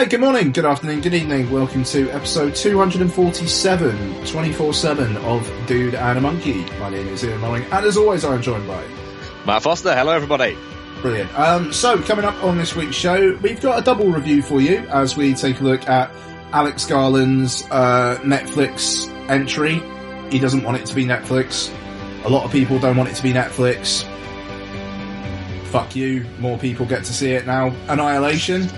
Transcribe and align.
Hi, 0.00 0.06
good 0.06 0.20
morning, 0.20 0.50
good 0.50 0.64
afternoon, 0.64 1.02
good 1.02 1.12
evening. 1.12 1.50
Welcome 1.50 1.84
to 1.84 2.10
episode 2.12 2.54
247, 2.54 4.24
24 4.24 4.72
7 4.72 5.16
of 5.18 5.66
Dude 5.66 5.94
and 5.94 6.16
a 6.16 6.20
Monkey. 6.22 6.64
My 6.78 6.88
name 6.88 7.06
is 7.08 7.22
Ian 7.22 7.38
Mulling, 7.42 7.64
and 7.64 7.84
as 7.84 7.98
always, 7.98 8.24
I'm 8.24 8.40
joined 8.40 8.66
by 8.66 8.82
Matt 9.44 9.62
Foster. 9.62 9.94
Hello, 9.94 10.12
everybody. 10.12 10.56
Brilliant. 11.02 11.38
Um, 11.38 11.70
so, 11.70 12.00
coming 12.00 12.24
up 12.24 12.42
on 12.42 12.56
this 12.56 12.74
week's 12.74 12.96
show, 12.96 13.36
we've 13.42 13.60
got 13.60 13.78
a 13.78 13.82
double 13.82 14.06
review 14.06 14.40
for 14.40 14.58
you 14.58 14.78
as 14.88 15.18
we 15.18 15.34
take 15.34 15.60
a 15.60 15.64
look 15.64 15.86
at 15.86 16.10
Alex 16.54 16.86
Garland's 16.86 17.64
uh, 17.70 18.18
Netflix 18.22 19.06
entry. 19.28 19.82
He 20.32 20.38
doesn't 20.38 20.62
want 20.62 20.78
it 20.78 20.86
to 20.86 20.94
be 20.94 21.04
Netflix. 21.04 21.70
A 22.24 22.28
lot 22.30 22.46
of 22.46 22.52
people 22.52 22.78
don't 22.78 22.96
want 22.96 23.10
it 23.10 23.16
to 23.16 23.22
be 23.22 23.34
Netflix. 23.34 24.06
Fuck 25.64 25.94
you. 25.94 26.24
More 26.38 26.56
people 26.56 26.86
get 26.86 27.04
to 27.04 27.12
see 27.12 27.32
it 27.32 27.46
now. 27.46 27.66
Annihilation. 27.88 28.70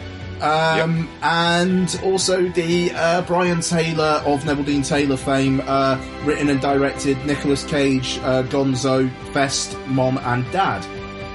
Um, 0.42 1.08
and 1.22 2.00
also 2.04 2.48
the 2.48 2.90
uh, 2.92 3.22
Brian 3.22 3.60
Taylor 3.60 4.22
of 4.26 4.42
Neveldine 4.42 4.86
Taylor 4.86 5.16
fame, 5.16 5.62
uh, 5.66 5.96
written 6.24 6.48
and 6.48 6.60
directed 6.60 7.24
Nicolas 7.24 7.64
Cage, 7.64 8.18
uh, 8.22 8.42
Gonzo, 8.44 9.08
Fest, 9.32 9.78
Mom 9.86 10.18
and 10.18 10.44
Dad. 10.52 10.84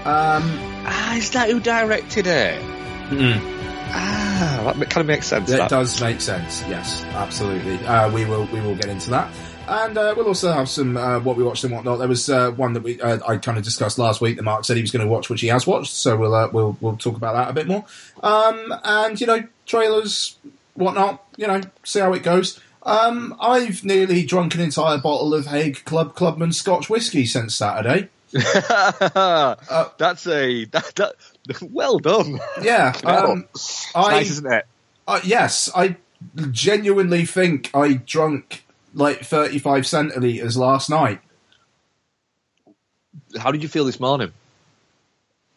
Um, 0.05 0.43
Ah, 0.89 1.15
is 1.15 1.31
that 1.31 1.49
who 1.49 1.59
directed 1.59 2.27
it? 2.27 2.61
Ah, 3.89 4.73
that 4.77 4.89
kind 4.89 5.01
of 5.01 5.05
makes 5.07 5.27
sense. 5.27 5.49
It 5.49 5.57
that. 5.57 5.69
does 5.69 5.99
make 6.01 6.21
sense. 6.21 6.63
Yes, 6.67 7.03
absolutely. 7.13 7.77
Uh, 7.85 8.09
we 8.11 8.25
will 8.25 8.45
we 8.53 8.59
will 8.61 8.75
get 8.75 8.87
into 8.89 9.09
that, 9.11 9.29
and 9.67 9.97
uh, 9.97 10.13
we'll 10.15 10.27
also 10.27 10.51
have 10.51 10.69
some 10.69 10.97
uh, 10.97 11.19
what 11.19 11.37
we 11.37 11.43
watched 11.43 11.63
and 11.63 11.73
whatnot. 11.73 11.99
There 11.99 12.07
was 12.07 12.29
uh, 12.29 12.51
one 12.51 12.73
that 12.73 12.83
we 12.83 12.99
uh, 13.01 13.19
I 13.27 13.37
kind 13.37 13.57
of 13.57 13.63
discussed 13.63 13.99
last 13.99 14.21
week. 14.21 14.37
That 14.37 14.43
Mark 14.43 14.65
said 14.65 14.77
he 14.77 14.81
was 14.81 14.91
going 14.91 15.05
to 15.05 15.11
watch, 15.11 15.29
which 15.29 15.41
he 15.41 15.47
has 15.47 15.67
watched. 15.67 15.93
So 15.93 16.15
we'll 16.15 16.33
uh, 16.33 16.49
we'll 16.51 16.77
we'll 16.81 16.97
talk 16.97 17.15
about 17.15 17.33
that 17.35 17.49
a 17.49 17.53
bit 17.53 17.67
more. 17.67 17.85
Um, 18.23 18.73
and 18.83 19.19
you 19.19 19.27
know, 19.27 19.47
trailers, 19.65 20.37
whatnot. 20.75 21.23
You 21.35 21.47
know, 21.47 21.61
see 21.83 21.99
how 21.99 22.13
it 22.13 22.23
goes. 22.23 22.59
Um, 22.83 23.35
I've 23.41 23.83
nearly 23.83 24.25
drunk 24.25 24.55
an 24.55 24.61
entire 24.61 24.97
bottle 24.97 25.33
of 25.33 25.47
Haig 25.47 25.83
Club 25.83 26.15
Clubman 26.15 26.53
Scotch 26.53 26.89
whiskey 26.89 27.25
since 27.25 27.55
Saturday. 27.55 28.09
That's 28.31 30.27
a 30.27 30.65
that, 30.65 30.95
that, 30.95 31.15
well 31.61 31.99
done. 31.99 32.39
Yeah, 32.61 32.93
um, 33.03 33.45
it's 33.51 33.93
I 33.95 34.11
nice, 34.11 34.31
isn't 34.31 34.51
it? 34.51 34.65
Uh, 35.07 35.19
yes, 35.23 35.69
I 35.75 35.97
genuinely 36.51 37.25
think 37.25 37.71
I 37.73 37.93
drunk 37.93 38.63
like 38.97 39.23
35 39.23 39.83
centilitres 39.83 40.57
last 40.57 40.89
night. 40.89 41.21
How 43.39 43.51
did 43.51 43.61
you 43.61 43.69
feel 43.69 43.85
this 43.85 43.99
morning? 43.99 44.33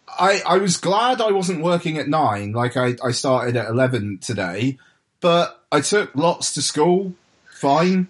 I, 0.09 0.43
I 0.47 0.59
was 0.59 0.77
glad 0.77 1.21
I 1.21 1.31
wasn't 1.31 1.63
working 1.63 1.97
at 1.97 2.09
9, 2.09 2.53
like 2.53 2.77
I, 2.77 2.97
I 3.03 3.13
started 3.13 3.57
at 3.57 3.69
11 3.69 4.19
today, 4.19 4.77
but 5.21 5.63
I 5.73 5.81
took 5.81 6.15
lots 6.15 6.53
to 6.55 6.63
school, 6.63 7.15
fine. 7.51 8.09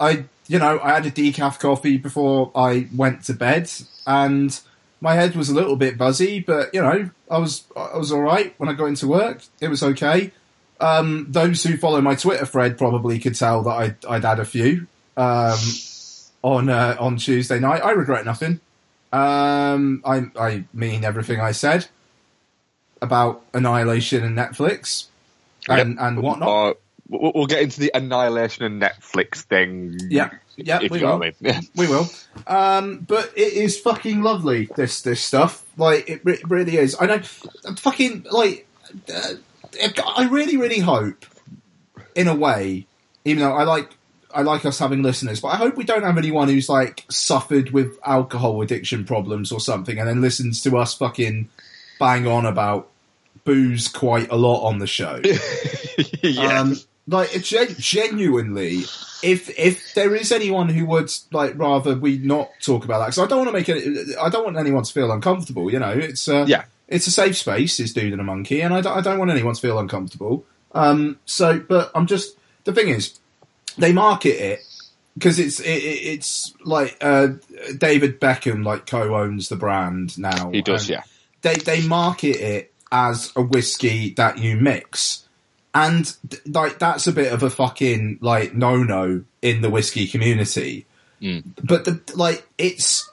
I, 0.00 0.24
you 0.46 0.58
know, 0.58 0.80
I 0.82 0.94
had 0.94 1.06
a 1.06 1.10
decaf 1.10 1.58
coffee 1.58 1.98
before 1.98 2.50
I 2.54 2.88
went 2.94 3.24
to 3.24 3.34
bed, 3.34 3.70
and 4.06 4.58
my 5.00 5.14
head 5.14 5.36
was 5.36 5.50
a 5.50 5.54
little 5.54 5.76
bit 5.76 5.98
buzzy, 5.98 6.40
but, 6.40 6.72
you 6.72 6.80
know, 6.80 7.10
I 7.30 7.38
was, 7.38 7.64
I 7.76 7.98
was 7.98 8.12
alright 8.12 8.54
when 8.56 8.68
I 8.68 8.72
got 8.72 8.86
into 8.86 9.08
work. 9.08 9.42
It 9.60 9.68
was 9.68 9.82
okay. 9.82 10.32
Um, 10.80 11.26
those 11.28 11.62
who 11.64 11.76
follow 11.76 12.00
my 12.00 12.14
Twitter 12.14 12.46
thread 12.46 12.78
probably 12.78 13.18
could 13.18 13.34
tell 13.34 13.62
that 13.64 13.70
I'd, 13.70 14.04
I'd 14.06 14.24
had 14.24 14.38
a 14.38 14.44
few 14.44 14.86
um, 15.16 15.58
on 16.42 16.68
uh, 16.68 16.96
on 17.00 17.16
Tuesday 17.16 17.58
night. 17.58 17.82
I 17.84 17.90
regret 17.92 18.24
nothing. 18.24 18.60
Um, 19.12 20.02
I 20.04 20.26
I 20.38 20.64
mean 20.72 21.02
everything 21.04 21.40
I 21.40 21.52
said 21.52 21.86
about 23.00 23.42
Annihilation 23.54 24.24
and 24.24 24.36
Netflix 24.36 25.06
and 25.68 25.96
Yep. 25.96 25.98
and 26.00 26.22
whatnot. 26.22 26.48
Uh, 26.48 26.74
we'll, 27.08 27.46
get 27.46 27.62
into 27.62 27.80
the 27.80 27.90
Annihilation 27.94 28.64
and 28.64 28.82
Netflix 28.82 29.42
thing. 29.42 29.98
Yeah, 30.10 30.30
yeah, 30.56 30.80
we 30.80 31.00
will. 31.02 31.22
I 31.22 31.32
mean. 31.40 31.62
We 31.76 31.88
will. 31.88 32.08
Um, 32.46 32.98
but 33.06 33.32
it 33.36 33.52
is 33.54 33.78
fucking 33.78 34.22
lovely. 34.22 34.68
This 34.76 35.02
this 35.02 35.20
stuff, 35.22 35.64
like 35.76 36.08
it, 36.08 36.20
re- 36.24 36.42
really 36.46 36.76
is. 36.76 36.96
I 37.00 37.06
know, 37.06 37.20
fucking 37.76 38.26
like, 38.30 38.66
uh, 39.14 39.34
I 40.16 40.28
really 40.30 40.56
really 40.56 40.80
hope, 40.80 41.24
in 42.14 42.28
a 42.28 42.34
way, 42.34 42.86
even 43.24 43.42
though 43.42 43.54
I 43.54 43.64
like 43.64 43.90
I 44.34 44.42
like 44.42 44.64
us 44.64 44.78
having 44.78 45.02
listeners, 45.02 45.40
but 45.40 45.48
I 45.48 45.56
hope 45.56 45.76
we 45.76 45.84
don't 45.84 46.02
have 46.02 46.18
anyone 46.18 46.48
who's 46.48 46.68
like 46.68 47.04
suffered 47.08 47.70
with 47.70 47.98
alcohol 48.04 48.60
addiction 48.62 49.04
problems 49.04 49.50
or 49.52 49.60
something, 49.60 49.98
and 49.98 50.08
then 50.08 50.20
listens 50.20 50.62
to 50.62 50.76
us 50.76 50.94
fucking 50.94 51.48
bang 51.98 52.26
on 52.26 52.46
about 52.46 52.88
booze 53.44 53.88
quite 53.88 54.30
a 54.30 54.36
lot 54.36 54.66
on 54.66 54.78
the 54.78 54.86
show. 54.86 55.20
yeah. 56.22 56.60
Um, 56.60 56.76
like 57.06 57.30
gen- 57.42 57.74
genuinely, 57.78 58.80
if 59.22 59.58
if 59.58 59.94
there 59.94 60.14
is 60.14 60.30
anyone 60.30 60.68
who 60.68 60.84
would 60.86 61.10
like 61.32 61.58
rather 61.58 61.94
we 61.94 62.18
not 62.18 62.50
talk 62.60 62.84
about 62.84 62.98
that, 62.98 63.06
because 63.06 63.18
I 63.18 63.26
don't 63.26 63.38
want 63.38 63.48
to 63.48 63.52
make 63.52 63.68
it. 63.68 64.16
I 64.20 64.28
don't 64.28 64.44
want 64.44 64.58
anyone 64.58 64.82
to 64.82 64.92
feel 64.92 65.10
uncomfortable. 65.10 65.72
You 65.72 65.78
know, 65.78 65.90
it's 65.90 66.28
uh, 66.28 66.44
Yeah. 66.46 66.64
It's 66.88 67.06
a 67.06 67.10
safe 67.10 67.36
space. 67.36 67.78
Is 67.80 67.92
dude 67.92 68.12
and 68.12 68.20
a 68.20 68.24
monkey, 68.24 68.60
and 68.62 68.72
I 68.74 68.80
don't, 68.80 68.96
I 68.96 69.00
don't 69.00 69.18
want 69.18 69.30
anyone 69.30 69.54
to 69.54 69.60
feel 69.60 69.78
uncomfortable. 69.78 70.44
Um, 70.72 71.18
so, 71.24 71.58
but 71.60 71.90
I'm 71.94 72.06
just 72.06 72.36
the 72.64 72.72
thing 72.72 72.88
is, 72.88 73.18
they 73.76 73.92
market 73.92 74.36
it 74.42 74.60
because 75.14 75.38
it's 75.38 75.60
it, 75.60 75.66
it- 75.68 76.02
it's 76.14 76.54
like 76.64 76.96
uh, 77.00 77.28
David 77.76 78.20
Beckham 78.20 78.64
like 78.64 78.86
co-owns 78.86 79.48
the 79.48 79.56
brand 79.56 80.18
now. 80.18 80.50
he 80.50 80.62
does, 80.62 80.88
yeah. 80.88 81.02
they 81.42 81.54
they 81.54 81.86
market 81.86 82.36
it 82.36 82.72
as 82.90 83.32
a 83.36 83.42
whiskey 83.42 84.14
that 84.14 84.38
you 84.38 84.56
mix, 84.56 85.26
and 85.74 86.14
like 86.46 86.78
that's 86.78 87.06
a 87.06 87.12
bit 87.12 87.32
of 87.32 87.42
a 87.42 87.50
fucking 87.50 88.18
like 88.22 88.54
no 88.54 88.82
no 88.82 89.24
in 89.42 89.60
the 89.60 89.70
whiskey 89.70 90.06
community. 90.06 90.86
Mm. 91.20 91.44
But 91.62 91.84
the 91.84 92.00
like 92.14 92.46
it's. 92.58 93.07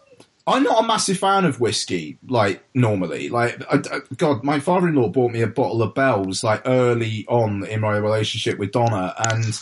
I'm 0.48 0.64
not 0.64 0.84
a 0.84 0.88
massive 0.88 1.18
fan 1.18 1.44
of 1.46 1.60
whiskey, 1.60 2.18
like 2.28 2.64
normally. 2.76 3.30
Like, 3.30 3.62
I, 3.72 3.78
I- 3.96 4.00
God, 4.18 4.44
my 4.44 4.60
father-in-law 4.60 5.10
bought 5.10 5.32
me 5.32 5.42
a 5.42 5.48
bottle 5.48 5.82
of 5.82 5.94
Bells 5.96 6.44
like 6.44 6.62
early 6.66 7.26
on 7.28 7.66
in 7.66 7.82
my 7.82 7.98
relationship 7.98 8.60
with 8.60 8.72
Donna, 8.72 9.14
and 9.18 9.60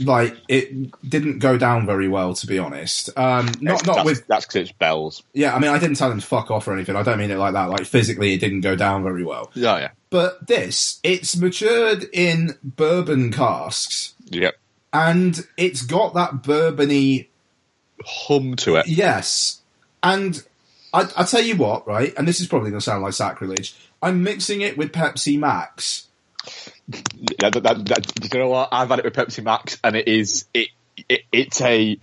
like 0.00 0.34
it 0.48 0.90
didn't 1.08 1.38
go 1.40 1.56
down 1.58 1.84
very 1.86 2.08
well, 2.08 2.34
to 2.34 2.46
be 2.46 2.58
honest. 2.58 3.10
Um, 3.18 3.46
not 3.60 3.86
not 3.86 3.96
that's, 3.96 4.04
with 4.06 4.26
that's 4.26 4.46
because 4.46 4.62
it's 4.68 4.72
bells. 4.72 5.22
yeah, 5.34 5.54
I 5.54 5.58
mean, 5.58 5.70
I 5.70 5.78
didn't 5.78 5.96
tell 5.98 6.10
him 6.10 6.20
to 6.20 6.26
fuck 6.26 6.50
off 6.50 6.66
or 6.66 6.72
anything. 6.72 6.96
I 6.96 7.02
don't 7.02 7.18
mean 7.18 7.30
it 7.30 7.36
like 7.38 7.52
that. 7.52 7.68
Like 7.68 7.84
physically, 7.84 8.32
it 8.32 8.40
didn't 8.40 8.62
go 8.62 8.74
down 8.76 9.02
very 9.04 9.24
well. 9.24 9.50
Yeah, 9.54 9.78
yeah. 9.78 9.90
But 10.10 10.46
this, 10.46 11.00
it's 11.02 11.36
matured 11.36 12.06
in 12.12 12.56
bourbon 12.62 13.30
casks, 13.30 14.14
Yep. 14.30 14.54
and 14.92 15.46
it's 15.58 15.82
got 15.82 16.14
that 16.14 16.42
bourbony 16.42 17.28
Hum 18.04 18.56
to 18.56 18.76
it. 18.76 18.86
yes. 18.88 19.60
And 20.04 20.40
I, 20.92 21.08
I 21.16 21.24
tell 21.24 21.42
you 21.42 21.56
what, 21.56 21.86
right? 21.88 22.12
And 22.16 22.28
this 22.28 22.40
is 22.40 22.46
probably 22.46 22.70
going 22.70 22.80
to 22.80 22.84
sound 22.84 23.02
like 23.02 23.14
sacrilege. 23.14 23.74
I'm 24.02 24.22
mixing 24.22 24.60
it 24.60 24.76
with 24.78 24.92
Pepsi 24.92 25.38
Max. 25.38 26.06
Yeah, 27.40 27.50
that, 27.50 27.62
that, 27.62 27.86
that, 27.86 28.14
do 28.14 28.28
you 28.32 28.44
know 28.44 28.50
what? 28.50 28.68
I've 28.70 28.90
had 28.90 28.98
it 28.98 29.04
with 29.06 29.14
Pepsi 29.14 29.42
Max, 29.42 29.78
and 29.82 29.96
it 29.96 30.06
is 30.06 30.44
it, 30.52 30.68
it 31.08 31.22
it's 31.32 31.60
a 31.62 31.98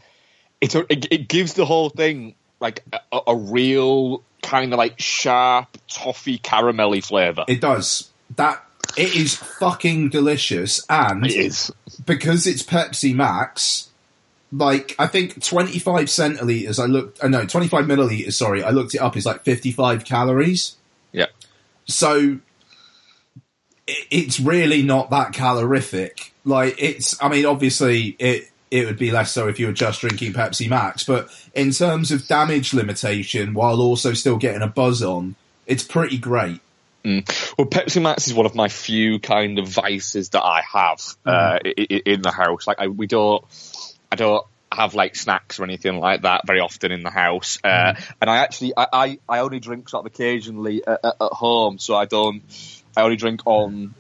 it's 0.60 0.74
a 0.74 0.80
it, 0.92 1.08
it 1.12 1.28
gives 1.30 1.54
the 1.54 1.66
whole 1.66 1.90
thing 1.92 2.34
like 2.60 2.84
a, 3.12 3.20
a 3.28 3.36
real 3.36 4.24
kind 4.42 4.74
of 4.74 4.80
like 4.80 5.00
sharp 5.00 5.78
toffee 5.88 6.40
caramelly 6.40 7.06
flavour. 7.06 7.46
It 7.48 7.62
does 7.62 8.10
that. 8.36 8.66
It 8.98 9.16
is 9.16 9.36
fucking 9.36 10.10
delicious, 10.10 10.84
and 10.90 11.26
It 11.26 11.34
is. 11.36 11.72
because 12.06 12.48
it's 12.48 12.64
Pepsi 12.64 13.14
Max, 13.14 13.90
like 14.52 14.96
I 15.00 15.08
think 15.08 15.44
25 15.44 16.06
centiliters. 16.08 16.82
I 16.82 16.86
looked, 16.86 17.24
uh, 17.24 17.28
no, 17.28 17.46
25 17.46 17.86
milliliters. 17.86 18.34
Sorry, 18.34 18.64
I 18.64 18.72
looked 18.72 18.94
it 18.96 19.00
up. 19.00 19.16
Is 19.18 19.26
like 19.26 19.44
55 19.44 20.04
calories. 20.06 20.76
Yeah. 21.12 21.28
So 21.86 22.40
it, 23.88 24.08
it's 24.10 24.40
really 24.40 24.82
not 24.84 25.10
that 25.12 25.34
calorific. 25.34 26.34
Like 26.46 26.76
it's, 26.80 27.22
I 27.22 27.30
mean, 27.30 27.46
obviously 27.46 28.16
it 28.20 28.50
it 28.72 28.86
would 28.86 28.98
be 28.98 29.12
less 29.12 29.32
so 29.32 29.48
if 29.50 29.60
you 29.60 29.68
were 29.68 29.74
just 29.74 30.00
drinking 30.02 30.32
Pepsi 30.34 30.70
Max, 30.70 31.04
but 31.04 31.30
in 31.54 31.72
terms 31.72 32.10
of 32.12 32.26
damage 32.28 32.74
limitation, 32.74 33.54
while 33.54 33.82
also 33.82 34.14
still 34.14 34.38
getting 34.38 34.62
a 34.62 34.68
buzz 34.68 35.04
on, 35.04 35.36
it's 35.68 35.84
pretty 35.84 36.18
great. 36.18 36.62
Well, 37.58 37.68
Pepsi 37.68 38.02
Max 38.02 38.28
is 38.28 38.34
one 38.34 38.46
of 38.46 38.56
my 38.56 38.70
few 38.70 39.20
kind 39.20 39.60
of 39.60 39.68
vices 39.68 40.30
that 40.30 40.44
I 40.44 40.62
have 40.72 41.02
uh, 41.26 41.60
i- 41.66 41.74
i- 41.92 42.02
in 42.06 42.22
the 42.22 42.32
house. 42.32 42.66
Like 42.66 42.80
I, 42.80 42.88
we 42.88 43.08
don't, 43.08 43.44
I 44.12 44.16
don't 44.16 44.46
have 44.72 44.94
like 44.94 45.16
snacks 45.16 45.60
or 45.60 45.64
anything 45.64 45.98
like 45.98 46.22
that 46.22 46.48
very 46.48 46.60
often 46.60 46.92
in 46.92 47.04
the 47.04 47.10
house. 47.10 47.60
Uh, 47.64 47.94
and 48.22 48.30
I 48.30 48.38
actually, 48.38 48.74
I, 48.76 48.88
I, 48.92 49.20
I 49.28 49.40
only 49.40 49.60
drink 49.60 49.90
sort 49.90 50.06
of 50.06 50.12
occasionally 50.14 50.86
at, 50.86 51.00
at, 51.04 51.16
at 51.20 51.32
home, 51.32 51.78
so 51.80 51.96
I 51.96 52.06
don't. 52.06 52.44
I 52.96 53.04
only 53.04 53.16
drink 53.16 53.42
on 53.46 53.94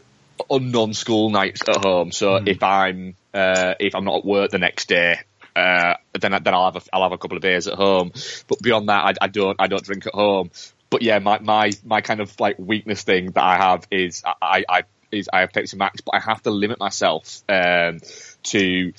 on 0.49 0.71
non-school 0.71 1.29
nights 1.29 1.61
at 1.67 1.77
home. 1.77 2.11
So 2.11 2.35
if 2.35 2.61
I'm 2.63 3.15
uh, 3.33 3.75
if 3.79 3.95
I'm 3.95 4.03
not 4.05 4.19
at 4.19 4.25
work 4.25 4.51
the 4.51 4.59
next 4.59 4.87
day. 4.87 5.19
Uh, 5.53 5.95
then 6.17 6.31
then 6.31 6.53
I'll 6.53 6.71
have 6.71 6.81
a, 6.81 6.95
I'll 6.95 7.03
have 7.03 7.11
a 7.11 7.17
couple 7.17 7.35
of 7.35 7.43
days 7.43 7.67
at 7.67 7.73
home, 7.73 8.13
but 8.47 8.61
beyond 8.61 8.87
that, 8.87 9.03
I, 9.03 9.25
I 9.25 9.27
don't 9.27 9.57
I 9.59 9.67
don't 9.67 9.83
drink 9.83 10.07
at 10.07 10.13
home. 10.13 10.49
But 10.89 11.01
yeah, 11.01 11.19
my, 11.19 11.39
my 11.39 11.71
my 11.83 11.99
kind 11.99 12.21
of 12.21 12.39
like 12.39 12.57
weakness 12.57 13.03
thing 13.03 13.31
that 13.31 13.43
I 13.43 13.57
have 13.57 13.85
is 13.91 14.23
I 14.25 14.63
I, 14.69 14.83
is 15.11 15.29
I 15.31 15.41
have 15.41 15.51
Pepsi 15.51 15.75
Max, 15.75 15.99
but 15.99 16.15
I 16.15 16.21
have 16.21 16.41
to 16.43 16.51
limit 16.51 16.79
myself 16.79 17.43
um, 17.49 17.99
to 18.43 18.93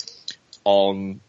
on 0.63 1.21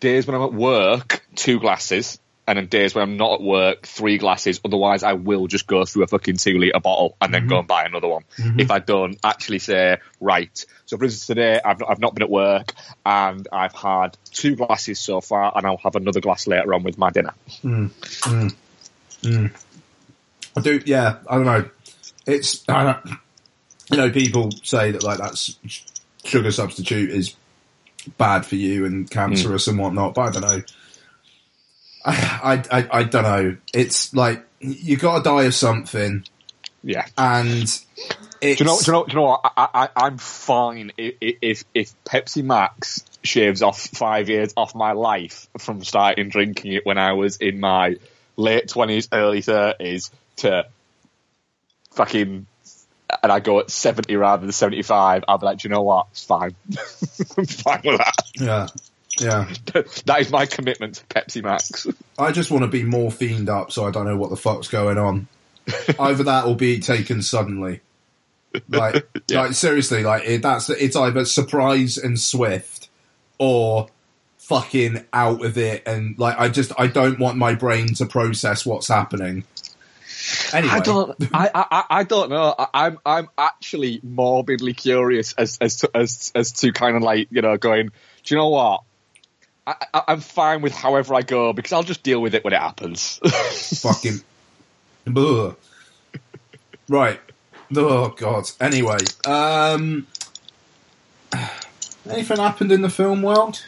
days 0.00 0.26
when 0.26 0.36
I'm 0.36 0.42
at 0.42 0.52
work, 0.52 1.24
two 1.34 1.60
glasses, 1.60 2.18
and 2.46 2.58
on 2.58 2.66
days 2.66 2.94
when 2.94 3.02
I'm 3.02 3.16
not 3.16 3.34
at 3.34 3.42
work, 3.42 3.86
three 3.86 4.18
glasses. 4.18 4.60
Otherwise, 4.64 5.02
I 5.02 5.12
will 5.12 5.46
just 5.46 5.66
go 5.66 5.84
through 5.84 6.02
a 6.02 6.06
fucking 6.08 6.36
two 6.36 6.58
litre 6.58 6.80
bottle 6.80 7.16
and 7.20 7.32
then 7.32 7.46
go 7.46 7.54
mm-hmm. 7.54 7.58
and 7.60 7.68
buy 7.68 7.84
another 7.84 8.08
one. 8.08 8.24
Mm-hmm. 8.36 8.60
If 8.60 8.70
I 8.70 8.80
don't 8.80 9.18
actually 9.22 9.60
say, 9.60 9.98
right. 10.20 10.66
So, 10.86 10.98
for 10.98 11.04
instance, 11.04 11.26
today 11.26 11.60
I've, 11.64 11.82
I've 11.82 12.00
not 12.00 12.14
been 12.14 12.24
at 12.24 12.30
work 12.30 12.74
and 13.06 13.46
I've 13.52 13.74
had 13.74 14.18
two 14.32 14.56
glasses 14.56 14.98
so 14.98 15.20
far, 15.20 15.52
and 15.54 15.66
I'll 15.66 15.78
have 15.78 15.96
another 15.96 16.20
glass 16.20 16.46
later 16.46 16.74
on 16.74 16.82
with 16.82 16.98
my 16.98 17.10
dinner. 17.10 17.34
Mm. 17.62 17.90
Mm. 17.90 18.54
Mm. 19.22 19.62
I 20.56 20.60
do, 20.60 20.80
yeah, 20.84 21.18
I 21.28 21.36
don't 21.36 21.46
know. 21.46 21.70
It's, 22.26 22.68
I 22.68 22.84
don't, 22.84 23.06
you 23.90 23.96
know, 23.96 24.10
people 24.10 24.50
say 24.62 24.90
that 24.90 25.02
like 25.02 25.18
that's 25.18 25.56
sugar 26.24 26.50
substitute 26.50 27.10
is 27.10 27.36
bad 28.18 28.44
for 28.46 28.56
you 28.56 28.84
and 28.84 29.10
cancerous 29.10 29.66
hmm. 29.66 29.72
and 29.72 29.78
whatnot, 29.80 30.14
but 30.14 30.20
I 30.22 30.30
don't 30.30 30.42
know. 30.42 30.62
I, 32.04 32.62
I, 32.70 32.78
I, 32.78 32.88
I 32.92 33.02
don't 33.04 33.22
know. 33.22 33.56
It's 33.72 34.12
like 34.14 34.44
you 34.60 34.96
got 34.96 35.18
to 35.18 35.22
die 35.24 35.44
of 35.44 35.54
something, 35.54 36.24
Yeah. 36.82 37.06
and 37.16 37.62
it's 38.40 38.58
Do 38.58 38.64
you 38.64 38.64
know? 38.64 38.78
Do 38.78 38.84
you 38.86 38.92
know? 38.92 39.04
Do 39.04 39.10
you 39.12 39.16
know 39.16 39.22
what? 39.22 39.52
I, 39.56 39.68
I, 39.74 39.88
I'm 39.94 40.18
fine 40.18 40.92
i- 40.98 41.14
i- 41.22 41.36
if 41.40 41.64
if 41.74 41.94
Pepsi 42.04 42.42
Max 42.42 43.04
shaves 43.22 43.62
off 43.62 43.80
five 43.80 44.28
years 44.28 44.52
off 44.56 44.74
my 44.74 44.92
life 44.92 45.46
from 45.58 45.84
starting 45.84 46.28
drinking 46.28 46.72
it 46.72 46.84
when 46.84 46.98
I 46.98 47.12
was 47.12 47.36
in 47.36 47.60
my 47.60 47.96
late 48.36 48.68
twenties, 48.68 49.08
early 49.12 49.42
thirties 49.42 50.10
to 50.38 50.66
fucking. 51.92 52.46
And 53.22 53.30
I 53.32 53.40
go 53.40 53.60
at 53.60 53.70
seventy 53.70 54.16
rather 54.16 54.42
than 54.42 54.52
seventy-five. 54.52 55.24
I'll 55.28 55.38
be 55.38 55.46
like, 55.46 55.58
do 55.58 55.68
you 55.68 55.74
know 55.74 55.82
what? 55.82 56.06
It's 56.12 56.24
fine. 56.24 56.54
I'm 57.36 57.44
fine 57.46 57.80
with 57.84 57.98
that. 57.98 58.14
yeah, 58.34 58.66
yeah. 59.20 59.52
that 60.06 60.20
is 60.20 60.30
my 60.30 60.46
commitment 60.46 60.94
to 60.96 61.04
Pepsi 61.06 61.42
Max. 61.42 61.86
I 62.18 62.32
just 62.32 62.50
want 62.50 62.62
to 62.62 62.68
be 62.68 62.84
more 62.84 63.10
fiend 63.10 63.48
up, 63.48 63.72
so 63.72 63.86
I 63.86 63.90
don't 63.90 64.06
know 64.06 64.16
what 64.16 64.30
the 64.30 64.36
fuck's 64.36 64.68
going 64.68 64.98
on. 64.98 65.28
either 65.98 66.24
that 66.24 66.44
or 66.46 66.56
be 66.56 66.80
taken 66.80 67.22
suddenly. 67.22 67.80
Like, 68.68 69.06
Yeah. 69.28 69.42
like 69.42 69.52
seriously, 69.54 70.02
like 70.02 70.24
it, 70.26 70.42
that's 70.42 70.68
it's 70.70 70.96
either 70.96 71.24
surprise 71.24 71.96
and 71.98 72.18
swift, 72.20 72.88
or 73.38 73.88
fucking 74.38 75.04
out 75.12 75.44
of 75.44 75.56
it, 75.56 75.82
and 75.86 76.18
like 76.18 76.38
I 76.38 76.48
just 76.48 76.72
I 76.78 76.86
don't 76.86 77.18
want 77.18 77.38
my 77.38 77.54
brain 77.54 77.94
to 77.94 78.06
process 78.06 78.66
what's 78.66 78.88
happening. 78.88 79.44
Anyway, 80.52 80.72
I 80.74 80.80
don't. 80.80 81.16
I, 81.34 81.50
I, 81.54 81.84
I 81.90 82.04
don't 82.04 82.30
know. 82.30 82.54
I, 82.58 82.66
I'm 82.74 82.98
I'm 83.04 83.28
actually 83.36 84.00
morbidly 84.02 84.74
curious 84.74 85.32
as 85.34 85.58
as 85.60 85.76
to 85.76 85.90
as 85.94 86.30
as 86.34 86.52
to 86.52 86.72
kind 86.72 86.96
of 86.96 87.02
like 87.02 87.28
you 87.30 87.42
know 87.42 87.56
going. 87.56 87.86
Do 87.88 88.34
you 88.34 88.36
know 88.36 88.48
what? 88.50 88.82
I, 89.66 89.74
I, 89.94 90.02
I'm 90.08 90.20
fine 90.20 90.62
with 90.62 90.74
however 90.74 91.14
I 91.14 91.22
go 91.22 91.52
because 91.52 91.72
I'll 91.72 91.82
just 91.82 92.02
deal 92.02 92.20
with 92.20 92.34
it 92.34 92.44
when 92.44 92.52
it 92.52 92.60
happens. 92.60 93.18
fucking. 93.82 94.20
Ugh. 95.16 95.56
Right. 96.88 97.20
Oh 97.74 98.08
god. 98.10 98.50
Anyway, 98.60 98.98
um, 99.26 100.06
anything 102.08 102.36
happened 102.36 102.72
in 102.72 102.82
the 102.82 102.90
film 102.90 103.22
world? 103.22 103.64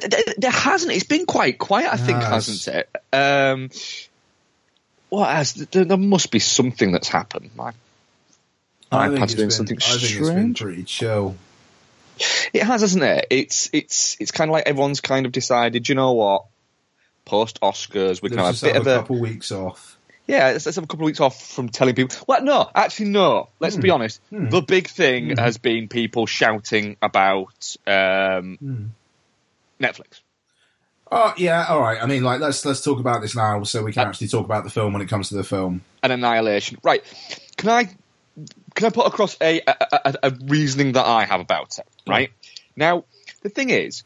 there, 0.00 0.20
there 0.38 0.50
hasn't. 0.50 0.92
It's 0.92 1.04
been 1.04 1.26
quite 1.26 1.58
quiet. 1.58 1.92
I 1.92 1.96
think, 1.96 2.20
Yes. 2.20 2.30
hasn't 2.30 2.76
it? 2.76 2.90
Um, 3.12 3.70
what 5.10 5.28
has? 5.28 5.52
There, 5.54 5.84
there 5.84 5.96
must 5.96 6.30
be 6.30 6.38
something 6.38 6.92
that's 6.92 7.08
happened. 7.08 7.50
My 7.56 7.72
I 8.90 9.08
iPad's 9.08 9.34
doing 9.34 9.48
been- 9.48 9.50
something 9.50 9.78
I 9.78 9.84
think 9.84 10.02
it's 10.02 10.12
been 10.12 10.24
strange. 10.24 10.60
pretty 10.60 10.84
chill. 10.84 11.36
It 12.52 12.62
has, 12.64 12.80
hasn't 12.82 13.02
it? 13.04 13.26
It's 13.30 13.70
it's 13.72 14.16
it's 14.20 14.30
kind 14.30 14.50
of 14.50 14.52
like 14.52 14.66
everyone's 14.66 15.00
kind 15.00 15.26
of 15.26 15.32
decided. 15.32 15.88
You 15.88 15.94
know 15.94 16.12
what? 16.12 16.44
Post 17.24 17.60
Oscars, 17.60 18.20
we 18.22 18.28
can 18.30 18.38
have 18.38 18.46
a 18.46 18.48
have 18.52 18.60
bit 18.62 18.76
a 18.76 18.80
of 18.80 18.86
a 18.86 18.96
couple 18.96 19.20
weeks 19.20 19.52
off. 19.52 19.96
yeah. 20.26 20.50
Let's, 20.50 20.66
let's 20.66 20.76
have 20.76 20.84
a 20.84 20.86
couple 20.88 21.04
of 21.04 21.06
weeks 21.06 21.20
off 21.20 21.40
from 21.50 21.68
telling 21.68 21.94
people. 21.94 22.16
Well, 22.26 22.42
no, 22.42 22.68
actually, 22.74 23.10
no. 23.10 23.48
Let's 23.60 23.76
Hmm. 23.76 23.80
be 23.82 23.90
honest. 23.90 24.20
The 24.30 24.60
big 24.62 24.88
thing 24.88 25.36
has 25.38 25.56
been 25.58 25.88
people 25.88 26.26
shouting 26.26 26.96
about 27.00 27.76
um, 27.86 28.56
Hmm. 28.58 28.84
Netflix. 29.80 30.20
Oh 31.12 31.34
yeah, 31.36 31.66
all 31.68 31.80
right. 31.80 32.00
I 32.00 32.06
mean, 32.06 32.22
like 32.22 32.40
let's 32.40 32.64
let's 32.64 32.82
talk 32.82 33.00
about 33.00 33.20
this 33.20 33.34
now, 33.34 33.62
so 33.64 33.82
we 33.82 33.92
can 33.92 34.06
actually 34.06 34.28
talk 34.28 34.44
about 34.44 34.64
the 34.64 34.70
film 34.70 34.92
when 34.92 35.02
it 35.02 35.08
comes 35.08 35.28
to 35.30 35.34
the 35.34 35.44
film. 35.44 35.82
and 36.02 36.12
annihilation. 36.12 36.78
Right? 36.84 37.02
Can 37.56 37.68
I 37.68 37.84
can 38.74 38.86
I 38.86 38.90
put 38.90 39.06
across 39.06 39.36
a 39.40 39.60
a, 39.66 39.74
a, 39.92 40.14
a 40.24 40.30
reasoning 40.44 40.92
that 40.92 41.06
I 41.06 41.24
have 41.24 41.40
about 41.40 41.78
it? 41.78 41.86
Right 42.08 42.30
now, 42.76 43.04
the 43.42 43.48
thing 43.48 43.70
is, 43.70 44.04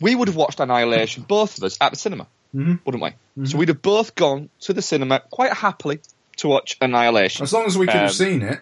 we 0.00 0.14
would 0.14 0.28
have 0.28 0.36
watched 0.36 0.58
Annihilation, 0.60 1.22
both 1.24 1.58
of 1.58 1.64
us, 1.64 1.76
at 1.80 1.90
the 1.92 1.98
cinema, 1.98 2.26
Mhm. 2.54 2.80
wouldn't 2.84 3.02
we? 3.36 3.46
So 3.46 3.58
we'd 3.58 3.68
have 3.68 3.82
both 3.82 4.14
gone 4.14 4.48
to 4.60 4.72
the 4.72 4.82
cinema 4.82 5.20
quite 5.30 5.52
happily 5.52 6.00
to 6.38 6.48
watch 6.48 6.76
Annihilation. 6.80 7.42
As 7.42 7.52
long 7.52 7.66
as 7.66 7.76
we 7.76 7.86
could 7.86 7.96
Um, 7.96 8.02
have 8.02 8.12
seen 8.14 8.40
it. 8.42 8.60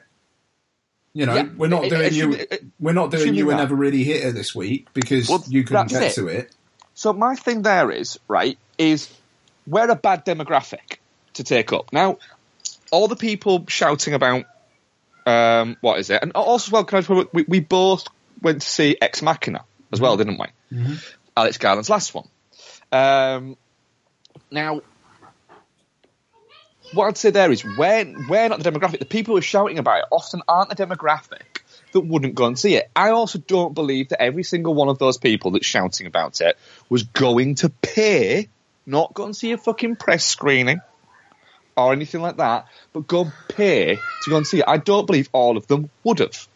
You 1.14 1.26
know, 1.26 1.34
yeah, 1.36 1.46
we're 1.56 1.68
not 1.68 1.84
it- 1.84 1.90
doing 1.90 2.12
you. 2.12 2.28
assuming- 2.30 2.46
it- 2.50 2.64
We're 2.78 2.92
not 2.92 3.10
doing 3.10 3.34
you 3.34 3.48
that. 3.48 3.56
never 3.56 3.74
really 3.74 4.04
hitter 4.04 4.30
this 4.32 4.54
week 4.54 4.88
because 4.92 5.28
Well, 5.28 5.42
you 5.48 5.64
couldn't 5.64 5.88
get 5.88 6.02
it. 6.02 6.14
to 6.14 6.26
it. 6.28 6.50
So 6.98 7.12
my 7.12 7.36
thing 7.36 7.62
there 7.62 7.92
is 7.92 8.18
right 8.26 8.58
is 8.76 9.08
we're 9.68 9.88
a 9.88 9.94
bad 9.94 10.26
demographic 10.26 10.98
to 11.34 11.44
take 11.44 11.72
up. 11.72 11.92
Now, 11.92 12.18
all 12.90 13.06
the 13.06 13.14
people 13.14 13.64
shouting 13.68 14.14
about 14.14 14.46
um, 15.24 15.76
what 15.80 16.00
is 16.00 16.10
it, 16.10 16.20
and 16.20 16.32
also 16.32 16.70
as 16.70 16.72
well, 16.72 16.82
can 16.82 16.98
I 16.98 17.02
just 17.02 17.32
we, 17.32 17.44
we 17.46 17.60
both 17.60 18.08
went 18.42 18.62
to 18.62 18.68
see 18.68 18.96
Ex 19.00 19.22
Machina 19.22 19.64
as 19.92 20.00
well, 20.00 20.16
didn't 20.16 20.40
we? 20.40 20.46
Alex 21.36 21.58
Garland's 21.58 21.88
last 21.88 22.12
one. 22.14 22.26
Um, 22.90 23.56
now, 24.50 24.80
what 26.94 27.06
I'd 27.06 27.16
say 27.16 27.30
there 27.30 27.52
is 27.52 27.64
we're, 27.64 28.12
we're 28.28 28.48
not 28.48 28.60
the 28.60 28.68
demographic. 28.72 28.98
The 28.98 29.04
people 29.04 29.34
who 29.34 29.38
are 29.38 29.42
shouting 29.42 29.78
about 29.78 29.98
it 30.00 30.04
often 30.10 30.42
aren't 30.48 30.76
the 30.76 30.84
demographic 30.84 31.60
that 31.92 32.00
wouldn't 32.00 32.34
go 32.34 32.46
and 32.46 32.58
see 32.58 32.76
it. 32.76 32.90
I 32.94 33.10
also 33.10 33.38
don't 33.38 33.74
believe 33.74 34.10
that 34.10 34.22
every 34.22 34.42
single 34.42 34.74
one 34.74 34.88
of 34.88 34.98
those 34.98 35.18
people 35.18 35.52
that's 35.52 35.66
shouting 35.66 36.06
about 36.06 36.40
it 36.40 36.56
was 36.88 37.04
going 37.04 37.56
to 37.56 37.68
pay, 37.68 38.48
not 38.86 39.14
go 39.14 39.24
and 39.24 39.36
see 39.36 39.52
a 39.52 39.58
fucking 39.58 39.96
press 39.96 40.24
screening 40.24 40.80
or 41.76 41.92
anything 41.92 42.20
like 42.20 42.38
that, 42.38 42.66
but 42.92 43.06
go 43.06 43.22
and 43.22 43.32
pay 43.48 43.96
to 43.96 44.30
go 44.30 44.36
and 44.36 44.46
see 44.46 44.58
it. 44.58 44.64
I 44.66 44.78
don't 44.78 45.06
believe 45.06 45.28
all 45.32 45.56
of 45.56 45.66
them 45.66 45.90
would 46.04 46.18
have. 46.18 46.48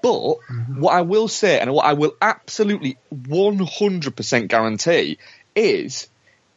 But 0.00 0.12
mm-hmm. 0.12 0.80
what 0.80 0.94
I 0.94 1.02
will 1.02 1.28
say, 1.28 1.58
and 1.58 1.72
what 1.72 1.86
I 1.86 1.94
will 1.94 2.14
absolutely 2.20 2.98
100% 3.12 4.48
guarantee, 4.48 5.18
is 5.56 6.08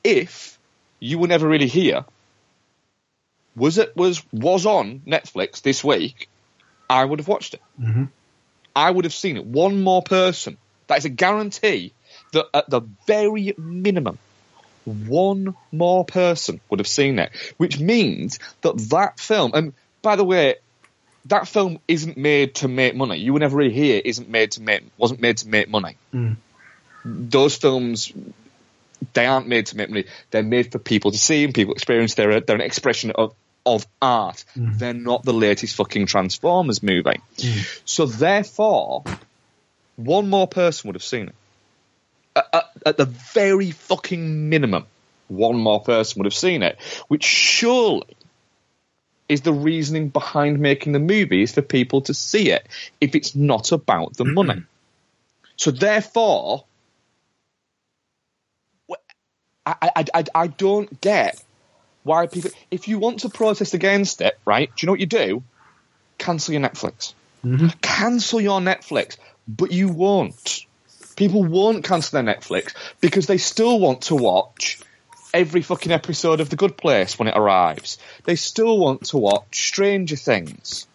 if 0.03 0.59
you 0.99 1.17
were 1.17 1.27
never 1.27 1.47
really 1.47 1.67
here, 1.67 2.05
was 3.55 3.77
it 3.77 3.95
was 3.97 4.23
was 4.31 4.65
on 4.65 4.99
Netflix 4.99 5.61
this 5.61 5.83
week, 5.83 6.29
I 6.91 7.05
would 7.05 7.19
have 7.19 7.27
watched 7.29 7.53
it. 7.53 7.61
Mm-hmm. 7.79 8.03
I 8.75 8.91
would 8.91 9.05
have 9.05 9.13
seen 9.13 9.37
it. 9.37 9.45
One 9.45 9.81
more 9.81 10.03
person. 10.03 10.57
That 10.87 10.97
is 10.97 11.05
a 11.05 11.09
guarantee 11.09 11.93
that 12.33 12.47
at 12.53 12.69
the 12.69 12.81
very 13.07 13.53
minimum, 13.57 14.19
one 14.83 15.55
more 15.71 16.03
person 16.03 16.59
would 16.69 16.79
have 16.79 16.87
seen 16.87 17.17
it, 17.19 17.31
which 17.55 17.79
means 17.79 18.39
that 18.61 18.77
that 18.89 19.19
film, 19.21 19.51
and 19.53 19.73
by 20.01 20.17
the 20.17 20.25
way, 20.25 20.55
that 21.25 21.47
film 21.47 21.79
isn't 21.87 22.17
made 22.17 22.55
to 22.55 22.67
make 22.67 22.93
money. 22.93 23.19
You 23.19 23.31
were 23.31 23.39
never 23.39 23.55
really 23.55 23.73
here. 23.73 24.01
Isn't 24.03 24.27
made 24.27 24.51
to 24.51 24.61
make 24.61 24.83
wasn't 24.97 25.21
made 25.21 25.37
to 25.37 25.47
make 25.47 25.69
money. 25.69 25.95
Mm. 26.13 26.35
Those 27.05 27.55
films, 27.55 28.11
they 29.13 29.25
aren't 29.25 29.47
made 29.47 29.67
to 29.67 29.77
make 29.77 29.89
money. 29.89 30.05
They're 30.31 30.43
made 30.43 30.73
for 30.73 30.79
people 30.79 31.11
to 31.11 31.17
see 31.17 31.45
and 31.45 31.53
people 31.53 31.73
experience. 31.73 32.15
They're 32.15 32.31
a, 32.31 32.41
they're 32.41 32.57
an 32.57 32.61
expression 32.61 33.11
of 33.11 33.33
of 33.65 33.85
art. 34.01 34.43
Mm-hmm. 34.55 34.77
They're 34.77 34.93
not 34.93 35.23
the 35.23 35.33
latest 35.33 35.75
fucking 35.75 36.05
Transformers 36.07 36.81
movie. 36.81 37.21
Mm. 37.37 37.81
So 37.85 38.05
therefore, 38.05 39.03
one 39.95 40.29
more 40.29 40.47
person 40.47 40.87
would 40.87 40.95
have 40.95 41.03
seen 41.03 41.29
it. 41.29 41.35
At, 42.35 42.47
at, 42.53 42.65
at 42.85 42.97
the 42.97 43.05
very 43.05 43.71
fucking 43.71 44.49
minimum, 44.49 44.85
one 45.27 45.57
more 45.57 45.81
person 45.81 46.19
would 46.19 46.25
have 46.25 46.33
seen 46.33 46.63
it, 46.63 46.79
which 47.07 47.23
surely 47.23 48.07
is 49.29 49.41
the 49.41 49.53
reasoning 49.53 50.09
behind 50.09 50.59
making 50.59 50.91
the 50.91 50.99
movie 50.99 51.43
is 51.43 51.53
for 51.53 51.61
people 51.61 52.01
to 52.01 52.13
see 52.13 52.51
it 52.51 52.67
if 52.99 53.15
it's 53.15 53.33
not 53.35 53.71
about 53.71 54.15
the 54.17 54.25
money. 54.25 54.55
Mm-hmm. 54.55 54.65
So 55.55 55.71
therefore, 55.71 56.65
I, 59.65 59.75
I, 59.81 60.05
I, 60.13 60.23
I 60.35 60.47
don't 60.47 60.99
get 61.01 61.41
why 62.03 62.27
people. 62.27 62.51
If 62.69 62.87
you 62.87 62.99
want 62.99 63.19
to 63.21 63.29
protest 63.29 63.73
against 63.73 64.21
it, 64.21 64.37
right? 64.45 64.69
Do 64.75 64.83
you 64.83 64.87
know 64.87 64.93
what 64.93 64.99
you 64.99 65.05
do? 65.05 65.43
Cancel 66.17 66.53
your 66.53 66.61
Netflix. 66.61 67.13
Mm-hmm. 67.45 67.67
Cancel 67.81 68.41
your 68.41 68.59
Netflix, 68.59 69.17
but 69.47 69.71
you 69.71 69.89
won't. 69.89 70.65
People 71.15 71.43
won't 71.43 71.83
cancel 71.83 72.21
their 72.23 72.35
Netflix 72.35 72.73
because 73.01 73.27
they 73.27 73.37
still 73.37 73.79
want 73.79 74.03
to 74.03 74.15
watch 74.15 74.79
every 75.33 75.61
fucking 75.61 75.91
episode 75.91 76.39
of 76.39 76.49
The 76.49 76.55
Good 76.55 76.77
Place 76.77 77.17
when 77.17 77.27
it 77.27 77.37
arrives. 77.37 77.97
They 78.25 78.35
still 78.35 78.77
want 78.77 79.05
to 79.07 79.17
watch 79.17 79.67
Stranger 79.67 80.15
Things 80.15 80.87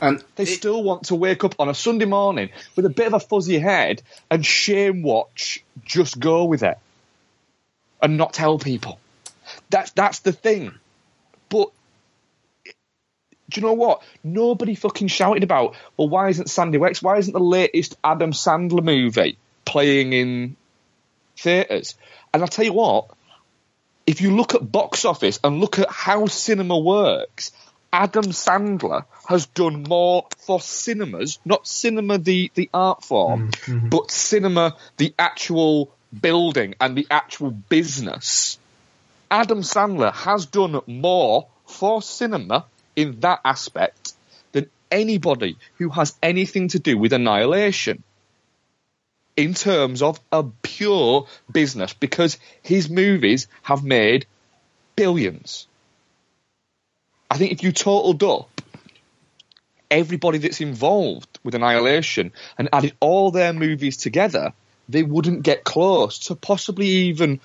And 0.00 0.22
They 0.36 0.44
it- 0.44 0.46
still 0.56 0.82
want 0.82 1.04
to 1.04 1.14
wake 1.14 1.42
up 1.44 1.54
on 1.58 1.68
a 1.68 1.74
Sunday 1.74 2.04
morning 2.04 2.50
with 2.76 2.84
a 2.86 2.90
bit 2.90 3.06
of 3.08 3.14
a 3.14 3.20
fuzzy 3.20 3.58
head 3.58 4.02
and 4.30 4.44
shame 4.44 5.02
watch 5.02 5.64
Just 5.84 6.18
Go 6.20 6.44
With 6.44 6.62
It 6.62 6.78
and 8.02 8.16
not 8.18 8.32
tell 8.34 8.58
people. 8.58 9.00
That's 9.70 9.90
that's 9.92 10.20
the 10.20 10.32
thing. 10.32 10.72
But 11.48 11.70
do 13.48 13.60
you 13.60 13.66
know 13.66 13.74
what? 13.74 14.02
Nobody 14.24 14.74
fucking 14.74 15.08
shouted 15.08 15.44
about. 15.44 15.76
Well, 15.96 16.08
why 16.08 16.28
isn't 16.30 16.50
Sandy 16.50 16.78
Wex? 16.78 17.02
Why 17.02 17.18
isn't 17.18 17.32
the 17.32 17.40
latest 17.40 17.96
Adam 18.02 18.32
Sandler 18.32 18.82
movie 18.82 19.38
playing 19.64 20.12
in 20.12 20.56
theatres? 21.36 21.94
And 22.32 22.42
I'll 22.42 22.48
tell 22.48 22.64
you 22.64 22.72
what. 22.72 23.10
If 24.06 24.20
you 24.20 24.36
look 24.36 24.54
at 24.54 24.70
box 24.70 25.04
office 25.04 25.40
and 25.42 25.60
look 25.60 25.80
at 25.80 25.90
how 25.90 26.26
cinema 26.26 26.78
works, 26.78 27.50
Adam 27.92 28.26
Sandler 28.26 29.04
has 29.28 29.46
done 29.46 29.82
more 29.82 30.26
for 30.38 30.60
cinemas, 30.60 31.40
not 31.44 31.66
cinema 31.66 32.18
the, 32.18 32.52
the 32.54 32.70
art 32.72 33.02
form, 33.02 33.50
mm-hmm. 33.50 33.88
but 33.88 34.12
cinema 34.12 34.76
the 34.96 35.12
actual 35.18 35.90
building 36.20 36.74
and 36.80 36.96
the 36.96 37.06
actual 37.10 37.50
business. 37.50 38.58
Adam 39.30 39.62
Sandler 39.62 40.12
has 40.12 40.46
done 40.46 40.80
more 40.86 41.48
for 41.66 42.00
cinema 42.00 42.66
in 42.94 43.20
that 43.20 43.40
aspect 43.44 44.12
than 44.52 44.70
anybody 44.90 45.56
who 45.78 45.88
has 45.88 46.16
anything 46.22 46.68
to 46.68 46.78
do 46.78 46.96
with 46.96 47.12
Annihilation 47.12 48.02
in 49.36 49.54
terms 49.54 50.00
of 50.00 50.18
a 50.32 50.44
pure 50.62 51.26
business 51.52 51.92
because 51.92 52.38
his 52.62 52.88
movies 52.88 53.48
have 53.62 53.84
made 53.84 54.26
billions. 54.94 55.66
I 57.30 57.36
think 57.36 57.52
if 57.52 57.62
you 57.62 57.72
totaled 57.72 58.22
up 58.22 58.60
everybody 59.90 60.38
that's 60.38 60.60
involved 60.60 61.38
with 61.44 61.54
Annihilation 61.54 62.32
and 62.56 62.68
added 62.72 62.94
all 63.00 63.30
their 63.30 63.52
movies 63.52 63.96
together, 63.96 64.52
they 64.88 65.02
wouldn't 65.02 65.42
get 65.42 65.64
close 65.64 66.18
to 66.20 66.34
possibly 66.34 66.86
even 66.86 67.40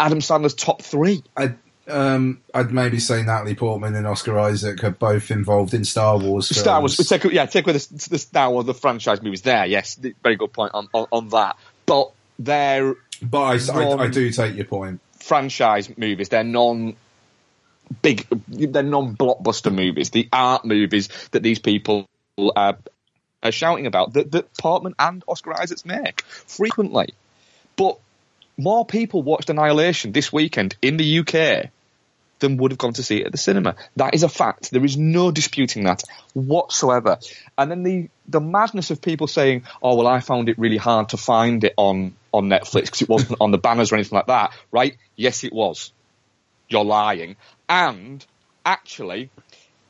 Adam 0.00 0.20
Sandler's 0.20 0.54
top 0.54 0.80
three. 0.80 1.22
I'd, 1.36 1.56
um, 1.86 2.40
I'd 2.54 2.72
maybe 2.72 2.98
say 2.98 3.22
Natalie 3.22 3.54
Portman 3.54 3.94
and 3.94 4.06
Oscar 4.06 4.38
Isaac 4.38 4.82
are 4.82 4.90
both 4.90 5.30
involved 5.30 5.74
in 5.74 5.84
Star 5.84 6.16
Wars. 6.18 6.48
Films. 6.48 6.60
Star 6.60 6.80
Wars, 6.80 6.96
take, 6.96 7.24
yeah, 7.24 7.44
take 7.44 7.66
away 7.66 7.74
the, 7.74 8.08
the 8.10 8.18
Star 8.18 8.50
Wars, 8.50 8.64
the 8.64 8.74
franchise 8.74 9.22
movies 9.22 9.42
there, 9.42 9.66
yes, 9.66 10.00
very 10.22 10.36
good 10.36 10.52
point 10.52 10.72
on, 10.72 10.88
on, 10.94 11.06
on 11.12 11.28
that. 11.28 11.58
But 11.84 12.12
they're 12.38 12.94
but 13.22 13.70
I, 13.70 13.72
I, 13.74 13.96
I 14.04 14.08
do 14.08 14.30
take 14.32 14.56
your 14.56 14.64
point. 14.64 15.00
franchise 15.18 15.94
movies, 15.98 16.30
they're 16.30 16.42
non 16.42 16.96
big, 18.00 18.26
they're 18.48 18.82
non 18.82 19.16
blockbuster 19.16 19.74
movies, 19.74 20.10
the 20.10 20.28
art 20.32 20.64
movies 20.64 21.10
that 21.32 21.42
these 21.42 21.58
people 21.58 22.08
are, 22.56 22.78
are 23.42 23.52
shouting 23.52 23.86
about 23.86 24.14
that, 24.14 24.32
that 24.32 24.56
Portman 24.56 24.94
and 24.98 25.22
Oscar 25.28 25.60
Isaacs 25.60 25.84
make 25.84 26.22
frequently. 26.22 27.12
But 27.76 27.98
more 28.62 28.86
people 28.86 29.22
watched 29.22 29.50
Annihilation 29.50 30.12
this 30.12 30.32
weekend 30.32 30.76
in 30.82 30.96
the 30.96 31.18
UK 31.20 31.70
than 32.40 32.56
would 32.56 32.72
have 32.72 32.78
gone 32.78 32.94
to 32.94 33.02
see 33.02 33.20
it 33.20 33.26
at 33.26 33.32
the 33.32 33.38
cinema. 33.38 33.76
That 33.96 34.14
is 34.14 34.22
a 34.22 34.28
fact. 34.28 34.70
There 34.70 34.84
is 34.84 34.96
no 34.96 35.30
disputing 35.30 35.84
that 35.84 36.02
whatsoever. 36.34 37.18
And 37.56 37.70
then 37.70 37.82
the, 37.82 38.08
the 38.26 38.40
madness 38.40 38.90
of 38.90 39.00
people 39.00 39.26
saying, 39.26 39.64
oh, 39.82 39.96
well, 39.96 40.06
I 40.06 40.20
found 40.20 40.48
it 40.48 40.58
really 40.58 40.78
hard 40.78 41.10
to 41.10 41.16
find 41.16 41.62
it 41.64 41.74
on, 41.76 42.14
on 42.32 42.48
Netflix 42.48 42.86
because 42.86 43.02
it 43.02 43.08
wasn't 43.08 43.40
on 43.40 43.50
the 43.50 43.58
banners 43.58 43.92
or 43.92 43.96
anything 43.96 44.16
like 44.16 44.26
that, 44.26 44.52
right? 44.72 44.96
Yes, 45.16 45.44
it 45.44 45.52
was. 45.52 45.92
You're 46.68 46.84
lying. 46.84 47.36
And 47.68 48.24
actually, 48.64 49.30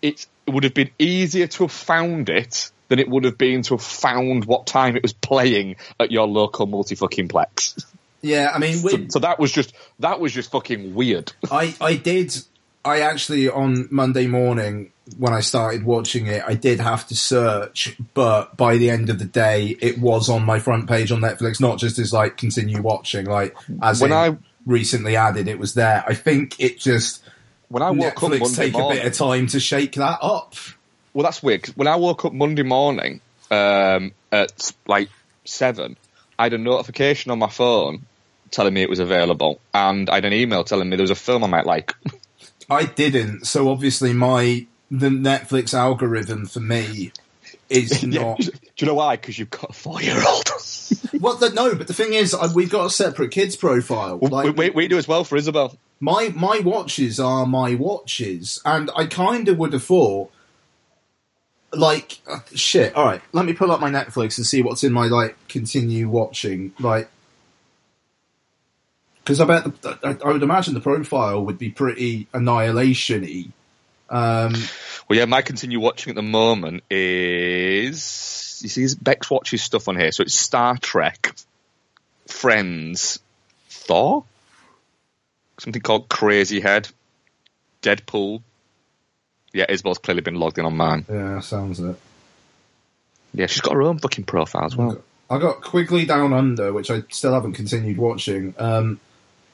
it 0.03 0.27
would 0.47 0.65
have 0.65 0.75
been 0.75 0.91
easier 0.99 1.47
to 1.47 1.65
have 1.65 1.73
found 1.73 2.29
it 2.29 2.71
than 2.89 2.99
it 2.99 3.09
would 3.09 3.25
have 3.25 3.39
been 3.39 3.63
to 3.63 3.75
have 3.75 3.83
found 3.83 4.45
what 4.45 4.67
time 4.67 4.97
it 4.97 5.03
was 5.03 5.13
playing 5.13 5.77
at 5.99 6.11
your 6.11 6.27
local 6.27 6.67
multi 6.67 6.97
fucking 6.97 7.29
plex. 7.29 7.85
Yeah, 8.23 8.51
I 8.55 8.59
mean, 8.59 8.77
So, 8.77 8.97
we, 8.97 9.09
so 9.11 9.19
that 9.21 9.39
was 9.39 9.51
just 9.53 9.73
that 10.01 10.21
was 10.21 10.33
just 10.33 10.51
fucking 10.51 10.95
weird. 10.95 11.33
I, 11.51 11.75
I 11.81 11.97
did. 11.97 12.37
I 12.85 13.01
actually 13.01 13.49
on 13.49 13.89
Monday 13.91 14.27
morning 14.27 14.93
when 15.19 15.33
I 15.33 15.41
started 15.41 15.85
watching 15.85 16.27
it, 16.29 16.43
I 16.47 16.55
did 16.55 16.79
have 16.81 17.07
to 17.09 17.17
search, 17.17 17.97
but 18.15 18.57
by 18.57 18.77
the 18.77 18.91
end 18.91 19.11
of 19.11 19.19
the 19.19 19.25
day, 19.25 19.77
it 19.81 19.99
was 19.99 20.29
on 20.31 20.45
my 20.45 20.61
front 20.61 20.89
page 20.89 21.11
on 21.13 21.21
Netflix, 21.21 21.61
not 21.61 21.79
just 21.79 21.99
as 21.99 22.13
like 22.13 22.37
continue 22.37 22.81
watching, 22.81 23.27
like 23.27 23.57
as 23.83 24.01
When 24.01 24.13
I- 24.13 24.37
recently 24.67 25.17
added, 25.17 25.49
it 25.49 25.59
was 25.59 25.75
there. 25.75 26.05
I 26.07 26.15
think 26.15 26.61
it 26.61 26.79
just 26.79 27.23
When 27.69 27.83
I 27.83 27.91
woke 27.91 28.23
up 28.23 28.31
Monday 28.31 28.49
take 28.55 28.73
morning, 28.75 29.01
a 29.01 29.03
bit 29.03 29.13
of 29.13 29.19
time 29.19 29.47
to 29.49 29.59
shake 29.61 29.93
that 29.95 30.19
up. 30.23 30.55
well, 31.13 31.25
that's 31.25 31.43
weird. 31.43 31.63
'cause 31.65 31.77
when 31.77 31.89
I 31.89 31.97
woke 31.97 32.25
up 32.25 32.33
Monday 32.33 32.63
morning 32.63 33.21
um, 33.51 34.13
at 34.31 34.71
like 34.87 35.09
seven, 35.45 35.97
I 36.39 36.45
had 36.45 36.53
a 36.55 36.59
notification 36.59 37.31
on 37.33 37.39
my 37.41 37.49
phone 37.51 38.07
telling 38.51 38.75
me 38.75 38.83
it 38.83 38.91
was 38.91 38.99
available, 38.99 39.61
and 39.75 40.09
I 40.11 40.17
had 40.17 40.25
an 40.25 40.33
email 40.33 40.65
telling 40.65 40.89
me 40.89 40.97
there 40.97 41.05
was 41.05 41.11
a 41.11 41.15
film 41.15 41.45
I 41.45 41.47
might 41.47 41.67
like. 41.67 41.95
I 42.69 42.85
didn't, 42.85 43.47
so 43.47 43.69
obviously 43.69 44.13
my 44.13 44.67
the 44.91 45.09
Netflix 45.09 45.73
algorithm 45.73 46.47
for 46.47 46.61
me 46.61 47.13
is 47.69 48.03
not. 48.05 48.39
Do 48.39 48.51
you 48.79 48.87
know 48.87 48.95
why? 48.95 49.17
Because 49.17 49.39
you've 49.39 49.51
got 49.51 49.71
a 49.71 49.73
four-year-old. 49.73 50.49
Well, 51.21 51.37
the, 51.37 51.51
no, 51.51 51.75
but 51.75 51.87
the 51.87 51.95
thing 51.95 52.15
is, 52.15 52.35
I, 52.35 52.53
we've 52.53 52.71
got 52.71 52.87
a 52.87 52.91
separate 52.91 53.31
kids 53.31 53.55
profile. 53.55 54.19
Like, 54.23 54.57
we, 54.57 54.69
we, 54.69 54.71
we 54.71 54.89
do 54.89 54.97
as 54.97 55.07
well 55.07 55.23
for 55.23 55.37
Isabel. 55.37 55.77
my 56.01 56.33
my 56.35 56.61
watches 56.65 57.21
are 57.21 57.47
my 57.47 57.75
watches, 57.75 58.61
and 58.65 58.91
I 58.97 59.07
kind 59.07 59.49
of 59.49 59.59
would 59.59 59.73
have 59.73 59.85
thought, 59.85 60.33
like, 61.73 62.21
uh, 62.27 62.41
shit. 62.55 62.95
All 62.95 63.05
right, 63.05 63.21
let 63.33 63.45
me 63.45 63.53
pull 63.53 63.71
up 63.71 63.81
my 63.81 63.91
Netflix 63.91 64.39
and 64.39 64.47
see 64.47 64.63
what's 64.63 64.83
in 64.83 64.93
my 64.93 65.07
like 65.07 65.37
continue 65.47 66.09
watching, 66.09 66.73
like, 66.81 67.09
because 69.25 69.41
I 69.41 69.45
bet 69.45 69.83
the, 69.83 69.99
I, 70.03 70.29
I 70.29 70.33
would 70.33 70.43
imagine 70.43 70.75
the 70.75 70.81
profile 70.81 71.45
would 71.45 71.59
be 71.59 71.71
pretty 71.71 72.27
annihilation-y. 72.33 73.47
Um, 74.09 74.55
Well, 75.09 75.19
yeah, 75.19 75.25
my 75.25 75.43
continue 75.43 75.81
watching 75.81 76.11
at 76.11 76.17
the 76.17 76.23
moment 76.23 76.83
is 76.91 78.61
you 78.63 78.69
see 78.69 78.87
Bex 79.01 79.31
watches 79.31 79.63
stuff 79.63 79.89
on 79.89 79.97
here, 79.97 80.13
so 80.13 80.23
it's 80.23 80.35
Star 80.35 80.77
Trek, 80.79 81.35
Friends, 82.27 83.21
Thor, 83.69 84.25
something 85.59 85.83
called 85.83 86.09
Crazy 86.09 86.61
Head, 86.61 86.89
Deadpool. 87.83 88.43
Yeah, 89.53 89.67
Isabel's 89.69 89.99
clearly 89.99 90.23
been 90.23 90.37
logged 90.37 90.59
in 90.59 90.65
on 90.65 90.77
mine. 90.77 91.05
yeah, 91.09 91.41
sounds 91.41 91.81
it. 91.81 91.97
Yeah, 93.35 93.47
she's 93.47 93.61
got 93.61 93.75
her 93.75 93.83
own 93.83 93.99
fucking 93.99 94.25
profile 94.25 94.65
as 94.65 94.77
well. 94.77 95.03
I 95.29 95.39
got 95.39 95.63
Quigley 95.63 96.05
Down 96.05 96.33
Under, 96.33 96.73
which 96.73 96.91
I 96.91 97.03
still 97.11 97.33
haven't 97.33 97.53
continued 97.53 97.97
watching. 97.97 98.55
Um, 98.59 98.99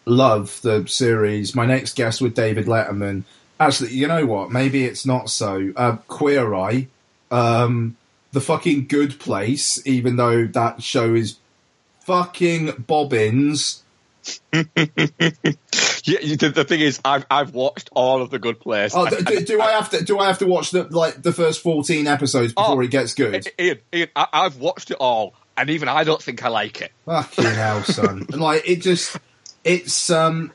love 0.07 0.61
the 0.63 0.87
series. 0.87 1.55
My 1.55 1.67
next 1.67 1.97
guest 1.97 2.21
with 2.21 2.35
David 2.35 2.67
Letterman. 2.67 3.25
Actually, 3.59 3.93
you 3.93 4.07
know 4.07 4.25
what? 4.27 4.51
Maybe 4.51 4.85
it's 4.85 5.05
not 5.07 5.29
so. 5.31 5.73
Uh, 5.77 5.97
Queer 6.09 6.55
Eye, 6.55 6.89
um, 7.31 7.97
the 8.33 8.41
fucking 8.41 8.87
Good 8.87 9.19
Place. 9.19 9.85
Even 9.87 10.17
though 10.17 10.47
that 10.47 10.83
show 10.83 11.15
is 11.15 11.37
fucking 12.01 12.85
bobbins. 12.87 13.83
Yeah, 16.09 16.37
the, 16.37 16.53
the 16.55 16.63
thing 16.65 16.79
is, 16.79 17.01
I've 17.05 17.27
I've 17.29 17.53
watched 17.53 17.91
all 17.93 18.23
of 18.23 18.31
the 18.31 18.39
Good 18.39 18.61
Place. 18.61 18.93
Oh, 18.95 19.09
do, 19.11 19.17
do, 19.23 19.41
do 19.41 19.61
I 19.61 19.73
have 19.73 19.91
to? 19.91 20.05
Do 20.05 20.21
I 20.21 20.29
have 20.29 20.39
to 20.39 20.47
watch 20.47 20.71
the 20.71 20.85
like 20.85 21.21
the 21.21 21.33
first 21.33 21.61
fourteen 21.65 22.07
episodes 22.07 22.53
before 22.53 22.77
Oh, 22.77 22.81
it 22.81 22.93
gets 22.93 23.13
good? 23.13 23.45
Ian, 23.59 23.79
Ian, 23.93 24.09
I, 24.15 24.29
I've 24.33 24.59
watched 24.59 24.93
it 24.93 24.99
all, 25.01 25.35
and 25.57 25.69
even 25.69 25.89
I 25.89 26.05
don't 26.05 26.23
think 26.23 26.45
I 26.45 26.49
like 26.49 26.81
it. 26.81 26.93
Fucking 27.07 27.45
hell, 27.45 27.83
son! 27.83 28.25
And 28.33 28.41
like 28.41 28.63
it 28.69 28.83
just, 28.83 29.17
it's 29.67 30.11
um, 30.11 30.53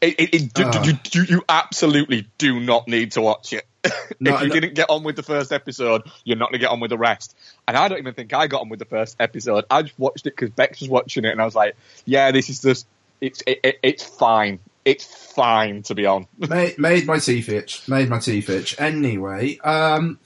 It, 0.00 0.18
it, 0.18 0.34
it, 0.34 0.54
do, 0.54 0.64
Ah. 0.64 0.82
do, 0.82 0.92
do, 0.92 1.22
you 1.24 1.42
absolutely 1.48 2.26
do 2.38 2.58
not 2.58 2.88
need 2.88 3.12
to 3.12 3.20
watch 3.20 3.52
it. 3.52 3.66
No, 4.22 4.34
if 4.34 4.42
you 4.42 4.48
no. 4.48 4.54
didn't 4.54 4.74
get 4.74 4.90
on 4.90 5.02
with 5.02 5.16
the 5.16 5.22
first 5.22 5.50
episode, 5.50 6.02
you're 6.24 6.36
not 6.36 6.50
going 6.50 6.60
to 6.60 6.66
get 6.66 6.70
on 6.70 6.80
with 6.80 6.90
the 6.90 6.98
rest. 6.98 7.34
And 7.66 7.74
I 7.74 7.88
don't 7.88 7.96
even 7.96 8.12
think 8.12 8.34
I 8.34 8.48
got 8.48 8.60
on 8.60 8.68
with 8.68 8.78
the 8.78 8.84
first 8.84 9.16
episode. 9.18 9.64
I 9.70 9.80
just 9.80 9.98
watched 9.98 10.26
it 10.26 10.36
because 10.36 10.50
Bex 10.50 10.80
was 10.80 10.90
watching 10.90 11.24
it, 11.24 11.30
and 11.30 11.40
I 11.40 11.46
was 11.46 11.54
like, 11.54 11.74
"Yeah, 12.04 12.30
this 12.30 12.50
is 12.50 12.60
just 12.60 12.86
it's 13.22 13.42
it, 13.46 13.60
it, 13.64 13.78
it's 13.82 14.04
fine. 14.04 14.58
It's 14.84 15.04
fine 15.32 15.82
to 15.84 15.94
be 15.94 16.04
on." 16.04 16.26
made, 16.38 16.78
made 16.78 17.06
my 17.06 17.18
teeth 17.18 17.48
itch. 17.48 17.88
Made 17.88 18.10
my 18.10 18.18
teeth 18.18 18.50
itch. 18.50 18.78
Anyway, 18.78 19.56
um, 19.64 20.18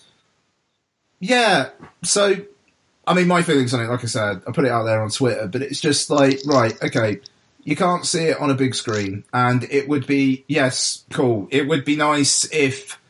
yeah. 1.20 1.68
So, 2.02 2.34
I 3.06 3.14
mean, 3.14 3.28
my 3.28 3.42
feelings 3.42 3.72
on 3.74 3.80
it, 3.80 3.88
like 3.88 4.02
I 4.02 4.08
said, 4.08 4.42
I 4.48 4.50
put 4.50 4.64
it 4.64 4.72
out 4.72 4.82
there 4.84 5.00
on 5.00 5.10
Twitter, 5.10 5.46
but 5.46 5.62
it's 5.62 5.80
just 5.80 6.10
like, 6.10 6.40
right, 6.46 6.74
okay, 6.82 7.20
you 7.64 7.76
can't 7.76 8.06
see 8.06 8.24
it 8.24 8.40
on 8.40 8.50
a 8.50 8.54
big 8.54 8.74
screen, 8.74 9.24
and 9.32 9.64
it 9.64 9.88
would 9.88 10.06
be, 10.06 10.44
yes, 10.46 11.04
cool. 11.10 11.48
It 11.50 11.66
would 11.66 11.84
be 11.84 11.96
nice 11.96 12.44
if 12.52 13.00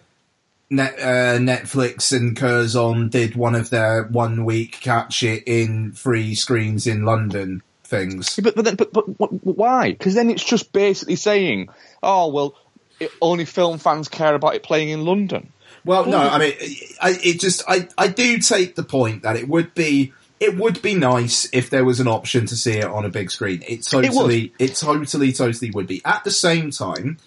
Net, 0.70 0.94
uh, 0.98 1.38
Netflix 1.38 2.16
and 2.16 2.36
Curzon 2.36 3.08
did 3.08 3.36
one 3.36 3.54
of 3.54 3.70
their 3.70 4.04
one 4.04 4.44
week 4.44 4.80
catch 4.80 5.22
it 5.22 5.42
in 5.46 5.92
free 5.92 6.34
screens 6.34 6.86
in 6.86 7.04
London 7.04 7.62
things. 7.84 8.38
But 8.42 8.54
but 8.54 8.64
then, 8.64 8.76
but, 8.76 8.92
but 8.92 9.28
why? 9.44 9.92
Because 9.92 10.14
then 10.14 10.30
it's 10.30 10.44
just 10.44 10.72
basically 10.72 11.16
saying, 11.16 11.68
"Oh 12.02 12.28
well, 12.28 12.56
it, 12.98 13.10
only 13.20 13.44
film 13.44 13.78
fans 13.78 14.08
care 14.08 14.34
about 14.34 14.54
it 14.54 14.62
playing 14.62 14.88
in 14.88 15.04
London." 15.04 15.52
Well, 15.84 16.06
no, 16.06 16.18
I 16.18 16.38
mean, 16.38 16.54
I, 17.00 17.18
it 17.22 17.40
just 17.40 17.62
I 17.68 17.88
I 17.98 18.08
do 18.08 18.38
take 18.38 18.74
the 18.74 18.84
point 18.84 19.22
that 19.22 19.36
it 19.36 19.48
would 19.48 19.74
be 19.74 20.12
it 20.44 20.56
would 20.58 20.82
be 20.82 20.94
nice 20.94 21.48
if 21.52 21.70
there 21.70 21.84
was 21.84 22.00
an 22.00 22.08
option 22.08 22.44
to 22.46 22.56
see 22.56 22.78
it 22.78 22.84
on 22.84 23.04
a 23.04 23.08
big 23.08 23.30
screen. 23.30 23.62
It 23.66 23.82
totally, 23.82 24.52
it, 24.58 24.72
it 24.72 24.74
totally, 24.76 25.32
totally 25.32 25.70
would 25.70 25.86
be. 25.86 26.02
At 26.04 26.22
the 26.24 26.30
same 26.30 26.70
time, 26.70 27.18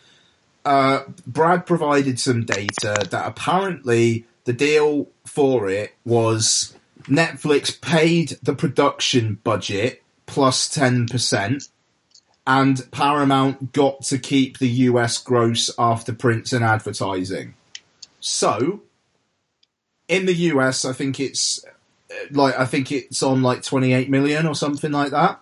uh, 0.63 1.03
Brad 1.25 1.65
provided 1.65 2.19
some 2.19 2.45
data 2.45 3.07
that 3.09 3.25
apparently 3.25 4.25
the 4.43 4.53
deal 4.53 5.07
for 5.25 5.69
it 5.69 5.95
was 6.05 6.75
Netflix 7.03 7.79
paid 7.81 8.38
the 8.43 8.53
production 8.53 9.39
budget 9.43 10.03
plus 10.25 10.67
plus 10.67 10.69
ten 10.69 11.07
percent 11.07 11.69
and 12.45 12.89
Paramount 12.91 13.73
got 13.73 14.03
to 14.03 14.17
keep 14.17 14.58
the 14.58 14.69
US 14.69 15.17
gross 15.17 15.69
after 15.80 16.13
prints 16.13 16.53
and 16.53 16.63
advertising. 16.63 17.56
So, 18.19 18.82
in 20.08 20.25
the 20.25 20.34
US, 20.34 20.86
I 20.86 20.93
think 20.93 21.19
it's 21.19 21.63
like 22.32 22.58
I 22.58 22.65
think 22.65 22.91
it's 22.91 23.21
on 23.23 23.41
like 23.41 23.63
28 23.63 24.10
million 24.10 24.45
or 24.45 24.56
something 24.56 24.91
like 24.91 25.12
that. 25.12 25.39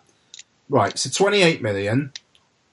Right, 0.69 0.97
so 0.97 1.09
28 1.09 1.61
million. 1.61 2.11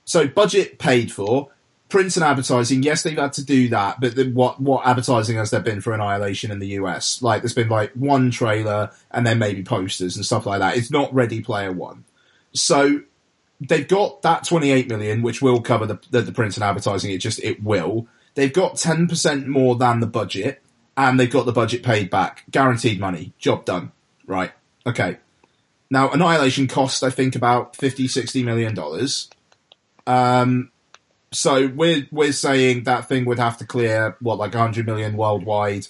So 0.05 0.27
budget 0.27 0.79
paid 0.79 1.13
for. 1.13 1.49
Prints 1.89 2.17
and 2.17 2.25
advertising, 2.25 2.83
yes, 2.83 3.03
they've 3.03 3.19
had 3.19 3.35
to 3.35 3.45
do 3.45 3.69
that, 3.69 4.01
but 4.01 4.17
what 4.29 4.59
what 4.59 4.87
advertising 4.87 5.37
has 5.37 5.51
there 5.51 5.61
been 5.61 5.83
for 5.83 5.93
Annihilation 5.93 6.51
in 6.51 6.59
the 6.59 6.69
US? 6.69 7.21
Like, 7.21 7.43
there's 7.43 7.53
been 7.53 7.69
like 7.69 7.93
one 7.93 8.31
trailer 8.31 8.91
and 9.11 9.27
then 9.27 9.39
maybe 9.39 9.63
posters 9.63 10.17
and 10.17 10.25
stuff 10.25 10.47
like 10.47 10.61
that. 10.61 10.79
It's 10.79 10.91
not 10.91 11.13
Ready 11.13 11.43
Player 11.43 11.71
One, 11.71 12.05
so 12.55 13.03
they've 13.61 13.87
got 13.87 14.23
that 14.23 14.45
28 14.45 14.89
million, 14.89 15.21
which 15.21 15.43
will 15.43 15.61
cover 15.61 15.85
the 15.85 16.01
the, 16.11 16.23
the 16.23 16.33
prints 16.33 16.57
and 16.57 16.65
advertising. 16.65 17.11
It 17.11 17.19
just 17.19 17.43
it 17.45 17.63
will. 17.63 18.07
They've 18.37 18.53
got 18.53 18.77
10 18.77 19.07
percent 19.07 19.47
more 19.47 19.77
than 19.77 20.01
the 20.01 20.07
budget, 20.07 20.63
and 20.97 21.19
they've 21.19 21.31
got 21.31 21.47
the 21.47 21.53
budget 21.53 21.83
paid 21.83 22.11
back, 22.11 22.45
guaranteed 22.51 23.01
money, 23.01 23.33
job 23.39 23.65
done. 23.65 23.93
Right. 24.27 24.53
Okay. 24.87 25.19
Now, 25.91 26.11
Annihilation 26.11 26.69
cost, 26.69 27.03
I 27.03 27.11
think, 27.11 27.37
about 27.37 27.77
50, 27.77 28.09
60 28.09 28.43
million 28.43 28.75
dollars. 28.75 29.29
Um, 30.07 30.71
so 31.33 31.69
we're, 31.69 32.07
we're 32.11 32.33
saying 32.33 32.85
that 32.85 33.09
thing 33.09 33.25
would 33.25 33.39
have 33.39 33.59
to 33.59 33.67
clear, 33.67 34.17
what, 34.21 34.39
like 34.39 34.55
100 34.55 34.87
million 34.87 35.17
worldwide 35.17 35.87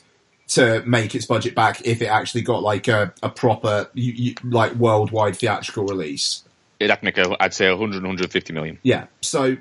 to 0.49 0.83
make 0.87 1.15
its 1.15 1.25
budget 1.25 1.55
back 1.55 1.81
if 1.85 2.03
it 2.03 2.07
actually 2.07 2.43
got 2.43 2.62
like 2.62 2.88
a, 2.88 3.15
a 3.23 3.29
proper, 3.29 3.88
you, 3.95 4.12
you, 4.12 4.35
like 4.45 4.75
worldwide 4.75 5.37
theatrical 5.37 5.87
release. 5.87 6.45
It'd 6.79 6.91
have 6.91 7.01
to 7.01 7.05
make, 7.05 7.19
a, 7.19 7.37
I'd 7.41 7.55
say, 7.55 7.69
100, 7.71 8.03
150 8.03 8.53
million. 8.53 8.79
Yeah. 8.83 9.07
So 9.21 9.57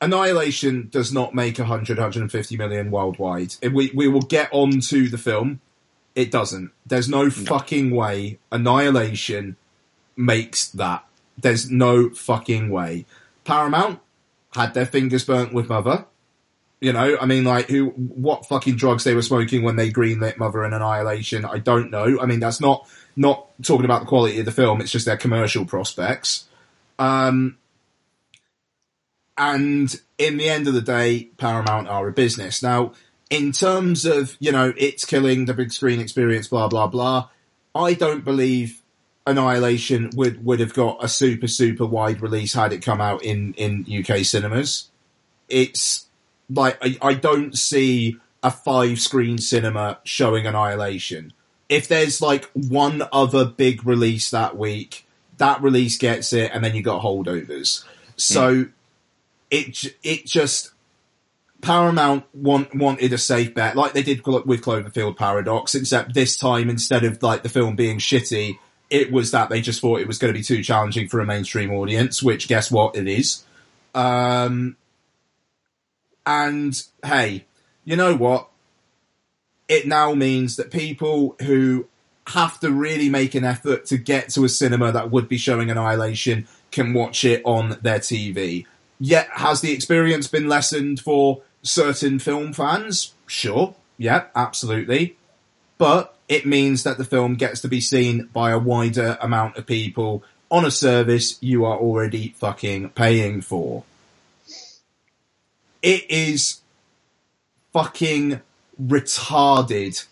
Annihilation 0.00 0.88
does 0.90 1.12
not 1.12 1.34
make 1.34 1.58
100, 1.58 1.96
150 1.96 2.56
million 2.56 2.90
worldwide. 2.90 3.54
If 3.62 3.72
we, 3.72 3.90
we 3.94 4.08
will 4.08 4.20
get 4.20 4.48
on 4.52 4.80
to 4.80 5.08
the 5.08 5.18
film. 5.18 5.60
It 6.14 6.30
doesn't. 6.30 6.72
There's 6.86 7.08
no, 7.08 7.24
no 7.24 7.30
fucking 7.30 7.90
way 7.90 8.38
Annihilation 8.50 9.56
makes 10.16 10.68
that. 10.68 11.04
There's 11.38 11.70
no 11.70 12.10
fucking 12.10 12.70
way. 12.70 13.04
Paramount 13.44 14.00
had 14.54 14.74
their 14.74 14.86
fingers 14.86 15.24
burnt 15.24 15.52
with 15.52 15.68
Mother. 15.68 16.06
You 16.80 16.92
know, 16.92 17.16
I 17.20 17.26
mean, 17.26 17.44
like, 17.44 17.68
who, 17.68 17.88
what 17.88 18.46
fucking 18.46 18.76
drugs 18.76 19.04
they 19.04 19.14
were 19.14 19.22
smoking 19.22 19.62
when 19.62 19.76
they 19.76 19.90
greenlit 19.90 20.38
Mother 20.38 20.62
and 20.62 20.74
Annihilation, 20.74 21.44
I 21.44 21.58
don't 21.58 21.90
know. 21.90 22.18
I 22.20 22.26
mean, 22.26 22.40
that's 22.40 22.60
not, 22.60 22.86
not 23.16 23.46
talking 23.62 23.86
about 23.86 24.00
the 24.00 24.06
quality 24.06 24.38
of 24.40 24.44
the 24.44 24.52
film, 24.52 24.80
it's 24.80 24.90
just 24.90 25.06
their 25.06 25.16
commercial 25.16 25.64
prospects. 25.64 26.44
Um, 26.98 27.56
and 29.38 29.94
in 30.18 30.36
the 30.36 30.48
end 30.48 30.66
of 30.68 30.74
the 30.74 30.80
day, 30.80 31.30
Paramount 31.36 31.88
are 31.88 32.08
a 32.08 32.12
business. 32.12 32.62
Now, 32.62 32.92
in 33.28 33.52
terms 33.52 34.04
of, 34.04 34.36
you 34.38 34.52
know, 34.52 34.72
it's 34.76 35.04
killing 35.04 35.44
the 35.44 35.54
big 35.54 35.72
screen 35.72 36.00
experience, 36.00 36.48
blah, 36.48 36.68
blah, 36.68 36.86
blah, 36.86 37.28
I 37.74 37.94
don't 37.94 38.24
believe 38.24 38.82
Annihilation 39.26 40.10
would, 40.14 40.44
would 40.44 40.60
have 40.60 40.72
got 40.72 41.02
a 41.02 41.08
super, 41.08 41.48
super 41.48 41.84
wide 41.84 42.22
release 42.22 42.54
had 42.54 42.72
it 42.72 42.82
come 42.82 43.00
out 43.00 43.22
in, 43.22 43.52
in 43.54 43.84
UK 43.90 44.24
cinemas. 44.24 44.88
It's 45.48 46.06
like, 46.48 46.78
I, 46.80 46.96
I 47.02 47.14
don't 47.14 47.56
see 47.58 48.18
a 48.42 48.50
five 48.50 49.00
screen 49.00 49.38
cinema 49.38 49.98
showing 50.04 50.46
Annihilation. 50.46 51.32
If 51.68 51.88
there's 51.88 52.22
like 52.22 52.44
one 52.54 53.02
other 53.12 53.44
big 53.44 53.84
release 53.84 54.30
that 54.30 54.56
week, 54.56 55.04
that 55.38 55.60
release 55.60 55.98
gets 55.98 56.32
it, 56.32 56.50
and 56.54 56.64
then 56.64 56.74
you 56.74 56.82
got 56.82 57.02
holdovers. 57.02 57.84
So 58.16 58.54
mm. 58.54 58.72
It 59.50 59.94
it 60.02 60.26
just 60.26 60.72
Paramount 61.60 62.24
want, 62.34 62.74
wanted 62.74 63.12
a 63.12 63.18
safe 63.18 63.54
bet, 63.54 63.76
like 63.76 63.92
they 63.92 64.02
did 64.02 64.24
with 64.26 64.62
Cloverfield 64.62 65.16
Paradox, 65.16 65.74
except 65.74 66.14
this 66.14 66.36
time 66.36 66.68
instead 66.68 67.04
of 67.04 67.22
like 67.22 67.42
the 67.42 67.48
film 67.48 67.76
being 67.76 67.98
shitty, 67.98 68.58
it 68.90 69.10
was 69.10 69.30
that 69.30 69.48
they 69.48 69.60
just 69.60 69.80
thought 69.80 70.00
it 70.00 70.06
was 70.06 70.18
going 70.18 70.32
to 70.32 70.38
be 70.38 70.44
too 70.44 70.62
challenging 70.62 71.08
for 71.08 71.20
a 71.20 71.26
mainstream 71.26 71.72
audience, 71.72 72.22
which 72.22 72.48
guess 72.48 72.70
what, 72.70 72.94
it 72.94 73.08
is. 73.08 73.44
Um, 73.94 74.76
and 76.24 76.80
hey, 77.04 77.46
you 77.84 77.96
know 77.96 78.14
what? 78.14 78.48
It 79.68 79.86
now 79.86 80.14
means 80.14 80.56
that 80.56 80.70
people 80.70 81.34
who 81.42 81.88
have 82.28 82.60
to 82.60 82.70
really 82.70 83.08
make 83.08 83.34
an 83.34 83.44
effort 83.44 83.86
to 83.86 83.96
get 83.96 84.28
to 84.30 84.44
a 84.44 84.48
cinema 84.48 84.92
that 84.92 85.10
would 85.10 85.28
be 85.28 85.38
showing 85.38 85.70
Annihilation 85.70 86.46
can 86.70 86.92
watch 86.92 87.24
it 87.24 87.42
on 87.44 87.78
their 87.82 87.98
TV. 87.98 88.66
Yet, 88.98 89.28
has 89.32 89.60
the 89.60 89.72
experience 89.72 90.26
been 90.26 90.48
lessened 90.48 91.00
for 91.00 91.42
certain 91.62 92.18
film 92.18 92.52
fans, 92.52 93.12
sure, 93.26 93.74
yeah, 93.98 94.24
absolutely. 94.34 95.16
But 95.78 96.16
it 96.28 96.46
means 96.46 96.82
that 96.84 96.98
the 96.98 97.04
film 97.04 97.34
gets 97.34 97.60
to 97.60 97.68
be 97.68 97.80
seen 97.80 98.28
by 98.32 98.50
a 98.50 98.58
wider 98.58 99.18
amount 99.20 99.56
of 99.56 99.66
people 99.66 100.24
on 100.50 100.64
a 100.64 100.70
service 100.70 101.38
you 101.42 101.64
are 101.64 101.76
already 101.76 102.34
fucking 102.38 102.90
paying 102.90 103.40
for. 103.40 103.84
It 105.82 106.10
is 106.10 106.60
fucking 107.72 108.40
retarded 108.82 110.06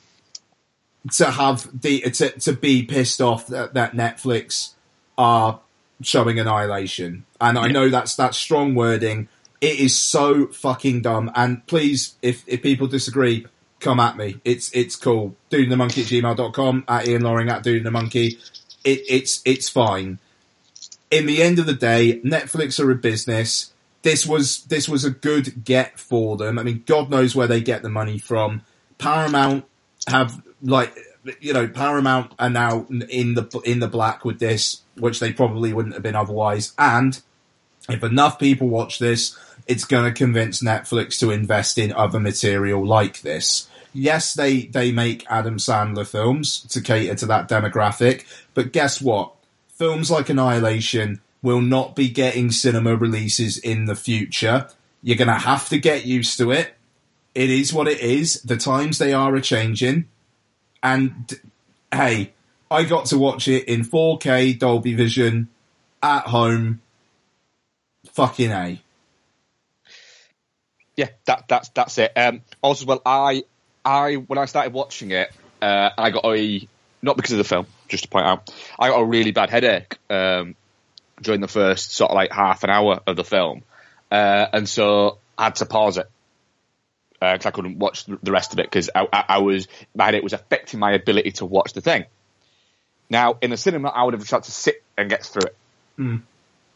to 1.12 1.30
have 1.30 1.80
the 1.80 2.00
to, 2.00 2.30
to 2.30 2.52
be 2.52 2.82
pissed 2.82 3.20
off 3.20 3.46
that, 3.48 3.74
that 3.74 3.92
Netflix 3.92 4.72
are 5.18 5.60
showing 6.02 6.38
Annihilation, 6.38 7.24
and 7.44 7.58
I 7.58 7.68
know 7.68 7.90
that's 7.90 8.16
that's 8.16 8.38
strong 8.38 8.74
wording, 8.74 9.28
it 9.60 9.78
is 9.78 9.96
so 9.96 10.48
fucking 10.48 11.02
dumb. 11.02 11.30
And 11.34 11.66
please, 11.66 12.16
if, 12.22 12.42
if 12.46 12.62
people 12.62 12.86
disagree, 12.86 13.46
come 13.80 14.00
at 14.00 14.16
me. 14.16 14.40
It's 14.44 14.70
it's 14.72 14.96
cool. 14.96 15.36
Dude 15.50 15.70
the 15.70 15.76
monkey 15.76 16.02
at 16.02 16.08
gmail.com, 16.08 16.84
at 16.88 17.06
Ian 17.06 17.22
Loring, 17.22 17.50
at 17.50 17.62
Dude 17.62 17.84
the 17.84 17.90
monkey. 17.90 18.38
It, 18.82 19.02
it's 19.08 19.42
it's 19.44 19.68
fine. 19.68 20.18
In 21.10 21.26
the 21.26 21.42
end 21.42 21.58
of 21.58 21.66
the 21.66 21.74
day, 21.74 22.20
Netflix 22.24 22.82
are 22.82 22.90
a 22.90 22.94
business. 22.94 23.72
This 24.02 24.26
was 24.26 24.64
this 24.64 24.88
was 24.88 25.04
a 25.04 25.10
good 25.10 25.64
get 25.64 26.00
for 26.00 26.36
them. 26.36 26.58
I 26.58 26.62
mean, 26.62 26.82
God 26.86 27.10
knows 27.10 27.36
where 27.36 27.46
they 27.46 27.60
get 27.60 27.82
the 27.82 27.90
money 27.90 28.18
from. 28.18 28.62
Paramount 28.98 29.64
have 30.08 30.42
like 30.62 30.96
you 31.40 31.52
know 31.52 31.68
Paramount 31.68 32.32
are 32.38 32.50
now 32.50 32.86
in 32.90 33.34
the 33.34 33.60
in 33.64 33.80
the 33.80 33.88
black 33.88 34.24
with 34.24 34.40
this, 34.40 34.82
which 34.96 35.20
they 35.20 35.32
probably 35.32 35.72
wouldn't 35.72 35.94
have 35.94 36.02
been 36.02 36.16
otherwise. 36.16 36.72
And 36.78 37.20
if 37.88 38.02
enough 38.02 38.38
people 38.38 38.68
watch 38.68 38.98
this, 38.98 39.38
it's 39.66 39.84
going 39.84 40.04
to 40.04 40.12
convince 40.12 40.62
Netflix 40.62 41.18
to 41.20 41.30
invest 41.30 41.78
in 41.78 41.92
other 41.92 42.20
material 42.20 42.84
like 42.84 43.22
this. 43.22 43.68
Yes, 43.92 44.34
they, 44.34 44.62
they 44.66 44.90
make 44.90 45.24
Adam 45.30 45.58
Sandler 45.58 46.06
films 46.06 46.60
to 46.70 46.80
cater 46.80 47.14
to 47.14 47.26
that 47.26 47.48
demographic, 47.48 48.24
but 48.52 48.72
guess 48.72 49.00
what? 49.00 49.32
Films 49.68 50.10
like 50.10 50.28
Annihilation 50.28 51.20
will 51.42 51.60
not 51.60 51.94
be 51.94 52.08
getting 52.08 52.50
cinema 52.50 52.96
releases 52.96 53.58
in 53.58 53.84
the 53.84 53.94
future. 53.94 54.68
You're 55.02 55.16
going 55.16 55.28
to 55.28 55.34
have 55.34 55.68
to 55.68 55.78
get 55.78 56.06
used 56.06 56.38
to 56.38 56.50
it. 56.50 56.74
It 57.34 57.50
is 57.50 57.72
what 57.72 57.88
it 57.88 58.00
is. 58.00 58.40
The 58.42 58.56
times 58.56 58.98
they 58.98 59.12
are 59.12 59.34
a 59.34 59.40
changing. 59.40 60.08
And 60.82 61.40
hey, 61.92 62.32
I 62.70 62.84
got 62.84 63.06
to 63.06 63.18
watch 63.18 63.46
it 63.46 63.68
in 63.68 63.82
4K 63.82 64.58
Dolby 64.58 64.94
Vision 64.94 65.48
at 66.02 66.26
home. 66.28 66.80
Fucking 68.14 68.50
A 68.50 68.80
yeah, 70.96 71.08
that 71.26 71.44
that's 71.48 71.68
that's 71.70 71.98
it. 71.98 72.12
Um, 72.16 72.42
also, 72.62 72.86
well, 72.86 73.02
I 73.04 73.44
I 73.84 74.14
when 74.14 74.38
I 74.38 74.44
started 74.46 74.72
watching 74.72 75.10
it, 75.10 75.30
uh, 75.60 75.90
I 75.96 76.10
got 76.10 76.24
a 76.24 76.68
not 77.02 77.16
because 77.16 77.32
of 77.32 77.38
the 77.38 77.44
film, 77.44 77.66
just 77.88 78.04
to 78.04 78.08
point 78.08 78.26
out, 78.26 78.50
I 78.78 78.88
got 78.88 79.00
a 79.00 79.04
really 79.04 79.32
bad 79.32 79.50
headache 79.50 79.98
um, 80.08 80.54
during 81.20 81.40
the 81.40 81.48
first 81.48 81.92
sort 81.92 82.10
of 82.10 82.14
like 82.14 82.32
half 82.32 82.64
an 82.64 82.70
hour 82.70 83.00
of 83.06 83.16
the 83.16 83.24
film, 83.24 83.62
uh, 84.10 84.46
and 84.52 84.68
so 84.68 85.18
I 85.36 85.44
had 85.44 85.56
to 85.56 85.66
pause 85.66 85.98
it 85.98 86.08
because 87.14 87.46
uh, 87.46 87.48
I 87.48 87.50
couldn't 87.50 87.78
watch 87.78 88.04
the 88.06 88.32
rest 88.32 88.52
of 88.52 88.58
it 88.58 88.66
because 88.66 88.90
I, 88.94 89.06
I, 89.12 89.24
I, 89.28 89.38
was 89.38 89.66
my 89.94 90.04
headache 90.04 90.22
was 90.22 90.32
affecting 90.32 90.78
my 90.78 90.92
ability 90.92 91.32
to 91.32 91.46
watch 91.46 91.72
the 91.72 91.80
thing. 91.80 92.04
Now, 93.08 93.38
in 93.40 93.50
the 93.50 93.56
cinema, 93.56 93.88
I 93.88 94.04
would 94.04 94.14
have 94.14 94.26
tried 94.26 94.44
to 94.44 94.50
sit 94.50 94.82
and 94.96 95.08
get 95.08 95.24
through 95.24 95.46
it. 95.46 95.56
Mm 95.98 96.22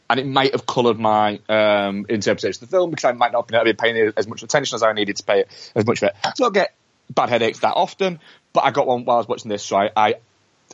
and 0.09 0.19
it 0.19 0.25
might 0.25 0.53
have 0.53 0.65
coloured 0.65 0.99
my 0.99 1.39
um, 1.47 2.05
interpretation 2.09 2.63
of 2.63 2.69
the 2.69 2.75
film 2.75 2.89
because 2.89 3.05
I 3.05 3.11
might 3.11 3.31
not 3.31 3.49
have 3.51 3.63
been 3.63 3.75
paying 3.75 4.11
as 4.17 4.27
much 4.27 4.41
attention 4.41 4.75
as 4.75 4.83
I 4.83 4.91
needed 4.93 5.17
to 5.17 5.23
pay 5.23 5.45
as 5.75 5.85
much 5.85 6.01
of 6.01 6.09
it. 6.09 6.15
So 6.35 6.47
I 6.47 6.49
get 6.49 6.73
bad 7.13 7.29
headaches 7.29 7.59
that 7.59 7.73
often, 7.75 8.19
but 8.53 8.63
I 8.63 8.71
got 8.71 8.87
one 8.87 9.05
while 9.05 9.17
I 9.17 9.19
was 9.19 9.27
watching 9.27 9.49
this, 9.49 9.63
so 9.63 9.77
I, 9.77 9.91
I, 9.95 10.15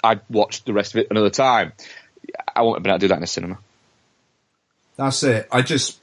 I 0.03 0.19
watched 0.29 0.65
the 0.65 0.73
rest 0.73 0.95
of 0.95 1.01
it 1.01 1.07
another 1.11 1.29
time. 1.29 1.73
I 2.55 2.61
won't 2.61 2.77
have 2.77 2.83
been 2.83 2.91
able 2.91 2.99
to 2.99 3.03
do 3.03 3.07
that 3.09 3.17
in 3.17 3.23
a 3.23 3.27
cinema. 3.27 3.59
That's 4.97 5.23
it. 5.23 5.47
I 5.51 5.61
just 5.61 5.99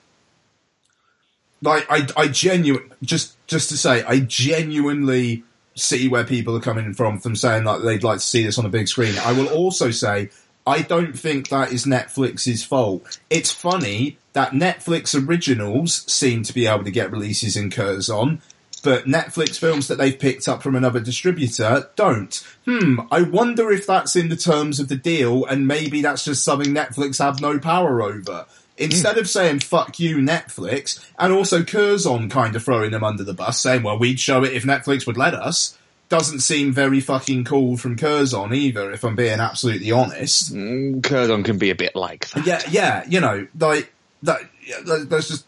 like 1.63 1.87
I 1.89 2.07
I 2.17 2.29
genuine 2.29 2.93
just 3.03 3.37
just 3.47 3.71
to 3.71 3.77
say 3.77 4.03
I 4.03 4.21
genuinely 4.21 5.45
see 5.75 6.09
where 6.09 6.25
people 6.25 6.55
are 6.57 6.61
coming 6.61 6.93
from 6.93 7.19
from 7.19 7.35
saying 7.35 7.65
that 7.65 7.83
they'd 7.83 8.03
like 8.03 8.19
to 8.19 8.25
see 8.25 8.45
this 8.45 8.59
on 8.59 8.67
a 8.67 8.69
big 8.69 8.89
screen. 8.89 9.15
I 9.19 9.33
will 9.33 9.49
also 9.49 9.91
say 9.91 10.31
I 10.67 10.83
don't 10.83 11.19
think 11.19 11.49
that 11.49 11.73
is 11.73 11.87
Netflix's 11.87 12.65
fault. 12.65 13.19
It's 13.31 13.51
funny 13.51 14.19
that 14.33 14.53
Netflix 14.53 15.15
originals 15.29 16.11
seem 16.11 16.43
to 16.45 16.55
be 16.55 16.67
able 16.67 16.85
to 16.85 16.91
get 16.91 17.11
releases 17.11 17.57
in 17.57 17.71
Curzon, 17.71 18.41
but 18.83 19.05
Netflix 19.05 19.59
films 19.59 19.89
that 19.89 19.99
they've 19.99 20.19
picked 20.19 20.49
up 20.49 20.63
from 20.63 20.75
another 20.75 21.01
distributor 21.01 21.89
don't. 21.97 22.35
Hmm, 22.65 23.01
I 23.11 23.23
wonder 23.23 23.71
if 23.71 23.87
that's 23.87 24.17
in 24.17 24.29
the 24.29 24.37
terms 24.37 24.81
of 24.81 24.89
the 24.89 24.97
deal 24.97 25.45
and 25.45 25.67
maybe 25.67 26.03
that's 26.03 26.25
just 26.25 26.45
something 26.45 26.75
Netflix 26.75 27.19
have 27.19 27.41
no 27.41 27.59
power 27.59 28.03
over. 28.03 28.47
Instead 28.79 29.19
of 29.19 29.29
saying 29.29 29.61
fuck 29.61 30.01
you 30.01 30.17
Netflix, 30.17 31.05
and 31.19 31.33
also 31.33 31.63
Curzon 31.63 32.29
kind 32.29 32.57
of 32.57 32.65
throwing 32.65 32.91
them 32.91 33.05
under 33.05 33.23
the 33.23 33.35
bus, 33.35 33.61
saying, 33.61 33.83
well, 33.83 33.99
we'd 33.99 34.19
show 34.19 34.43
it 34.43 34.55
if 34.55 34.65
Netflix 34.65 35.07
would 35.07 35.19
let 35.19 35.35
us, 35.35 35.79
doesn't 36.13 36.41
seem 36.41 36.75
very 36.75 37.01
fucking 37.01 37.43
cool 37.43 37.79
from 37.79 37.97
Curzon 37.97 38.53
either, 38.53 38.93
if 38.93 39.03
I'm 39.03 39.17
being 39.17 39.41
absolutely 39.41 39.91
honest. 39.93 40.55
Mm, 40.55 41.03
Curzon 41.03 41.43
can 41.43 41.57
be 41.57 41.71
a 41.71 41.75
bit 41.75 41.97
like 41.97 42.29
that. 42.33 42.47
Yeah, 42.47 42.61
yeah, 42.69 43.05
you 43.09 43.19
know, 43.19 43.47
like, 43.59 43.91
that, 44.23 44.43
that's 45.09 45.29
just, 45.29 45.47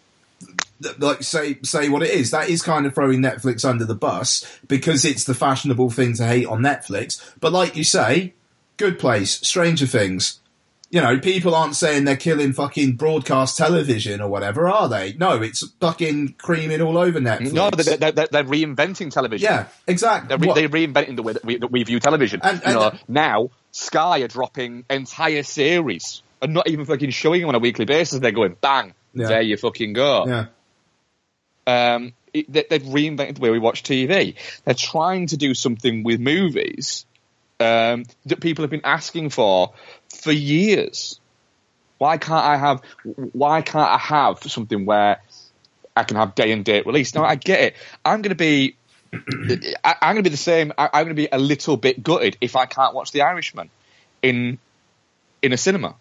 like, 0.99 1.23
say, 1.23 1.59
say 1.63 1.91
what 1.91 2.03
it 2.03 2.09
is. 2.13 2.31
That 2.31 2.49
is 2.49 2.63
kind 2.63 2.87
of 2.87 2.95
throwing 2.95 3.21
Netflix 3.21 3.63
under 3.63 3.85
the 3.85 3.95
bus, 3.95 4.59
because 4.67 5.05
it's 5.05 5.25
the 5.25 5.35
fashionable 5.35 5.91
thing 5.91 6.15
to 6.15 6.27
hate 6.27 6.47
on 6.47 6.63
Netflix. 6.63 7.23
But 7.41 7.53
like 7.53 7.77
you 7.77 7.85
say, 7.85 8.33
Good 8.79 8.99
Place, 8.99 9.47
Stranger 9.47 9.87
Things, 9.87 10.41
you 10.95 11.01
know, 11.01 11.19
people 11.19 11.57
aren't 11.57 11.75
saying 11.75 12.05
they're 12.05 12.17
killing 12.17 12.53
fucking 12.53 12.95
broadcast 12.95 13.59
television 13.59 14.21
or 14.21 14.29
whatever, 14.29 14.69
are 14.69 14.89
they? 14.89 15.13
No, 15.15 15.43
it's 15.43 15.67
fucking 15.81 16.37
creaming 16.39 16.81
all 16.81 16.97
over 16.97 17.19
Netflix. 17.19 17.53
No, 17.53 17.69
they're, 17.71 17.97
they're, 17.97 18.13
they're- 18.13 18.45
reinventing 18.45 19.11
television. 19.11 19.45
yeah, 19.45 19.67
exactly. 19.89 20.29
They're, 20.29 20.39
re- 20.39 20.55
they're 20.55 20.69
reinventing 20.69 21.17
the 21.17 21.25
way 21.25 21.33
that 21.33 21.45
we, 21.45 21.57
that 21.57 21.67
we 21.73 21.83
view 21.83 21.99
television. 21.99 22.39
And- 22.45 22.63
you 22.65 22.75
know, 22.75 22.93
now 23.09 23.51
Sky 23.73 24.21
are 24.21 24.29
dropping 24.29 24.85
entire 24.89 25.43
series 25.43 26.23
and 26.41 26.55
not 26.55 26.69
even 26.69 26.85
fucking 26.85 27.11
showing 27.11 27.41
them 27.41 27.49
on 27.49 27.57
a 27.57 27.59
weekly 27.59 27.87
basis. 27.87 28.21
They're 28.21 28.31
going 28.31 28.57
bang, 28.61 28.95
Yeah. 29.15 29.27
there 29.27 29.43
you 29.43 29.57
fucking 29.57 29.95
go. 29.95 30.27
yeah, 30.29 30.47
Um, 31.67 32.13
it, 32.33 32.53
they, 32.53 32.65
they've 32.71 32.83
reinvented 32.83 33.37
the 33.37 33.41
way 33.41 33.51
we 33.51 33.59
watch 33.59 33.83
TV. 33.83 34.37
They're 34.65 34.75
trying 34.75 35.27
to 35.29 35.37
do 35.37 35.55
something 35.55 36.03
with 36.05 36.21
movies 36.21 37.07
um, 37.61 38.05
that 38.27 38.41
people 38.41 38.63
have 38.65 38.71
been 38.71 38.85
asking 38.85 39.31
for 39.31 39.73
for 40.15 40.33
years. 40.33 41.21
Why 41.99 42.19
can't 42.19 42.45
I 42.45 42.57
have? 42.57 42.83
Why 43.33 43.63
can't 43.63 43.89
I 43.89 43.99
have 43.99 44.43
something 44.43 44.85
where 44.85 45.21
I 45.97 46.05
can 46.05 46.17
have 46.17 46.35
day 46.35 46.53
and 46.53 46.65
date 46.65 46.87
release? 46.87 47.15
Now 47.15 47.25
I 47.25 47.37
get 47.37 47.61
it. 47.61 47.77
I'm 48.05 48.23
going 48.23 48.31
to 48.31 48.35
be. 48.35 48.77
I, 49.13 49.95
I'm 50.03 50.15
going 50.15 50.25
to 50.25 50.31
be 50.31 50.31
the 50.31 50.37
same. 50.37 50.73
I'm 50.77 50.91
going 50.93 51.09
to 51.09 51.15
be 51.15 51.29
a 51.31 51.39
little 51.39 51.77
bit 51.77 52.03
gutted 52.03 52.37
if 52.41 52.57
I 52.57 52.67
can't 52.67 52.95
watch 52.95 53.13
The 53.13 53.23
Irishman 53.23 53.71
in 54.23 54.59
in 55.41 55.53
a 55.53 55.57
cinema 55.57 55.95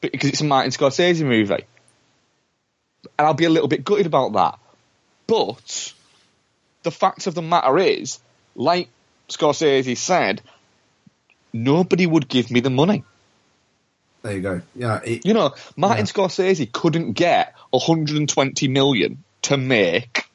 because 0.00 0.28
it's 0.28 0.40
a 0.40 0.44
Martin 0.44 0.72
Scorsese 0.72 1.24
movie 1.24 1.64
and 3.18 3.26
I'll 3.26 3.34
be 3.34 3.44
a 3.44 3.50
little 3.50 3.68
bit 3.68 3.84
gutted 3.84 4.06
about 4.06 4.32
that. 4.34 4.58
But 5.26 5.94
the 6.82 6.90
fact 6.90 7.26
of 7.26 7.34
the 7.34 7.42
matter 7.42 7.78
is, 7.78 8.20
like 8.54 8.88
Scorsese 9.28 9.96
said, 9.96 10.42
nobody 11.52 12.06
would 12.06 12.28
give 12.28 12.50
me 12.50 12.60
the 12.60 12.70
money. 12.70 13.04
there 14.22 14.34
you 14.34 14.40
go. 14.40 14.60
Yeah, 14.76 15.00
it, 15.04 15.26
You 15.26 15.34
know, 15.34 15.54
Martin 15.76 16.06
Yeah. 16.06 16.12
Scorsese 16.12 16.70
couldn't 16.70 17.12
get 17.12 17.54
120 17.70 18.68
million 18.68 19.24
to 19.42 19.56
make 19.56 20.28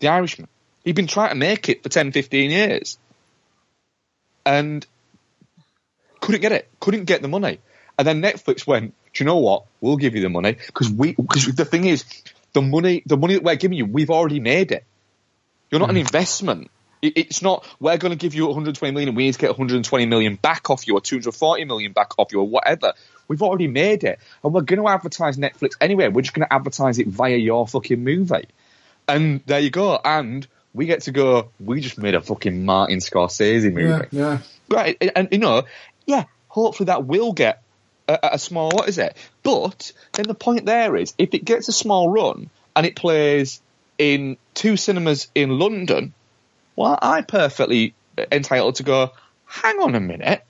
The 0.00 0.08
Irishman. 0.08 0.48
He'd 0.84 0.94
been 0.94 1.06
trying 1.06 1.30
to 1.30 1.34
make 1.34 1.70
it 1.70 1.82
for 1.82 1.88
10, 1.88 2.12
15 2.12 2.50
years. 2.50 2.98
And 4.44 4.86
couldn't 6.20 6.42
get 6.42 6.52
it. 6.52 6.68
Couldn't 6.78 7.04
get 7.04 7.22
the 7.22 7.28
money. 7.28 7.58
And 7.98 8.06
then 8.06 8.20
Netflix 8.20 8.66
went, 8.66 8.94
do 9.14 9.24
you 9.24 9.26
know 9.26 9.38
what? 9.38 9.64
We'll 9.80 9.96
give 9.96 10.14
you 10.14 10.20
the 10.20 10.28
money. 10.28 10.56
Because 10.66 10.90
we, 10.90 11.12
because 11.12 11.46
the 11.54 11.64
thing 11.64 11.86
is, 11.86 12.04
the 12.52 12.60
money, 12.60 13.02
the 13.06 13.16
money 13.16 13.34
that 13.34 13.42
we're 13.42 13.56
giving 13.56 13.78
you, 13.78 13.86
we've 13.86 14.10
already 14.10 14.40
made 14.40 14.72
it. 14.72 14.84
You're 15.70 15.80
not 15.80 15.90
an 15.90 15.96
hmm. 15.96 16.00
investment. 16.00 16.70
It- 17.04 17.16
It's 17.16 17.42
not, 17.42 17.66
we're 17.80 17.96
going 17.98 18.10
to 18.12 18.16
give 18.16 18.34
you 18.34 18.46
120 18.46 18.92
million 18.92 19.08
and 19.08 19.16
we 19.16 19.24
need 19.26 19.34
to 19.34 19.38
get 19.38 19.50
120 19.50 20.06
million 20.06 20.36
back 20.36 20.70
off 20.70 20.86
you 20.86 20.94
or 20.94 21.00
240 21.00 21.64
million 21.64 21.92
back 21.92 22.12
off 22.18 22.32
you 22.32 22.40
or 22.40 22.48
whatever. 22.48 22.92
We've 23.28 23.42
already 23.42 23.68
made 23.68 24.04
it. 24.04 24.18
And 24.42 24.52
we're 24.52 24.62
going 24.62 24.82
to 24.82 24.88
advertise 24.88 25.36
Netflix 25.36 25.72
anyway. 25.80 26.08
We're 26.08 26.22
just 26.22 26.34
going 26.34 26.46
to 26.46 26.52
advertise 26.52 26.98
it 26.98 27.06
via 27.06 27.36
your 27.36 27.66
fucking 27.66 28.02
movie. 28.02 28.48
And 29.08 29.40
there 29.46 29.60
you 29.60 29.70
go. 29.70 29.98
And 30.04 30.46
we 30.72 30.86
get 30.86 31.02
to 31.02 31.12
go, 31.12 31.50
we 31.60 31.80
just 31.80 31.98
made 31.98 32.14
a 32.14 32.20
fucking 32.20 32.64
Martin 32.64 32.98
Scorsese 32.98 33.72
movie. 33.72 33.82
yeah, 33.84 34.02
yeah. 34.10 34.38
Right, 34.68 34.96
and, 35.00 35.12
and, 35.14 35.28
you 35.30 35.38
know, 35.38 35.62
yeah, 36.06 36.24
hopefully 36.48 36.86
that 36.86 37.04
will 37.06 37.32
get 37.32 37.62
a, 38.08 38.18
a 38.32 38.38
small, 38.38 38.70
what 38.70 38.88
is 38.88 38.98
it? 38.98 39.16
But 39.42 39.92
then 40.14 40.26
the 40.26 40.34
point 40.34 40.64
there 40.66 40.96
is, 40.96 41.14
if 41.18 41.32
it 41.34 41.44
gets 41.44 41.68
a 41.68 41.72
small 41.72 42.08
run 42.10 42.50
and 42.74 42.86
it 42.86 42.96
plays 42.96 43.60
in 43.98 44.36
two 44.54 44.76
cinemas 44.76 45.28
in 45.34 45.50
London, 45.58 46.12
well, 46.76 46.98
I'm 47.00 47.24
perfectly 47.24 47.94
entitled 48.30 48.76
to 48.76 48.82
go, 48.82 49.12
hang 49.46 49.80
on 49.80 49.94
a 49.94 50.00
minute, 50.00 50.44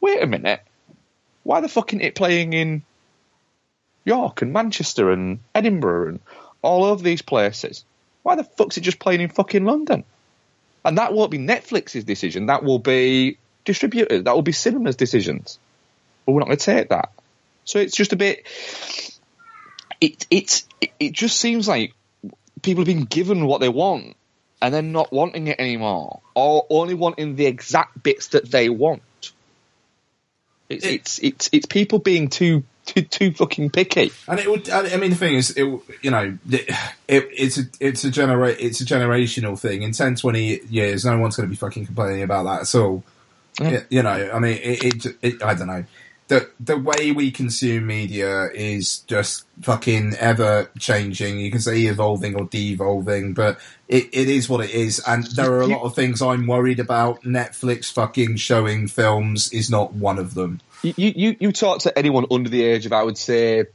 wait 0.00 0.22
a 0.22 0.26
minute, 0.26 0.62
why 1.42 1.60
the 1.60 1.68
fuck 1.68 1.90
isn't 1.90 2.02
it 2.02 2.14
playing 2.14 2.52
in 2.52 2.82
York 4.04 4.42
and 4.42 4.52
Manchester 4.52 5.10
and 5.10 5.40
Edinburgh 5.54 6.08
and 6.08 6.20
all 6.62 6.84
over 6.84 7.02
these 7.02 7.22
places? 7.22 7.84
Why 8.22 8.36
the 8.36 8.44
fuck's 8.44 8.78
it 8.78 8.82
just 8.82 8.98
playing 8.98 9.20
in 9.20 9.28
fucking 9.28 9.64
London? 9.64 10.04
And 10.84 10.98
that 10.98 11.12
won't 11.12 11.30
be 11.30 11.38
Netflix's 11.38 12.04
decision. 12.04 12.46
That 12.46 12.64
will 12.64 12.78
be 12.78 13.38
distributors. 13.64 14.24
That 14.24 14.34
will 14.34 14.42
be 14.42 14.52
cinemas' 14.52 14.96
decisions. 14.96 15.58
But 16.24 16.32
we're 16.32 16.40
not 16.40 16.46
going 16.46 16.58
to 16.58 16.64
take 16.64 16.88
that. 16.90 17.12
So 17.64 17.78
it's 17.78 17.96
just 17.96 18.12
a 18.12 18.16
bit. 18.16 18.46
It 20.00 20.26
it, 20.30 20.64
it 20.98 21.12
just 21.12 21.38
seems 21.38 21.68
like 21.68 21.94
people 22.62 22.82
have 22.82 22.86
been 22.86 23.04
given 23.04 23.46
what 23.46 23.60
they 23.60 23.68
want 23.68 24.16
and 24.62 24.72
then 24.72 24.92
not 24.92 25.12
wanting 25.12 25.48
it 25.48 25.60
anymore, 25.60 26.20
or 26.34 26.64
only 26.70 26.94
wanting 26.94 27.36
the 27.36 27.44
exact 27.46 28.02
bits 28.02 28.28
that 28.28 28.50
they 28.50 28.68
want. 28.70 29.02
It's 30.70 30.86
It- 30.86 30.92
it's 30.94 31.18
it's 31.18 31.50
it's 31.52 31.66
people 31.66 31.98
being 31.98 32.28
too 32.28 32.62
too 32.86 33.02
too 33.02 33.32
fucking 33.32 33.70
picky. 33.70 34.10
And 34.26 34.40
it 34.40 34.48
would. 34.50 34.70
I 34.70 34.96
mean, 34.96 35.10
the 35.10 35.16
thing 35.16 35.34
is, 35.34 35.50
it 35.50 35.64
you 36.00 36.10
know, 36.10 36.38
it, 36.50 36.68
it, 37.08 37.28
it's 37.36 37.58
a 37.58 37.62
it's 37.80 38.04
a 38.04 38.10
genera- 38.10 38.48
it's 38.58 38.80
a 38.80 38.84
generational 38.84 39.58
thing. 39.58 39.82
In 39.82 39.92
10, 39.92 40.16
20 40.16 40.60
years, 40.70 41.04
no 41.04 41.18
one's 41.18 41.36
going 41.36 41.48
to 41.48 41.50
be 41.50 41.56
fucking 41.56 41.86
complaining 41.86 42.22
about 42.22 42.44
that 42.44 42.62
at 42.62 42.74
all. 42.80 43.04
Yeah. 43.60 43.82
You 43.90 44.02
know, 44.02 44.30
I 44.32 44.38
mean, 44.38 44.58
it. 44.62 45.42
I 45.42 45.54
don't 45.54 45.66
know. 45.66 45.84
The 46.28 46.48
the 46.60 46.78
way 46.78 47.12
we 47.12 47.30
consume 47.30 47.86
media 47.86 48.48
is 48.54 49.00
just 49.00 49.44
fucking 49.60 50.14
ever 50.18 50.70
changing. 50.78 51.38
You 51.40 51.50
can 51.50 51.60
say 51.60 51.82
evolving 51.82 52.36
or 52.36 52.46
devolving, 52.46 53.34
but 53.34 53.58
it, 53.88 54.08
it 54.12 54.28
is 54.28 54.48
what 54.48 54.64
it 54.64 54.70
is. 54.70 55.02
And 55.06 55.24
there 55.26 55.52
are 55.52 55.60
a 55.60 55.66
lot 55.66 55.82
of 55.82 55.94
things 55.94 56.22
I'm 56.22 56.46
worried 56.46 56.80
about. 56.80 57.22
Netflix 57.22 57.92
fucking 57.92 58.36
showing 58.36 58.88
films 58.88 59.52
is 59.52 59.70
not 59.70 59.92
one 59.92 60.18
of 60.18 60.34
them. 60.34 60.60
You, 60.82 60.94
you, 60.96 61.36
you 61.38 61.52
talk 61.52 61.80
to 61.80 61.96
anyone 61.96 62.26
under 62.30 62.48
the 62.48 62.64
age 62.64 62.86
of, 62.86 62.92
I 62.92 63.02
would 63.02 63.18
say, 63.18 63.66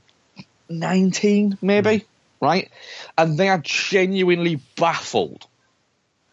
19, 0.69 1.57
maybe, 1.61 1.99
hmm. 1.99 2.05
right? 2.45 2.71
And 3.17 3.37
they 3.37 3.49
are 3.49 3.59
genuinely 3.63 4.59
baffled. 4.75 5.47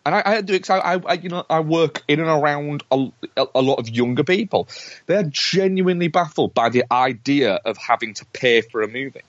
And 0.07 0.15
I, 0.15 0.23
I 0.25 0.41
do, 0.43 0.53
because 0.53 0.71
I, 0.71 1.01
I, 1.07 1.15
you 1.15 1.31
know, 1.31 1.47
I 1.49 1.61
work 1.61 2.03
in 2.09 2.21
and 2.21 2.29
around 2.29 2.83
a, 2.91 3.09
a 3.55 3.63
lot 3.63 3.77
of 3.77 3.89
younger 3.89 4.23
people. 4.23 4.69
They're 5.07 5.25
genuinely 5.31 6.09
baffled 6.09 6.53
by 6.53 6.69
the 6.69 6.85
idea 6.91 7.55
of 7.65 7.79
having 7.79 8.15
to 8.15 8.27
pay 8.27 8.61
for 8.61 8.83
a 8.83 8.89
movie. 8.89 9.23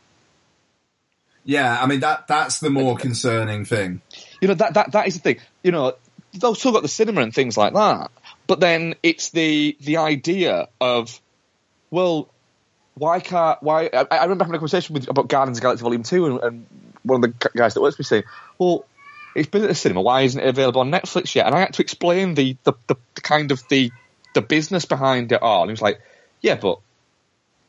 Yeah, 1.46 1.80
I 1.80 1.86
mean 1.86 2.00
that 2.00 2.28
that's 2.28 2.60
the 2.60 2.72
more 2.72 2.98
concerning 2.98 3.66
thing. 3.66 4.02
You 4.42 4.50
know, 4.50 4.56
that, 4.56 4.74
that, 4.74 4.92
that 4.92 5.08
is 5.08 5.14
the 5.14 5.20
thing. 5.22 5.38
You 5.64 5.72
know, 5.72 5.94
they've 6.34 6.58
still 6.58 6.72
got 6.72 6.82
the 6.82 6.88
cinema 6.88 7.22
and 7.22 7.34
things 7.34 7.56
like 7.56 7.74
that. 7.74 8.12
But 8.48 8.60
then 8.60 8.96
it's 9.02 9.30
the, 9.30 9.78
the 9.80 9.98
idea 9.98 10.68
of, 10.82 11.20
well, 11.90 12.30
why 12.96 13.20
can't, 13.20 13.62
why, 13.62 13.90
I, 13.94 14.06
I 14.12 14.24
remember 14.24 14.44
having 14.44 14.56
a 14.56 14.60
conversation 14.60 14.94
with, 14.94 15.08
about 15.10 15.28
Guardians 15.28 15.58
of 15.58 15.62
the 15.62 15.66
Galaxy 15.66 15.84
Volume 15.84 16.04
2 16.04 16.26
and, 16.26 16.40
and 16.44 16.66
one 17.04 17.24
of 17.24 17.40
the 17.40 17.50
guys 17.56 17.74
that 17.74 17.82
works 17.82 17.98
with 17.98 18.06
me 18.06 18.08
saying, 18.08 18.24
well, 18.58 18.86
it's 19.36 19.50
been 19.50 19.64
at 19.64 19.68
the 19.68 19.76
cinema, 19.76 20.02
why 20.02 20.22
isn't 20.22 20.42
it 20.42 20.48
available 20.48 20.82
on 20.82 20.92
Netflix 20.92 21.36
yet? 21.36 21.46
And 21.46 21.56
I 21.56 21.60
had 21.60 21.74
to 21.74 21.82
explain 21.82 22.34
the, 22.36 22.58
the, 22.64 22.74
the, 22.88 22.96
the 23.16 23.22
kind 23.22 23.52
of 23.52 23.62
the, 23.70 23.92
the 24.34 24.42
business 24.42 24.86
behind 24.86 25.32
it 25.32 25.42
all. 25.42 25.64
And 25.64 25.70
he 25.70 25.74
was 25.74 25.82
like, 25.82 26.02
yeah, 26.42 26.56
but 26.56 26.80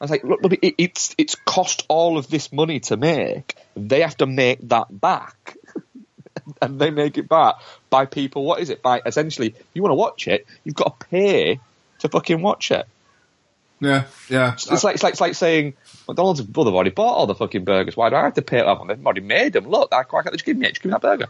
I 0.00 0.05
was 0.05 0.11
like, 0.11 0.24
look, 0.24 0.42
look 0.42 0.52
it, 0.52 0.74
it's 0.79 1.14
it's 1.16 1.35
cost 1.35 1.85
all 1.88 2.18
of 2.18 2.29
this 2.29 2.52
money 2.52 2.81
to 2.81 2.96
make. 2.96 3.57
They 3.74 4.02
have 4.02 4.16
to 4.18 4.26
make 4.26 4.68
that 4.68 4.88
back. 5.00 5.57
and 6.62 6.79
they 6.79 6.90
make 6.90 7.18
it 7.18 7.29
back 7.29 7.57
by 7.88 8.07
people. 8.07 8.44
What 8.44 8.61
is 8.61 8.70
it? 8.70 8.83
By 8.83 9.00
essentially, 9.05 9.55
you 9.72 9.83
want 9.83 9.90
to 9.90 9.96
watch 9.96 10.29
it, 10.29 10.46
you've 10.64 10.74
got 10.74 11.00
to 11.00 11.07
pay 11.07 11.61
to 12.00 12.09
fucking 12.09 12.42
watch 12.42 12.70
it. 12.70 12.87
Yeah, 13.81 14.05
yeah. 14.29 14.55
It's 14.55 14.85
like 14.85 14.94
it's 14.94 15.02
like 15.02 15.12
it's 15.12 15.20
like 15.20 15.35
saying 15.35 15.74
McDonald's 16.09 16.42
well, 16.42 16.64
they've 16.64 16.74
already 16.74 16.90
bought 16.90 17.14
all 17.14 17.26
the 17.26 17.35
fucking 17.35 17.64
burgers. 17.64 17.96
Why 17.96 18.11
do 18.11 18.16
I 18.16 18.22
have 18.22 18.35
to 18.35 18.42
pay? 18.42 18.62
Oh, 18.62 18.85
they've 18.87 19.05
already 19.05 19.20
made 19.20 19.52
them. 19.52 19.68
Look, 19.68 19.92
I 19.92 20.02
can't 20.05 20.24
they 20.24 20.31
just 20.33 20.44
give 20.44 20.57
me 20.57 20.66
it? 20.66 20.70
Just 20.70 20.83
give 20.83 20.90
me 20.90 20.94
that 20.94 21.02
burger. 21.02 21.29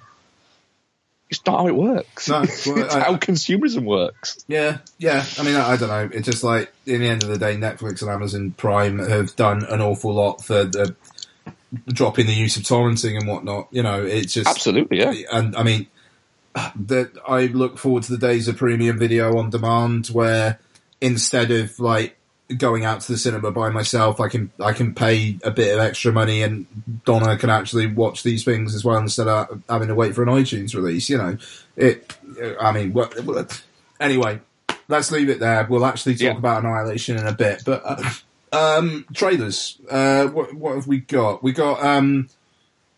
It's 1.28 1.44
not 1.44 1.58
how 1.58 1.66
it 1.66 1.74
works. 1.74 2.28
No, 2.28 2.42
it's 2.44 2.66
I- 2.68 3.00
how 3.00 3.16
consumerism 3.16 3.84
works. 3.84 4.44
Yeah, 4.48 4.78
yeah. 4.98 5.24
I 5.38 5.42
mean, 5.42 5.56
I, 5.56 5.70
I 5.72 5.76
don't 5.76 5.88
know. 5.88 6.08
It's 6.12 6.26
just 6.26 6.44
like 6.44 6.72
in 6.86 7.00
the 7.00 7.08
end 7.08 7.22
of 7.24 7.28
the 7.28 7.38
day, 7.38 7.56
Netflix 7.56 8.02
and 8.02 8.10
Amazon 8.10 8.52
Prime 8.52 8.98
have 9.00 9.34
done 9.36 9.64
an 9.64 9.80
awful 9.80 10.14
lot 10.14 10.44
for 10.44 10.64
the 10.64 10.94
dropping 11.88 12.26
the 12.26 12.32
use 12.32 12.56
of 12.56 12.62
torrenting 12.62 13.18
and 13.18 13.26
whatnot. 13.28 13.68
You 13.70 13.82
know, 13.82 14.04
it's 14.04 14.32
just 14.32 14.48
Absolutely, 14.48 14.98
yeah. 14.98 15.12
And 15.32 15.56
I 15.56 15.62
mean, 15.64 15.88
that 16.54 17.10
I 17.28 17.46
look 17.46 17.76
forward 17.78 18.04
to 18.04 18.12
the 18.12 18.18
days 18.18 18.48
of 18.48 18.56
premium 18.56 18.98
video 18.98 19.36
on 19.36 19.50
demand, 19.50 20.06
where 20.08 20.58
instead 21.00 21.50
of 21.50 21.78
like 21.80 22.15
going 22.56 22.84
out 22.84 23.00
to 23.00 23.12
the 23.12 23.18
cinema 23.18 23.50
by 23.50 23.70
myself, 23.70 24.20
I 24.20 24.28
can 24.28 24.50
I 24.60 24.72
can 24.72 24.94
pay 24.94 25.38
a 25.42 25.50
bit 25.50 25.74
of 25.74 25.80
extra 25.80 26.12
money, 26.12 26.42
and 26.42 26.66
Donna 27.04 27.36
can 27.36 27.50
actually 27.50 27.86
watch 27.86 28.22
these 28.22 28.44
things 28.44 28.74
as 28.74 28.84
well 28.84 28.98
instead 28.98 29.26
of 29.28 29.62
having 29.68 29.88
to 29.88 29.94
wait 29.94 30.14
for 30.14 30.22
an 30.22 30.28
iTunes 30.28 30.74
release. 30.74 31.08
You 31.08 31.18
know, 31.18 31.38
it. 31.76 32.16
I 32.60 32.72
mean, 32.72 32.92
what, 32.92 33.18
what- 33.24 33.62
anyway, 33.98 34.40
let's 34.88 35.10
leave 35.10 35.28
it 35.28 35.40
there. 35.40 35.66
We'll 35.68 35.86
actually 35.86 36.14
talk 36.14 36.22
Yeah. 36.22 36.36
about 36.38 36.64
Annihilation 36.64 37.16
in 37.16 37.26
a 37.26 37.32
bit, 37.32 37.62
but. 37.64 37.82
Uh, 37.84 38.02
um, 38.52 39.04
trailers. 39.12 39.76
Uh, 39.90 40.28
what, 40.28 40.54
what 40.54 40.76
have 40.76 40.86
we 40.86 41.00
got? 41.00 41.42
We 41.42 41.52
got 41.52 41.82
um, 41.84 42.28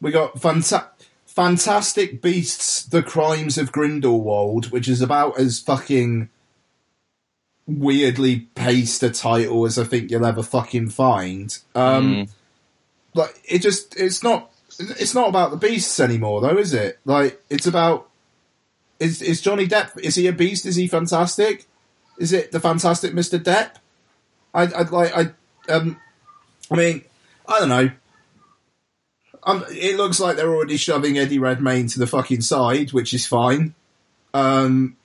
we 0.00 0.10
got 0.12 0.34
Fanta- 0.34 0.88
Fantastic 1.26 2.20
Beasts: 2.20 2.84
The 2.84 3.02
Crimes 3.02 3.56
of 3.56 3.72
Grindelwald, 3.72 4.70
which 4.70 4.88
is 4.88 5.00
about 5.00 5.38
as 5.40 5.58
fucking 5.58 6.28
weirdly 7.68 8.48
paced 8.54 9.02
a 9.02 9.10
title 9.10 9.66
as 9.66 9.78
I 9.78 9.84
think 9.84 10.10
you'll 10.10 10.26
ever 10.26 10.42
fucking 10.42 10.88
find. 10.88 11.56
Um, 11.74 12.28
like 13.14 13.40
it 13.44 13.60
just 13.60 13.94
it's 13.96 14.22
not 14.22 14.50
it's 14.78 15.14
not 15.14 15.28
about 15.28 15.50
the 15.50 15.56
beasts 15.56 16.00
anymore 16.00 16.40
though, 16.40 16.56
is 16.56 16.72
it? 16.72 16.98
Like 17.04 17.40
it's 17.50 17.66
about 17.66 18.08
is 18.98 19.20
is 19.22 19.42
Johnny 19.42 19.68
Depp 19.68 19.98
is 20.00 20.14
he 20.14 20.26
a 20.26 20.32
beast? 20.32 20.64
Is 20.66 20.76
he 20.76 20.88
fantastic? 20.88 21.66
Is 22.18 22.32
it 22.32 22.50
the 22.50 22.60
fantastic 22.60 23.12
Mr. 23.12 23.38
Depp? 23.38 23.72
I 24.54 24.62
I'd 24.62 24.90
like 24.90 25.14
I 25.14 25.30
um 25.70 26.00
I 26.70 26.76
mean 26.76 27.02
I 27.46 27.58
don't 27.60 27.68
know. 27.68 27.90
Um, 29.44 29.64
it 29.70 29.96
looks 29.96 30.20
like 30.20 30.36
they're 30.36 30.52
already 30.52 30.76
shoving 30.76 31.16
Eddie 31.16 31.38
Redmayne 31.38 31.86
to 31.88 31.98
the 31.98 32.06
fucking 32.06 32.42
side, 32.42 32.92
which 32.92 33.14
is 33.14 33.26
fine. 33.26 33.74
Um, 34.34 34.97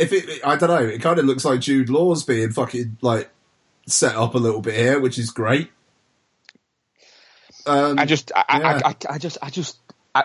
if 0.00 0.12
it, 0.12 0.40
I 0.44 0.56
don't 0.56 0.68
know, 0.70 0.86
it 0.88 1.00
kind 1.02 1.18
of 1.18 1.24
looks 1.26 1.44
like 1.44 1.60
Jude 1.60 1.88
Law's 1.90 2.24
being 2.24 2.50
fucking 2.50 2.96
like 3.02 3.30
set 3.86 4.14
up 4.16 4.34
a 4.34 4.38
little 4.38 4.60
bit 4.60 4.74
here, 4.74 4.98
which 5.00 5.18
is 5.18 5.30
great. 5.30 5.70
Um, 7.66 7.98
I 7.98 8.06
just, 8.06 8.32
I, 8.34 8.44
Yeah. 8.58 8.80
I, 8.84 8.88
I, 8.90 8.94
I 9.14 9.18
just, 9.18 9.38
I 9.42 9.50
just, 9.50 9.78
I, 10.14 10.24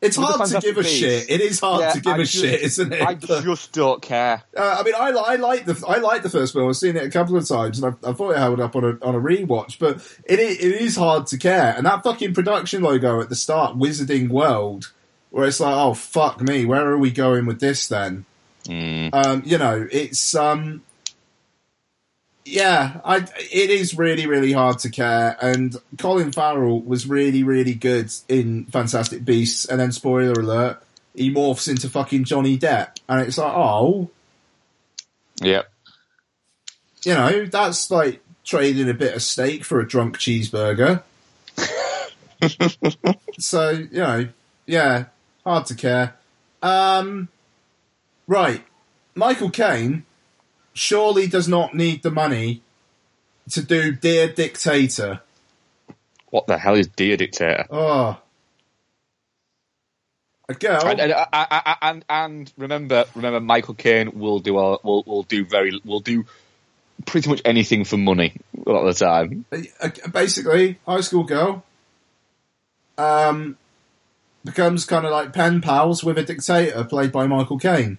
it's 0.00 0.16
hard 0.16 0.48
to 0.48 0.60
give 0.60 0.78
a 0.78 0.82
Beasts, 0.82 0.96
shit. 0.96 1.30
It 1.30 1.40
is 1.40 1.60
hard 1.60 1.80
yeah, 1.80 1.90
to 1.92 2.00
give 2.00 2.12
I 2.12 2.16
a 2.16 2.20
just- 2.20 2.34
shit, 2.34 2.60
isn't 2.62 2.92
it? 2.92 3.02
I 3.02 3.14
just 3.42 3.72
don't 3.72 4.00
care. 4.00 4.42
Uh, 4.56 4.76
I 4.78 4.82
mean, 4.84 4.94
I, 4.94 5.10
I 5.10 5.36
like 5.36 5.64
the 5.66 5.84
I 5.86 5.98
like 5.98 6.22
the 6.22 6.30
first 6.30 6.52
film. 6.52 6.68
I've 6.68 6.76
seen 6.76 6.96
it 6.96 7.02
a 7.04 7.10
couple 7.10 7.36
of 7.36 7.46
times, 7.46 7.82
and 7.82 7.94
I, 8.04 8.08
I 8.08 8.12
thought 8.12 8.30
it 8.32 8.38
held 8.38 8.60
up 8.60 8.76
on 8.76 8.84
a 8.84 9.04
on 9.04 9.14
a 9.14 9.20
rewatch. 9.20 9.78
But 9.78 9.96
it 10.24 10.38
it 10.38 10.60
is 10.80 10.96
hard 10.96 11.26
to 11.28 11.38
care. 11.38 11.74
And 11.76 11.84
that 11.86 12.02
fucking 12.04 12.34
production 12.34 12.82
logo 12.82 13.20
at 13.20 13.28
the 13.28 13.34
start, 13.36 13.76
Wizarding 13.76 14.28
World, 14.30 14.92
where 15.30 15.46
it's 15.46 15.60
like, 15.60 15.74
oh 15.74 15.94
fuck 15.94 16.40
me, 16.40 16.64
where 16.64 16.86
are 16.88 16.98
we 16.98 17.10
going 17.10 17.44
with 17.46 17.60
this 17.60 17.88
then? 17.88 18.24
Um, 18.70 19.42
you 19.44 19.58
know, 19.58 19.86
it's 19.90 20.34
um, 20.34 20.82
yeah, 22.44 23.00
I 23.04 23.16
it 23.52 23.70
is 23.70 23.96
really 23.98 24.26
really 24.26 24.52
hard 24.52 24.78
to 24.80 24.90
care. 24.90 25.36
And 25.40 25.76
Colin 25.98 26.32
Farrell 26.32 26.80
was 26.80 27.06
really 27.06 27.42
really 27.42 27.74
good 27.74 28.12
in 28.28 28.66
Fantastic 28.66 29.24
Beasts, 29.24 29.64
and 29.64 29.80
then 29.80 29.92
spoiler 29.92 30.32
alert, 30.40 30.82
he 31.14 31.32
morphs 31.32 31.68
into 31.68 31.88
fucking 31.88 32.24
Johnny 32.24 32.56
Depp, 32.58 32.96
and 33.08 33.20
it's 33.20 33.38
like, 33.38 33.52
oh 33.54 34.10
Yeah. 35.40 35.62
you 37.04 37.14
know, 37.14 37.46
that's 37.46 37.90
like 37.90 38.20
trading 38.44 38.88
a 38.88 38.94
bit 38.94 39.14
of 39.14 39.22
steak 39.22 39.64
for 39.64 39.80
a 39.80 39.88
drunk 39.88 40.18
cheeseburger. 40.18 41.02
so, 43.38 43.70
you 43.70 43.88
know, 44.00 44.28
yeah, 44.66 45.04
hard 45.44 45.66
to 45.66 45.74
care. 45.74 46.14
Um, 46.62 47.28
right. 48.30 48.64
Michael 49.14 49.50
Caine 49.50 50.06
surely 50.72 51.26
does 51.26 51.48
not 51.48 51.74
need 51.74 52.02
the 52.02 52.10
money 52.10 52.62
to 53.50 53.62
do 53.62 53.92
Dear 53.92 54.28
Dictator. 54.28 55.20
What 56.30 56.46
the 56.46 56.56
hell 56.56 56.76
is 56.76 56.86
Dear 56.86 57.16
Dictator? 57.16 57.66
Oh. 57.70 58.18
A 60.48 60.54
girl. 60.54 60.86
And, 60.86 61.00
and, 61.00 61.12
I- 61.12 61.26
I- 61.32 61.46
I- 61.66 61.76
and 61.90 62.04
and 62.08 62.52
remember, 62.56 63.04
remember, 63.14 63.40
Michael 63.40 63.74
Caine 63.74 64.12
will 64.18 64.38
do 64.38 64.56
all, 64.56 64.80
will 64.82 65.02
will 65.06 65.22
do 65.24 65.44
very 65.44 65.80
will 65.84 66.00
do 66.00 66.24
pretty 67.06 67.28
much 67.30 67.40
anything 67.44 67.84
for 67.84 67.96
money 67.96 68.34
a 68.66 68.70
lot 68.70 68.86
of 68.86 68.96
the 68.98 69.04
time. 69.04 69.44
basically 70.12 70.78
high 70.86 71.00
school 71.00 71.24
girl 71.24 71.64
um 72.98 73.56
becomes 74.44 74.84
kind 74.84 75.06
of 75.06 75.10
like 75.10 75.32
pen 75.32 75.60
pals 75.62 76.04
with 76.04 76.18
a 76.18 76.22
dictator 76.22 76.84
played 76.84 77.10
by 77.12 77.26
Michael 77.26 77.58
Caine. 77.58 77.98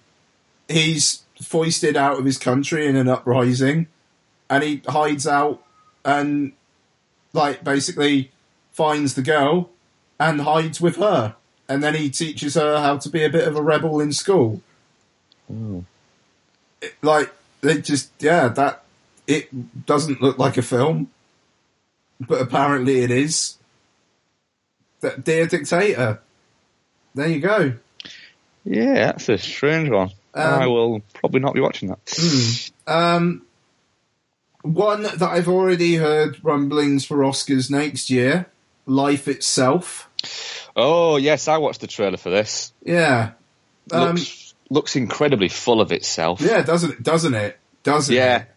He's 0.72 1.22
foisted 1.40 1.96
out 1.96 2.18
of 2.18 2.24
his 2.24 2.38
country 2.38 2.86
in 2.86 2.96
an 2.96 3.08
uprising 3.08 3.86
and 4.48 4.62
he 4.62 4.82
hides 4.86 5.26
out 5.26 5.62
and 6.04 6.52
like 7.32 7.64
basically 7.64 8.30
finds 8.72 9.14
the 9.14 9.22
girl 9.22 9.70
and 10.20 10.42
hides 10.42 10.80
with 10.80 10.96
her 10.96 11.34
and 11.68 11.82
then 11.82 11.94
he 11.94 12.10
teaches 12.10 12.54
her 12.54 12.78
how 12.78 12.96
to 12.98 13.08
be 13.08 13.24
a 13.24 13.30
bit 13.30 13.46
of 13.48 13.56
a 13.56 13.62
rebel 13.62 14.00
in 14.00 14.12
school. 14.12 14.60
Hmm. 15.48 15.80
It- 16.80 16.94
like 17.02 17.32
they 17.60 17.80
just 17.80 18.10
yeah 18.20 18.48
that 18.48 18.82
it 19.26 19.86
doesn't 19.86 20.20
look 20.20 20.38
like 20.38 20.56
a 20.56 20.62
film 20.62 21.10
but 22.20 22.40
apparently 22.40 23.00
it 23.00 23.10
is. 23.10 23.56
That 25.00 25.24
Dear 25.24 25.46
Dictator. 25.46 26.20
There 27.14 27.28
you 27.28 27.40
go. 27.40 27.74
Yeah, 28.64 28.94
that's 28.94 29.28
a 29.28 29.38
strange 29.38 29.90
one. 29.90 30.12
Um, 30.34 30.62
I 30.62 30.66
will 30.66 31.00
probably 31.14 31.40
not 31.40 31.54
be 31.54 31.60
watching 31.60 31.88
that. 31.88 32.70
Um, 32.86 33.42
one 34.62 35.02
that 35.02 35.22
I've 35.22 35.48
already 35.48 35.96
heard 35.96 36.38
rumblings 36.42 37.04
for 37.04 37.18
Oscars 37.18 37.70
next 37.70 38.10
year. 38.10 38.46
Life 38.86 39.28
itself. 39.28 40.08
Oh 40.74 41.16
yes, 41.16 41.48
I 41.48 41.58
watched 41.58 41.80
the 41.80 41.86
trailer 41.86 42.16
for 42.16 42.30
this. 42.30 42.72
Yeah. 42.84 43.32
Um, 43.90 44.16
Looks 44.16 44.54
looks 44.70 44.96
incredibly 44.96 45.48
full 45.48 45.80
of 45.80 45.92
itself. 45.92 46.40
yeah, 46.40 46.62
doesn't 46.62 46.90
it? 46.92 47.02
Doesn't 47.02 47.34
it? 47.34 47.58
Doesn't 47.82 48.14
Yeah. 48.14 48.36
it? 48.38 48.48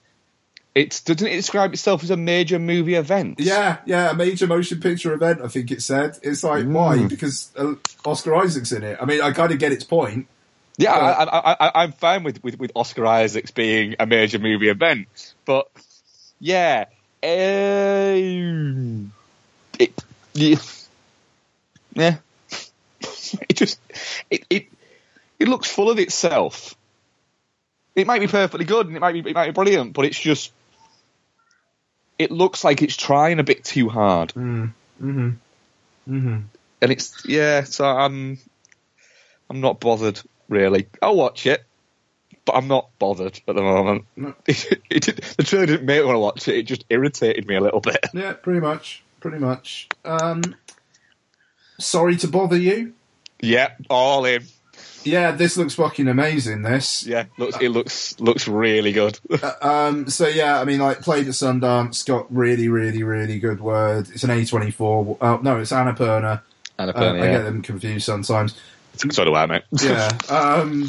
It's 0.75 1.01
doesn't 1.01 1.25
it 1.27 1.35
describe 1.35 1.73
itself 1.73 2.03
as 2.03 2.09
a 2.09 2.17
major 2.17 2.59
movie 2.59 2.95
event? 2.95 3.39
Yeah, 3.39 3.77
yeah, 3.85 4.11
a 4.11 4.13
major 4.13 4.45
motion 4.47 4.79
picture 4.81 5.13
event. 5.13 5.41
I 5.43 5.47
think 5.47 5.71
it 5.71 5.81
said. 5.81 6.17
It's 6.23 6.43
like 6.43 6.65
Mm. 6.65 6.71
why? 6.73 7.05
Because 7.07 7.49
uh, 7.57 7.75
Oscar 8.05 8.35
Isaac's 8.35 8.71
in 8.71 8.83
it. 8.83 8.97
I 9.01 9.05
mean, 9.05 9.21
I 9.21 9.31
kind 9.31 9.51
of 9.51 9.59
get 9.59 9.71
its 9.71 9.83
point. 9.83 10.27
Yeah, 10.77 10.93
I, 10.93 11.23
I, 11.23 11.55
I, 11.59 11.71
I'm 11.83 11.91
fine 11.93 12.23
with, 12.23 12.43
with, 12.43 12.59
with 12.59 12.71
Oscar 12.75 13.05
Isaac's 13.05 13.51
being 13.51 13.95
a 13.99 14.05
major 14.05 14.39
movie 14.39 14.69
event, 14.69 15.33
but 15.45 15.69
yeah, 16.39 16.85
um, 17.23 19.11
it, 19.79 20.03
yeah, 20.33 20.57
yeah, 21.93 22.15
it 23.49 23.53
just 23.55 23.79
it, 24.29 24.45
it 24.49 24.67
it 25.39 25.47
looks 25.47 25.69
full 25.69 25.89
of 25.89 25.97
itself. 25.99 26.75
It 27.95 28.05
might 28.05 28.19
be 28.19 28.27
perfectly 28.27 28.65
good 28.65 28.87
and 28.87 28.97
it 28.97 28.99
might 28.99 29.13
be 29.13 29.19
it 29.29 29.33
might 29.33 29.45
be 29.47 29.51
brilliant, 29.53 29.93
but 29.93 30.05
it's 30.05 30.19
just 30.19 30.51
it 32.19 32.31
looks 32.31 32.63
like 32.63 32.81
it's 32.81 32.97
trying 32.97 33.39
a 33.39 33.43
bit 33.43 33.63
too 33.63 33.87
hard, 33.89 34.33
Mm-hmm. 34.33 35.29
Mm-hmm. 36.09 36.37
and 36.81 36.91
it's 36.91 37.25
yeah. 37.25 37.63
So 37.63 37.85
I'm 37.85 38.37
I'm 39.49 39.61
not 39.61 39.79
bothered 39.79 40.19
really. 40.49 40.87
I'll 41.01 41.15
watch 41.15 41.45
it, 41.45 41.63
but 42.45 42.53
I'm 42.55 42.67
not 42.67 42.89
bothered 42.99 43.39
at 43.47 43.55
the 43.55 43.61
moment. 43.61 44.05
No. 44.15 44.33
It, 44.47 44.79
it, 44.89 45.35
the 45.37 45.43
trailer 45.43 45.65
didn't 45.65 45.85
make 45.85 45.99
me 46.01 46.05
want 46.05 46.15
to 46.15 46.19
watch 46.19 46.47
it. 46.47 46.55
It 46.55 46.63
just 46.63 46.85
irritated 46.89 47.47
me 47.47 47.55
a 47.55 47.61
little 47.61 47.81
bit. 47.81 47.99
Yeah, 48.13 48.33
pretty 48.33 48.59
much. 48.59 49.03
Pretty 49.19 49.39
much. 49.39 49.89
Um, 50.03 50.55
sorry 51.79 52.15
to 52.17 52.27
bother 52.27 52.57
you. 52.57 52.93
Yeah, 53.41 53.71
all 53.89 54.25
in. 54.25 54.43
Yeah, 55.03 55.31
this 55.31 55.55
looks 55.55 55.75
fucking 55.75 56.07
amazing. 56.07 56.63
This. 56.63 57.05
Yeah, 57.05 57.25
looks 57.37 57.57
it 57.61 57.69
looks 57.69 58.19
looks 58.19 58.47
really 58.47 58.91
good. 58.91 59.19
Um, 59.61 60.09
so 60.09 60.27
yeah, 60.27 60.59
I 60.59 60.65
mean, 60.65 60.79
like 60.79 61.01
played 61.01 61.27
at 61.27 61.33
Sundance, 61.33 62.05
got 62.05 62.33
really, 62.33 62.69
really, 62.69 63.03
really 63.03 63.39
good 63.39 63.59
word. 63.61 64.09
It's 64.09 64.23
an 64.23 64.31
A 64.31 64.45
twenty 64.45 64.71
four. 64.71 65.17
Oh 65.21 65.37
no, 65.37 65.59
it's 65.59 65.71
Annapurna. 65.71 66.41
And 66.77 66.91
Uh, 66.91 67.13
I 67.13 67.27
get 67.27 67.43
them 67.43 67.61
confused 67.61 68.05
sometimes. 68.05 68.59
So 69.11 69.25
do 69.25 69.35
I, 69.35 69.45
mate. 69.45 69.63
yeah. 69.81 70.17
Um, 70.29 70.87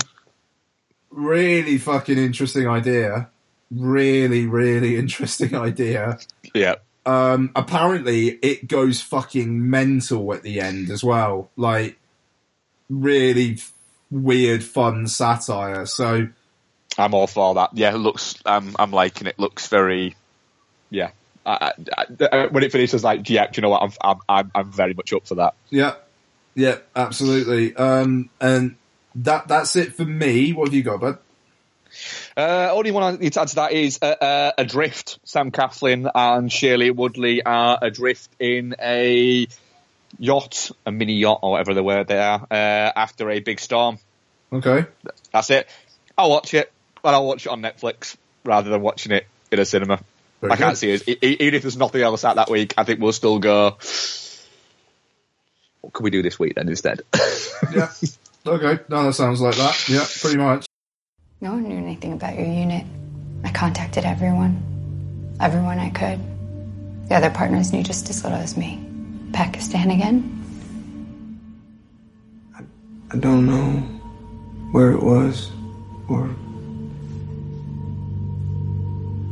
really 1.11 1.79
fucking 1.79 2.19
interesting 2.19 2.69
idea. 2.69 3.29
Really, 3.71 4.47
really 4.47 4.97
interesting 4.97 5.55
idea. 5.69 6.19
yeah. 6.55 6.77
Um, 7.05 7.51
apparently 7.55 8.31
it 8.42 8.66
goes 8.66 9.01
fucking 9.01 9.71
mental 9.71 10.33
at 10.35 10.42
the 10.42 10.61
end 10.61 10.90
as 10.90 11.05
well. 11.05 11.51
Like, 11.57 11.99
really 12.90 13.53
f- 13.55 13.73
weird, 14.11 14.64
fun 14.64 15.07
satire. 15.07 15.87
So, 15.87 16.29
I'm 16.99 17.14
all 17.14 17.27
for 17.29 17.55
that. 17.55 17.71
Yeah, 17.75 17.95
it 17.95 17.99
looks. 17.99 18.35
I'm. 18.45 18.75
I'm 18.79 18.90
liking 18.90 19.27
it. 19.29 19.38
Looks 19.38 19.69
very. 19.69 20.16
Yeah. 20.90 21.11
I, 21.45 21.73
I, 21.97 22.05
I, 22.33 22.47
when 22.47 22.64
it 22.64 22.73
finishes, 22.73 23.05
like, 23.05 23.29
yeah, 23.31 23.47
do 23.47 23.53
you 23.57 23.62
know 23.62 23.69
what? 23.71 23.83
I'm. 23.83 23.92
I'm. 24.03 24.19
I'm, 24.29 24.51
I'm 24.55 24.73
very 24.73 24.95
much 24.95 25.12
up 25.12 25.27
for 25.27 25.37
that. 25.37 25.55
yeah. 25.71 25.95
Yeah, 26.57 26.79
absolutely. 26.97 27.77
Um, 27.77 28.31
and 28.40 28.75
that, 29.14 29.47
that's 29.47 29.77
it 29.77 29.95
for 29.95 30.05
me. 30.05 30.53
What 30.53 30.69
have 30.69 30.75
you 30.75 30.83
got, 30.83 31.01
bud? 31.01 31.19
Uh, 32.37 32.71
only 32.73 32.90
one 32.90 33.03
I 33.03 33.16
need 33.16 33.35
to 33.35 33.42
add 33.42 33.49
to 33.49 33.55
that 33.57 33.73
is 33.73 33.99
uh, 34.03 34.07
uh, 34.07 34.53
adrift. 34.59 35.19
Sam 35.25 35.51
Claflin 35.51 36.11
and 36.14 36.51
Shailene 36.51 36.97
Woodley 36.97 37.42
are 37.42 37.79
adrift 37.81 38.31
in 38.40 38.75
a 38.81 39.47
yacht, 40.19 40.71
a 40.85 40.92
mini 40.92 41.14
yacht 41.14 41.40
or 41.42 41.53
whatever 41.53 41.75
the 41.75 41.83
word 41.83 42.09
they 42.09 42.19
are, 42.19 42.47
uh, 42.51 42.55
after 42.97 43.31
a 43.31 43.40
big 43.40 43.61
storm. 43.61 43.99
Okay. 44.53 44.87
That's 45.33 45.51
it. 45.51 45.69
I'll 46.16 46.31
watch 46.31 46.55
it, 46.55 46.73
but 47.03 47.14
I'll 47.14 47.27
watch 47.27 47.47
it 47.47 47.51
on 47.51 47.62
Netflix 47.62 48.16
rather 48.45 48.71
than 48.71 48.81
watching 48.81 49.12
it 49.12 49.27
in 49.51 49.59
a 49.59 49.64
cinema. 49.64 50.01
Very 50.40 50.53
I 50.53 50.57
can't 50.57 50.77
see 50.77 50.90
it. 50.90 51.09
Even 51.23 51.55
if 51.55 51.62
there's 51.62 51.77
nothing 51.77 52.03
else 52.03 52.25
out 52.25 52.37
that 52.37 52.51
week, 52.51 52.75
I 52.79 52.85
think 52.85 53.01
we'll 53.01 53.12
still 53.12 53.38
go. 53.38 53.77
What 55.87 55.92
can 55.92 56.03
we 56.03 56.11
do 56.11 56.20
this 56.20 56.37
week 56.37 56.57
then 56.57 56.68
instead? 56.68 57.03
Yeah. 57.72 57.88
Okay. 58.44 58.83
No, 58.88 59.05
that 59.05 59.12
sounds 59.12 59.40
like 59.40 59.55
that. 59.55 59.88
Yeah, 59.88 60.05
pretty 60.20 60.37
much. 60.37 60.66
No 61.40 61.53
one 61.53 61.62
knew 61.62 61.77
anything 61.77 62.12
about 62.12 62.35
your 62.35 62.44
unit. 62.44 62.85
I 63.44 63.53
contacted 63.53 64.05
everyone. 64.05 64.61
Everyone 65.40 65.79
I 65.79 65.90
could. 65.90 66.18
The 67.09 67.14
other 67.14 67.31
partners 67.31 67.72
knew 67.72 67.85
just 67.85 68.11
as 68.11 68.25
little 68.25 68.37
as 68.37 68.57
me. 68.57 68.85
Pakistan 69.33 69.92
again? 69.92 70.42
I 73.12 73.16
don't 73.18 73.46
know 73.46 73.70
where 74.72 74.90
it 74.90 75.01
was 75.01 75.53
or 76.09 76.27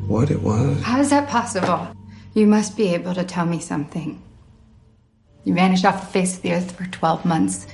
what 0.06 0.30
it 0.30 0.40
was. 0.40 0.80
How 0.84 1.00
is 1.00 1.10
that 1.10 1.28
possible? 1.28 1.88
You 2.32 2.46
must 2.46 2.76
be 2.76 2.94
able 2.94 3.14
to 3.14 3.24
tell 3.24 3.44
me 3.44 3.58
something. 3.58 4.22
You 5.44 5.54
vanished 5.54 5.84
off 5.84 6.00
the 6.00 6.06
face 6.06 6.36
of 6.36 6.42
the 6.42 6.52
earth 6.52 6.72
for 6.72 6.84
12 6.86 7.24
months. 7.24 7.66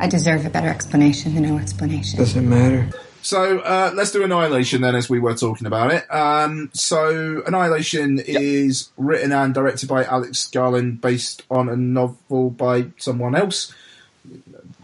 I 0.00 0.08
deserve 0.08 0.44
a 0.46 0.50
better 0.50 0.68
explanation 0.68 1.34
than 1.34 1.44
no 1.44 1.58
explanation. 1.58 2.18
Doesn't 2.18 2.48
matter? 2.48 2.88
So 3.22 3.60
uh, 3.60 3.92
let's 3.94 4.10
do 4.10 4.22
Annihilation 4.22 4.82
then, 4.82 4.94
as 4.94 5.08
we 5.08 5.18
were 5.18 5.34
talking 5.34 5.66
about 5.66 5.92
it. 5.92 6.04
Um, 6.14 6.70
so 6.74 7.42
Annihilation 7.46 8.18
is 8.18 8.90
written 8.98 9.32
and 9.32 9.54
directed 9.54 9.88
by 9.88 10.04
Alex 10.04 10.46
Garland, 10.48 11.00
based 11.00 11.42
on 11.50 11.68
a 11.70 11.76
novel 11.76 12.50
by 12.50 12.88
someone 12.98 13.34
else. 13.34 13.74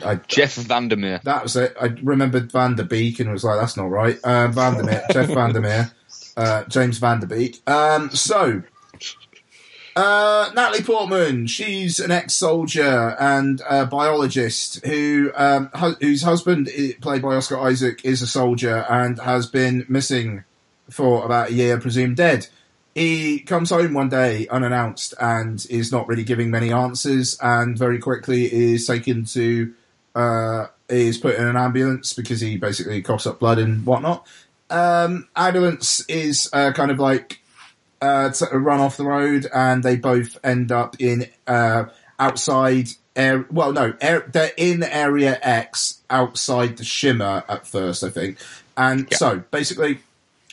I, 0.03 0.14
Jeff 0.14 0.55
Vandermeer. 0.55 1.21
that 1.25 1.43
was 1.43 1.57
it. 1.57 1.77
I 1.81 1.87
remembered 2.03 2.51
Vanderbeek 2.51 3.21
and 3.21 3.31
was 3.31 3.45
like, 3.45 3.61
"That's 3.61 3.77
not 3.77 3.90
right." 3.90 4.19
Uh, 4.25 4.49
Vandermeer, 4.49 5.05
Jeff 5.12 5.29
Vandermeer, 5.35 5.93
uh, 6.37 6.64
James 6.64 6.97
Van 6.97 7.21
Der 7.21 7.27
Beek. 7.27 7.61
Um, 7.69 8.11
so 8.11 8.62
uh, 9.96 10.50
Natalie 10.55 10.83
Portman, 10.83 11.46
she's 11.46 12.00
an 12.00 12.11
ex-soldier 12.11 13.16
and 13.18 13.61
a 13.68 13.87
biologist 13.87 14.85
who, 14.85 15.31
um, 15.35 15.70
hu- 15.74 15.96
whose 16.00 16.22
husband, 16.22 16.68
played 17.00 17.22
by 17.22 17.35
Oscar 17.35 17.59
Isaac, 17.61 18.05
is 18.05 18.22
a 18.22 18.26
soldier 18.26 18.85
and 18.88 19.18
has 19.20 19.46
been 19.46 19.85
missing 19.88 20.44
for 20.88 21.24
about 21.24 21.50
a 21.50 21.53
year, 21.53 21.79
presumed 21.79 22.16
dead. 22.16 22.48
He 22.94 23.40
comes 23.40 23.70
home 23.70 23.94
one 23.94 24.09
day 24.09 24.48
unannounced 24.48 25.14
and 25.20 25.64
is 25.70 25.92
not 25.92 26.09
really 26.09 26.24
giving 26.24 26.50
many 26.50 26.72
answers, 26.72 27.38
and 27.40 27.79
very 27.79 27.98
quickly 27.98 28.53
is 28.53 28.87
taken 28.87 29.24
to, 29.26 29.72
uh, 30.14 30.66
is 30.88 31.18
put 31.18 31.37
in 31.37 31.46
an 31.46 31.57
ambulance 31.57 32.12
because 32.12 32.40
he 32.40 32.57
basically 32.57 33.03
coughs 33.03 33.26
up 33.26 33.38
blood 33.38 33.59
and 33.59 33.87
whatnot. 33.87 34.26
Um, 34.68 35.29
ambulance 35.35 36.05
is 36.09 36.48
uh, 36.53 36.72
kind 36.72 36.90
of 36.90 36.98
like 36.98 37.40
uh, 38.01 38.31
to 38.31 38.47
run 38.59 38.81
off 38.81 38.97
the 38.97 39.05
road, 39.05 39.47
and 39.53 39.83
they 39.83 39.97
both 39.97 40.39
end 40.45 40.73
up 40.73 40.97
in 40.99 41.27
uh, 41.47 41.85
outside 42.19 42.89
air. 43.17 43.47
Well, 43.51 43.73
no, 43.73 43.95
air, 44.01 44.29
they're 44.31 44.53
in 44.57 44.83
Area 44.83 45.39
X 45.43 46.01
outside 46.09 46.77
the 46.77 46.85
Shimmer 46.85 47.44
at 47.48 47.67
first, 47.67 48.03
I 48.05 48.11
think. 48.11 48.38
And 48.77 49.07
Yeah. 49.11 49.17
so 49.19 49.42
basically, 49.51 50.01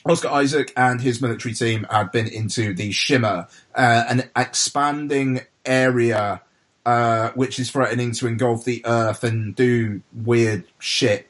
Oscar 0.06 0.30
Isaac 0.30 0.74
and 0.76 1.02
his 1.02 1.22
military 1.22 1.54
team 1.54 1.86
had 1.90 2.12
been 2.12 2.28
into 2.28 2.74
the 2.74 2.92
Shimmer, 2.92 3.48
uh, 3.76 4.04
an 4.10 4.30
expanding 4.36 5.42
area 5.66 6.42
uh, 6.86 7.32
which 7.36 7.60
is 7.60 7.70
threatening 7.70 8.14
to 8.14 8.28
engulf 8.28 8.64
the 8.64 8.82
Earth 8.86 9.24
and 9.26 9.54
do 9.54 10.02
weird 10.14 10.64
shit. 10.80 11.30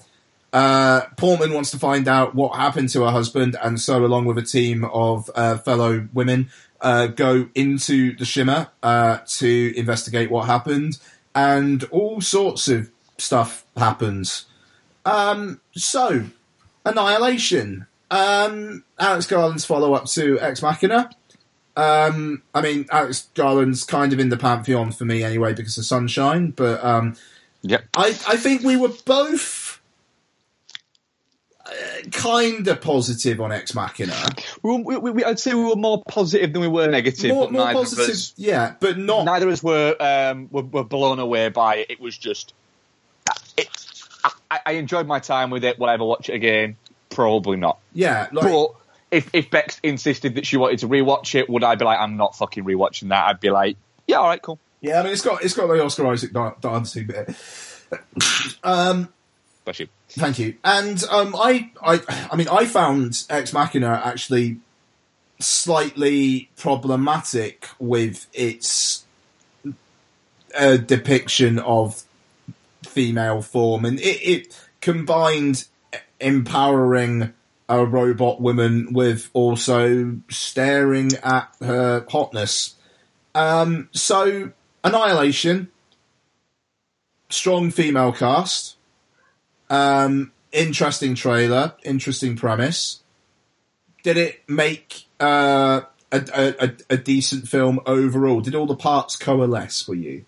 Uh, 0.58 1.06
Portman 1.18 1.54
wants 1.54 1.70
to 1.70 1.78
find 1.78 2.08
out 2.08 2.34
what 2.34 2.56
happened 2.56 2.90
to 2.90 3.04
her 3.04 3.12
husband, 3.12 3.56
and 3.62 3.80
so, 3.80 4.04
along 4.04 4.26
with 4.26 4.40
a 4.40 4.42
team 4.42 4.86
of 4.86 5.30
uh, 5.36 5.60
fellow 5.60 6.08
women, 6.16 6.50
uh, 6.82 7.06
go 7.06 7.48
into 7.54 8.16
the 8.16 8.26
Shimmer 8.26 8.70
uh, 8.82 9.20
to 9.38 9.74
investigate 9.78 10.32
what 10.32 10.48
happened, 10.48 10.98
and 11.36 11.84
all 11.92 12.22
sorts 12.22 12.68
of 12.70 12.90
stuff 13.20 13.68
happens. 13.76 14.48
Um, 15.06 15.62
so, 15.76 16.26
Annihilation. 16.84 17.86
Um, 18.10 18.84
Alex 18.98 19.28
Garland's 19.28 19.64
follow 19.64 19.94
up 19.94 20.06
to 20.06 20.40
Ex 20.40 20.64
Machina. 20.64 21.12
Um, 21.76 22.42
I 22.56 22.62
mean, 22.62 22.88
Alex 22.90 23.30
Garland's 23.36 23.84
kind 23.84 24.12
of 24.12 24.20
in 24.20 24.30
the 24.30 24.38
pantheon 24.38 24.92
for 24.92 25.06
me 25.06 25.24
anyway 25.24 25.54
because 25.54 25.78
of 25.78 25.86
Sunshine, 25.86 26.50
but 26.50 26.84
um, 26.84 27.16
Yep. 27.62 27.84
I, 27.96 28.08
I 28.28 28.38
think 28.38 28.64
we 28.64 28.78
were 28.78 28.94
both 29.06 29.67
kind 32.12 32.68
of 32.68 32.82
positive 32.82 33.40
on 33.42 33.52
Ex 33.52 33.74
Machina. 33.76 34.16
We, 34.64 34.78
we, 34.82 34.98
we, 35.12 35.24
I'd 35.24 35.40
say 35.40 35.54
we 35.54 35.64
were 35.64 35.76
more 35.76 36.04
positive 36.08 36.54
than 36.54 36.62
we 36.62 36.68
were 36.68 36.88
negative. 36.88 37.32
More, 37.32 37.46
but 37.46 37.52
more 37.54 37.66
neither 37.66 37.80
positive, 37.80 38.06
Of 38.06 38.12
us, 38.12 38.34
yeah, 38.38 38.76
but 38.80 38.98
not. 38.98 39.26
neither 39.26 39.48
of 39.48 39.54
us 39.54 39.64
were, 39.64 39.96
um, 40.00 40.50
were 40.52 40.64
were 40.64 40.84
blown 40.84 41.20
away 41.20 41.50
by 41.50 41.78
it. 41.78 41.92
It 41.92 42.00
was 42.00 42.18
just. 42.18 42.54
It, 43.58 43.68
I, 44.50 44.60
I 44.66 44.72
enjoyed 44.74 45.08
my 45.08 45.20
time 45.20 45.50
with 45.50 45.64
it. 45.64 45.78
Will 45.80 45.88
I 45.90 45.94
ever 45.94 46.06
watch 46.06 46.30
it 46.30 46.34
again? 46.34 46.78
Probably 47.10 47.58
not. 47.58 47.80
yeah, 47.94 48.28
like, 48.32 48.46
But 48.46 48.72
if 49.12 49.30
if 49.34 49.50
Bex 49.50 49.80
insisted 49.84 50.36
that 50.36 50.46
she 50.46 50.58
wanted 50.58 50.80
to 50.80 50.88
rewatch 50.88 51.36
it, 51.36 51.50
would 51.50 51.64
I 51.64 51.76
be 51.76 51.86
like, 51.86 52.00
I'm 52.00 52.18
not 52.18 52.36
fucking 52.36 52.64
rewatching 52.64 53.10
that? 53.10 53.26
I'd 53.26 53.40
be 53.40 53.50
like, 53.50 53.78
yeah, 54.08 54.18
all 54.18 54.28
right, 54.28 54.42
cool. 54.42 54.60
yeah. 54.82 55.00
I 55.00 55.04
mean, 55.04 55.14
it's 55.14 55.22
got 55.22 55.44
it's 55.44 55.54
got 55.54 55.68
the 55.68 55.84
Oscar 55.84 56.08
Isaac 56.08 56.32
dancing 56.62 57.08
bit. 57.08 57.36
um, 58.64 59.10
Bless 59.68 59.82
you. 59.82 59.90
Thank 60.08 60.40
you. 60.40 60.56
And 60.64 61.04
um, 61.12 61.36
I, 61.36 61.72
I, 61.84 62.00
I 62.32 62.38
mean, 62.38 62.48
I 62.48 62.66
found 62.66 63.26
Ex 63.30 63.52
Machina 63.52 64.02
actually 64.02 64.60
slightly 65.42 66.50
problematic 66.56 67.68
with 67.78 68.28
its 68.32 69.04
uh, 70.58 70.78
depiction 70.78 71.60
of 71.60 72.04
female 72.86 73.42
form, 73.42 73.84
and 73.84 74.00
it, 74.00 74.22
it 74.24 74.68
combined 74.80 75.68
empowering 76.22 77.34
a 77.68 77.86
robot 77.86 78.40
woman 78.40 78.94
with 78.94 79.30
also 79.34 80.16
staring 80.30 81.12
at 81.24 81.54
her 81.60 82.06
hotness. 82.08 82.76
Um, 83.36 83.90
so, 83.92 84.54
Annihilation, 84.86 85.72
strong 87.30 87.70
female 87.70 88.14
cast. 88.14 88.77
Um, 89.70 90.32
interesting 90.52 91.16
trailer, 91.16 91.74
interesting 91.84 92.36
premise. 92.36 93.02
Did 94.04 94.18
it 94.18 94.42
make 94.48 95.06
uh, 95.20 95.82
a, 96.12 96.24
a, 96.34 96.72
a, 96.90 96.98
decent 96.98 97.48
film 97.48 97.80
overall? 97.86 98.40
Did 98.40 98.56
all 98.56 98.66
the 98.66 98.76
parts 98.76 99.16
coalesce 99.16 99.82
for 99.82 99.96
you? 99.96 100.26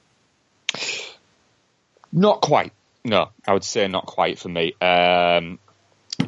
Not 2.12 2.42
quite. 2.42 2.74
No, 3.06 3.30
I 3.48 3.54
would 3.54 3.64
say 3.64 3.88
not 3.88 4.06
quite 4.06 4.40
for 4.40 4.50
me. 4.50 4.74
Um, 4.82 5.60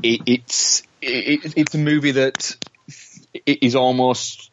it, 0.03 0.21
it's 0.25 0.83
it, 1.01 1.53
it's 1.57 1.75
a 1.75 1.77
movie 1.77 2.11
that 2.11 2.55
i- 3.35 3.57
almost 3.75 4.50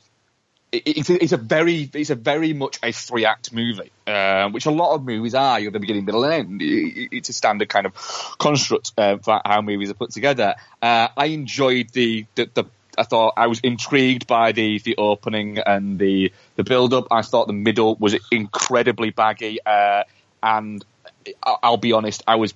it's 0.73 1.09
a, 1.11 1.23
it's 1.23 1.33
a 1.33 1.37
very 1.37 1.89
it's 1.95 2.11
a 2.11 2.15
very 2.15 2.53
much 2.53 2.79
a 2.83 2.93
three 2.93 3.25
act 3.25 3.53
movie, 3.53 3.91
uh, 4.07 4.49
which 4.51 4.67
a 4.67 4.71
lot 4.71 4.95
of 4.95 5.05
movies 5.05 5.35
are. 5.35 5.59
You're 5.61 5.71
the 5.71 5.81
beginning, 5.81 6.05
middle, 6.05 6.25
and 6.25 6.33
end. 6.35 6.63
It- 6.63 7.09
It's 7.13 7.29
a 7.29 7.33
standard 7.33 7.69
kind 7.69 7.87
of 7.87 7.95
construct 8.39 8.93
uh, 8.99 9.19
for 9.19 9.41
how 9.45 9.63
movies 9.63 9.91
are 9.91 9.95
put 9.95 10.11
together. 10.11 10.55
Uh, 10.83 11.09
I 11.17 11.27
enjoyed 11.27 11.91
the, 11.91 12.27
the 12.35 12.51
the. 12.53 12.65
I 12.99 13.05
thought 13.05 13.35
I 13.37 13.47
was 13.47 13.61
intrigued 13.61 14.27
by 14.27 14.53
the 14.53 14.79
the 14.81 14.97
opening 14.97 15.59
and 15.59 15.99
the 15.99 16.33
the 16.57 16.65
build 16.65 16.93
up. 16.93 17.07
I 17.11 17.23
thought 17.23 17.47
the 17.47 17.53
middle 17.53 17.95
was 17.95 18.17
incredibly 18.31 19.11
baggy, 19.11 19.61
uh, 19.65 20.03
and 20.43 20.85
I'll 21.45 21.77
be 21.77 21.93
honest, 21.93 22.23
I 22.27 22.37
was 22.37 22.55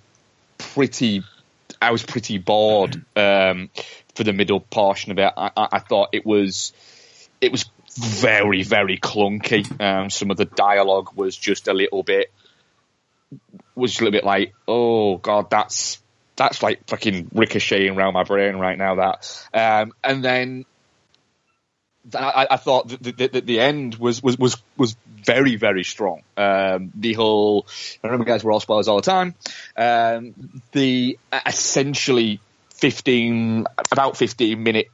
pretty, 0.59 1.23
I 1.81 1.91
was 1.91 2.03
pretty 2.03 2.39
bored 2.39 3.05
um, 3.17 3.71
for 4.15 4.25
the 4.25 4.33
middle 4.33 4.61
portion 4.61 5.13
of 5.13 5.19
it. 5.19 5.33
I, 5.37 5.51
I, 5.57 5.69
I 5.73 5.79
thought 5.79 6.11
it 6.13 6.25
was, 6.25 6.73
it 7.41 7.53
was 7.53 7.65
very, 7.97 8.63
very 8.63 8.99
clunky. 8.99 9.81
Um, 9.81 10.11
some 10.11 10.31
of 10.31 10.37
the 10.37 10.45
dialogue 10.45 11.11
was 11.15 11.37
just 11.37 11.69
a 11.69 11.75
little 11.75 12.03
bit, 12.03 12.31
was 13.75 13.93
just 13.93 14.01
a 14.01 14.05
little 14.05 14.19
bit 14.19 14.25
like, 14.25 14.55
oh 14.67 15.19
god, 15.19 15.51
that's 15.51 16.01
that's 16.37 16.63
like 16.63 16.87
fucking 16.87 17.31
ricocheting 17.35 17.97
around 17.97 18.15
my 18.15 18.25
brain 18.25 18.57
right 18.57 18.79
now. 18.79 18.97
That, 18.97 19.47
um, 19.53 19.93
and 20.03 20.25
then 20.25 20.65
I, 22.15 22.47
I 22.51 22.57
thought 22.57 22.89
that 22.89 23.03
the, 23.03 23.29
the, 23.29 23.41
the 23.41 23.61
end 23.61 23.95
was, 23.97 24.23
was, 24.23 24.39
was, 24.39 24.57
was 24.77 24.97
very, 25.07 25.57
very 25.57 25.85
strong. 25.85 26.23
Um, 26.37 26.91
the 26.95 27.13
whole, 27.13 27.67
I 28.03 28.09
remember 28.09 28.25
guys, 28.25 28.43
we're 28.43 28.53
all 28.53 28.61
spoilers 28.61 28.89
all 28.89 28.97
the 28.97 29.03
time. 29.03 29.35
Um, 29.77 30.63
the 30.73 31.19
essentially 31.47 32.41
15, 32.75 33.67
about 33.91 34.17
15 34.17 34.63
minute 34.63 34.89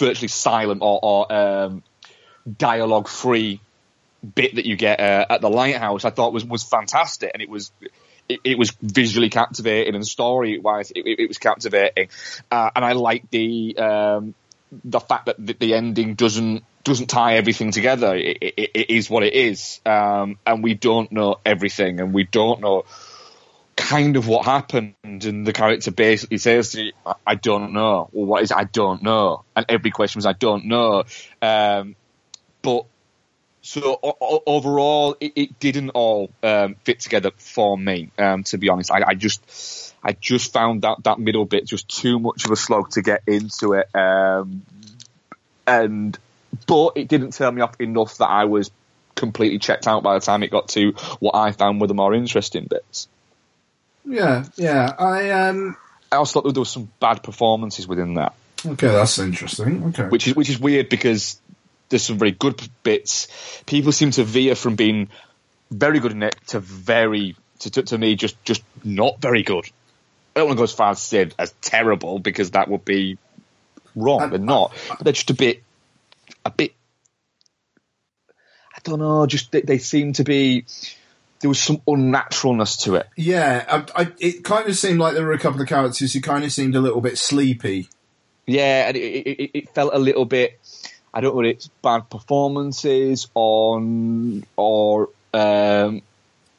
virtually 0.00 0.28
silent 0.28 0.82
or, 0.82 0.98
or 1.02 1.32
um, 1.32 1.82
dialogue 2.58 3.08
free 3.08 3.60
bit 4.34 4.56
that 4.56 4.66
you 4.66 4.76
get 4.76 5.00
uh, 5.00 5.26
at 5.30 5.40
the 5.40 5.48
lighthouse, 5.48 6.04
I 6.04 6.10
thought 6.10 6.32
was, 6.32 6.44
was 6.44 6.62
fantastic. 6.62 7.30
And 7.32 7.42
it 7.42 7.48
was, 7.48 7.70
it, 8.28 8.58
was 8.58 8.76
visually 8.82 9.30
captivating 9.30 9.94
and 9.94 10.06
story 10.06 10.58
wise, 10.58 10.90
it, 10.90 11.02
it, 11.06 11.28
was 11.28 11.38
captivating. 11.38 12.08
Uh, 12.50 12.70
and 12.74 12.84
I 12.84 12.92
like 12.92 13.30
the, 13.30 13.76
um, 13.78 14.34
the 14.84 15.00
fact 15.00 15.26
that 15.26 15.58
the, 15.58 15.74
ending 15.74 16.14
doesn't 16.14 16.64
doesn't 16.82 17.08
tie 17.08 17.36
everything 17.36 17.72
together. 17.72 18.16
It, 18.16 18.38
it, 18.40 18.70
it 18.74 18.90
is 18.90 19.10
what 19.10 19.22
it 19.22 19.34
is, 19.34 19.80
um, 19.84 20.38
and 20.46 20.62
we 20.62 20.74
don't 20.74 21.12
know 21.12 21.36
everything, 21.44 22.00
and 22.00 22.14
we 22.14 22.24
don't 22.24 22.60
know 22.60 22.84
kind 23.76 24.16
of 24.16 24.28
what 24.28 24.44
happened. 24.44 24.94
And 25.02 25.46
the 25.46 25.52
character 25.52 25.90
basically 25.90 26.38
says, 26.38 26.74
you, 26.74 26.92
"I- 27.04 27.14
"I 27.26 27.34
don't 27.34 27.72
know." 27.72 28.08
Well, 28.12 28.26
what 28.26 28.42
is? 28.42 28.52
I 28.52 28.64
don't 28.64 29.02
know. 29.02 29.44
And 29.56 29.66
every 29.68 29.90
question 29.90 30.18
was, 30.18 30.26
"I 30.26 30.32
don't 30.32 30.66
know." 30.66 31.04
Um, 31.42 31.96
but 32.62 32.84
so 33.62 33.98
o- 34.02 34.42
overall, 34.46 35.16
it, 35.20 35.32
it 35.36 35.60
didn't 35.60 35.90
all 35.90 36.30
um, 36.42 36.76
fit 36.84 37.00
together 37.00 37.30
for 37.36 37.76
me. 37.76 38.10
Um, 38.18 38.44
to 38.44 38.58
be 38.58 38.68
honest, 38.68 38.90
I, 38.90 39.02
I 39.08 39.14
just. 39.14 39.86
I 40.02 40.12
just 40.12 40.54
found 40.54 40.80
that 40.80 41.04
that 41.04 41.18
middle 41.18 41.44
bit 41.44 41.66
just 41.66 41.86
too 41.86 42.18
much 42.18 42.46
of 42.46 42.50
a 42.50 42.56
slog 42.56 42.90
to 42.92 43.02
get 43.02 43.20
into 43.26 43.74
it, 43.74 43.94
um, 43.94 44.62
and 45.66 46.18
but 46.66 46.92
it 46.96 47.06
didn't 47.06 47.34
turn 47.34 47.54
me 47.54 47.60
off 47.60 47.78
enough 47.80 48.16
that 48.16 48.28
I 48.30 48.46
was 48.46 48.70
completely 49.14 49.58
checked 49.58 49.86
out 49.86 50.02
by 50.02 50.14
the 50.14 50.20
time 50.20 50.42
it 50.42 50.50
got 50.50 50.68
to 50.68 50.92
what 51.18 51.34
I 51.34 51.52
found 51.52 51.82
were 51.82 51.86
the 51.86 51.92
more 51.92 52.14
interesting 52.14 52.66
bits. 52.70 53.08
Yeah, 54.10 54.44
yeah. 54.56 54.94
I 54.98 55.30
um. 55.30 55.76
I 56.12 56.16
also 56.16 56.40
thought 56.40 56.52
there 56.52 56.60
was 56.60 56.70
some 56.70 56.90
bad 56.98 57.22
performances 57.22 57.86
within 57.86 58.14
that, 58.14 58.34
Okay, 58.66 58.88
that's 58.88 59.18
interesting. 59.18 59.84
Okay. 59.84 60.04
which 60.04 60.28
is 60.28 60.34
which 60.34 60.50
is 60.50 60.58
weird 60.58 60.88
because 60.88 61.40
there's 61.88 62.02
some 62.02 62.18
very 62.18 62.32
good 62.32 62.60
bits. 62.82 63.28
People 63.66 63.92
seem 63.92 64.10
to 64.12 64.24
veer 64.24 64.54
from 64.54 64.76
being 64.76 65.08
very 65.70 66.00
good 66.00 66.12
in 66.12 66.22
it 66.22 66.36
to 66.48 66.60
very 66.60 67.36
to, 67.60 67.70
to, 67.70 67.82
to 67.84 67.98
me 67.98 68.16
just 68.16 68.42
just 68.44 68.62
not 68.84 69.20
very 69.20 69.42
good. 69.42 69.64
I 70.34 70.40
don't 70.40 70.48
want 70.48 70.58
to 70.58 70.60
go 70.60 70.64
as 70.64 70.72
far 70.72 70.90
as 70.90 71.00
say 71.00 71.30
as 71.38 71.52
terrible 71.62 72.18
because 72.18 72.52
that 72.52 72.68
would 72.68 72.84
be 72.84 73.18
wrong. 73.96 74.22
Um, 74.22 74.30
they're 74.30 74.38
not, 74.38 74.72
but 74.88 75.04
they're 75.04 75.12
just 75.12 75.30
a 75.30 75.34
bit 75.34 75.62
a 76.44 76.50
bit. 76.50 76.74
I 78.74 78.78
don't 78.84 78.98
know. 78.98 79.26
Just 79.26 79.52
they, 79.52 79.62
they 79.62 79.78
seem 79.78 80.12
to 80.14 80.24
be. 80.24 80.66
There 81.40 81.48
was 81.48 81.60
some 81.60 81.78
unnaturalness 81.88 82.82
to 82.84 82.96
it. 82.96 83.08
yeah, 83.16 83.64
I, 83.96 84.02
I, 84.02 84.12
it 84.18 84.44
kind 84.44 84.68
of 84.68 84.76
seemed 84.76 84.98
like 84.98 85.14
there 85.14 85.24
were 85.24 85.32
a 85.32 85.38
couple 85.38 85.62
of 85.62 85.68
characters 85.68 86.12
who 86.12 86.20
kind 86.20 86.44
of 86.44 86.52
seemed 86.52 86.76
a 86.76 86.80
little 86.80 87.00
bit 87.00 87.16
sleepy. 87.16 87.88
Yeah, 88.46 88.88
and 88.88 88.96
it, 88.96 89.00
it, 89.00 89.50
it- 89.54 89.68
felt 89.70 89.94
a 89.94 89.98
little 89.98 90.26
bit. 90.26 90.58
I 91.14 91.20
don't 91.22 91.34
know 91.34 91.40
it's 91.42 91.68
bad 91.82 92.10
performances 92.10 93.28
on 93.34 94.44
or 94.56 95.08
um, 95.32 96.02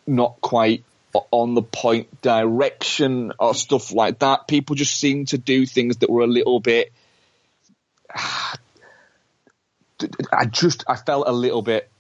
not 0.08 0.42
quite 0.42 0.84
on 1.30 1.54
the 1.54 1.62
point 1.62 2.22
direction 2.22 3.34
or 3.40 3.54
stuff 3.54 3.94
like 3.94 4.20
that. 4.20 4.48
People 4.48 4.76
just 4.76 4.98
seemed 4.98 5.28
to 5.30 5.38
do 5.38 5.66
things 5.66 5.98
that 5.98 6.10
were 6.10 6.22
a 6.24 6.28
little 6.28 6.60
bit. 6.60 6.92
I 8.16 8.56
just 10.50 10.84
I 10.88 10.96
felt 10.96 11.28
a 11.28 11.32
little 11.32 11.62
bit 11.62 11.91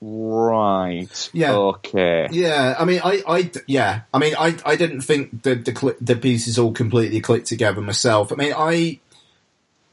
right. 0.00 1.30
Yeah. 1.32 1.54
Okay. 1.54 2.28
Yeah, 2.30 2.76
I 2.78 2.84
mean, 2.84 3.00
I, 3.04 3.22
I, 3.26 3.50
yeah, 3.66 4.02
I 4.12 4.18
mean, 4.18 4.34
I, 4.38 4.56
I 4.64 4.76
didn't 4.76 5.00
think 5.02 5.42
the 5.42 5.54
the, 5.54 5.96
the 6.00 6.16
pieces 6.16 6.58
all 6.58 6.72
completely 6.72 7.20
clicked 7.20 7.46
together 7.46 7.80
myself. 7.80 8.32
I 8.32 8.36
mean, 8.36 8.54
I, 8.56 9.00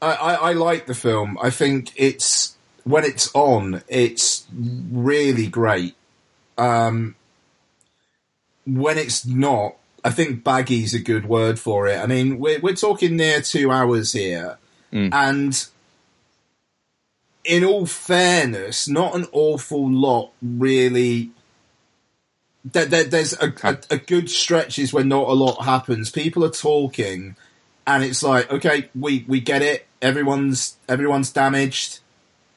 I, 0.00 0.12
I, 0.12 0.34
I 0.34 0.52
like 0.52 0.86
the 0.86 0.94
film. 0.94 1.38
I 1.42 1.50
think 1.50 1.92
it's 1.96 2.56
when 2.84 3.04
it's 3.04 3.30
on, 3.34 3.82
it's 3.88 4.46
really 4.52 5.48
great. 5.48 5.94
Um, 6.56 7.16
when 8.64 8.96
it's 8.98 9.26
not, 9.26 9.76
I 10.04 10.10
think 10.10 10.44
baggy's 10.44 10.94
a 10.94 11.00
good 11.00 11.26
word 11.26 11.58
for 11.58 11.88
it. 11.88 11.98
I 11.98 12.06
mean, 12.06 12.38
we're 12.38 12.60
we're 12.60 12.74
talking 12.76 13.16
near 13.16 13.40
two 13.40 13.70
hours 13.72 14.12
here, 14.12 14.58
and 15.12 15.66
in 17.46 17.64
all 17.64 17.86
fairness, 17.86 18.88
not 18.88 19.14
an 19.14 19.26
awful 19.32 19.90
lot 19.90 20.32
really. 20.42 21.30
There, 22.64 22.84
there, 22.84 23.04
there's 23.04 23.32
a, 23.34 23.52
a, 23.62 23.78
a 23.90 23.96
good 23.96 24.28
stretches 24.28 24.92
where 24.92 25.04
not 25.04 25.28
a 25.28 25.32
lot 25.32 25.64
happens. 25.64 26.10
People 26.10 26.44
are 26.44 26.50
talking, 26.50 27.36
and 27.86 28.02
it's 28.02 28.22
like, 28.22 28.50
okay, 28.50 28.90
we 28.94 29.24
we 29.28 29.40
get 29.40 29.62
it. 29.62 29.86
Everyone's 30.02 30.76
everyone's 30.88 31.30
damaged, 31.30 32.00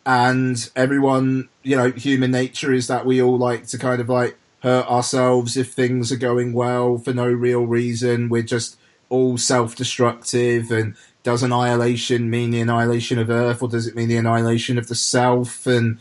and 0.06 0.70
everyone, 0.76 1.50
you 1.62 1.76
know, 1.76 1.92
human 1.92 2.32
nature 2.32 2.74
is 2.74 2.88
that 2.88 3.06
we 3.06 3.22
all 3.22 3.38
like 3.38 3.68
to 3.68 3.78
kind 3.78 4.02
of 4.02 4.10
like 4.10 4.38
hurt 4.64 4.88
ourselves 4.88 5.56
if 5.56 5.72
things 5.72 6.12
are 6.12 6.18
going 6.18 6.54
well 6.54 6.98
for 6.98 7.14
no 7.14 7.28
real 7.28 7.66
reason. 7.66 8.30
We're 8.30 8.42
just 8.42 8.78
all 9.10 9.38
self-destructive 9.38 10.72
and 10.72 10.96
does 11.30 11.44
annihilation 11.44 12.30
mean 12.30 12.52
the 12.52 12.62
annihilation 12.62 13.20
of 13.20 13.30
earth 13.30 13.62
or 13.62 13.70
does 13.70 13.88
it 13.88 13.96
mean 13.96 14.08
the 14.08 14.18
annihilation 14.18 14.78
of 14.78 14.88
the 14.88 14.96
self? 14.96 15.68
And 15.68 16.00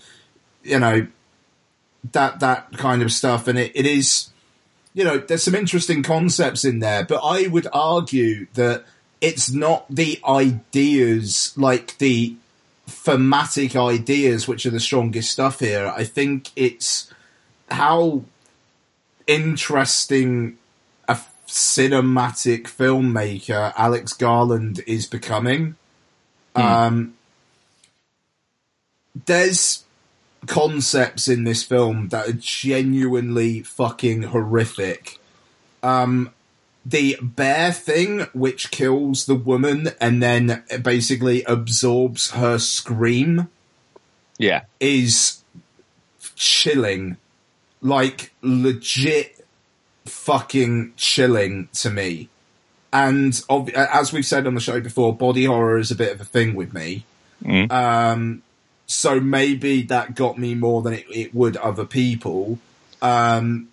you 0.63 0.79
know 0.79 1.07
that 2.13 2.41
that 2.41 2.73
kind 2.77 3.03
of 3.03 3.13
stuff. 3.13 3.47
And 3.49 3.59
it, 3.59 3.73
it 3.75 3.87
is 3.87 4.31
you 4.95 5.05
know 5.05 5.19
there's 5.19 5.43
some 5.43 5.55
interesting 5.55 6.03
concepts 6.03 6.65
in 6.65 6.79
there 6.81 7.05
but 7.05 7.21
i 7.23 7.47
would 7.47 7.69
argue 7.73 8.47
that 8.55 8.85
it's 9.21 9.51
not 9.51 9.85
the 9.89 10.19
ideas 10.27 11.53
like 11.57 11.99
the 11.99 12.35
thematic 12.89 13.77
ideas 13.77 14.49
which 14.49 14.65
are 14.65 14.71
the 14.71 14.81
strongest 14.81 15.31
stuff 15.31 15.61
here. 15.61 15.93
I 15.95 16.05
think 16.05 16.51
it's 16.57 17.13
how 17.71 18.25
interesting 19.27 20.57
cinematic 21.49 22.65
filmmaker 22.65 23.73
Alex 23.77 24.13
Garland 24.13 24.81
is 24.87 25.07
becoming. 25.07 25.77
Um, 26.55 27.15
there's 29.27 29.85
concepts 30.47 31.27
in 31.29 31.45
this 31.45 31.63
film 31.63 32.09
that 32.09 32.29
are 32.29 32.33
genuinely 32.33 33.63
fucking 33.63 34.25
horrific. 34.25 35.19
Um, 35.83 36.33
the 36.85 37.17
bear 37.23 37.73
thing, 37.73 38.21
which 38.33 38.71
kills 38.71 39.27
the 39.27 39.35
woman 39.35 39.91
and 40.01 40.23
then 40.23 40.65
basically 40.83 41.45
absorbs 41.45 42.33
her 42.33 42.59
scream, 42.59 43.49
Yeah. 44.39 44.63
is 44.81 45.43
chilling. 46.35 47.17
Like, 47.81 48.33
legit 48.43 49.38
fucking 50.09 50.93
chilling 50.97 51.69
to 51.75 51.91
me. 51.91 52.29
And 52.93 53.41
ob- 53.51 53.71
as 53.71 54.13
we've 54.13 54.25
said 54.27 54.47
on 54.47 54.55
the 54.55 54.61
show 54.61 54.81
before, 54.81 55.15
body 55.15 55.45
horror 55.45 55.79
is 55.79 55.91
a 55.91 55.95
bit 55.97 56.13
of 56.13 56.21
a 56.21 56.25
thing 56.25 56.55
with 56.55 56.73
me. 56.73 57.05
Um, 57.71 58.43
so 58.87 59.21
maybe 59.21 59.83
that 59.83 60.15
got 60.15 60.39
me 60.39 60.55
more 60.55 60.83
than 60.83 60.95
it, 60.95 61.05
it 61.11 61.35
would 61.35 61.57
other 61.59 61.85
people. 61.85 62.59
Um, 63.03 63.69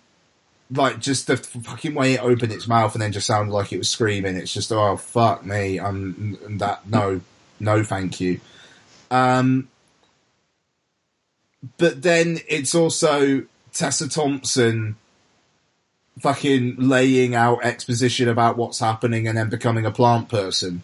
like 0.70 1.00
just 1.00 1.26
the 1.28 1.36
fucking 1.36 1.94
way 1.94 2.14
it 2.14 2.22
opened 2.22 2.52
its 2.52 2.68
mouth 2.68 2.94
and 2.94 3.00
then 3.00 3.12
just 3.12 3.26
sounded 3.26 3.52
like 3.52 3.72
it 3.72 3.78
was 3.78 3.88
screaming. 3.88 4.36
It's 4.36 4.52
just, 4.52 4.70
oh 4.72 4.96
fuck 4.96 5.46
me. 5.46 5.80
I'm 5.80 6.58
that, 6.58 6.86
no, 6.88 7.20
no 7.58 7.82
thank 7.82 8.20
you. 8.20 8.40
Um, 9.10 9.68
but 11.78 12.02
then 12.02 12.40
it's 12.48 12.74
also 12.74 13.44
Tessa 13.72 14.08
Thompson 14.08 14.96
fucking 16.20 16.76
laying 16.78 17.34
out 17.34 17.64
exposition 17.64 18.28
about 18.28 18.56
what's 18.56 18.78
happening 18.78 19.28
and 19.28 19.36
then 19.36 19.50
becoming 19.50 19.84
a 19.86 19.90
plant 19.90 20.28
person. 20.28 20.82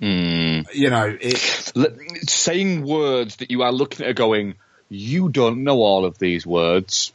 Hmm. 0.00 0.60
You 0.72 0.90
know, 0.90 1.16
it, 1.20 1.38
saying 2.28 2.84
words 2.84 3.36
that 3.36 3.50
you 3.50 3.62
are 3.62 3.72
looking 3.72 4.04
at 4.06 4.16
going, 4.16 4.54
you 4.88 5.28
don't 5.28 5.64
know 5.64 5.78
all 5.78 6.04
of 6.04 6.18
these 6.18 6.46
words. 6.46 7.12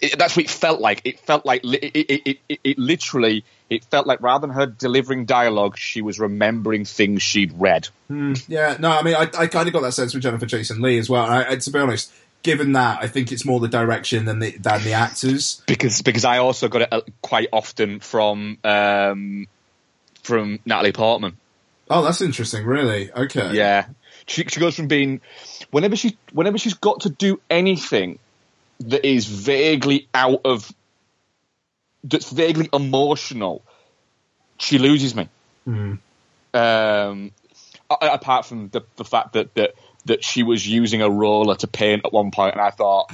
it, 0.00 0.18
that's 0.18 0.36
what 0.36 0.44
it 0.46 0.50
felt 0.50 0.80
like. 0.80 1.02
It 1.04 1.20
felt 1.20 1.46
like 1.46 1.64
li- 1.64 1.78
it, 1.78 1.96
it, 1.96 2.22
it, 2.24 2.38
it, 2.48 2.60
it 2.64 2.78
literally. 2.78 3.44
It 3.70 3.84
felt 3.84 4.06
like 4.06 4.20
rather 4.20 4.46
than 4.46 4.54
her 4.54 4.66
delivering 4.66 5.24
dialogue, 5.24 5.78
she 5.78 6.02
was 6.02 6.20
remembering 6.20 6.84
things 6.84 7.22
she'd 7.22 7.52
read. 7.58 7.88
Hmm. 8.08 8.34
Yeah, 8.46 8.76
no, 8.78 8.90
I 8.90 9.02
mean, 9.02 9.14
I, 9.14 9.30
I 9.38 9.46
kind 9.46 9.66
of 9.66 9.72
got 9.72 9.82
that 9.82 9.92
sense 9.92 10.14
with 10.14 10.22
Jennifer 10.22 10.46
Jason 10.46 10.80
Leigh 10.82 10.98
as 10.98 11.08
well. 11.08 11.24
I, 11.24 11.50
I, 11.50 11.56
to 11.56 11.70
be 11.70 11.78
honest, 11.78 12.12
given 12.44 12.72
that, 12.72 13.02
I 13.02 13.08
think 13.08 13.32
it's 13.32 13.44
more 13.44 13.58
the 13.58 13.68
direction 13.68 14.26
than 14.26 14.38
the 14.38 14.56
than 14.56 14.84
the 14.84 14.92
actors. 14.92 15.60
because 15.66 16.02
because 16.02 16.24
I 16.24 16.38
also 16.38 16.68
got 16.68 16.82
it 16.82 16.88
uh, 16.92 17.00
quite 17.20 17.48
often 17.52 17.98
from 17.98 18.58
um, 18.62 19.48
from 20.22 20.60
Natalie 20.64 20.92
Portman. 20.92 21.36
Oh, 21.90 22.04
that's 22.04 22.20
interesting. 22.20 22.64
Really? 22.64 23.12
Okay. 23.12 23.54
Yeah, 23.54 23.86
she 24.26 24.44
she 24.44 24.60
goes 24.60 24.76
from 24.76 24.86
being 24.86 25.20
whenever 25.72 25.96
she 25.96 26.16
whenever 26.32 26.58
she's 26.58 26.74
got 26.74 27.00
to 27.00 27.10
do 27.10 27.40
anything 27.50 28.20
that 28.80 29.04
is 29.04 29.26
vaguely 29.26 30.06
out 30.14 30.42
of 30.44 30.72
that's 32.04 32.30
vaguely 32.30 32.68
emotional, 32.72 33.62
she 34.58 34.78
loses 34.78 35.16
me. 35.16 35.28
Um, 35.66 37.32
apart 37.90 38.46
from 38.46 38.68
the 38.68 38.82
the 38.96 39.04
fact 39.04 39.32
that 39.32 39.54
that 39.54 39.74
that 40.06 40.24
she 40.24 40.42
was 40.42 40.66
using 40.66 41.02
a 41.02 41.10
roller 41.10 41.56
to 41.56 41.66
paint 41.66 42.02
at 42.04 42.12
one 42.12 42.30
point, 42.30 42.54
and 42.54 42.60
I 42.60 42.70
thought. 42.70 43.12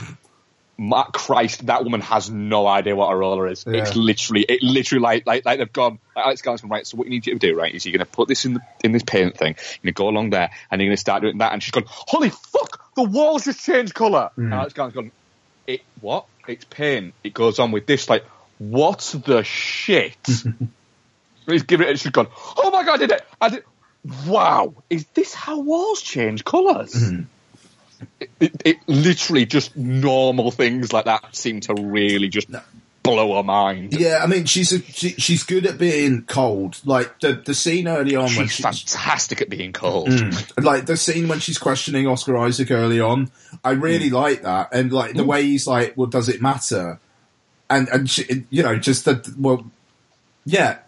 My 0.83 1.03
Christ, 1.03 1.67
that 1.67 1.85
woman 1.85 2.01
has 2.01 2.31
no 2.31 2.67
idea 2.67 2.97
what 2.97 3.13
a 3.13 3.15
roller 3.15 3.47
is. 3.49 3.65
It's 3.67 3.95
literally, 3.95 4.47
it 4.49 4.63
literally 4.63 5.03
like, 5.03 5.27
like, 5.27 5.45
like 5.45 5.59
they've 5.59 5.71
gone, 5.71 5.99
like 6.17 6.25
Alex 6.25 6.41
Garland's 6.41 6.63
gone, 6.63 6.71
right, 6.71 6.87
so 6.87 6.97
what 6.97 7.07
you 7.07 7.11
need 7.11 7.25
to 7.25 7.35
do, 7.35 7.55
right, 7.55 7.75
is 7.75 7.85
you're 7.85 7.93
going 7.93 8.07
to 8.07 8.11
put 8.11 8.29
this 8.29 8.47
in 8.47 8.55
the, 8.55 8.61
in 8.83 8.93
this 8.93 9.03
paint 9.03 9.37
thing, 9.37 9.57
you're 9.83 9.93
going 9.93 9.93
to 9.93 9.93
go 9.93 10.09
along 10.09 10.31
there, 10.31 10.51
and 10.71 10.81
you're 10.81 10.89
going 10.89 10.97
to 10.97 11.01
start 11.01 11.21
doing 11.21 11.37
that, 11.37 11.53
and 11.53 11.63
she's 11.63 11.71
gone, 11.71 11.85
holy 11.87 12.31
fuck, 12.31 12.95
the 12.95 13.03
walls 13.03 13.45
just 13.45 13.63
changed 13.63 13.93
colour. 13.93 14.31
Mm. 14.39 14.45
And 14.45 14.55
Alex 14.55 14.73
Garland's 14.73 14.95
gone, 14.95 15.11
it, 15.67 15.83
what? 16.01 16.25
It's 16.49 16.65
paint. 16.65 17.13
It 17.23 17.35
goes 17.35 17.59
on 17.59 17.73
with 17.73 17.85
this, 17.85 18.09
like, 18.09 18.25
what 18.57 19.01
the 19.27 19.43
shit? 19.43 20.17
He's 21.47 21.65
giving 21.65 21.89
it, 21.89 21.99
she's 21.99 22.11
gone, 22.11 22.29
oh 22.57 22.71
my 22.71 22.85
god, 22.85 22.95
I 22.95 22.97
did 22.97 23.11
it! 23.11 23.23
I 23.39 23.49
did, 23.51 23.65
wow, 24.27 24.75
is 24.89 25.05
this 25.15 25.35
how 25.35 25.61
walls 25.61 26.03
change 26.03 26.45
colours? 26.45 26.95
It, 28.19 28.31
it, 28.41 28.63
it 28.65 28.77
literally 28.87 29.45
just 29.45 29.77
normal 29.77 30.51
things 30.51 30.93
like 30.93 31.05
that 31.05 31.37
seem 31.37 31.61
to 31.61 31.75
really 31.75 32.29
just 32.29 32.49
blow 33.03 33.37
her 33.37 33.43
mind. 33.43 33.95
Yeah, 33.99 34.21
I 34.23 34.27
mean, 34.27 34.45
she's 34.45 34.73
a, 34.73 34.81
she, 34.81 35.11
she's 35.11 35.43
good 35.43 35.67
at 35.67 35.79
being 35.79 36.23
cold. 36.23 36.81
Like 36.85 37.21
the 37.21 37.35
the 37.35 37.55
scene 37.55 37.89
early 37.89 38.17
on 38.17 38.25
when 38.25 38.47
She's 38.47 38.53
she, 38.53 38.63
fantastic 38.63 39.41
at 39.41 39.49
being 39.51 39.73
cold. 39.73 40.13
Hmm. 40.13 40.31
like 40.63 40.87
the 40.87 40.97
scene 40.97 41.29
when 41.29 41.41
she's 41.41 41.59
questioning 41.59 42.07
Oscar 42.07 42.37
Isaac 42.39 42.71
early 42.71 43.01
on, 43.01 43.31
I 43.65 43.73
really 43.73 44.09
hmm. 44.09 44.17
like 44.17 44.43
that, 44.43 44.71
and 44.73 44.93
like 44.93 45.15
the 45.15 45.25
way 45.25 45.43
he's 45.43 45.67
like, 45.67 45.97
"Well, 45.97 46.07
does 46.07 46.29
it 46.29 46.41
matter?" 46.41 46.99
And 47.69 47.89
and 47.89 48.09
she, 48.09 48.47
you 48.51 48.63
know, 48.63 48.77
just 48.77 49.05
that. 49.05 49.29
Well, 49.39 49.71
yeah, 50.45 50.79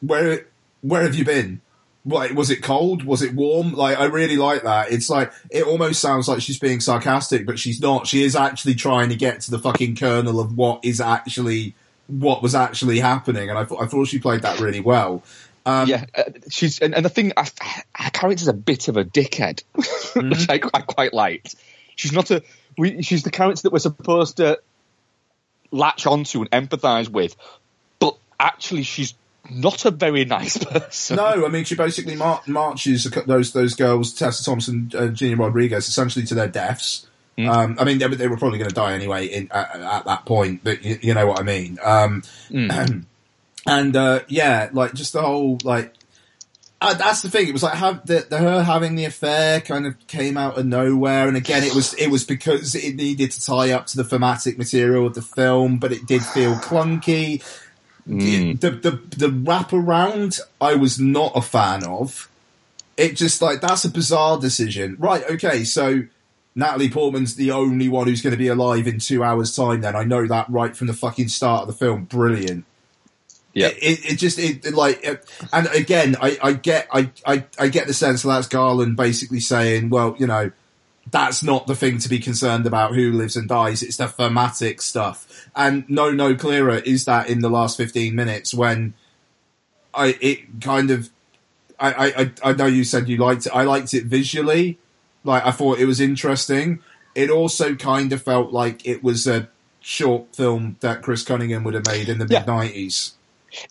where 0.00 0.46
where 0.82 1.02
have 1.02 1.14
you 1.14 1.24
been? 1.24 1.60
Like, 2.06 2.32
was 2.32 2.50
it 2.50 2.62
cold? 2.62 3.04
Was 3.04 3.20
it 3.20 3.34
warm? 3.34 3.72
Like, 3.72 3.98
I 3.98 4.06
really 4.06 4.38
like 4.38 4.62
that. 4.62 4.90
It's 4.90 5.10
like 5.10 5.32
it 5.50 5.64
almost 5.64 6.00
sounds 6.00 6.28
like 6.28 6.40
she's 6.40 6.58
being 6.58 6.80
sarcastic, 6.80 7.44
but 7.44 7.58
she's 7.58 7.80
not. 7.80 8.06
She 8.06 8.22
is 8.22 8.34
actually 8.34 8.74
trying 8.74 9.10
to 9.10 9.16
get 9.16 9.40
to 9.42 9.50
the 9.50 9.58
fucking 9.58 9.96
kernel 9.96 10.40
of 10.40 10.56
what 10.56 10.84
is 10.84 11.00
actually 11.00 11.74
what 12.06 12.42
was 12.42 12.54
actually 12.54 13.00
happening, 13.00 13.50
and 13.50 13.58
I 13.58 13.64
thought 13.64 13.82
I 13.82 13.86
thought 13.86 14.08
she 14.08 14.18
played 14.18 14.42
that 14.42 14.60
really 14.60 14.80
well. 14.80 15.22
Um, 15.66 15.88
yeah, 15.88 16.06
uh, 16.14 16.22
she's 16.50 16.78
and, 16.78 16.94
and 16.94 17.04
the 17.04 17.10
thing, 17.10 17.32
I, 17.36 17.46
her 17.94 18.10
character's 18.10 18.48
a 18.48 18.54
bit 18.54 18.88
of 18.88 18.96
a 18.96 19.04
dickhead, 19.04 19.62
which 19.74 20.48
I, 20.48 20.60
I 20.72 20.80
quite 20.80 21.12
liked. 21.12 21.54
She's 21.96 22.12
not 22.12 22.30
a, 22.30 22.42
we, 22.78 23.02
she's 23.02 23.24
the 23.24 23.30
character 23.30 23.62
that 23.62 23.72
we're 23.72 23.78
supposed 23.78 24.38
to 24.38 24.60
latch 25.70 26.06
onto 26.06 26.40
and 26.40 26.50
empathise 26.50 27.08
with, 27.08 27.36
but 27.98 28.16
actually 28.38 28.84
she's 28.84 29.14
not 29.48 29.84
a 29.84 29.90
very 29.90 30.24
nice 30.24 30.56
person. 30.64 31.16
No, 31.16 31.46
I 31.46 31.48
mean 31.48 31.64
she 31.64 31.74
basically 31.74 32.16
mar- 32.16 32.42
marches 32.46 33.04
those 33.26 33.52
those 33.52 33.74
girls, 33.74 34.12
Tessa 34.12 34.44
Thompson, 34.44 34.90
and 34.94 35.14
Gina 35.16 35.36
Rodriguez, 35.36 35.88
essentially 35.88 36.24
to 36.26 36.34
their 36.34 36.48
deaths. 36.48 37.06
Um, 37.38 37.76
I 37.80 37.84
mean, 37.84 37.96
they, 37.96 38.06
were- 38.06 38.16
they 38.16 38.28
were 38.28 38.36
probably 38.36 38.58
going 38.58 38.68
to 38.68 38.74
die 38.74 38.92
anyway 38.92 39.24
in, 39.26 39.48
at, 39.50 39.74
at 39.74 40.04
that 40.04 40.26
point, 40.26 40.60
but 40.62 40.84
you, 40.84 40.98
you 41.00 41.14
know 41.14 41.26
what 41.26 41.40
I 41.40 41.42
mean. 41.42 41.78
Um, 41.82 42.22
and 43.66 43.96
uh, 43.96 44.20
yeah, 44.28 44.68
like 44.72 44.92
just 44.94 45.12
the 45.14 45.22
whole 45.22 45.58
like. 45.64 45.94
Uh, 46.82 46.94
that's 46.94 47.20
the 47.20 47.28
thing. 47.28 47.46
It 47.46 47.52
was 47.52 47.62
like 47.62 47.74
have 47.74 48.06
the, 48.06 48.26
the 48.28 48.38
her 48.38 48.62
having 48.62 48.94
the 48.94 49.04
affair 49.04 49.60
kind 49.60 49.86
of 49.86 49.94
came 50.06 50.38
out 50.38 50.56
of 50.58 50.64
nowhere, 50.64 51.28
and 51.28 51.36
again, 51.36 51.62
it 51.62 51.74
was 51.74 51.92
it 51.94 52.08
was 52.08 52.24
because 52.24 52.74
it 52.74 52.94
needed 52.96 53.30
to 53.32 53.42
tie 53.44 53.70
up 53.72 53.86
to 53.88 53.96
the 53.98 54.04
thematic 54.04 54.56
material 54.56 55.06
of 55.06 55.14
the 55.14 55.20
film, 55.22 55.76
but 55.78 55.92
it 55.92 56.06
did 56.06 56.22
feel 56.22 56.54
clunky 56.54 57.42
the, 58.06 58.52
hmm. 58.52 58.58
the 58.58 58.70
the 58.70 58.90
the 59.16 59.28
wraparound 59.28 60.40
I 60.60 60.74
was 60.74 60.98
not 60.98 61.32
a 61.34 61.42
fan 61.42 61.84
of. 61.84 62.28
It 62.96 63.16
just 63.16 63.40
like 63.40 63.60
that's 63.60 63.84
a 63.84 63.90
bizarre 63.90 64.38
decision. 64.38 64.96
Right, 64.98 65.24
okay, 65.30 65.64
so 65.64 66.02
Natalie 66.54 66.90
Portman's 66.90 67.36
the 67.36 67.50
only 67.50 67.88
one 67.88 68.06
who's 68.06 68.22
going 68.22 68.32
to 68.32 68.36
be 68.36 68.48
alive 68.48 68.86
in 68.86 68.98
two 68.98 69.22
hours' 69.22 69.54
time. 69.54 69.80
Then 69.80 69.96
I 69.96 70.04
know 70.04 70.26
that 70.26 70.48
right 70.50 70.76
from 70.76 70.88
the 70.88 70.92
fucking 70.92 71.28
start 71.28 71.62
of 71.62 71.68
the 71.68 71.74
film. 71.74 72.04
Brilliant. 72.04 72.64
Yeah. 73.52 73.68
It, 73.68 73.78
it, 73.82 74.12
it 74.12 74.16
just 74.16 74.38
it, 74.38 74.64
it, 74.64 74.74
like, 74.74 75.02
it, 75.04 75.28
and 75.52 75.66
again, 75.68 76.16
I, 76.20 76.38
I 76.42 76.52
get 76.52 76.88
I, 76.92 77.10
I 77.26 77.44
I 77.58 77.68
get 77.68 77.86
the 77.86 77.94
sense 77.94 78.22
that 78.22 78.28
that's 78.28 78.48
Garland 78.48 78.96
basically 78.96 79.40
saying, 79.40 79.90
well, 79.90 80.14
you 80.18 80.26
know, 80.26 80.50
that's 81.10 81.42
not 81.42 81.66
the 81.66 81.74
thing 81.74 81.98
to 81.98 82.08
be 82.08 82.18
concerned 82.18 82.66
about 82.66 82.94
who 82.94 83.12
lives 83.12 83.36
and 83.36 83.48
dies. 83.48 83.82
It's 83.82 83.96
the 83.96 84.06
thematic 84.08 84.82
stuff. 84.82 85.48
And 85.56 85.88
no, 85.88 86.10
no 86.10 86.34
clearer 86.34 86.76
is 86.78 87.04
that 87.06 87.28
in 87.28 87.40
the 87.40 87.50
last 87.50 87.76
15 87.76 88.14
minutes 88.14 88.54
when 88.54 88.94
I, 89.94 90.16
it 90.20 90.60
kind 90.60 90.90
of, 90.90 91.10
I, 91.78 92.30
I, 92.44 92.50
I- 92.50 92.52
know 92.52 92.66
you 92.66 92.84
said 92.84 93.08
you 93.08 93.16
liked 93.16 93.46
it. 93.46 93.52
I 93.54 93.64
liked 93.64 93.94
it 93.94 94.04
visually. 94.04 94.78
Like, 95.24 95.44
I 95.44 95.50
thought 95.50 95.78
it 95.80 95.86
was 95.86 96.00
interesting. 96.00 96.80
It 97.14 97.30
also 97.30 97.74
kind 97.74 98.12
of 98.12 98.22
felt 98.22 98.52
like 98.52 98.86
it 98.86 99.02
was 99.02 99.26
a 99.26 99.48
short 99.80 100.36
film 100.36 100.76
that 100.80 101.02
Chris 101.02 101.24
Cunningham 101.24 101.64
would 101.64 101.74
have 101.74 101.86
made 101.86 102.08
in 102.08 102.18
the 102.18 102.26
Yeah. 102.28 102.40
mid 102.40 102.48
90s. 102.48 103.12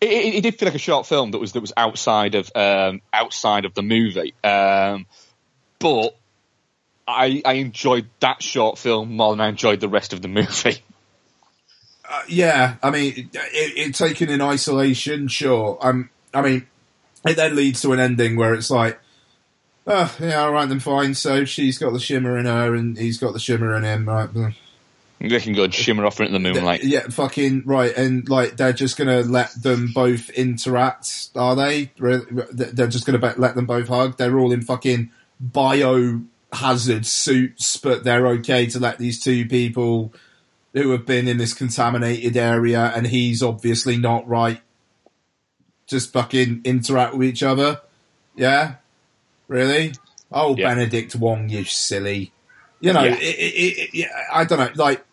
It, 0.01 0.09
it, 0.09 0.35
it 0.35 0.41
did 0.41 0.59
feel 0.59 0.67
like 0.67 0.75
a 0.75 0.79
short 0.79 1.05
film 1.07 1.31
that 1.31 1.37
was 1.37 1.53
that 1.53 1.61
was 1.61 1.71
outside 1.77 2.35
of 2.35 2.51
um, 2.53 3.01
outside 3.13 3.63
of 3.63 3.73
the 3.75 3.81
movie, 3.81 4.33
um, 4.43 5.05
but 5.79 6.17
I, 7.09 7.41
I 7.45 7.53
enjoyed 7.53 8.07
that 8.19 8.41
short 8.41 8.77
film 8.77 9.15
more 9.15 9.33
than 9.33 9.41
I 9.41 9.49
enjoyed 9.49 9.79
the 9.79 9.89
rest 9.89 10.13
of 10.13 10.21
the 10.21 10.27
movie. 10.27 10.83
Uh, 12.11 12.23
yeah, 12.27 12.77
I 12.81 12.89
mean, 12.89 13.29
it, 13.33 13.77
it, 13.77 13.93
taken 13.93 14.29
in 14.29 14.41
isolation, 14.41 15.27
sure. 15.27 15.77
Um, 15.79 16.09
I 16.33 16.41
mean, 16.41 16.65
it 17.23 17.35
then 17.35 17.55
leads 17.55 17.83
to 17.83 17.93
an 17.93 17.99
ending 17.99 18.35
where 18.35 18.55
it's 18.55 18.71
like, 18.71 18.99
oh, 19.85 20.15
yeah, 20.19 20.41
all 20.41 20.51
right, 20.51 20.67
then 20.67 20.79
fine. 20.79 21.13
So 21.13 21.45
she's 21.45 21.77
got 21.77 21.93
the 21.93 21.99
shimmer 21.99 22.35
in 22.39 22.45
her, 22.45 22.73
and 22.73 22.97
he's 22.97 23.19
got 23.19 23.33
the 23.33 23.39
shimmer 23.39 23.75
in 23.75 23.83
him, 23.83 24.09
right? 24.09 24.27
They 25.19 25.39
can 25.39 25.53
go 25.53 25.69
shimmer 25.69 26.05
off 26.05 26.19
into 26.19 26.31
the 26.31 26.39
moonlight. 26.39 26.83
Yeah, 26.83 27.07
fucking 27.09 27.63
right, 27.65 27.95
and 27.95 28.27
like 28.29 28.57
they're 28.57 28.73
just 28.73 28.97
gonna 28.97 29.21
let 29.21 29.51
them 29.61 29.91
both 29.93 30.29
interact, 30.29 31.29
are 31.35 31.55
they? 31.55 31.91
Re- 31.99 32.25
re- 32.31 32.47
They're 32.51 32.87
just 32.87 33.05
gonna 33.05 33.35
let 33.37 33.53
them 33.53 33.65
both 33.65 33.89
hug. 33.89 34.17
They're 34.17 34.39
all 34.39 34.51
in 34.51 34.61
fucking 34.61 35.11
biohazard 36.51 37.05
suits, 37.05 37.77
but 37.77 38.03
they're 38.03 38.27
okay 38.27 38.65
to 38.67 38.79
let 38.79 38.97
these 38.97 39.19
two 39.19 39.45
people 39.47 40.13
who 40.73 40.91
have 40.91 41.05
been 41.05 41.27
in 41.27 41.37
this 41.37 41.53
contaminated 41.53 42.37
area, 42.37 42.91
and 42.95 43.07
he's 43.07 43.41
obviously 43.41 43.97
not 43.97 44.27
right. 44.27 44.61
Just 45.87 46.13
fucking 46.13 46.61
interact 46.63 47.15
with 47.15 47.27
each 47.27 47.41
other. 47.43 47.81
Yeah, 48.35 48.75
really? 49.47 49.93
Oh, 50.31 50.55
Yeah. 50.55 50.69
Benedict 50.69 51.15
Wong, 51.15 51.49
you 51.49 51.63
silly. 51.63 52.31
You 52.79 52.93
know, 52.93 53.03
Yeah. 53.03 53.15
it, 53.15 53.21
it, 53.23 53.77
it, 53.79 53.89
yeah, 53.93 54.07
I 54.31 54.45
don't 54.45 54.59
know, 54.59 54.69
like 54.83 55.03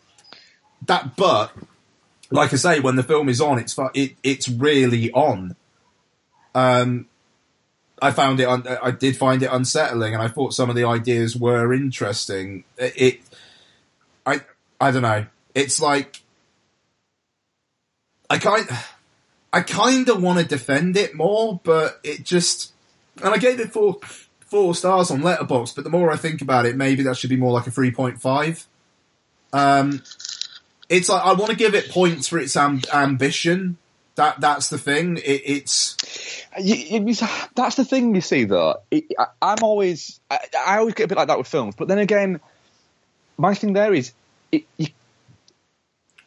that. 0.84 1.16
But 1.16 1.52
like 2.30 2.52
I 2.52 2.56
say, 2.56 2.80
when 2.80 2.96
the 2.96 3.02
film 3.02 3.28
is 3.30 3.40
on, 3.40 3.58
it's 3.58 3.74
it, 3.94 4.16
it's 4.22 4.48
really 4.48 5.10
on. 5.12 5.56
Um, 6.54 7.06
I 8.00 8.10
found 8.10 8.40
it. 8.40 8.48
Un- 8.48 8.66
I 8.82 8.90
did 8.90 9.16
find 9.16 9.42
it 9.42 9.50
unsettling, 9.50 10.14
and 10.14 10.22
I 10.22 10.28
thought 10.28 10.52
some 10.54 10.68
of 10.68 10.76
the 10.76 10.84
ideas 10.84 11.36
were 11.36 11.72
interesting. 11.72 12.64
It, 12.76 13.20
I, 14.24 14.42
I 14.80 14.90
don't 14.90 15.02
know. 15.02 15.26
It's 15.54 15.80
like 15.80 16.22
I 18.28 18.38
kind, 18.38 18.66
I 19.52 19.60
kind 19.62 20.08
of 20.08 20.22
want 20.22 20.38
to 20.40 20.44
defend 20.44 20.96
it 20.96 21.14
more, 21.14 21.60
but 21.62 22.00
it 22.02 22.24
just, 22.24 22.72
and 23.22 23.32
I 23.32 23.38
gave 23.38 23.60
it 23.60 23.72
four, 23.72 23.98
four 24.40 24.74
stars 24.74 25.10
on 25.10 25.20
Letterboxd. 25.20 25.74
But 25.74 25.84
the 25.84 25.90
more 25.90 26.10
I 26.10 26.16
think 26.16 26.42
about 26.42 26.66
it, 26.66 26.76
maybe 26.76 27.02
that 27.04 27.16
should 27.16 27.30
be 27.30 27.36
more 27.36 27.52
like 27.52 27.66
a 27.66 27.70
three 27.70 27.90
point 27.90 28.20
five. 28.20 28.66
Um, 29.52 30.02
it's 30.88 31.08
like 31.08 31.22
I 31.24 31.32
want 31.32 31.50
to 31.50 31.56
give 31.56 31.74
it 31.74 31.90
points 31.90 32.28
for 32.28 32.38
its 32.38 32.56
am- 32.56 32.82
ambition. 32.92 33.78
That 34.16 34.40
that's 34.40 34.70
the 34.70 34.78
thing. 34.78 35.18
It, 35.18 35.42
it's 35.44 35.96
You- 36.58 37.00
you- 37.00 37.14
that's 37.54 37.76
the 37.76 37.84
thing 37.84 38.14
you 38.14 38.20
see, 38.20 38.44
though. 38.44 38.76
It, 38.90 39.04
I, 39.18 39.26
I'm 39.42 39.62
always, 39.62 40.20
I, 40.30 40.38
I 40.66 40.78
always 40.78 40.94
get 40.94 41.04
a 41.04 41.08
bit 41.08 41.18
like 41.18 41.28
that 41.28 41.38
with 41.38 41.46
films. 41.48 41.74
But 41.76 41.88
then 41.88 41.98
again, 41.98 42.40
my 43.38 43.54
thing 43.54 43.72
there 43.74 43.92
is, 43.94 44.12
it, 44.52 44.64
you, 44.78 44.88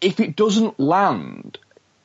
if 0.02 0.20
it 0.20 0.36
doesn't 0.36 0.80
land, 0.80 1.58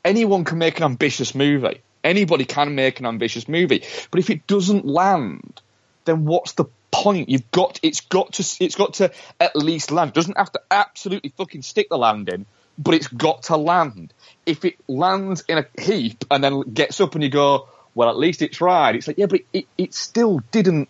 anyone 0.05 0.45
can 0.45 0.59
make 0.59 0.79
an 0.79 0.85
ambitious 0.85 1.35
movie. 1.35 1.81
Anybody 2.03 2.45
can 2.45 2.75
make 2.75 3.01
an 3.01 3.07
ambitious 3.07 3.49
movie, 3.49 3.83
but 4.11 4.21
if 4.21 4.29
it 4.31 4.47
doesn't 4.47 4.85
land, 4.87 5.61
then 6.05 6.27
what's 6.27 6.53
the 6.53 6.67
point? 6.91 7.31
You've 7.31 7.51
got 7.51 7.81
it's 7.83 8.03
got 8.03 8.35
to 8.35 8.57
it's 8.61 8.75
got 8.75 8.95
to 8.95 9.11
at 9.41 9.57
least 9.57 9.91
land. 9.91 10.11
It 10.11 10.15
doesn't 10.15 10.37
have 10.37 10.53
to 10.53 10.61
absolutely 10.71 11.33
fucking 11.37 11.63
stick 11.63 11.89
the 11.89 11.97
landing, 11.97 12.45
but 12.79 12.95
it's 12.95 13.09
got 13.09 13.45
to 13.45 13.57
land. 13.57 14.13
If 14.47 14.65
it 14.65 14.77
lands 14.89 15.45
in 15.49 15.59
a 15.59 15.67
heap 15.81 16.25
and 16.31 16.43
then 16.43 16.61
gets 16.63 17.01
up 17.01 17.15
and 17.15 17.25
you 17.25 17.31
go, 17.31 17.69
well, 17.95 18.09
at 18.09 18.17
least 18.17 18.43
it 18.43 18.53
tried. 18.53 18.97
It's 18.97 19.07
like 19.07 19.19
yeah, 19.19 19.27
but 19.27 19.41
it 19.53 19.67
it 19.79 19.95
still 19.95 20.41
didn't 20.51 20.89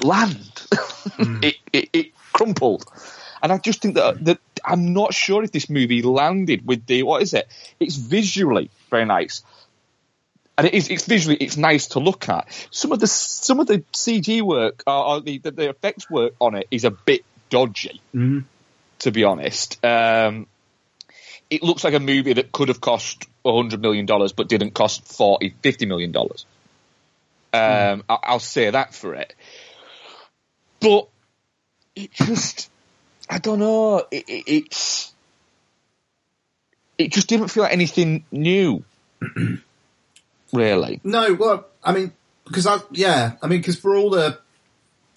land. 0.00 0.66
it, 1.18 1.56
it 1.72 1.88
it 1.92 2.06
crumpled. 2.32 2.84
And 3.42 3.52
I 3.52 3.58
just 3.58 3.82
think 3.82 3.94
that 3.94 4.24
that 4.24 4.38
I'm 4.64 4.92
not 4.92 5.14
sure 5.14 5.42
if 5.42 5.52
this 5.52 5.70
movie 5.70 6.02
landed 6.02 6.66
with 6.66 6.86
the 6.86 7.02
what 7.02 7.22
is 7.22 7.34
it? 7.34 7.48
It's 7.80 7.96
visually 7.96 8.70
very 8.90 9.04
nice, 9.04 9.42
and 10.58 10.66
it 10.66 10.74
is. 10.74 10.88
It's 10.88 11.06
visually 11.06 11.36
it's 11.36 11.56
nice 11.56 11.88
to 11.88 12.00
look 12.00 12.28
at. 12.28 12.46
Some 12.70 12.92
of 12.92 13.00
the 13.00 13.06
some 13.06 13.60
of 13.60 13.66
the 13.66 13.78
CG 13.92 14.42
work 14.42 14.82
or, 14.86 15.04
or 15.06 15.20
the, 15.20 15.38
the 15.38 15.50
the 15.50 15.70
effects 15.70 16.10
work 16.10 16.34
on 16.40 16.56
it 16.56 16.66
is 16.70 16.84
a 16.84 16.90
bit 16.90 17.24
dodgy, 17.50 18.00
to 19.00 19.10
be 19.12 19.24
honest. 19.24 19.84
Um, 19.84 20.46
it 21.50 21.62
looks 21.62 21.84
like 21.84 21.94
a 21.94 22.00
movie 22.00 22.34
that 22.34 22.52
could 22.52 22.68
have 22.68 22.80
cost 22.80 23.26
hundred 23.44 23.80
million 23.80 24.06
dollars 24.06 24.32
but 24.32 24.48
didn't 24.48 24.72
cost 24.72 25.04
$40, 25.04 25.54
50 25.62 25.86
million 25.86 26.12
dollars. 26.12 26.46
Um, 27.52 28.02
I, 28.08 28.18
I'll 28.24 28.38
say 28.40 28.68
that 28.70 28.94
for 28.94 29.14
it. 29.14 29.34
But 30.80 31.08
it 31.94 32.12
just, 32.12 32.70
I 33.30 33.38
don't 33.38 33.60
know. 33.60 34.06
It, 34.10 34.28
it, 34.28 34.44
it's, 34.46 35.14
it 36.98 37.12
just 37.12 37.28
didn't 37.28 37.48
feel 37.48 37.62
like 37.62 37.72
anything 37.72 38.24
new. 38.30 38.84
really. 40.52 41.00
No, 41.02 41.34
well, 41.34 41.66
I 41.82 41.92
mean, 41.92 42.12
because 42.44 42.66
I, 42.66 42.80
yeah, 42.90 43.36
I 43.42 43.46
mean, 43.46 43.60
because 43.60 43.78
for 43.78 43.96
all 43.96 44.10
the, 44.10 44.38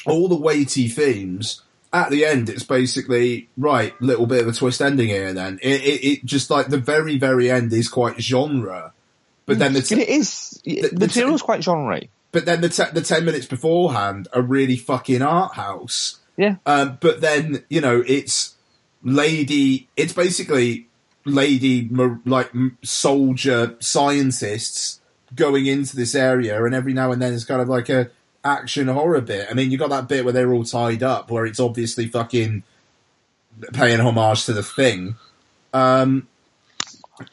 all 0.05 0.29
the 0.29 0.35
weighty 0.35 0.87
themes, 0.87 1.61
at 1.91 2.11
the 2.11 2.25
end, 2.25 2.49
it's 2.49 2.63
basically, 2.63 3.49
right, 3.57 3.99
little 4.01 4.27
bit 4.27 4.41
of 4.41 4.47
a 4.47 4.51
twist 4.53 4.81
ending 4.81 5.07
here 5.07 5.33
then. 5.33 5.59
It, 5.61 5.81
it, 5.81 6.05
it 6.07 6.25
just 6.25 6.49
like 6.49 6.67
the 6.67 6.77
very, 6.77 7.17
very 7.17 7.49
end 7.49 7.73
is 7.73 7.87
quite 7.87 8.21
genre. 8.21 8.93
But 9.45 9.57
then 9.59 9.73
the, 9.73 9.81
t- 9.81 9.99
it 10.01 10.09
is, 10.09 10.61
the- 10.63 10.81
the, 10.81 10.87
the- 10.89 10.99
material's 11.07 11.41
quite 11.41 11.63
genre 11.63 12.01
but 12.31 12.45
then 12.45 12.61
the, 12.61 12.69
te- 12.69 12.91
the 12.93 13.01
10 13.01 13.25
minutes 13.25 13.47
beforehand 13.47 14.27
are 14.33 14.43
really 14.43 14.75
fucking 14.77 15.23
art 15.23 15.55
house. 15.55 16.19
Yeah. 16.37 16.57
Um, 16.67 16.99
but 17.01 17.21
then, 17.21 17.63
you 17.69 17.81
know, 17.81 18.03
it's 18.05 18.53
lady, 19.01 19.87
it's 19.97 20.13
basically 20.13 20.87
lady, 21.25 21.89
like 22.25 22.51
soldier 22.83 23.75
scientists 23.79 25.01
going 25.35 25.65
into 25.65 25.95
this 25.95 26.13
area 26.13 26.63
and 26.63 26.75
every 26.75 26.93
now 26.93 27.11
and 27.11 27.19
then 27.21 27.33
it's 27.33 27.45
kind 27.45 27.61
of 27.61 27.67
like 27.69 27.89
a 27.89 28.09
action 28.43 28.87
horror 28.87 29.21
bit. 29.21 29.47
I 29.49 29.53
mean, 29.53 29.71
you 29.71 29.77
got 29.77 29.89
that 29.89 30.07
bit 30.07 30.23
where 30.23 30.33
they're 30.33 30.53
all 30.53 30.63
tied 30.63 31.03
up 31.03 31.29
where 31.29 31.45
it's 31.45 31.59
obviously 31.59 32.07
fucking 32.07 32.63
paying 33.73 33.99
homage 33.99 34.45
to 34.45 34.53
the 34.53 34.63
thing. 34.63 35.15
Um, 35.73 36.27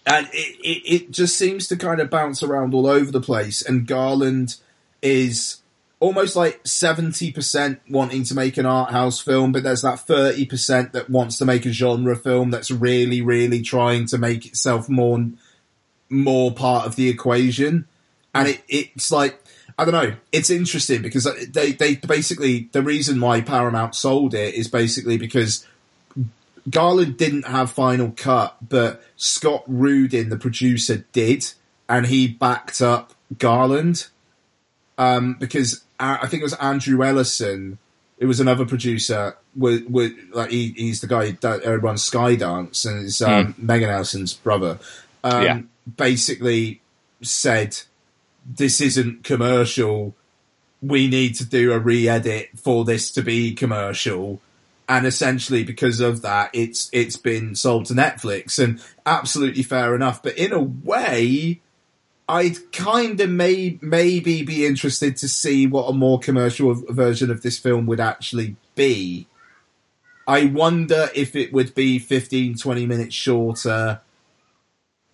and 0.07 0.29
it, 0.33 0.57
it, 0.63 0.95
it 0.95 1.11
just 1.11 1.37
seems 1.37 1.69
to 1.69 1.77
kind 1.77 2.01
of 2.01 2.11
bounce 2.11 2.43
around 2.43 2.75
all 2.75 2.87
over 2.87 3.11
the 3.11 3.21
place 3.21 3.63
and 3.63 3.87
Garland 3.87 4.57
is 5.01 5.63
almost 5.99 6.37
like 6.37 6.63
70% 6.65 7.79
wanting 7.89 8.25
to 8.25 8.35
make 8.35 8.57
an 8.57 8.67
art 8.67 8.91
house 8.91 9.21
film, 9.21 9.53
but 9.53 9.63
there's 9.63 9.83
that 9.83 10.07
30% 10.07 10.93
that 10.93 11.09
wants 11.09 11.39
to 11.39 11.45
make 11.45 11.65
a 11.65 11.73
genre 11.73 12.17
film 12.17 12.51
that's 12.51 12.71
really, 12.71 13.23
really 13.23 13.63
trying 13.63 14.07
to 14.07 14.19
make 14.19 14.45
itself 14.45 14.89
more, 14.89 15.27
more 16.11 16.53
part 16.53 16.87
of 16.87 16.97
the 16.97 17.09
equation. 17.09 17.87
And 18.35 18.49
it, 18.49 18.63
it's 18.69 19.11
like, 19.11 19.43
I 19.79 19.85
don't 19.85 19.93
know, 19.93 20.17
it's 20.33 20.49
interesting 20.49 21.03
because 21.03 21.29
they, 21.51 21.73
they 21.73 21.97
basically, 21.97 22.69
the 22.73 22.83
reason 22.83 23.21
why 23.21 23.43
Paramount 23.43 23.95
sold 23.95 24.33
it 24.35 24.55
is 24.55 24.69
basically 24.69 25.19
because 25.19 25.67
Garland 26.71 27.19
didn't 27.19 27.47
have 27.47 27.71
final 27.71 28.13
cut, 28.17 28.57
but 28.67 29.03
Scott 29.17 29.65
Rudin, 29.67 30.31
the 30.31 30.39
producer, 30.39 31.05
did, 31.13 31.53
and 31.89 32.07
he 32.07 32.27
backed 32.27 32.81
up 32.81 33.13
Garland 33.39 34.07
um, 34.99 35.37
because 35.39 35.85
uh, 36.01 36.19
I 36.23 36.27
think 36.27 36.41
it 36.41 36.45
was 36.45 36.55
Andrew 36.55 37.05
Ellison. 37.05 37.79
It 38.19 38.27
was 38.27 38.41
another 38.41 38.65
producer. 38.65 39.37
With, 39.55 39.87
with 39.89 40.13
like 40.33 40.51
he, 40.51 40.73
he's 40.77 41.01
the 41.01 41.07
guy 41.07 41.33
that 41.41 41.67
uh, 41.67 41.77
runs 41.79 42.09
Skydance 42.09 42.85
and 42.85 43.07
is 43.07 43.23
um, 43.23 43.55
Megan 43.59 43.91
Ellison's 43.91 44.35
brother. 44.35 44.79
Um, 45.23 45.43
Yeah. 45.43 45.61
Basically 45.97 46.81
said 47.23 47.79
this 48.49 48.81
isn't 48.81 49.25
commercial. 49.25 50.15
We 50.81 51.09
need 51.09 51.35
to 51.37 51.45
do 51.45 51.73
a 51.73 51.79
re-edit 51.79 52.51
for 52.57 52.85
this 52.85 53.11
to 53.13 53.23
be 53.23 53.55
commercial. 53.55 54.41
And 54.89 55.07
essentially 55.07 55.65
because 55.65 56.01
of 56.01 56.23
that, 56.23 56.51
it's, 56.53 56.89
it's 56.93 57.17
been 57.17 57.57
sold 57.57 57.87
to 57.87 57.95
Netflix 57.95 58.63
and 58.63 58.81
absolutely 59.05 59.65
fair 59.65 59.95
enough. 59.95 60.23
But 60.23 60.39
in 60.39 60.53
a 60.53 60.63
way, 60.63 61.61
I'd 62.29 62.73
kind 62.73 63.21
of 63.21 63.31
may, 63.31 63.79
maybe 63.81 64.43
be 64.43 64.67
interested 64.67 65.17
to 65.19 65.29
see 65.29 65.67
what 65.67 65.89
a 65.89 65.93
more 65.93 66.19
commercial 66.19 66.75
version 66.89 67.31
of 67.31 67.43
this 67.43 67.59
film 67.59 67.87
would 67.87 68.01
actually 68.01 68.57
be. 68.75 69.27
I 70.27 70.47
wonder 70.47 71.09
if 71.15 71.37
it 71.37 71.53
would 71.53 71.75
be 71.75 71.99
15, 71.99 72.57
20 72.59 72.87
minutes 72.87 73.15
shorter 73.15 74.01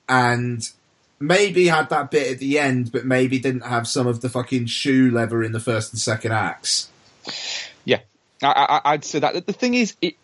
and 0.09 0.69
maybe 1.23 1.69
had 1.69 1.89
that 1.91 2.11
bit 2.11 2.33
at 2.33 2.39
the 2.39 2.59
end, 2.59 2.91
but 2.91 3.07
maybe 3.07 3.39
didn't 3.39 3.63
have 3.63 3.87
some 3.87 4.07
of 4.07 4.21
the 4.21 4.29
fucking 4.29 4.67
shoe 4.67 5.11
leather 5.11 5.43
in 5.43 5.53
the 5.53 5.61
first 5.61 5.93
and 5.93 6.01
second 6.01 6.33
acts. 6.33 6.89
Yeah, 7.85 8.01
I, 8.43 8.81
I, 8.85 8.93
I'd 8.93 9.05
say 9.05 9.21
that. 9.21 9.47
The 9.47 9.53
thing 9.53 9.75
is, 9.75 9.95
it, 10.03 10.17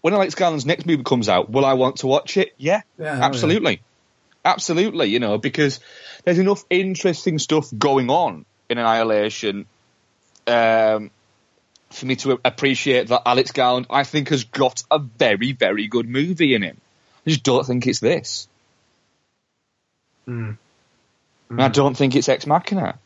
when 0.00 0.14
Alex 0.14 0.34
Garland's 0.34 0.64
next 0.64 0.86
movie 0.86 1.02
comes 1.02 1.28
out, 1.28 1.50
will 1.50 1.64
I 1.64 1.74
want 1.74 1.96
to 1.96 2.06
watch 2.06 2.36
it? 2.36 2.54
Yeah, 2.56 2.82
Yeah, 2.96 3.18
absolutely, 3.20 3.82
absolutely. 4.44 5.08
You 5.08 5.18
know, 5.18 5.36
because 5.36 5.80
there's 6.24 6.38
enough 6.38 6.64
interesting 6.70 7.38
stuff 7.38 7.68
going 7.76 8.08
on 8.08 8.46
in 8.68 8.78
Annihilation 8.78 9.66
um, 10.46 11.10
for 11.90 12.06
me 12.06 12.16
to 12.16 12.40
appreciate 12.44 13.08
that 13.08 13.22
Alex 13.26 13.50
Garland, 13.50 13.86
I 13.90 14.04
think, 14.04 14.28
has 14.28 14.44
got 14.44 14.84
a 14.90 15.00
very, 15.00 15.52
very 15.52 15.88
good 15.88 16.08
movie 16.08 16.54
in 16.54 16.62
him. 16.62 16.80
I 17.26 17.30
just 17.30 17.42
don't 17.42 17.66
think 17.66 17.86
it's 17.86 17.98
this. 17.98 18.46
Mm. 20.28 20.56
And 21.50 21.58
mm. 21.58 21.62
I 21.62 21.68
don't 21.68 21.96
think 21.96 22.16
it's 22.16 22.28
Ex 22.28 22.46
Machina. 22.46 22.98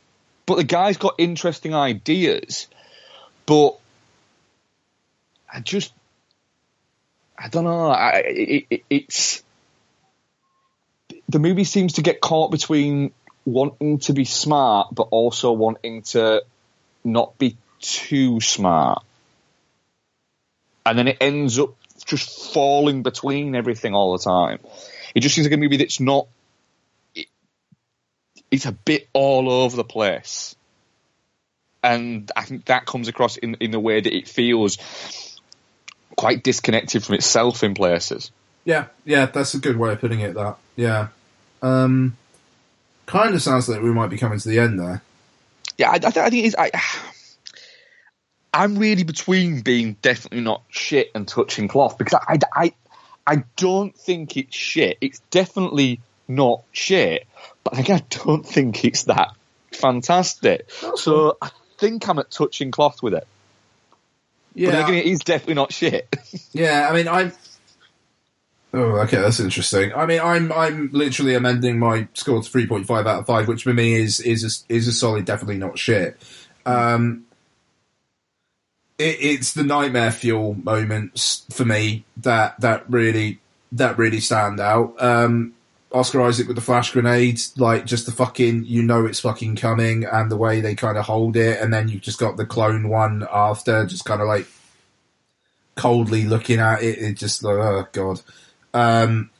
But 0.47 0.57
the 0.57 0.65
guy's 0.65 0.99
got 0.99 1.15
interesting 1.19 1.75
ideas, 1.75 2.67
but 3.47 3.79
I 5.53 5.61
just, 5.61 5.93
I 7.39 7.49
don't 7.49 7.65
know. 7.65 7.89
I, 7.89 8.11
it, 8.27 8.67
it, 8.69 8.85
it's 8.91 9.43
the 11.29 11.39
movie 11.39 11.65
seems 11.65 11.95
to 11.95 12.03
get 12.03 12.21
caught 12.21 12.51
between 12.51 13.13
wanting 13.47 14.01
to 14.01 14.13
be 14.13 14.27
smart, 14.27 14.89
but 14.95 15.09
also 15.11 15.53
wanting 15.53 16.03
to 16.03 16.45
not 17.03 17.39
be 17.39 17.57
too 17.81 18.41
smart, 18.41 19.03
and 20.85 20.99
then 20.99 21.09
it 21.09 21.17
ends 21.21 21.59
up 21.59 21.75
just 22.05 22.53
falling 22.53 23.03
between 23.03 23.55
everything 23.55 23.95
all 23.95 24.13
the 24.13 24.23
time. 24.23 24.59
It 25.15 25.21
just 25.21 25.35
seems 25.35 25.47
like 25.47 25.55
a 25.55 25.57
movie 25.57 25.79
that's 25.79 26.01
not 26.01 26.27
it's 28.55 28.67
a 28.67 28.73
bit 28.73 29.09
all 29.13 29.51
over 29.51 29.77
the 29.77 29.85
place. 29.85 30.55
And 31.83 32.31
I 32.37 32.45
think 32.45 32.67
that 32.67 32.87
comes 32.87 33.09
across 33.09 33.37
in, 33.37 33.57
in 33.57 33.73
the 33.73 33.81
way 33.81 34.01
that 34.01 34.17
it 34.17 34.29
feels 34.29 34.79
quite 36.17 36.45
disconnected 36.45 37.03
from 37.03 37.17
itself 37.17 37.65
in 37.65 37.75
places. 37.75 38.31
Yeah, 38.65 38.87
yeah, 39.05 39.27
that's 39.27 39.55
a 39.55 39.59
good 39.59 39.77
way 39.77 39.93
of 39.93 40.01
putting 40.01 40.21
it. 40.21 40.35
That, 40.35 40.57
yeah, 40.77 41.09
um, 41.63 42.17
kind 43.07 43.35
of 43.35 43.43
sounds 43.43 43.69
like 43.69 43.83
we 43.83 43.93
might 43.93 44.09
be 44.09 44.19
coming 44.19 44.39
to 44.39 44.49
the 44.49 44.61
end 44.61 44.79
there. 44.79 45.03
Yeah, 45.77 45.91
I, 45.91 45.95
I, 45.95 46.27
I 46.27 46.31
think 46.31 46.47
it's. 46.47 46.55
I, 46.57 46.71
I'm 48.55 48.79
really 48.79 49.03
between 49.03 49.63
being 49.63 49.97
definitely 50.01 50.43
not 50.43 50.63
shit 50.69 51.11
and 51.13 51.27
touching 51.27 51.67
cloth 51.67 51.99
because 51.99 52.15
I, 52.15 52.39
I, 52.55 52.73
I 53.27 53.45
don't 53.57 53.97
think 53.97 54.37
it's 54.37 54.55
shit. 54.55 54.97
It's 55.01 55.19
definitely 55.31 56.01
not 56.29 56.63
shit, 56.73 57.27
but 57.63 57.79
I 57.79 58.03
don't 58.11 58.47
think 58.47 58.85
it's 58.85 59.05
that 59.05 59.35
fantastic. 59.73 60.71
So 60.97 61.37
I 61.41 61.51
think 61.79 62.09
I'm 62.09 62.19
at 62.19 62.31
touching 62.31 62.71
cloth 62.71 63.03
with 63.03 63.15
it. 63.15 63.27
Yeah, 64.55 64.71
But 64.71 64.85
again, 64.85 64.95
it 64.95 65.07
is 65.07 65.19
definitely 65.21 65.55
not 65.55 65.73
shit. 65.73 66.15
yeah. 66.53 66.89
I 66.89 66.95
mean, 66.95 67.09
I'm. 67.09 67.33
Oh, 68.73 68.99
okay, 69.03 69.21
that's 69.21 69.39
interesting. 69.39 69.93
I 69.95 70.07
mean, 70.07 70.21
I'm 70.21 70.53
I'm 70.53 70.91
literally 70.93 71.35
amending 71.35 71.79
my 71.79 72.09
score 72.15 72.43
to 72.43 72.49
three 72.49 72.67
point 72.67 72.87
five 72.87 73.07
out 73.07 73.21
of 73.21 73.27
five, 73.27 73.47
which 73.47 73.63
for 73.63 73.73
me 73.73 73.95
is 73.95 74.21
is 74.21 74.65
a, 74.69 74.73
is 74.73 74.89
a 74.89 74.93
solid, 74.93 75.25
definitely 75.25 75.59
not 75.59 75.79
shit. 75.79 76.21
Um, 76.67 77.27
it, 78.99 79.17
it's 79.21 79.55
the 79.55 79.63
nightmare 79.63 80.11
fuel 80.11 80.55
moments 80.55 81.47
for 81.53 81.65
me 81.65 82.05
that 82.19 82.61
that 82.61 82.89
really 82.91 83.41
that 83.73 83.99
really 83.99 84.21
stand 84.21 84.61
out. 84.61 84.95
Um, 85.01 85.55
Oscar 85.95 86.23
Isaac 86.23 86.49
with 86.49 86.57
the 86.57 86.63
flash 86.63 86.91
grenade, 86.91 87.41
like 87.57 87.87
just 87.87 88.05
the 88.05 88.13
fucking, 88.13 88.65
you 88.65 88.83
know 88.83 89.07
it's 89.07 89.21
fucking 89.21 89.57
coming, 89.57 90.05
and 90.05 90.31
the 90.31 90.37
way 90.37 90.61
they 90.61 90.75
kind 90.75 90.99
of 90.99 91.05
hold 91.05 91.37
it, 91.37 91.61
and 91.61 91.73
then 91.73 91.89
you've 91.89 92.03
just 92.03 92.19
got 92.19 92.37
the 92.37 92.45
clone 92.45 92.89
one 92.89 93.27
after, 93.33 93.87
just 93.87 94.05
kind 94.05 94.21
of 94.21 94.27
like 94.27 94.47
coldly 95.77 96.25
looking 96.25 96.59
at 96.59 96.83
it. 96.83 96.99
It 96.99 97.15
just 97.17 97.43
like, 97.43 97.57
oh 97.57 97.87
god. 97.93 98.21
Um, 98.75 99.31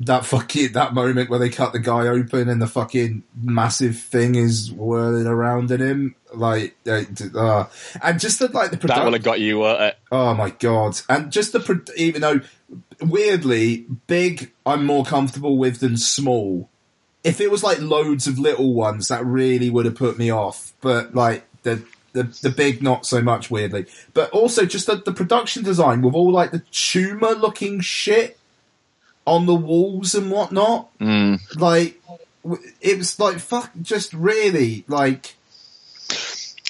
that 0.00 0.24
fucking 0.26 0.72
that 0.72 0.92
moment 0.92 1.30
where 1.30 1.38
they 1.38 1.48
cut 1.48 1.72
the 1.72 1.78
guy 1.78 2.06
open 2.08 2.48
and 2.48 2.60
the 2.60 2.66
fucking 2.66 3.22
massive 3.40 3.96
thing 3.98 4.34
is 4.34 4.70
whirling 4.72 5.26
around 5.26 5.70
in 5.70 5.80
him, 5.80 6.14
like, 6.34 6.76
uh, 6.86 7.04
uh, 7.34 7.66
and 8.02 8.20
just 8.20 8.40
the 8.40 8.48
like 8.48 8.70
the 8.70 8.76
That 8.76 8.80
production. 8.80 9.04
would 9.04 9.14
have 9.14 9.22
got 9.22 9.40
you. 9.40 9.62
Uh, 9.62 9.92
Oh 10.12 10.34
my 10.34 10.50
god! 10.50 11.00
And 11.08 11.32
just 11.32 11.52
the 11.52 11.92
even 11.96 12.20
though 12.20 12.40
weirdly 13.10 13.86
big, 14.06 14.52
I'm 14.64 14.84
more 14.84 15.04
comfortable 15.04 15.56
with 15.56 15.80
than 15.80 15.96
small. 15.96 16.68
If 17.22 17.40
it 17.40 17.50
was 17.50 17.62
like 17.62 17.80
loads 17.80 18.26
of 18.26 18.38
little 18.38 18.74
ones, 18.74 19.08
that 19.08 19.24
really 19.24 19.70
would 19.70 19.86
have 19.86 19.94
put 19.94 20.18
me 20.18 20.30
off. 20.30 20.72
But 20.80 21.14
like 21.14 21.44
the 21.62 21.82
the 22.12 22.24
the 22.24 22.50
big, 22.50 22.82
not 22.82 23.06
so 23.06 23.22
much. 23.22 23.50
Weirdly, 23.50 23.86
but 24.12 24.30
also 24.30 24.66
just 24.66 24.86
the, 24.86 24.96
the 24.96 25.12
production 25.12 25.62
design 25.62 26.02
with 26.02 26.14
all 26.14 26.30
like 26.30 26.50
the 26.50 26.62
tumor 26.70 27.32
looking 27.32 27.80
shit 27.80 28.38
on 29.26 29.46
the 29.46 29.54
walls 29.54 30.14
and 30.14 30.30
whatnot. 30.30 30.96
mm. 30.98 31.40
Like 31.58 32.00
it 32.80 32.98
was 32.98 33.18
like 33.18 33.38
fuck, 33.38 33.70
just 33.80 34.12
really 34.12 34.84
like. 34.88 35.36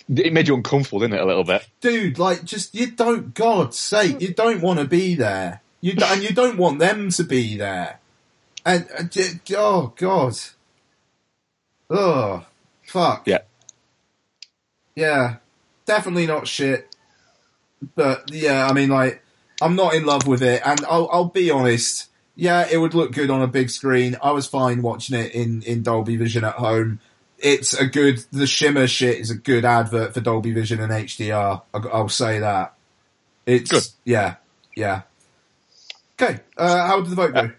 It 0.06 0.34
made 0.34 0.48
you 0.48 0.54
uncomfortable, 0.54 1.00
didn't 1.00 1.14
it, 1.14 1.22
a 1.22 1.24
little 1.24 1.44
bit? 1.44 1.66
dude, 1.80 2.18
like, 2.18 2.44
just 2.44 2.74
you 2.74 2.90
don't. 2.90 3.34
God's 3.34 3.78
sake, 3.78 4.20
you 4.20 4.34
don't 4.34 4.60
want 4.60 4.78
to 4.80 4.84
be 4.84 5.14
there. 5.14 5.60
You 5.84 5.92
and 6.02 6.22
you 6.22 6.30
don't 6.30 6.56
want 6.56 6.78
them 6.78 7.10
to 7.10 7.22
be 7.22 7.58
there. 7.58 8.00
And 8.64 8.88
j- 9.10 9.38
oh 9.54 9.92
god, 9.94 10.32
oh 11.90 12.46
fuck, 12.86 13.26
Yeah. 13.26 13.40
yeah, 14.96 15.36
definitely 15.84 16.26
not 16.26 16.48
shit. 16.48 16.88
But 17.94 18.30
yeah, 18.32 18.66
I 18.66 18.72
mean, 18.72 18.88
like, 18.88 19.22
I'm 19.60 19.76
not 19.76 19.92
in 19.92 20.06
love 20.06 20.26
with 20.26 20.42
it, 20.42 20.62
and 20.64 20.82
I'll, 20.86 21.06
I'll 21.12 21.26
be 21.26 21.50
honest. 21.50 22.08
Yeah, 22.34 22.66
it 22.70 22.78
would 22.78 22.94
look 22.94 23.12
good 23.12 23.28
on 23.28 23.42
a 23.42 23.46
big 23.46 23.68
screen. 23.68 24.16
I 24.22 24.30
was 24.32 24.46
fine 24.46 24.80
watching 24.80 25.18
it 25.18 25.32
in 25.34 25.60
in 25.64 25.82
Dolby 25.82 26.16
Vision 26.16 26.44
at 26.44 26.54
home. 26.54 26.98
It's 27.38 27.74
a 27.74 27.86
good. 27.86 28.24
The 28.32 28.46
shimmer 28.46 28.86
shit 28.86 29.18
is 29.18 29.28
a 29.30 29.34
good 29.36 29.66
advert 29.66 30.14
for 30.14 30.20
Dolby 30.22 30.52
Vision 30.52 30.80
and 30.80 30.90
HDR. 30.90 31.60
I'll, 31.74 31.88
I'll 31.92 32.08
say 32.08 32.38
that. 32.38 32.72
It's 33.44 33.70
Good. 33.70 33.86
Yeah, 34.06 34.36
yeah. 34.74 35.02
Okay, 36.20 36.40
uh, 36.56 36.86
how 36.86 37.00
did 37.00 37.10
the 37.10 37.16
vote 37.16 37.34
go? 37.34 37.50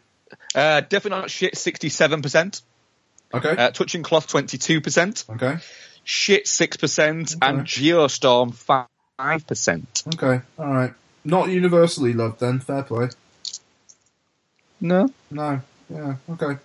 Uh, 0.55 0.81
definitely 0.81 1.19
not 1.21 1.29
shit, 1.29 1.55
67%. 1.55 2.61
Okay, 3.33 3.49
Uh, 3.49 3.71
touching 3.71 4.03
cloth, 4.03 4.27
22%. 4.27 5.25
okay, 5.31 5.57
Shit, 6.03 6.45
6%. 6.45 7.35
And 7.41 7.65
Geostorm, 7.65 8.53
5%. 9.19 10.13
okay. 10.15 10.41
All 10.59 10.67
right. 10.67 10.93
Not 11.23 11.49
universally 11.49 12.13
loved 12.13 12.39
then. 12.39 12.59
Fair 12.59 12.83
play. 12.83 13.09
No. 14.79 15.09
No. 15.31 15.61
Yeah. 15.89 16.15
Okay. 16.29 16.57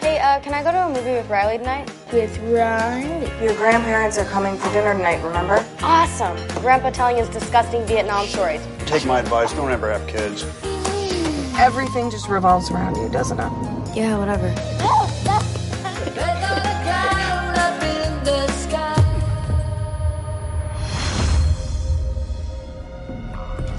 Hey, 0.00 0.18
uh, 0.18 0.40
can 0.40 0.52
I 0.54 0.62
go 0.64 0.72
to 0.72 0.86
a 0.86 0.88
movie 0.88 1.12
with 1.12 1.28
Riley 1.30 1.58
tonight? 1.58 1.91
With 2.12 2.38
Riley. 2.40 3.30
Your 3.42 3.54
grandparents 3.54 4.18
are 4.18 4.26
coming 4.26 4.58
for 4.58 4.70
dinner 4.74 4.92
tonight, 4.92 5.24
remember? 5.24 5.64
Awesome. 5.80 6.36
Grandpa 6.60 6.90
telling 6.90 7.16
his 7.16 7.30
disgusting 7.30 7.86
Vietnam 7.86 8.26
stories. 8.26 8.60
Take 8.84 9.06
my 9.06 9.20
advice, 9.20 9.54
don't 9.54 9.70
ever 9.70 9.90
have 9.90 10.06
kids. 10.06 10.44
Everything 11.58 12.10
just 12.10 12.28
revolves 12.28 12.70
around 12.70 12.96
you, 12.96 13.08
doesn't 13.08 13.40
it? 13.40 13.96
Yeah, 13.96 14.18
whatever. 14.18 14.50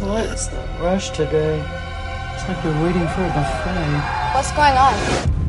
What's 0.02 0.48
the 0.48 0.58
rush 0.82 1.12
today? 1.12 1.60
It's 2.34 2.48
like 2.48 2.64
we're 2.66 2.84
waiting 2.84 3.08
for 3.10 3.24
a 3.26 3.28
buffet. 3.28 4.34
What's 4.34 4.52
going 4.54 4.74
on? 4.74 5.43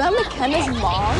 That 0.00 0.14
McKenna's 0.14 0.66
mom? 0.80 1.14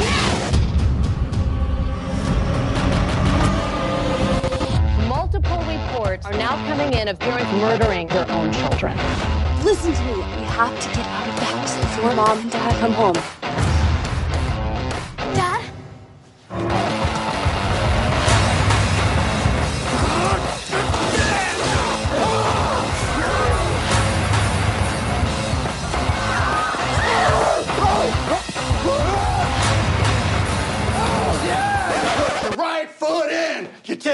Multiple 5.06 5.58
reports 5.58 6.24
are 6.24 6.32
now 6.32 6.56
coming 6.66 6.94
in 6.94 7.08
of 7.08 7.18
parents 7.18 7.52
murdering 7.52 8.06
their 8.06 8.30
own 8.30 8.50
children. 8.54 8.96
Listen 9.64 9.92
to 9.92 10.02
me. 10.04 10.14
We 10.14 10.22
have 10.22 10.80
to 10.80 10.88
get 10.96 11.06
out 11.06 11.28
of 11.28 11.36
the 11.36 11.44
house 11.44 11.76
before 11.76 12.14
mom 12.14 12.38
and 12.38 12.50
dad 12.50 12.80
come 12.80 12.92
home. 12.92 13.39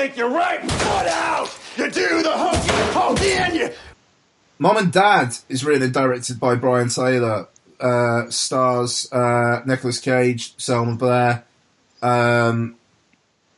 Take 0.07 0.19
your 0.19 0.31
right 0.31 0.61
foot 0.61 1.07
out, 1.09 1.59
you 1.77 1.91
do 1.91 2.23
the 2.23 2.31
hokey 2.31 2.93
pokey 2.93 3.33
and 3.33 3.55
you. 3.57 3.71
Mom 4.57 4.77
and 4.77 4.93
Dad 4.93 5.37
is 5.49 5.65
written 5.65 5.83
and 5.83 5.93
directed 5.93 6.39
by 6.39 6.55
Brian 6.55 6.91
Taylor. 6.91 7.49
Uh, 7.81 8.31
stars 8.31 9.13
uh, 9.13 9.63
Nicolas 9.67 9.99
Cage, 9.99 10.55
Selma 10.59 10.95
Blair. 10.95 11.45
Um, 12.03 12.77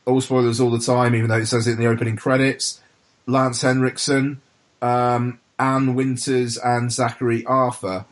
all 0.07 0.21
spoilers 0.21 0.59
all 0.59 0.71
the 0.71 0.79
time, 0.79 1.13
even 1.13 1.29
though 1.29 1.37
it 1.37 1.45
says 1.45 1.67
it 1.67 1.73
in 1.73 1.77
the 1.77 1.85
opening 1.85 2.15
credits. 2.15 2.81
Lance 3.27 3.61
Henriksen, 3.61 4.41
um, 4.81 5.39
Anne 5.59 5.93
Winters, 5.93 6.57
and 6.57 6.89
Zackary 6.89 7.43
Arthur. 7.45 8.05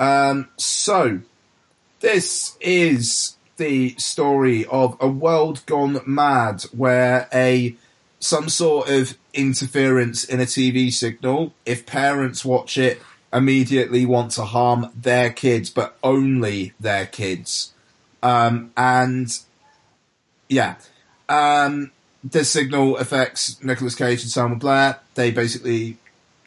Um, 0.00 0.48
so, 0.56 1.20
this 2.00 2.56
is 2.60 3.36
the 3.56 3.94
story 3.96 4.64
of 4.66 4.96
a 5.00 5.08
world 5.08 5.64
gone 5.66 6.00
mad 6.06 6.62
where 6.72 7.28
a 7.32 7.76
some 8.18 8.48
sort 8.48 8.88
of 8.88 9.18
interference 9.34 10.24
in 10.24 10.40
a 10.40 10.44
TV 10.44 10.92
signal, 10.92 11.52
if 11.66 11.84
parents 11.84 12.44
watch 12.44 12.78
it, 12.78 13.02
immediately 13.32 14.06
want 14.06 14.30
to 14.32 14.44
harm 14.44 14.90
their 14.94 15.30
kids, 15.30 15.68
but 15.68 15.96
only 16.02 16.72
their 16.80 17.04
kids. 17.04 17.74
Um, 18.22 18.72
and 18.76 19.38
yeah, 20.48 20.76
um, 21.28 21.90
the 22.22 22.44
signal 22.44 22.96
affects 22.96 23.62
Nicolas 23.62 23.94
Cage 23.94 24.22
and 24.22 24.30
Selma 24.30 24.56
Blair. 24.56 25.00
They 25.14 25.30
basically 25.30 25.98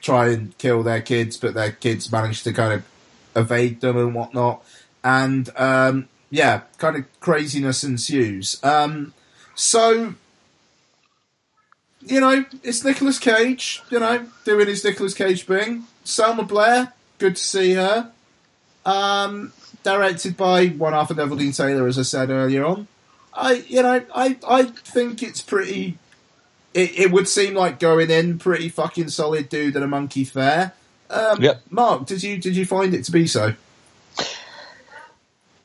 try 0.02 0.30
and 0.30 0.58
kill 0.58 0.82
their 0.82 1.02
kids, 1.02 1.38
but 1.38 1.54
their 1.54 1.72
kids 1.72 2.12
manage 2.12 2.44
to 2.44 2.54
kind 2.54 2.74
of 2.74 2.86
evade 3.36 3.82
them 3.82 3.98
and 3.98 4.16
whatnot. 4.16 4.64
And 5.04 5.50
um, 5.56 6.10
yeah, 6.30 6.62
kind 6.78 6.96
of 6.96 7.20
craziness 7.20 7.84
ensues. 7.84 8.64
Um, 8.64 9.14
so 9.56 10.14
you 12.02 12.20
know, 12.20 12.46
it's 12.64 12.84
Nicolas 12.84 13.20
Cage, 13.20 13.82
you 13.90 14.00
know, 14.00 14.26
doing 14.46 14.68
his 14.68 14.84
Nicolas 14.84 15.14
Cage 15.14 15.44
thing. 15.44 15.84
Selma 16.04 16.44
Blair, 16.44 16.94
good 17.18 17.36
to 17.36 17.44
see 17.44 17.74
her. 17.74 18.12
Um, 18.86 19.52
directed 19.84 20.38
by 20.38 20.68
one 20.68 20.94
half 20.94 21.12
of 21.12 21.18
Neveldine 21.18 21.56
Taylor, 21.56 21.88
as 21.88 22.00
I 22.00 22.04
said 22.04 22.30
earlier 22.30 22.66
on. 22.66 22.88
I, 23.34 23.64
you 23.68 23.84
know, 23.84 24.04
I, 24.16 24.38
I 24.48 24.64
think 24.64 25.22
it's 25.22 25.42
pretty. 25.42 25.98
It, 26.74 26.98
it 27.00 27.12
would 27.12 27.28
seem 27.28 27.54
like 27.54 27.80
going 27.80 28.10
in 28.10 28.40
pretty 28.40 28.70
fucking 28.70 29.10
solid 29.10 29.50
dude 29.50 29.76
and 29.76 29.84
a 29.84 29.88
monkey 29.88 30.24
fair. 30.24 30.74
Um, 31.10 31.42
Yep. 31.42 31.62
Mark, 31.70 32.06
did 32.06 32.24
you 32.24 32.38
did 32.38 32.56
you 32.56 32.66
find 32.66 32.94
it 32.94 33.04
to 33.06 33.12
be 33.12 33.28
so? 33.28 33.54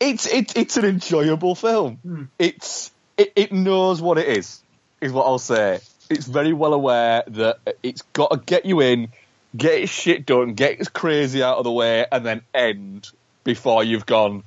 It's 0.02 0.26
it, 0.26 0.56
it's 0.56 0.76
an 0.76 0.84
enjoyable 0.84 1.54
film. 1.54 2.28
It's 2.36 2.90
it, 3.16 3.32
it 3.36 3.52
knows 3.52 4.02
what 4.02 4.18
it 4.18 4.26
is. 4.26 4.60
Is 5.00 5.12
what 5.12 5.26
I'll 5.26 5.38
say. 5.38 5.78
It's 6.10 6.26
very 6.26 6.52
well 6.52 6.74
aware 6.74 7.22
that 7.28 7.58
it's 7.84 8.02
got 8.12 8.32
to 8.32 8.36
get 8.38 8.66
you 8.66 8.80
in, 8.80 9.12
get 9.56 9.74
its 9.74 9.92
shit 9.92 10.26
done, 10.26 10.54
get 10.54 10.80
its 10.80 10.88
crazy 10.88 11.42
out 11.42 11.58
of 11.58 11.64
the 11.64 11.70
way, 11.70 12.04
and 12.10 12.26
then 12.26 12.42
end 12.52 13.10
before 13.44 13.84
you've 13.84 14.04
gone. 14.04 14.42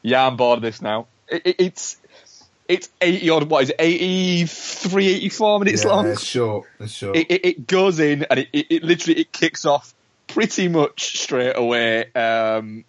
Yeah, 0.00 0.26
I'm 0.26 0.36
bored 0.36 0.58
of 0.58 0.62
this 0.62 0.80
now. 0.80 1.06
It, 1.28 1.42
it, 1.44 1.56
it's 1.58 1.98
it's 2.66 2.88
eighty 3.02 3.28
odd. 3.28 3.50
What 3.50 3.64
is 3.64 3.70
it? 3.70 3.76
83, 3.78 5.06
84 5.06 5.58
minutes 5.58 5.84
yeah, 5.84 5.90
long. 5.90 6.06
it's 6.06 6.24
short. 6.24 6.66
It's 6.80 6.92
short. 6.92 7.16
It, 7.16 7.30
it, 7.30 7.44
it 7.44 7.66
goes 7.66 8.00
in 8.00 8.24
and 8.24 8.40
it, 8.40 8.48
it, 8.54 8.66
it 8.70 8.82
literally 8.84 9.20
it 9.20 9.32
kicks 9.32 9.66
off 9.66 9.92
pretty 10.28 10.68
much 10.68 11.18
straight 11.18 11.56
away. 11.56 12.10
Um, 12.14 12.86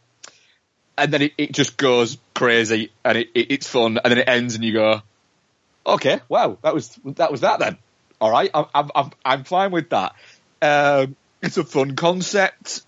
and 0.98 1.12
then 1.12 1.24
it, 1.24 1.34
it 1.38 1.52
just 1.54 1.78
goes 1.78 2.18
crazy 2.34 2.92
and 3.04 3.18
it, 3.18 3.30
it, 3.34 3.52
it's 3.52 3.68
fun 3.68 4.00
and 4.04 4.12
then 4.12 4.18
it 4.18 4.28
ends 4.28 4.56
and 4.56 4.64
you 4.64 4.74
go, 4.74 5.02
okay, 5.86 6.20
wow, 6.30 6.58
that 6.62 6.74
was 6.74 6.98
that 7.06 7.32
was 7.32 7.42
that 7.42 7.60
then. 7.60 7.78
All 8.22 8.32
right, 8.32 8.50
I'm 8.54 8.90
I'm 8.96 9.12
I'm, 9.26 9.44
fine 9.44 9.72
with 9.72 9.90
that. 9.90 10.16
Um, 10.62 11.16
it's 11.42 11.58
a 11.58 11.64
fun 11.64 11.96
concept. 11.96 12.84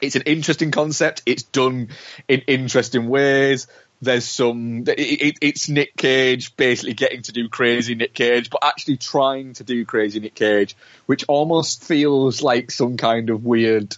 It's 0.00 0.16
an 0.16 0.22
interesting 0.22 0.70
concept. 0.70 1.22
It's 1.26 1.42
done 1.42 1.88
in 2.28 2.40
interesting 2.46 3.08
ways. 3.08 3.66
There's 4.00 4.24
some. 4.24 4.84
It, 4.86 4.98
it, 4.98 5.38
it's 5.40 5.68
Nick 5.68 5.96
Cage 5.96 6.56
basically 6.56 6.94
getting 6.94 7.22
to 7.22 7.32
do 7.32 7.48
crazy 7.48 7.94
Nick 7.94 8.14
Cage, 8.14 8.50
but 8.50 8.60
actually 8.62 8.96
trying 8.96 9.54
to 9.54 9.64
do 9.64 9.84
crazy 9.84 10.20
Nick 10.20 10.34
Cage, 10.34 10.76
which 11.06 11.24
almost 11.28 11.84
feels 11.84 12.42
like 12.42 12.70
some 12.70 12.96
kind 12.96 13.30
of 13.30 13.44
weird, 13.44 13.96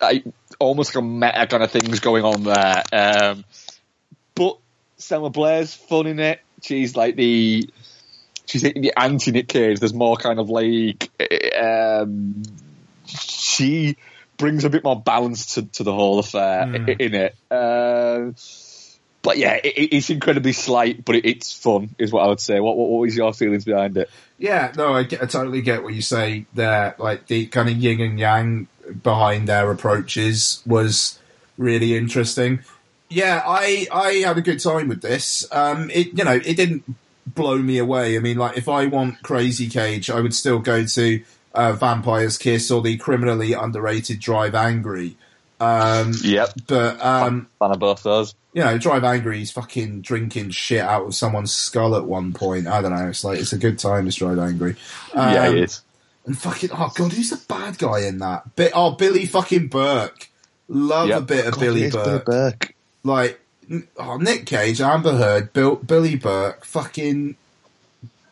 like, 0.00 0.24
almost 0.58 0.94
like 0.94 1.02
a 1.02 1.06
meta 1.06 1.46
kind 1.46 1.62
of 1.62 1.70
things 1.70 2.00
going 2.00 2.24
on 2.24 2.42
there. 2.42 2.82
Um, 2.92 3.44
but 4.34 4.58
Selma 4.96 5.30
Blair's 5.30 5.74
fun 5.74 6.06
in 6.06 6.18
it. 6.20 6.40
She's 6.62 6.96
like 6.96 7.16
the 7.16 7.68
she's 8.46 8.62
the 8.62 8.92
anti 8.96 9.30
Nick 9.30 9.48
Cage. 9.48 9.78
There's 9.80 9.94
more 9.94 10.16
kind 10.16 10.38
of 10.38 10.48
like 10.50 11.10
um, 11.60 12.42
she 13.06 13.96
brings 14.36 14.64
a 14.64 14.70
bit 14.70 14.84
more 14.84 15.00
balance 15.00 15.54
to, 15.54 15.62
to 15.62 15.82
the 15.82 15.92
whole 15.92 16.18
affair 16.18 16.64
Mm. 16.66 17.00
in 17.00 17.14
it. 17.14 17.34
Uh, 17.50 18.32
but 19.22 19.38
yeah, 19.38 19.54
it, 19.54 19.94
it's 19.94 20.10
incredibly 20.10 20.52
slight, 20.52 21.04
but 21.04 21.16
it, 21.16 21.24
it's 21.26 21.52
fun, 21.52 21.94
is 21.98 22.12
what 22.12 22.22
I 22.22 22.28
would 22.28 22.40
say. 22.40 22.60
What, 22.60 22.76
what 22.76 22.90
what 22.90 23.00
was 23.00 23.16
your 23.16 23.32
feelings 23.32 23.64
behind 23.64 23.96
it? 23.96 24.08
Yeah, 24.38 24.72
no, 24.76 24.92
I, 24.92 25.02
get, 25.04 25.22
I 25.22 25.26
totally 25.26 25.62
get 25.62 25.82
what 25.82 25.94
you 25.94 26.02
say 26.02 26.46
there. 26.54 26.94
Like 26.98 27.26
the 27.26 27.46
kind 27.46 27.68
of 27.68 27.76
yin 27.76 28.00
and 28.00 28.18
yang 28.18 28.68
behind 29.02 29.48
their 29.48 29.70
approaches 29.70 30.62
was 30.66 31.18
really 31.58 31.96
interesting. 31.96 32.60
Yeah, 33.08 33.42
I 33.46 33.86
I 33.92 34.12
had 34.26 34.36
a 34.38 34.42
good 34.42 34.60
time 34.60 34.88
with 34.88 35.00
this. 35.02 35.46
Um, 35.52 35.90
it 35.90 36.08
you 36.18 36.24
know 36.24 36.32
it 36.44 36.56
didn't 36.56 36.82
blow 37.26 37.58
me 37.58 37.78
away. 37.78 38.16
I 38.16 38.20
mean, 38.20 38.36
like 38.38 38.56
if 38.56 38.68
I 38.68 38.86
want 38.86 39.22
Crazy 39.22 39.68
Cage, 39.68 40.10
I 40.10 40.20
would 40.20 40.34
still 40.34 40.58
go 40.58 40.84
to 40.84 41.22
uh, 41.54 41.72
Vampire's 41.72 42.36
Kiss 42.38 42.70
or 42.70 42.82
the 42.82 42.96
criminally 42.96 43.52
underrated 43.52 44.20
Drive 44.20 44.54
Angry. 44.54 45.16
Um, 45.58 46.12
Yep. 46.22 46.52
but 46.66 47.00
um, 47.04 47.46
Fan 47.58 47.70
of 47.70 47.78
both 47.78 48.02
those. 48.02 48.34
you 48.52 48.62
know, 48.62 48.76
Drive 48.76 49.04
Angry 49.04 49.40
is 49.40 49.50
fucking 49.50 50.02
drinking 50.02 50.50
shit 50.50 50.80
out 50.82 51.06
of 51.06 51.14
someone's 51.14 51.52
skull 51.52 51.96
at 51.96 52.04
one 52.04 52.32
point. 52.34 52.66
I 52.66 52.82
don't 52.82 52.92
know. 52.94 53.08
It's 53.08 53.24
like 53.24 53.38
it's 53.38 53.52
a 53.54 53.58
good 53.58 53.78
time 53.78 54.08
to 54.10 54.14
Drive 54.14 54.38
Angry. 54.38 54.76
yeah, 55.14 55.46
Um, 55.48 55.56
it 55.56 55.62
is. 55.64 55.80
And 56.26 56.36
fucking 56.36 56.70
oh 56.72 56.90
god, 56.94 57.12
who's 57.12 57.30
the 57.30 57.40
bad 57.48 57.78
guy 57.78 58.00
in 58.00 58.18
that? 58.18 58.54
Bi- 58.56 58.70
oh, 58.74 58.92
Billy 58.92 59.26
fucking 59.26 59.68
Burke. 59.68 60.28
Love 60.68 61.08
Yep. 61.08 61.18
a 61.18 61.24
bit 61.24 61.46
of 61.46 61.54
God, 61.54 61.60
Billy 61.60 61.82
it 61.84 61.86
is 61.86 61.94
Burke. 61.94 62.24
Burke. 62.26 62.74
Like 63.04 63.40
n- 63.70 63.86
oh, 63.96 64.16
Nick 64.18 64.46
Cage, 64.46 64.80
Amber 64.80 65.16
Heard, 65.16 65.52
Bill, 65.52 65.76
Billy 65.76 66.16
Burke, 66.16 66.64
fucking 66.64 67.36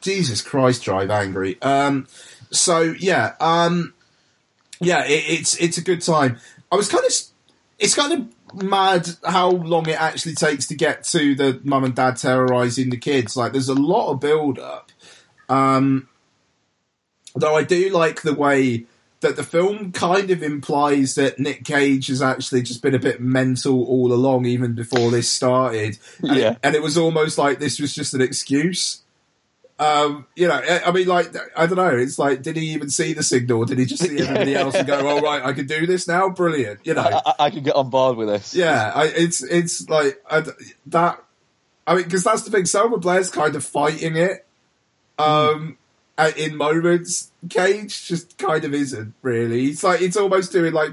Jesus 0.00 0.42
Christ, 0.42 0.82
Drive 0.82 1.10
Angry. 1.10 1.60
Um, 1.62 2.06
so 2.50 2.80
yeah, 2.80 3.34
um, 3.40 3.94
yeah, 4.80 5.04
it, 5.06 5.24
it's 5.28 5.56
it's 5.58 5.78
a 5.78 5.82
good 5.82 6.02
time. 6.02 6.38
I 6.72 6.76
was 6.76 6.88
kind 6.88 7.04
of 7.04 7.12
it's 7.78 7.94
kind 7.94 8.12
of 8.12 8.62
mad 8.62 9.08
how 9.24 9.50
long 9.50 9.88
it 9.88 10.00
actually 10.00 10.34
takes 10.34 10.66
to 10.66 10.74
get 10.74 11.04
to 11.04 11.34
the 11.34 11.60
mum 11.64 11.84
and 11.84 11.94
dad 11.94 12.16
terrorizing 12.16 12.90
the 12.90 12.96
kids. 12.96 13.36
Like, 13.36 13.52
there's 13.52 13.68
a 13.68 13.74
lot 13.74 14.10
of 14.12 14.20
build 14.20 14.58
up. 14.60 14.92
Um, 15.48 16.08
though 17.34 17.56
I 17.56 17.62
do 17.64 17.90
like 17.90 18.22
the 18.22 18.34
way 18.34 18.86
that 19.20 19.36
the 19.36 19.42
film 19.42 19.90
kind 19.92 20.30
of 20.30 20.42
implies 20.42 21.14
that 21.14 21.38
Nick 21.38 21.64
Cage 21.64 22.08
has 22.08 22.20
actually 22.20 22.60
just 22.62 22.82
been 22.82 22.94
a 22.94 22.98
bit 22.98 23.20
mental 23.22 23.82
all 23.84 24.12
along, 24.12 24.44
even 24.44 24.74
before 24.74 25.10
this 25.10 25.30
started. 25.30 25.98
And, 26.22 26.36
Yeah. 26.36 26.50
it, 26.52 26.58
and 26.62 26.74
it 26.74 26.82
was 26.82 26.98
almost 26.98 27.38
like 27.38 27.58
this 27.58 27.80
was 27.80 27.94
just 27.94 28.12
an 28.12 28.20
excuse. 28.20 29.00
Um, 29.78 30.26
you 30.36 30.46
know, 30.46 30.60
I 30.86 30.92
mean, 30.92 31.08
like, 31.08 31.34
I 31.56 31.66
don't 31.66 31.76
know. 31.76 31.88
It's 31.96 32.18
like, 32.18 32.42
did 32.42 32.56
he 32.56 32.66
even 32.74 32.90
see 32.90 33.12
the 33.12 33.22
signal? 33.24 33.64
Did 33.64 33.78
he 33.78 33.86
just 33.86 34.02
see 34.04 34.18
everybody 34.20 34.54
else 34.54 34.74
and 34.76 34.86
go, 34.86 35.04
"All 35.08 35.20
right, 35.20 35.42
I 35.44 35.52
can 35.52 35.66
do 35.66 35.84
this 35.86 36.06
now"? 36.06 36.28
Brilliant. 36.28 36.80
You 36.84 36.94
know, 36.94 37.02
I, 37.02 37.20
I, 37.26 37.34
I 37.46 37.50
can 37.50 37.64
get 37.64 37.74
on 37.74 37.90
board 37.90 38.16
with 38.16 38.28
this. 38.28 38.54
yeah, 38.54 38.92
I, 38.94 39.06
it's 39.06 39.42
it's 39.42 39.88
like 39.88 40.22
I 40.30 40.44
that. 40.86 41.24
I 41.88 41.94
mean, 41.96 42.04
because 42.04 42.22
that's 42.22 42.42
the 42.42 42.52
thing. 42.52 42.66
Selma 42.66 42.98
Blair's 42.98 43.30
kind 43.30 43.56
of 43.56 43.64
fighting 43.64 44.14
it, 44.16 44.46
um, 45.18 45.76
uh, 46.18 46.32
in 46.36 46.56
moments. 46.56 47.30
Cage 47.48 48.06
just 48.06 48.38
kind 48.38 48.64
of 48.64 48.72
isn't 48.74 49.14
really. 49.22 49.66
It's 49.66 49.84
like 49.84 50.00
it's 50.00 50.16
almost 50.16 50.52
doing 50.52 50.72
like. 50.72 50.92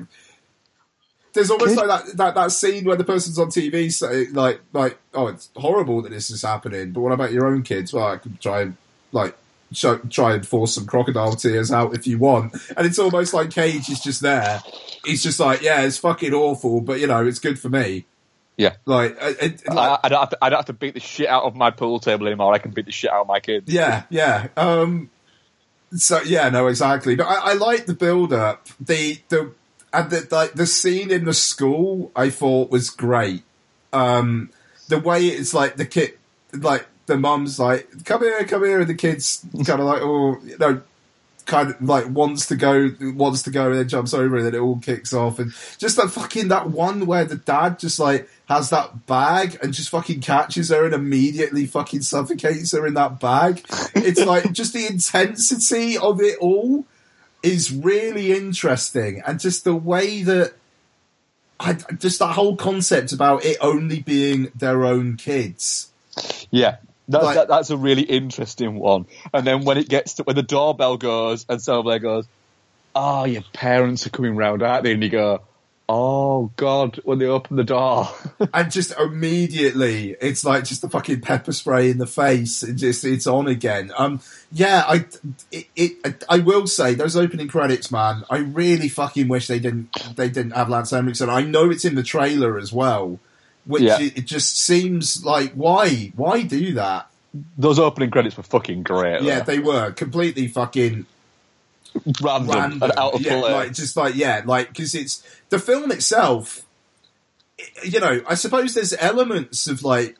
There's 1.33 1.49
almost 1.49 1.77
like 1.77 1.87
that, 1.87 2.17
that 2.17 2.35
that 2.35 2.51
scene 2.51 2.83
where 2.83 2.97
the 2.97 3.05
person's 3.05 3.39
on 3.39 3.47
TV 3.47 3.89
saying 3.89 4.33
like 4.33 4.59
like 4.73 4.97
oh 5.13 5.27
it's 5.27 5.49
horrible 5.55 6.01
that 6.01 6.09
this 6.09 6.29
is 6.29 6.41
happening, 6.41 6.91
but 6.91 7.01
what 7.01 7.13
about 7.13 7.31
your 7.31 7.45
own 7.45 7.63
kids? 7.63 7.93
Well, 7.93 8.07
I 8.07 8.17
could 8.17 8.41
try 8.41 8.63
and 8.63 8.75
like 9.13 9.37
show, 9.71 9.97
try 9.97 10.33
and 10.33 10.45
force 10.45 10.75
some 10.75 10.85
crocodile 10.85 11.33
tears 11.33 11.71
out 11.71 11.95
if 11.95 12.05
you 12.05 12.17
want, 12.17 12.53
and 12.75 12.85
it's 12.85 12.99
almost 12.99 13.33
like 13.33 13.49
Cage 13.49 13.89
is 13.89 14.01
just 14.01 14.21
there. 14.21 14.61
He's 15.05 15.23
just 15.23 15.39
like 15.39 15.61
yeah, 15.61 15.81
it's 15.83 15.97
fucking 15.97 16.33
awful, 16.33 16.81
but 16.81 16.99
you 16.99 17.07
know 17.07 17.25
it's 17.25 17.39
good 17.39 17.59
for 17.59 17.69
me. 17.69 18.05
Yeah. 18.57 18.75
Like, 18.85 19.17
it, 19.19 19.63
it- 19.63 19.73
like 19.73 19.77
I, 19.77 19.99
I, 20.03 20.09
don't 20.09 20.19
have 20.19 20.29
to, 20.29 20.37
I 20.41 20.49
don't 20.49 20.57
have 20.59 20.65
to 20.67 20.73
beat 20.73 20.93
the 20.93 20.99
shit 20.99 21.27
out 21.27 21.43
of 21.43 21.55
my 21.55 21.71
pool 21.71 21.99
table 21.99 22.27
anymore. 22.27 22.53
I 22.53 22.57
can 22.59 22.71
beat 22.71 22.85
the 22.85 22.91
shit 22.91 23.11
out 23.11 23.21
of 23.21 23.27
my 23.27 23.39
kids. 23.39 23.71
Yeah, 23.71 24.03
yeah. 24.09 24.47
Um, 24.57 25.09
so 25.95 26.21
yeah, 26.21 26.49
no, 26.49 26.67
exactly. 26.67 27.15
But 27.15 27.27
I, 27.27 27.51
I 27.51 27.53
like 27.53 27.85
the 27.85 27.93
build 27.93 28.33
up. 28.33 28.67
The 28.79 29.19
the 29.29 29.51
and 29.93 30.09
the 30.09 30.27
like 30.31 30.53
the 30.53 30.65
scene 30.65 31.11
in 31.11 31.25
the 31.25 31.33
school 31.33 32.11
I 32.15 32.29
thought 32.29 32.69
was 32.71 32.89
great. 32.89 33.43
Um, 33.91 34.51
the 34.87 34.99
way 34.99 35.25
it's 35.27 35.53
like 35.53 35.75
the 35.77 35.85
kid, 35.85 36.13
like 36.53 36.85
the 37.07 37.17
mum's 37.17 37.59
like, 37.59 38.05
"Come 38.05 38.21
here, 38.21 38.43
come 38.45 38.63
here," 38.63 38.79
and 38.79 38.89
the 38.89 38.93
kid's 38.93 39.45
kind 39.65 39.79
of 39.81 39.85
like, 39.85 40.01
"Oh, 40.01 40.39
you 40.45 40.57
know." 40.57 40.81
Kind 41.51 41.71
of 41.71 41.81
like 41.81 42.07
wants 42.07 42.45
to 42.45 42.55
go, 42.55 42.91
wants 43.01 43.43
to 43.43 43.51
go, 43.51 43.71
and 43.71 43.77
then 43.77 43.89
jumps 43.89 44.13
over, 44.13 44.37
and 44.37 44.45
then 44.45 44.55
it 44.55 44.59
all 44.59 44.79
kicks 44.79 45.11
off. 45.11 45.37
And 45.37 45.51
just 45.77 45.97
that 45.97 46.09
fucking 46.09 46.47
that 46.47 46.69
one 46.69 47.05
where 47.05 47.25
the 47.25 47.35
dad 47.35 47.77
just 47.77 47.99
like 47.99 48.29
has 48.47 48.69
that 48.69 49.05
bag 49.05 49.59
and 49.61 49.73
just 49.73 49.89
fucking 49.89 50.21
catches 50.21 50.69
her 50.69 50.85
and 50.85 50.93
immediately 50.93 51.65
fucking 51.65 52.03
suffocates 52.03 52.71
her 52.71 52.87
in 52.87 52.93
that 52.93 53.19
bag. 53.19 53.65
It's 53.93 54.23
like 54.23 54.49
just 54.53 54.71
the 54.71 54.87
intensity 54.87 55.97
of 55.97 56.21
it 56.21 56.37
all 56.39 56.85
is 57.43 57.69
really 57.69 58.31
interesting, 58.31 59.21
and 59.27 59.37
just 59.37 59.65
the 59.65 59.75
way 59.75 60.23
that 60.23 60.53
I 61.59 61.73
just 61.73 62.19
that 62.19 62.33
whole 62.33 62.55
concept 62.55 63.11
about 63.11 63.43
it 63.43 63.57
only 63.59 63.99
being 63.99 64.53
their 64.55 64.85
own 64.85 65.17
kids. 65.17 65.91
Yeah. 66.49 66.77
That, 67.11 67.23
Like- 67.23 67.35
that, 67.35 67.47
that's 67.47 67.69
a 67.69 67.77
really 67.77 68.03
interesting 68.03 68.75
one. 68.75 69.05
And 69.33 69.45
then 69.45 69.63
when 69.63 69.77
it 69.77 69.87
gets 69.89 70.15
to 70.15 70.23
when 70.23 70.35
the 70.35 70.43
doorbell 70.43 70.97
goes 70.97 71.45
and 71.47 71.61
Blair 71.83 71.99
goes, 71.99 72.25
"Oh, 72.95 73.25
your 73.25 73.43
parents 73.53 74.07
are 74.07 74.09
coming 74.09 74.35
round, 74.35 74.63
aren't 74.63 74.83
they?" 74.83 74.93
And 74.93 75.03
you 75.03 75.09
go, 75.09 75.41
"Oh 75.89 76.51
God!" 76.55 76.99
When 77.03 77.19
they 77.19 77.25
open 77.25 77.57
the 77.57 77.63
door, 77.63 78.09
and 78.53 78.71
just 78.71 78.93
immediately 78.99 80.15
it's 80.21 80.43
like 80.45 80.63
just 80.63 80.81
the 80.81 80.89
fucking 80.89 81.21
pepper 81.21 81.51
spray 81.51 81.89
in 81.89 81.97
the 81.97 82.07
face 82.07 82.63
and 82.63 82.77
just 82.77 83.03
it's 83.03 83.27
on 83.27 83.47
again 83.47 83.91
um 83.97 84.19
yeah 84.51 84.83
i 84.87 85.05
it, 85.51 85.67
it 85.75 86.23
i 86.29 86.39
will 86.39 86.67
say 86.67 86.93
those 86.93 87.15
opening 87.15 87.47
credits 87.47 87.91
man 87.91 88.23
i 88.29 88.37
really 88.37 88.89
fucking 88.89 89.27
wish 89.27 89.47
they 89.47 89.59
didn't 89.59 89.89
they 90.15 90.29
didn't 90.29 90.51
have 90.51 90.69
lance 90.69 90.91
henriksen 90.91 91.29
i 91.29 91.41
know 91.41 91.69
it's 91.69 91.85
in 91.85 91.95
the 91.95 92.03
trailer 92.03 92.57
as 92.57 92.71
well 92.73 93.19
which 93.65 93.83
Yeah. 93.83 93.99
it, 93.99 94.17
it 94.19 94.25
just 94.25 94.57
seems 94.57 95.23
like 95.25 95.53
why 95.53 96.11
why 96.15 96.43
do 96.43 96.73
that 96.73 97.07
those 97.57 97.79
opening 97.79 98.11
credits 98.11 98.35
were 98.35 98.43
fucking 98.43 98.83
great. 98.83 99.21
yeah 99.21 99.39
though. 99.39 99.45
they 99.45 99.59
were 99.59 99.91
completely 99.91 100.47
fucking 100.47 101.05
random, 102.21 102.49
random. 102.55 102.83
and 102.83 102.91
out 102.97 103.13
of 103.13 103.21
yeah, 103.21 103.35
like 103.35 103.73
just 103.73 103.95
like 103.97 104.15
yeah, 104.15 104.41
like 104.45 104.69
because 104.69 104.95
it's 104.95 105.23
the 105.49 105.59
film 105.59 105.91
itself. 105.91 106.65
You 107.83 107.99
know, 107.99 108.21
I 108.27 108.35
suppose 108.35 108.73
there's 108.73 108.93
elements 108.93 109.67
of 109.67 109.83
like 109.83 110.15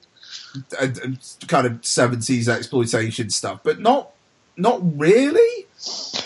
kind 1.47 1.67
of 1.67 1.85
seventies 1.85 2.47
exploitation 2.49 3.29
stuff, 3.29 3.61
but 3.63 3.79
not 3.79 4.11
not 4.57 4.79
really. 4.99 5.65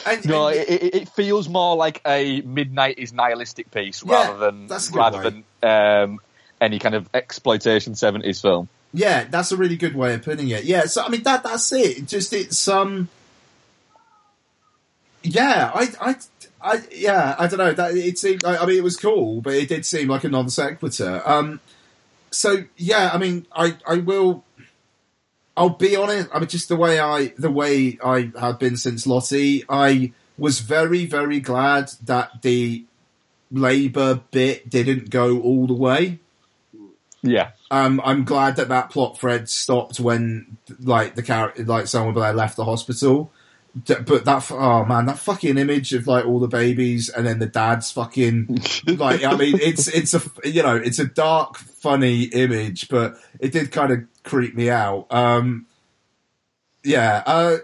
And, 0.06 0.26
no, 0.28 0.48
and- 0.48 0.58
it, 0.58 0.96
it, 0.96 1.10
feels 1.10 1.48
more 1.48 1.76
like 1.76 2.02
a 2.06 2.42
mid 2.42 2.74
nineties 2.74 3.14
nihilistic 3.14 3.72
piece 3.72 4.04
Yeah, 4.06 4.14
rather 4.28 4.38
than 4.40 4.68
that's 4.68 4.92
rather 4.92 5.18
way. 5.20 5.44
than 5.62 5.70
um, 6.12 6.20
any 6.66 6.80
kind 6.80 6.96
of 6.96 7.10
exploitation 7.14 7.96
seventies 7.96 8.42
film. 8.42 8.68
yeah, 8.94 9.26
that's 9.30 9.52
a 9.52 9.58
really 9.58 9.78
good 9.78 9.96
way 9.96 10.14
of 10.16 10.24
putting 10.24 10.50
it. 10.50 10.64
Yeah, 10.64 10.86
so 10.86 11.04
I 11.04 11.10
mean 11.10 11.24
that 11.24 11.44
that's 11.44 11.72
it. 11.72 12.08
Just 12.08 12.34
it's 12.34 12.68
um. 12.68 13.10
Yeah, 15.28 15.72
I, 15.74 15.88
I, 16.00 16.16
I, 16.62 16.82
yeah, 16.92 17.36
I 17.40 17.48
don't 17.48 17.58
know. 17.58 17.74
That 17.74 17.96
it 17.96 18.20
seemed. 18.20 18.46
I, 18.46 18.58
I 18.58 18.66
mean, 18.66 18.78
it 18.78 18.84
was 18.84 18.96
cool, 18.96 19.42
but 19.42 19.54
it 19.54 19.70
did 19.70 19.86
seem 19.86 20.08
like 20.08 20.24
a 20.24 20.30
non 20.30 20.50
sequitur. 20.50 21.22
Um, 21.26 21.60
so 22.30 22.66
yeah, 22.78 23.10
I 23.12 23.18
mean, 23.18 23.48
I, 23.52 23.76
I 23.88 23.98
will. 23.98 24.44
I'll 25.58 25.70
be 25.70 25.96
honest. 25.96 26.30
I 26.34 26.40
mean, 26.40 26.48
just 26.48 26.70
the 26.70 26.76
way 26.76 27.00
I, 27.00 27.34
the 27.38 27.50
way 27.50 27.98
I 28.04 28.32
have 28.40 28.60
been 28.60 28.78
since 28.78 29.08
Lottie, 29.08 29.64
I 29.68 30.12
was 30.38 30.60
very, 30.60 31.06
very 31.06 31.40
glad 31.40 31.92
that 32.04 32.42
the 32.42 32.86
Labour 33.52 34.22
bit 34.32 34.70
didn't 34.70 35.10
go 35.10 35.40
all 35.40 35.66
the 35.66 35.74
way. 35.74 36.20
Yeah. 37.26 37.52
Um, 37.72 38.02
I'm 38.04 38.24
glad 38.24 38.58
that 38.58 38.70
that 38.70 38.90
plot 38.90 39.18
thread 39.18 39.50
stopped 39.50 40.00
when, 40.00 40.58
like, 40.80 41.16
the 41.16 41.24
character, 41.24 41.64
like, 41.64 41.88
someone 41.88 42.14
Blair 42.14 42.34
left 42.34 42.56
the 42.56 42.66
hospital. 42.66 43.32
But 43.76 44.24
that, 44.24 44.50
oh 44.52 44.86
man, 44.86 45.06
that 45.08 45.20
fucking 45.20 45.58
image 45.58 45.94
of 45.94 46.08
like 46.08 46.26
all 46.26 46.40
the 46.40 46.48
babies 46.48 47.10
and 47.10 47.28
then 47.28 47.40
the 47.40 47.46
dad's 47.46 47.92
fucking, 47.92 48.62
like, 48.88 49.26
I 49.26 49.36
mean, 49.36 49.60
it's, 49.62 49.90
it's 49.90 50.14
a, 50.14 50.22
you 50.46 50.64
know, 50.64 50.78
it's 50.78 50.98
a 50.98 51.04
dark, 51.04 51.58
funny 51.58 52.24
image, 52.24 52.88
but 52.88 53.18
it 53.38 53.52
did 53.52 53.74
kind 53.74 53.92
of 53.92 54.00
creep 54.24 54.56
me 54.56 54.70
out. 54.70 55.08
Um, 55.10 55.66
yeah, 56.86 57.22
uh, 57.26 57.58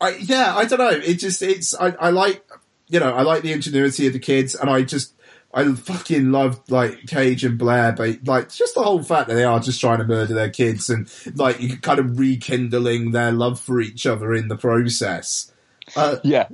I, 0.00 0.10
yeah, 0.10 0.54
I 0.56 0.66
don't 0.66 0.78
know. 0.78 0.90
It 0.90 1.14
just, 1.14 1.42
it's, 1.42 1.74
I, 1.74 1.88
I 1.98 2.10
like, 2.10 2.46
you 2.88 3.00
know, 3.00 3.12
I 3.12 3.22
like 3.22 3.42
the 3.42 3.52
ingenuity 3.52 4.06
of 4.06 4.12
the 4.12 4.20
kids 4.20 4.54
and 4.54 4.70
I 4.70 4.82
just, 4.82 5.14
I 5.58 5.74
fucking 5.74 6.30
loved 6.30 6.70
like 6.70 7.06
Cage 7.06 7.44
and 7.44 7.58
Blair, 7.58 7.90
but 7.90 8.24
like 8.24 8.52
just 8.52 8.76
the 8.76 8.82
whole 8.82 9.02
fact 9.02 9.28
that 9.28 9.34
they 9.34 9.42
are 9.42 9.58
just 9.58 9.80
trying 9.80 9.98
to 9.98 10.04
murder 10.04 10.32
their 10.32 10.50
kids 10.50 10.88
and 10.88 11.12
like 11.34 11.60
you 11.60 11.76
kind 11.78 11.98
of 11.98 12.16
rekindling 12.16 13.10
their 13.10 13.32
love 13.32 13.58
for 13.58 13.80
each 13.80 14.06
other 14.06 14.32
in 14.32 14.46
the 14.46 14.56
process. 14.56 15.52
Uh, 15.96 16.18
yeah, 16.22 16.46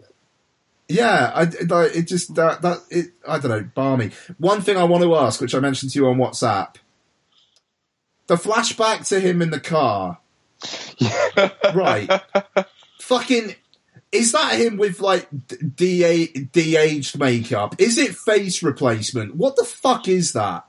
yeah, 0.89 1.33
I 1.35 1.45
like 1.65 1.95
it. 1.95 2.09
Just 2.09 2.35
that 2.37 2.63
that 2.63 2.79
it. 2.89 3.09
I 3.29 3.39
don't 3.39 3.51
know, 3.51 3.69
balmy. 3.75 4.11
One 4.39 4.63
thing 4.63 4.79
I 4.79 4.85
want 4.85 5.03
to 5.03 5.15
ask, 5.17 5.39
which 5.39 5.55
I 5.55 5.61
mentioned 5.61 5.93
to 5.93 5.99
you 5.99 6.07
on 6.07 6.17
WhatsApp, 6.17 6.77
the 8.27 8.37
flashback 8.37 9.07
to 9.09 9.21
him 9.21 9.43
in 9.43 9.51
the 9.51 9.61
car. 9.61 10.19
right, 11.75 12.11
fucking. 13.01 13.55
Is 14.15 14.33
that 14.33 14.55
him 14.59 14.77
with 14.77 15.01
like 15.01 15.29
de 15.77 16.27
de-aged 16.27 17.19
makeup? 17.19 17.75
Is 17.79 17.99
it 17.99 18.15
face 18.15 18.63
replacement? 18.63 19.35
What 19.35 19.57
the 19.57 19.65
fuck 19.65 20.07
is 20.07 20.33
that? 20.35 20.65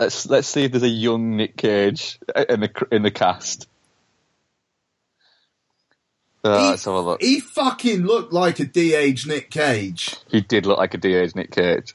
Let's 0.00 0.26
let's 0.26 0.48
see 0.48 0.64
if 0.64 0.72
there's 0.72 0.82
a 0.82 0.88
young 0.88 1.36
Nick 1.36 1.56
Cage 1.56 2.18
in 2.48 2.60
the 2.60 2.86
in 2.90 3.02
the 3.02 3.10
cast. 3.12 3.68
Uh, 6.44 6.58
He- 6.58 6.68
let's 6.70 6.84
have 6.84 6.94
a 6.94 7.00
look. 7.00 7.22
He 7.22 7.38
fucking 7.38 8.02
looked 8.02 8.32
like 8.32 8.58
a 8.58 8.64
de-aged 8.64 9.28
Nick 9.28 9.50
Cage. 9.50 10.16
He 10.28 10.40
did 10.40 10.66
look 10.66 10.78
like 10.78 10.94
a 10.94 10.98
de-aged 10.98 11.36
Nick 11.36 11.52
Cage. 11.52 11.94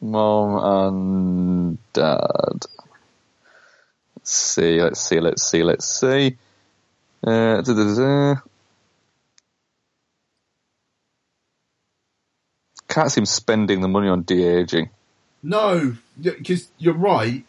Mom 0.00 0.58
and 0.58 1.78
dad. 1.92 2.66
Let's 4.16 4.32
see, 4.32 4.82
let's 4.82 5.00
see, 5.00 5.20
let's 5.20 5.42
see, 5.42 5.62
let's 5.62 5.86
see. 5.86 6.36
Uh. 7.24 8.34
Can't 12.96 13.12
see 13.12 13.20
him 13.20 13.26
spending 13.26 13.82
the 13.82 13.88
money 13.88 14.08
on 14.08 14.22
de-aging. 14.22 14.88
No, 15.42 15.98
because 16.18 16.68
you're 16.78 16.94
right. 16.94 17.44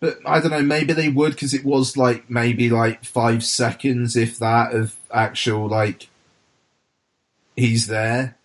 But 0.00 0.18
I 0.26 0.40
don't 0.40 0.50
know. 0.50 0.62
Maybe 0.62 0.94
they 0.94 1.08
would 1.08 1.34
because 1.34 1.54
it 1.54 1.64
was 1.64 1.96
like 1.96 2.28
maybe 2.28 2.70
like 2.70 3.04
five 3.04 3.44
seconds, 3.44 4.16
if 4.16 4.36
that, 4.40 4.74
of 4.74 4.96
actual 5.14 5.68
like 5.68 6.08
he's 7.54 7.86
there. 7.86 8.36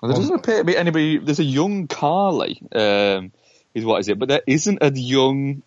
Well, 0.00 0.12
there 0.12 0.20
doesn't 0.20 0.36
appear 0.36 0.58
to 0.58 0.64
be 0.64 0.76
anybody. 0.76 1.18
There's 1.18 1.40
a 1.40 1.44
young 1.44 1.88
Carly, 1.88 2.62
um, 2.72 3.32
is 3.74 3.84
what 3.84 3.98
is 3.98 4.06
it? 4.06 4.16
But 4.20 4.28
there 4.28 4.42
isn't 4.46 4.78
a 4.80 4.92
young. 4.92 5.64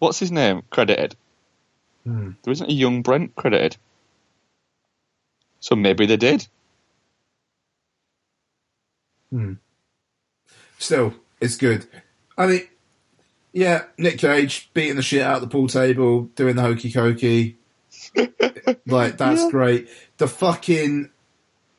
What's 0.00 0.18
his 0.18 0.30
name 0.30 0.64
credited? 0.68 1.16
Hmm. 2.04 2.32
There 2.42 2.52
isn't 2.52 2.68
a 2.68 2.74
young 2.74 3.00
Brent 3.00 3.36
credited. 3.36 3.78
So 5.62 5.76
maybe 5.76 6.06
they 6.06 6.16
did. 6.16 6.46
Hmm. 9.30 9.54
Still, 10.78 11.14
it's 11.40 11.56
good. 11.56 11.86
I 12.36 12.46
mean, 12.46 12.62
yeah, 13.52 13.84
Nick 13.96 14.18
Cage 14.18 14.70
beating 14.74 14.96
the 14.96 15.02
shit 15.02 15.22
out 15.22 15.36
of 15.36 15.42
the 15.42 15.46
pool 15.46 15.68
table, 15.68 16.22
doing 16.34 16.56
the 16.56 16.62
hokey 16.62 16.92
cokey. 16.92 17.54
like, 18.86 19.16
that's 19.16 19.48
great. 19.52 19.88
The 20.18 20.26
fucking 20.26 21.10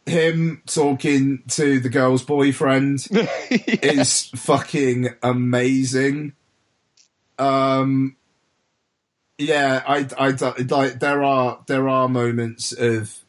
him 0.06 0.62
talking 0.66 1.44
to 1.50 1.82
the 1.82 1.90
girl's 1.90 2.24
boyfriend 2.24 3.06
is 3.12 4.30
fucking 4.30 5.10
amazing. 5.22 6.34
Um, 7.38 8.16
yeah, 9.38 9.84
I, 9.86 10.08
I, 10.18 10.30
like, 10.30 11.02
there 11.02 11.22
are, 11.22 11.60
there 11.68 11.90
are 11.90 12.08
moments 12.08 12.72
of, 12.72 13.23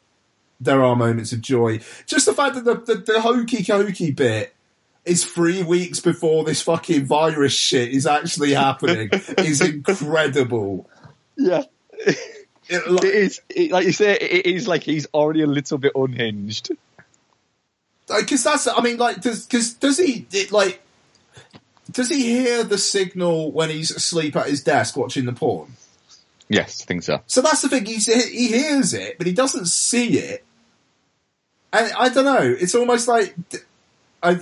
there 0.65 0.83
are 0.83 0.95
moments 0.95 1.31
of 1.31 1.41
joy. 1.41 1.79
Just 2.05 2.25
the 2.25 2.33
fact 2.33 2.55
that 2.55 2.65
the, 2.65 2.75
the, 2.75 3.01
the 3.01 3.21
hokey 3.21 3.63
cokey 3.63 4.15
bit 4.15 4.53
is 5.05 5.23
three 5.23 5.63
weeks 5.63 5.99
before 5.99 6.43
this 6.43 6.61
fucking 6.61 7.05
virus 7.05 7.53
shit 7.53 7.89
is 7.89 8.07
actually 8.07 8.53
happening 8.53 9.09
is 9.37 9.61
incredible. 9.61 10.89
Yeah. 11.37 11.63
It, 12.67 12.89
like, 12.89 13.05
It 13.05 13.15
is, 13.15 13.41
it, 13.49 13.71
like 13.71 13.85
you 13.85 13.91
say, 13.91 14.15
it 14.15 14.45
is 14.47 14.67
like 14.67 14.83
he's 14.83 15.05
already 15.13 15.41
a 15.41 15.47
little 15.47 15.77
bit 15.77 15.91
unhinged. 15.95 16.71
because 18.07 18.43
that's 18.43 18.67
I 18.67 18.81
mean 18.81 18.97
like 18.97 19.21
does 19.21 19.45
cause 19.45 19.73
does 19.73 19.99
he 19.99 20.25
it, 20.31 20.51
like 20.51 20.81
does 21.91 22.09
he 22.09 22.23
hear 22.23 22.63
the 22.63 22.77
signal 22.77 23.51
when 23.51 23.69
he's 23.69 23.91
asleep 23.91 24.35
at 24.35 24.47
his 24.47 24.63
desk 24.63 24.97
watching 24.97 25.25
the 25.25 25.33
porn? 25.33 25.73
Yes, 26.47 26.81
I 26.81 26.85
think 26.85 27.03
so. 27.03 27.21
So 27.25 27.41
that's 27.41 27.61
the 27.61 27.69
thing. 27.69 27.85
He's, 27.85 28.05
he 28.05 28.47
hears 28.47 28.93
it, 28.93 29.17
but 29.17 29.27
he 29.27 29.33
doesn't 29.33 29.65
see 29.65 30.19
it. 30.19 30.44
And 31.75 31.91
I 31.97 32.09
don't 32.09 32.25
know. 32.25 32.55
It's 32.57 32.73
almost 32.73 33.07
like 33.07 33.35
I, 34.23 34.39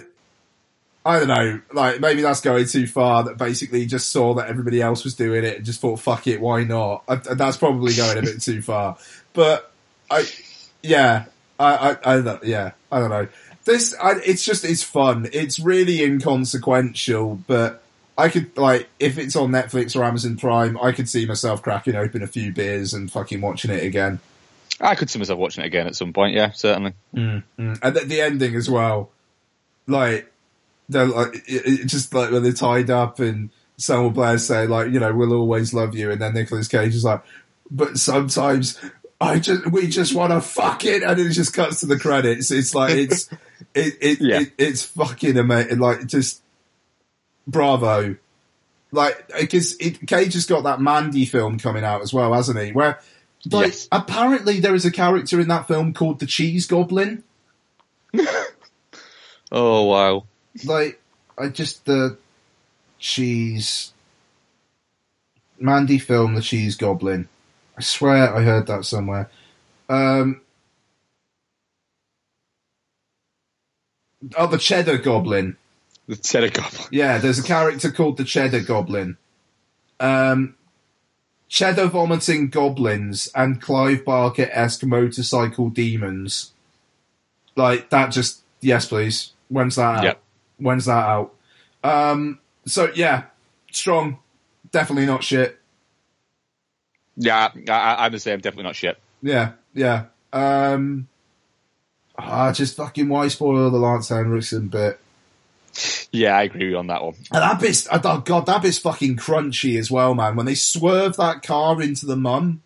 I 1.04 1.20
don't 1.20 1.28
know. 1.28 1.62
Like 1.74 2.00
maybe 2.00 2.22
that's 2.22 2.42
going 2.42 2.68
too 2.68 2.86
far. 2.86 3.24
That 3.24 3.38
basically 3.38 3.86
just 3.88 4.12
saw 4.12 4.36
that 4.36 4.50
everybody 4.50 4.82
else 4.82 5.04
was 5.04 5.16
doing 5.16 5.44
it 5.44 5.58
and 5.58 5.66
just 5.66 5.82
thought, 5.82 6.00
"Fuck 6.00 6.28
it, 6.28 6.40
why 6.40 6.64
not?" 6.64 7.04
I, 7.08 7.16
that's 7.16 7.58
probably 7.58 7.94
going 7.96 8.20
a 8.20 8.22
bit 8.22 8.42
too 8.42 8.62
far. 8.64 8.98
But 9.34 9.72
I, 10.12 10.26
yeah, 10.84 11.26
I, 11.60 11.98
I, 12.04 12.14
I 12.18 12.22
don't, 12.22 12.44
yeah, 12.44 12.72
I 12.92 13.00
don't 13.00 13.10
know. 13.10 13.28
This, 13.66 13.96
I, 14.02 14.20
it's 14.26 14.44
just, 14.46 14.64
it's 14.66 14.84
fun. 14.84 15.28
It's 15.32 15.58
really 15.58 16.04
inconsequential, 16.04 17.40
but 17.48 17.82
I 18.16 18.30
could 18.30 18.56
like 18.58 18.90
if 19.00 19.18
it's 19.18 19.36
on 19.36 19.50
Netflix 19.50 19.96
or 19.96 20.04
Amazon 20.04 20.38
Prime, 20.38 20.78
I 20.82 20.92
could 20.92 21.10
see 21.10 21.26
myself 21.26 21.64
cracking 21.64 21.96
open 21.96 22.22
a 22.22 22.28
few 22.28 22.54
beers 22.54 22.94
and 22.94 23.12
fucking 23.12 23.42
watching 23.42 23.72
it 23.72 23.84
again. 23.84 24.20
I 24.80 24.96
could 24.96 25.10
see 25.10 25.20
myself 25.20 25.40
watching 25.40 25.64
it 25.64 25.68
again 25.68 25.88
at 25.88 25.96
some 25.96 26.14
point. 26.14 26.36
Yeah, 26.36 26.52
certainly. 26.52 26.94
Mm. 27.16 27.44
And 27.58 27.78
the, 27.96 28.02
the 28.06 28.22
ending 28.22 28.56
as 28.56 28.70
well, 28.70 29.12
like 29.88 30.32
they're 30.90 31.06
like 31.06 31.36
it, 31.48 31.82
it 31.82 31.86
just 31.88 32.14
like 32.14 32.32
when 32.32 32.44
they're 32.44 32.52
tied 32.54 32.90
up 32.90 33.20
and 33.20 33.50
Selma 33.78 34.10
Blair 34.10 34.38
say 34.38 34.68
like 34.68 34.92
you 34.92 35.00
know 35.00 35.14
we'll 35.14 35.34
always 35.34 35.74
love 35.74 35.96
you, 35.96 36.12
and 36.12 36.22
then 36.22 36.34
Nicolas 36.34 36.68
Cage 36.68 36.96
is 36.96 37.04
like, 37.04 37.22
but 37.72 37.98
sometimes. 37.98 38.80
I 39.22 39.40
just 39.40 39.72
we 39.72 39.88
just 39.88 40.14
want 40.14 40.34
to 40.34 40.42
fuck 40.42 40.84
it, 40.84 41.02
and 41.02 41.18
it 41.18 41.30
just 41.30 41.54
cuts 41.54 41.80
to 41.80 41.86
the 41.86 41.98
credits. 41.98 42.52
It's 42.52 42.76
like 42.76 42.94
it's 42.94 43.30
it, 43.74 43.94
it, 44.02 44.18
Yeah. 44.20 44.42
it 44.42 44.52
it's 44.58 44.84
fucking 44.84 45.38
amazing. 45.38 45.80
Like 45.80 46.08
just 46.08 46.42
bravo. 47.48 48.18
Like 48.92 49.30
because 49.40 49.76
Cage 49.76 50.34
has 50.34 50.46
got 50.46 50.64
that 50.66 50.82
Mandy 50.82 51.24
film 51.26 51.58
coming 51.58 51.86
out 51.86 52.02
as 52.02 52.14
well, 52.14 52.34
hasn't 52.34 52.60
he? 52.60 52.72
Where 52.74 53.00
like 53.52 53.68
Yes. 53.68 53.88
apparently 53.92 54.60
there 54.60 54.76
is 54.76 54.86
a 54.86 54.92
character 54.92 55.40
in 55.40 55.48
that 55.50 55.68
film 55.68 55.94
called 55.94 56.20
the 56.20 56.26
Cheese 56.26 56.66
Goblin. 56.68 57.24
Oh 59.56 59.84
wow. 59.84 60.26
Like 60.66 61.00
I 61.38 61.50
just 61.50 61.86
the 61.86 62.18
cheese 62.98 63.94
Mandy 65.60 66.00
film, 66.00 66.34
the 66.34 66.42
Cheese 66.42 66.76
Goblin. 66.76 67.30
I 67.78 67.82
swear 67.82 68.36
I 68.36 68.42
heard 68.42 68.66
that 68.68 68.84
somewhere. 68.86 69.30
Um, 69.90 70.42
oh, 74.36 74.48
the 74.48 74.58
Cheddar 74.58 74.98
Goblin. 74.98 75.56
The 76.08 76.16
Cheddar 76.16 76.50
Goblin. 76.50 76.88
Yeah, 76.92 77.20
there's 77.20 77.40
a 77.40 77.44
character 77.44 77.92
called 77.92 78.18
the 78.18 78.24
Cheddar 78.24 78.62
Goblin. 78.62 79.18
Um, 80.00 80.56
cheddar 81.54 81.86
vomiting 81.86 82.50
goblins 82.50 83.30
and 83.36 83.62
Clive 83.62 84.04
Barker 84.04 84.50
esque 84.52 84.84
motorcycle 84.84 85.70
demons. 85.70 86.52
Like 87.56 87.92
that 87.92 88.08
just 88.08 88.42
yes 88.60 88.88
please. 88.88 89.34
When's 89.50 89.76
that 89.76 90.00
out? 90.00 90.04
Yep. 90.04 90.22
When's 90.58 90.86
that 90.86 91.06
out? 91.06 91.36
Um 91.84 92.40
so 92.66 92.92
yeah, 92.96 93.26
strong. 93.72 94.18
Definitely 94.72 95.06
not 95.06 95.24
shit. 95.24 95.60
Yeah, 97.18 97.52
I, 97.70 97.98
I'm 98.00 98.12
the 98.12 98.18
same. 98.18 98.40
Definitely 98.40 98.64
not 98.64 98.76
shit. 98.76 99.00
Yeah, 99.22 99.52
yeah. 99.76 100.06
Um 100.34 101.08
ah, 102.18 102.52
just 102.52 102.76
fucking 102.78 103.08
why 103.08 103.28
spoil 103.28 103.70
the 103.70 103.78
Lance 103.78 104.10
Henriksen 104.10 104.70
bit? 104.70 105.00
Yeah, 106.12 106.38
I 106.38 106.44
agree 106.44 106.66
with 106.66 106.72
you 106.72 106.78
on 106.78 106.88
that 106.88 107.04
one. 107.04 107.16
And 107.32 107.42
that 107.42 107.60
bit's, 107.60 107.88
oh 107.92 108.20
god, 108.20 108.46
that 108.46 108.62
bit's 108.62 108.78
fucking 108.78 109.18
crunchy 109.18 109.80
as 109.80 109.90
well, 109.90 110.14
man. 110.14 110.36
When 110.36 110.46
they 110.46 110.56
swerve 110.56 111.16
that 111.18 111.42
car 111.42 111.82
into 111.82 112.06
the 112.06 112.16
mum, 112.16 112.62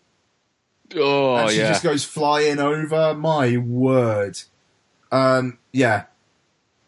Oh 0.96 1.36
and 1.36 1.50
she 1.50 1.58
yeah. 1.58 1.68
just 1.68 1.82
goes 1.82 2.04
flying 2.04 2.58
over. 2.58 3.14
My 3.14 3.56
word. 3.56 4.38
Um, 5.12 5.58
yeah, 5.72 6.04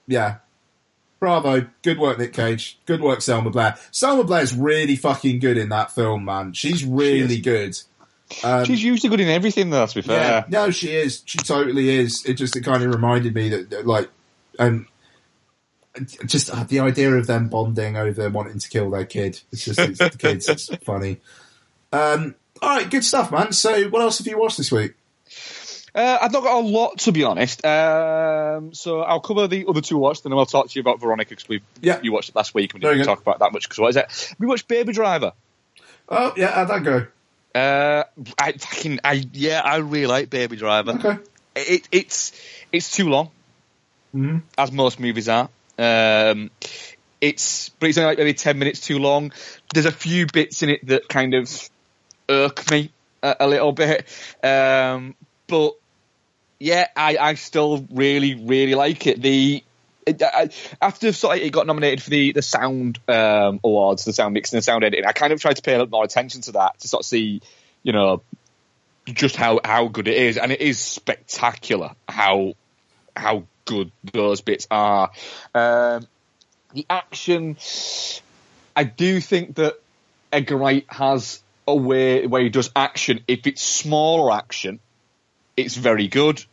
yeah. 0.07 0.37
Bravo, 1.19 1.67
good 1.83 1.99
work, 1.99 2.19
Nick 2.19 2.33
Cage. 2.33 2.79
Good 2.87 3.03
work, 3.03 3.21
Selma 3.21 3.51
Blair. 3.51 3.77
Selma 3.91 4.25
Blair's 4.25 4.55
really 4.55 4.97
fucking 4.97 5.39
good 5.39 5.59
in 5.59 5.69
that 5.69 5.91
film, 5.91 6.25
man. 6.25 6.55
She's 6.55 6.83
really 6.83 7.39
good. 7.41 7.79
Um, 8.43 8.65
She's 8.65 8.83
usually 8.83 9.11
good 9.11 9.21
in 9.21 9.29
everything, 9.29 9.69
though. 9.69 9.85
To 9.85 9.95
be 9.95 10.01
fair. 10.03 10.17
yeah, 10.17 10.45
no, 10.49 10.71
she 10.71 10.95
is. 10.95 11.23
She 11.27 11.37
totally 11.39 11.91
is. 11.91 12.25
It 12.25 12.35
just 12.35 12.57
it 12.57 12.63
kind 12.63 12.83
of 12.83 12.95
reminded 12.95 13.35
me 13.35 13.51
that, 13.51 13.69
that, 13.71 13.87
like, 13.87 14.09
um, 14.59 14.87
just 16.27 16.51
uh, 16.51 16.65
the 16.65 16.81
idea 16.81 17.13
of 17.13 17.27
them 17.27 17.49
bonding 17.49 17.97
over 17.97 18.29
wanting 18.31 18.59
to 18.59 18.69
kill 18.69 18.91
their 18.91 19.05
kid. 19.05 19.41
It's 19.53 19.65
just 19.65 19.79
it's, 19.79 19.99
the 19.99 20.11
kids. 20.11 20.49
It's 20.49 20.67
funny. 20.85 21.19
Um, 21.93 22.35
all 22.63 22.77
right, 22.77 22.91
good 22.91 23.05
stuff, 23.05 23.33
man. 23.33 23.53
So, 23.53 23.89
what 23.89 24.03
else 24.03 24.19
have 24.19 24.27
you 24.27 24.39
watched 24.39 24.59
this 24.59 24.71
week? 24.71 24.95
Uh, 25.93 26.19
I've 26.23 26.31
not 26.33 26.45
got 26.45 26.63
a 26.63 26.67
lot 26.67 26.99
to 27.01 27.13
be 27.13 27.25
honest. 27.25 27.65
Um, 27.67 28.73
so 28.73 29.01
I'll 29.01 29.19
cover 29.21 29.49
the 29.49 29.67
other 29.69 29.81
two 29.81 29.97
watched, 29.99 30.25
and 30.25 30.31
then 30.33 30.39
I'll 30.39 30.47
talk 30.47 30.69
to 30.69 30.73
you 30.77 30.81
about 30.81 31.01
Veronica 31.01 31.31
because 31.31 31.49
we 31.49 31.63
Yeah. 31.81 31.99
you 32.03 32.13
watched 32.13 32.29
it 32.29 32.37
last 32.37 32.55
week. 32.55 32.75
and 32.75 32.83
We 32.83 32.89
didn't 32.91 33.07
talk 33.07 33.21
about 33.21 33.41
that 33.41 33.53
much 33.53 33.65
because 33.69 33.79
what 33.81 33.89
is 33.89 33.97
it? 33.97 34.35
We 34.39 34.47
watched 34.47 34.69
Baby 34.69 34.93
Driver. 34.93 35.33
Oh, 36.09 36.33
yeah, 36.37 36.53
how'd 36.53 36.69
that 36.69 36.85
go? 36.85 37.07
Uh, 37.53 38.05
I 38.39 38.53
fucking 38.53 39.01
I 39.03 39.25
yeah, 39.33 39.61
I 39.65 39.79
really 39.79 40.07
like 40.07 40.31
Baby 40.31 40.57
Driver. 40.57 40.93
Okay. 40.93 41.19
It, 41.57 41.89
it's 41.91 42.33
it's 42.71 42.93
too 42.93 43.09
long, 43.09 43.31
Mhm. 44.15 44.43
as 44.57 44.71
most 44.71 45.01
movies 45.01 45.29
are. 45.29 45.49
Um, 45.81 46.51
it's 47.21 47.71
but 47.71 47.89
it's 47.89 47.99
only 47.99 48.09
like 48.09 48.19
maybe 48.19 48.35
ten 48.35 48.59
minutes 48.59 48.81
too 48.81 48.99
long. 48.99 49.33
There's 49.73 49.87
a 49.87 49.93
few 49.93 50.27
bits 50.27 50.63
in 50.63 50.71
it 50.71 50.87
that 50.87 51.09
kind 51.09 51.35
of 51.35 51.71
irk 52.29 52.71
me 52.71 52.91
a, 53.23 53.37
a 53.41 53.49
little 53.49 53.73
bit, 53.73 54.07
um, 54.43 55.15
but 55.47 55.75
yeah, 56.59 56.87
I, 56.95 57.17
I 57.19 57.35
still 57.35 57.87
really 57.91 58.35
really 58.35 58.75
like 58.75 59.07
it. 59.07 59.23
The 59.23 59.65
after 60.81 61.13
sort 61.13 61.39
of 61.39 61.43
it 61.45 61.51
got 61.51 61.67
nominated 61.67 62.03
for 62.03 62.11
the 62.11 62.33
the 62.33 62.43
sound 62.43 62.99
um, 63.09 63.61
awards, 63.65 64.05
the 64.05 64.13
sound 64.13 64.35
mixing 64.35 64.57
and 64.57 64.65
sound 64.65 64.85
editing, 64.85 65.07
I 65.07 65.13
kind 65.13 65.33
of 65.33 65.41
tried 65.41 65.57
to 65.57 65.63
pay 65.63 65.73
a 65.73 65.79
little 65.79 65.91
more 65.91 66.05
attention 66.05 66.43
to 66.43 66.53
that 66.53 66.79
to 66.81 66.89
sort 66.89 67.03
of 67.03 67.07
see, 67.07 67.43
you 67.83 67.93
know, 67.93 68.23
just 69.07 69.37
how 69.37 69.61
how 69.65 69.89
good 69.89 70.09
it 70.09 70.17
is, 70.17 70.37
and 70.37 70.53
it 70.53 70.61
is 70.61 70.79
spectacular 70.79 71.93
how 72.09 72.55
how 73.17 73.45
good 73.71 73.93
those 74.13 74.41
bits 74.41 74.67
are. 74.71 75.11
Um, 75.55 76.07
the 76.75 76.87
action, 76.91 77.57
I 78.75 78.85
do 78.85 79.21
think 79.21 79.55
that 79.57 79.81
Edgar 80.33 80.57
Wright 80.57 80.85
has 80.89 81.41
a 81.69 81.75
way 81.75 82.27
where 82.27 82.43
he 82.43 82.49
does 82.49 82.71
action. 82.75 83.21
If 83.29 83.47
it's 83.47 83.63
smaller 83.63 84.33
action, 84.33 84.81
it's 85.57 85.77
very 85.77 86.09
good. 86.09 86.45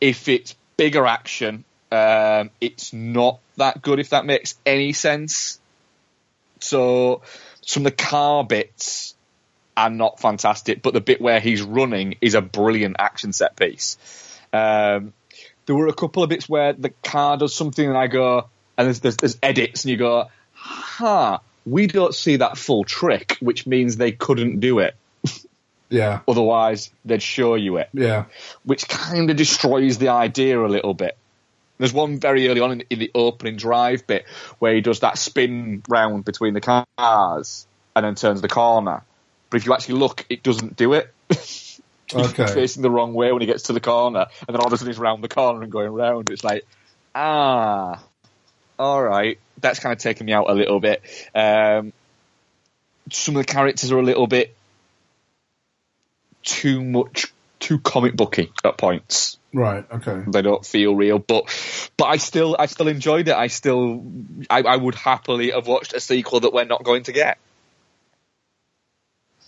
If 0.00 0.28
it's 0.28 0.56
bigger 0.76 1.06
action, 1.06 1.64
um, 1.92 2.50
it's 2.60 2.92
not 2.92 3.38
that 3.56 3.82
good. 3.82 4.00
If 4.00 4.10
that 4.10 4.26
makes 4.26 4.56
any 4.66 4.92
sense. 4.92 5.60
So 6.58 7.22
some 7.60 7.86
of 7.86 7.92
the 7.92 8.04
car 8.04 8.44
bits 8.44 9.14
are 9.76 9.90
not 9.90 10.20
fantastic, 10.20 10.82
but 10.82 10.92
the 10.92 11.00
bit 11.00 11.20
where 11.20 11.40
he's 11.40 11.62
running 11.62 12.16
is 12.20 12.34
a 12.34 12.42
brilliant 12.42 12.96
action 12.98 13.32
set 13.32 13.56
piece. 13.56 13.96
Um, 14.52 15.12
there 15.66 15.76
were 15.76 15.88
a 15.88 15.92
couple 15.92 16.22
of 16.22 16.28
bits 16.28 16.48
where 16.48 16.72
the 16.72 16.90
car 16.90 17.36
does 17.36 17.54
something 17.54 17.86
and 17.86 17.96
I 17.96 18.06
go, 18.06 18.48
and 18.76 18.86
there's, 18.86 19.00
there's, 19.00 19.16
there's 19.16 19.38
edits 19.42 19.84
and 19.84 19.90
you 19.90 19.96
go, 19.96 20.28
ha, 20.52 21.40
we 21.64 21.86
don't 21.86 22.14
see 22.14 22.36
that 22.36 22.58
full 22.58 22.84
trick, 22.84 23.36
which 23.40 23.66
means 23.66 23.96
they 23.96 24.12
couldn't 24.12 24.60
do 24.60 24.80
it. 24.80 24.94
Yeah, 25.88 26.20
Otherwise, 26.26 26.90
they'd 27.04 27.22
show 27.22 27.54
you 27.54 27.76
it, 27.76 27.90
yeah, 27.92 28.24
which 28.64 28.88
kind 28.88 29.28
of 29.28 29.36
destroys 29.36 29.98
the 29.98 30.08
idea 30.08 30.58
a 30.58 30.66
little 30.66 30.94
bit. 30.94 31.18
There's 31.76 31.92
one 31.92 32.18
very 32.18 32.48
early 32.48 32.62
on 32.62 32.72
in, 32.72 32.84
in 32.88 32.98
the 32.98 33.10
opening 33.14 33.56
drive 33.56 34.06
bit 34.06 34.24
where 34.58 34.74
he 34.74 34.80
does 34.80 35.00
that 35.00 35.18
spin 35.18 35.82
round 35.86 36.24
between 36.24 36.54
the 36.54 36.62
cars 36.62 37.66
and 37.94 38.06
then 38.06 38.14
turns 38.14 38.40
the 38.40 38.48
corner. 38.48 39.02
But 39.50 39.56
if 39.58 39.66
you 39.66 39.74
actually 39.74 39.96
look, 39.96 40.24
it 40.30 40.42
doesn't 40.42 40.76
do 40.76 40.94
it. 40.94 41.12
He's 42.12 42.32
Okay. 42.38 42.52
facing 42.54 42.82
the 42.82 42.90
wrong 42.90 43.14
way 43.14 43.32
when 43.32 43.40
he 43.40 43.46
gets 43.46 43.64
to 43.64 43.72
the 43.72 43.80
corner, 43.80 44.26
and 44.46 44.54
then 44.54 44.56
all 44.60 44.66
of 44.66 44.72
a 44.72 44.76
sudden 44.76 44.92
he's 44.92 44.98
round 44.98 45.22
the 45.24 45.28
corner 45.28 45.62
and 45.62 45.72
going 45.72 45.90
round. 45.92 46.30
It's 46.30 46.44
like, 46.44 46.64
ah, 47.14 48.02
all 48.78 49.02
right. 49.02 49.38
That's 49.60 49.78
kind 49.78 49.92
of 49.92 49.98
taken 49.98 50.26
me 50.26 50.32
out 50.32 50.50
a 50.50 50.54
little 50.54 50.80
bit. 50.80 51.02
Um, 51.34 51.92
some 53.10 53.36
of 53.36 53.46
the 53.46 53.52
characters 53.52 53.92
are 53.92 53.98
a 53.98 54.02
little 54.02 54.26
bit 54.26 54.54
too 56.42 56.82
much, 56.82 57.32
too 57.60 57.78
comic 57.78 58.16
booky 58.16 58.52
at 58.64 58.76
points. 58.78 59.38
right, 59.52 59.84
okay. 59.92 60.24
They 60.26 60.42
don't 60.42 60.64
feel 60.64 60.94
real, 60.94 61.18
but 61.18 61.44
but 61.96 62.06
I 62.06 62.16
still 62.16 62.56
I 62.58 62.66
still 62.66 62.88
enjoyed 62.88 63.28
it. 63.28 63.34
I 63.34 63.46
still 63.48 64.04
I, 64.50 64.62
I 64.62 64.76
would 64.76 64.94
happily 64.94 65.50
have 65.50 65.66
watched 65.66 65.94
a 65.94 66.00
sequel 66.00 66.40
that 66.40 66.52
we're 66.52 66.64
not 66.64 66.82
going 66.82 67.04
to 67.04 67.12
get. 67.12 67.38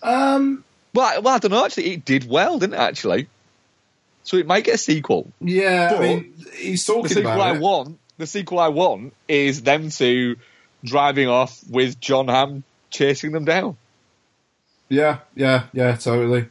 Um, 0.02 0.64
Well, 0.94 1.04
I, 1.06 1.18
well, 1.18 1.34
I 1.34 1.38
don't 1.38 1.50
know. 1.50 1.64
Actually, 1.64 1.94
it 1.94 2.04
did 2.04 2.28
well, 2.28 2.58
didn't 2.58 2.74
it? 2.74 2.78
Actually, 2.80 3.28
so 4.22 4.36
it 4.36 4.46
might 4.46 4.64
get 4.64 4.76
a 4.76 4.78
sequel. 4.78 5.30
yeah, 5.40 5.90
But 5.90 5.98
I 5.98 6.02
mean, 6.02 6.34
he's 6.56 6.84
talking 6.86 7.02
The 7.02 7.08
sequel 7.10 7.32
about 7.32 7.40
I 7.40 7.54
it. 7.56 7.60
want, 7.60 7.98
the 8.16 8.26
sequel 8.26 8.58
I 8.60 8.68
want, 8.68 9.12
is 9.28 9.62
them 9.62 9.90
two 9.90 10.36
driving 10.84 11.28
off 11.28 11.58
with 11.68 11.98
Jon 12.00 12.28
Hamm 12.28 12.62
chasing 12.90 13.32
them 13.32 13.44
down 13.44 13.76
Yeah, 14.88 15.18
yeah, 15.34 15.64
yeah, 15.72 15.96
totally. 15.96 16.46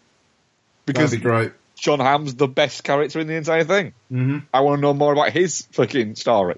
because 0.85 1.11
That'd 1.11 1.23
be 1.23 1.29
great. 1.29 1.51
Jon 1.77 1.99
Hamm's 1.99 2.35
the 2.35 2.47
best 2.47 2.83
character 2.83 3.19
in 3.19 3.27
the 3.27 3.35
entire 3.35 3.63
thing. 3.63 3.93
hmm 4.09 4.39
I 4.53 4.61
want 4.61 4.77
to 4.77 4.81
know 4.81 4.93
more 4.93 5.13
about 5.13 5.31
his 5.31 5.67
fucking 5.71 6.15
story. 6.15 6.55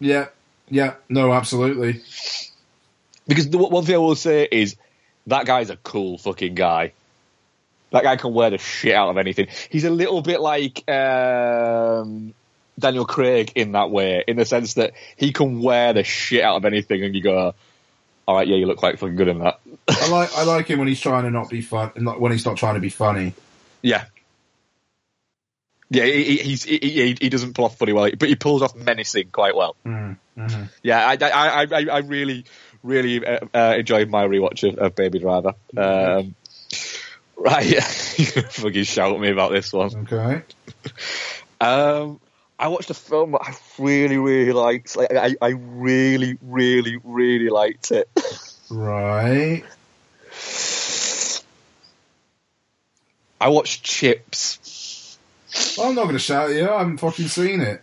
Yeah, 0.00 0.28
yeah, 0.68 0.94
no, 1.08 1.32
absolutely. 1.32 2.02
Because 3.26 3.50
the 3.50 3.58
one 3.58 3.84
thing 3.84 3.94
I 3.96 3.98
will 3.98 4.14
say 4.14 4.48
is 4.50 4.76
that 5.26 5.44
guy's 5.44 5.70
a 5.70 5.76
cool 5.76 6.16
fucking 6.18 6.54
guy. 6.54 6.92
That 7.90 8.02
guy 8.02 8.16
can 8.16 8.34
wear 8.34 8.50
the 8.50 8.58
shit 8.58 8.94
out 8.94 9.08
of 9.10 9.16
anything. 9.18 9.48
He's 9.70 9.84
a 9.84 9.90
little 9.90 10.20
bit 10.20 10.40
like 10.40 10.88
um, 10.90 12.34
Daniel 12.78 13.06
Craig 13.06 13.52
in 13.54 13.72
that 13.72 13.90
way, 13.90 14.22
in 14.28 14.36
the 14.36 14.44
sense 14.44 14.74
that 14.74 14.92
he 15.16 15.32
can 15.32 15.60
wear 15.62 15.92
the 15.94 16.04
shit 16.04 16.42
out 16.44 16.56
of 16.56 16.64
anything, 16.66 17.02
and 17.02 17.14
you 17.14 17.22
go, 17.22 17.54
"All 18.26 18.36
right, 18.36 18.46
yeah, 18.46 18.56
you 18.56 18.66
look 18.66 18.76
quite 18.78 18.98
fucking 18.98 19.16
good 19.16 19.28
in 19.28 19.38
that." 19.38 19.60
I 19.88 20.08
like 20.10 20.36
I 20.36 20.42
like 20.44 20.66
him 20.68 20.78
when 20.80 20.88
he's 20.88 21.00
trying 21.00 21.24
to 21.24 21.30
not 21.30 21.48
be 21.48 21.62
fun, 21.62 21.92
not 21.96 22.20
when 22.20 22.32
he's 22.32 22.44
not 22.44 22.56
trying 22.58 22.74
to 22.74 22.80
be 22.80 22.90
funny. 22.90 23.32
yeah, 23.82 24.04
yeah, 25.90 26.04
he, 26.04 26.24
he- 26.24 26.36
he's 26.42 26.64
he, 26.64 26.78
he, 26.78 27.16
he 27.20 27.28
doesn't 27.30 27.54
pull 27.54 27.64
off 27.64 27.78
funny 27.78 27.92
well, 27.94 28.10
but 28.18 28.28
he 28.28 28.34
pulls 28.36 28.60
off 28.62 28.74
menacing 28.76 29.30
quite 29.32 29.56
well. 29.56 29.74
Mm-hmm. 29.86 30.64
Yeah, 30.82 31.06
I, 31.06 31.12
I, 31.20 31.28
I, 31.30 31.66
I- 31.72 31.88
I 31.90 31.98
really, 32.00 32.44
really 32.82 33.24
uh, 33.26 33.38
uh, 33.54 33.74
enjoyed 33.78 34.10
my 34.10 34.24
rewatch 34.26 34.68
of, 34.70 34.78
of 34.78 34.94
Baby 34.94 35.18
Driver. 35.20 35.54
Um, 35.76 36.34
right, 37.38 37.66
yeah, 37.66 37.80
fucking 38.50 38.84
shout 38.84 39.12
at 39.12 39.20
me 39.20 39.30
about 39.30 39.52
this 39.52 39.72
one. 39.72 40.08
Okay. 40.12 40.42
Um, 41.60 42.20
I 42.56 42.68
watched 42.68 42.90
a 42.90 42.94
film 42.94 43.32
that 43.32 43.40
I 43.42 43.52
really, 43.82 44.16
really 44.16 44.52
liked. 44.52 44.94
Like, 44.94 45.12
I, 45.12 45.34
I 45.40 45.48
really, 45.48 46.38
really, 46.40 46.98
really 47.02 47.48
liked 47.48 47.90
it. 47.90 48.08
Right. 48.70 49.64
I 53.40 53.48
watched 53.48 53.84
Chips. 53.84 55.18
Well, 55.76 55.88
I'm 55.88 55.94
not 55.94 56.04
going 56.04 56.14
to 56.14 56.20
shout 56.20 56.50
at 56.50 56.56
you. 56.56 56.68
I 56.68 56.78
haven't 56.78 56.98
fucking 56.98 57.28
seen 57.28 57.60
it. 57.60 57.82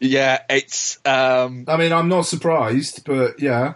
Yeah, 0.00 0.42
it's 0.50 0.98
um, 1.04 1.64
I 1.68 1.76
mean, 1.76 1.92
I'm 1.92 2.08
not 2.08 2.26
surprised, 2.26 3.04
but 3.04 3.40
yeah. 3.40 3.74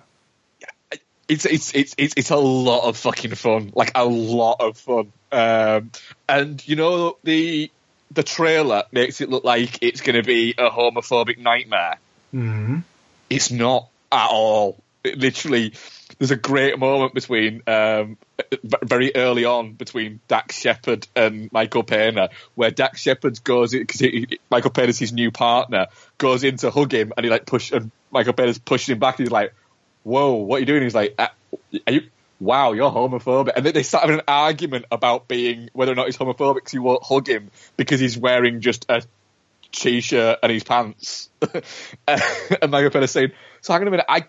It's 1.28 1.44
it's 1.44 1.74
it's 1.74 1.94
it's 1.98 2.14
it's 2.16 2.30
a 2.30 2.36
lot 2.36 2.88
of 2.88 2.96
fucking 2.96 3.34
fun, 3.34 3.72
like 3.74 3.92
a 3.94 4.04
lot 4.04 4.56
of 4.60 4.76
fun. 4.78 5.12
Um, 5.32 5.90
and 6.28 6.66
you 6.66 6.76
know 6.76 7.16
the 7.24 7.70
the 8.12 8.22
trailer 8.22 8.84
makes 8.92 9.20
it 9.20 9.28
look 9.28 9.44
like 9.44 9.78
it's 9.82 10.00
going 10.00 10.16
to 10.16 10.22
be 10.22 10.54
a 10.56 10.70
homophobic 10.70 11.38
nightmare. 11.38 11.96
hmm 12.30 12.78
It's 13.28 13.50
not 13.50 13.88
at 14.12 14.30
all. 14.30 14.82
It 15.02 15.18
literally, 15.18 15.72
there's 16.18 16.32
a 16.32 16.36
great 16.36 16.78
moment 16.78 17.14
between 17.14 17.62
um, 17.66 18.16
very 18.82 19.14
early 19.14 19.44
on 19.44 19.72
between 19.72 20.20
Dax 20.26 20.58
Shepard 20.58 21.06
and 21.14 21.50
Michael 21.52 21.82
Pena, 21.84 22.30
where 22.54 22.70
Dax 22.70 23.02
Shepard 23.02 23.42
goes 23.42 23.72
because 23.72 24.02
Michael 24.50 24.70
Pena's 24.70 24.98
his 24.98 25.12
new 25.12 25.30
partner 25.30 25.86
goes 26.18 26.44
in 26.44 26.56
to 26.58 26.70
hug 26.70 26.92
him, 26.92 27.12
and 27.16 27.24
he 27.24 27.30
like 27.30 27.46
push 27.46 27.72
and 27.72 27.90
Michael 28.10 28.32
Pena's 28.32 28.58
pushing 28.58 28.94
him 28.94 28.98
back, 28.98 29.18
and 29.18 29.26
he's 29.26 29.32
like, 29.32 29.52
"Whoa, 30.06 30.34
what 30.34 30.56
are 30.56 30.60
you 30.60 30.66
doing?" 30.66 30.82
He's 30.82 30.94
like, 30.94 31.14
"Uh, 31.18 31.28
"Are 31.86 31.92
you?" 31.92 32.02
Wow, 32.38 32.72
you're 32.72 32.90
homophobic. 32.90 33.52
And 33.56 33.64
then 33.64 33.72
they 33.72 33.82
start 33.82 34.02
having 34.02 34.18
an 34.18 34.24
argument 34.28 34.84
about 34.92 35.26
being 35.26 35.70
whether 35.72 35.92
or 35.92 35.94
not 35.94 36.06
he's 36.06 36.18
homophobic 36.18 36.56
because 36.56 36.72
he 36.72 36.78
won't 36.78 37.02
hug 37.02 37.26
him 37.26 37.50
because 37.78 37.98
he's 37.98 38.16
wearing 38.16 38.60
just 38.60 38.84
a 38.90 39.02
t-shirt 39.72 40.38
and 40.42 40.52
his 40.52 40.62
pants. 40.62 41.30
and 42.06 42.70
Michael 42.70 42.90
Pena's 42.90 43.10
saying, 43.10 43.32
"So 43.62 43.72
hang 43.72 43.82
on 43.82 43.88
a 43.88 43.90
minute, 43.90 44.06
I 44.08 44.26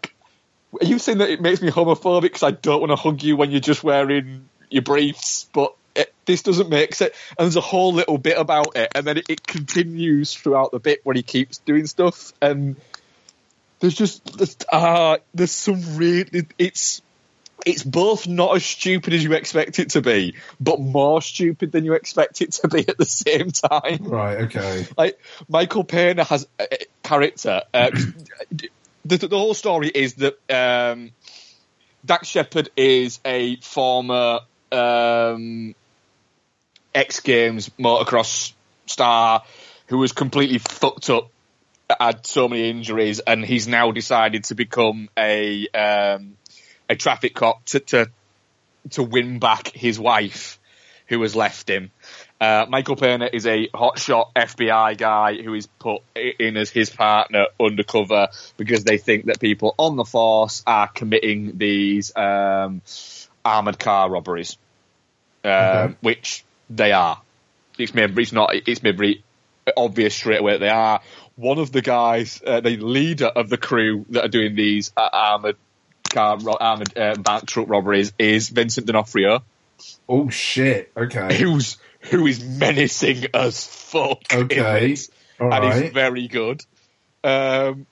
are 0.82 0.86
you 0.86 1.00
saying 1.00 1.20
that 1.20 1.30
it 1.30 1.42
makes 1.42 1.62
me 1.62 1.70
homophobic 1.70 2.22
because 2.22 2.44
I 2.44 2.52
don't 2.52 2.80
want 2.80 2.92
to 2.92 2.96
hug 2.96 3.24
you 3.24 3.38
when 3.38 3.52
you're 3.52 3.60
just 3.60 3.84
wearing 3.84 4.50
your 4.70 4.84
briefs, 4.84 5.50
but 5.54 5.76
it, 5.96 6.14
this 6.26 6.44
doesn't 6.44 6.70
make 6.70 6.94
sense. 6.94 7.14
And 7.38 7.46
there's 7.46 7.56
a 7.56 7.62
whole 7.62 7.94
little 7.94 8.18
bit 8.18 8.38
about 8.38 8.76
it, 8.76 8.92
and 8.96 9.06
then 9.06 9.18
it, 9.18 9.26
it 9.30 9.48
continues 9.48 10.34
throughout 10.34 10.72
the 10.72 10.80
bit 10.80 11.00
where 11.04 11.16
he 11.16 11.24
keeps 11.24 11.60
doing 11.60 11.88
stuff, 11.88 12.34
and 12.42 12.76
there's 13.80 13.96
just 13.96 14.38
there's, 14.38 14.58
uh, 14.72 15.18
there's 15.34 15.52
some 15.52 15.98
really 15.98 16.48
it's 16.58 17.02
it's 17.66 17.84
both 17.84 18.28
not 18.28 18.56
as 18.56 18.66
stupid 18.66 19.14
as 19.14 19.24
you 19.24 19.34
expect 19.34 19.80
it 19.80 19.90
to 19.92 20.02
be, 20.02 20.36
but 20.60 20.80
more 20.80 21.22
stupid 21.22 21.72
than 21.72 21.84
you 21.84 21.94
expect 21.94 22.42
it 22.42 22.54
to 22.54 22.68
be 22.68 22.88
at 22.88 22.98
the 22.98 23.06
same 23.06 23.52
time. 23.52 24.00
Right. 24.04 24.38
Okay. 24.44 24.88
Like 24.98 25.20
Michael 25.50 25.84
Pena 25.84 26.24
has 26.24 26.48
a 26.60 26.68
a 26.72 26.78
character. 27.04 27.62
Uh, 27.74 27.92
the, 29.06 29.18
the 29.18 29.38
whole 29.38 29.54
story 29.54 29.90
is 29.94 30.16
that 30.16 30.38
um, 30.50 31.12
Dax 32.06 32.28
Shepard 32.28 32.70
is 32.76 33.20
a 33.26 33.58
former 33.58 34.40
um, 34.72 35.76
X 36.94 37.20
Games 37.22 37.70
motocross 37.80 38.54
star 38.86 39.44
who 39.88 39.98
was 39.98 40.12
completely 40.12 40.58
fucked 40.58 41.10
up, 41.10 41.30
had 42.00 42.26
so 42.26 42.48
many 42.48 42.70
injuries, 42.70 43.20
and 43.20 43.44
he's 43.46 43.68
now 43.68 43.92
decided 43.92 44.46
to 44.46 44.56
become 44.56 45.10
a 45.18 45.68
um, 45.70 46.38
a 46.90 46.96
traffic 46.96 47.34
cop 47.34 47.64
to, 47.66 47.80
to 47.80 48.12
to 48.92 49.04
win 49.04 49.40
back 49.40 49.70
his 49.70 50.00
wife, 50.00 50.60
who 51.08 51.22
has 51.22 51.36
left 51.36 51.70
him. 51.70 51.92
Uh, 52.40 52.66
Michael 52.70 52.96
Pena 52.96 53.30
is 53.32 53.48
a 53.48 53.68
hotshot 53.70 54.34
FBI 54.36 54.98
guy 54.98 55.42
who 55.42 55.56
is 55.56 55.66
put 55.80 56.04
in 56.16 56.56
as 56.56 56.70
his 56.70 56.90
partner 56.92 57.46
undercover 57.60 58.28
because 58.58 58.84
they 58.84 58.98
think 58.98 59.26
that 59.26 59.40
people 59.40 59.74
on 59.80 59.96
the 59.96 60.06
force 60.06 60.62
are 60.68 60.88
committing 60.88 61.58
these 61.58 62.16
um, 62.16 62.82
armored 63.44 63.80
car 63.80 64.10
robberies, 64.10 64.58
um, 65.44 65.98
which 66.02 66.46
they 66.70 66.92
are. 66.92 67.22
It's 67.80 67.94
made 67.94 68.18
it's 68.18 68.32
not 68.32 68.54
it's 68.54 68.84
made 68.84 69.24
obvious 69.76 70.16
straight 70.16 70.40
away 70.40 70.54
that 70.54 70.60
they 70.60 70.70
are. 70.70 71.02
One 71.38 71.60
of 71.60 71.72
the 71.72 71.82
guys, 71.82 72.42
uh, 72.46 72.60
the 72.60 72.78
leader 72.78 73.28
of 73.28 73.50
the 73.50 73.58
crew 73.58 74.06
that 74.10 74.26
are 74.26 74.30
doing 74.30 74.56
these 74.56 74.92
uh, 74.98 75.10
armored 75.14 75.56
car 76.10 76.38
ro- 76.40 76.58
armored 76.60 76.98
uh, 76.98 77.16
bank 77.16 77.48
truck 77.48 77.70
robberies, 77.70 78.12
is 78.20 78.50
Vincent 78.50 78.86
D'Onofrio 78.86 79.44
Oh 80.10 80.30
shit. 80.30 80.92
Okay. 80.96 81.38
who's 81.38 81.78
who 82.02 82.26
is 82.28 82.44
menacing 82.44 83.26
as 83.34 83.66
fuck. 83.66 84.22
Okay. 84.34 84.96
and 85.40 85.50
right. 85.50 85.84
he's 85.84 85.92
very 85.92 86.28
good. 86.28 86.64
Um, 87.24 87.86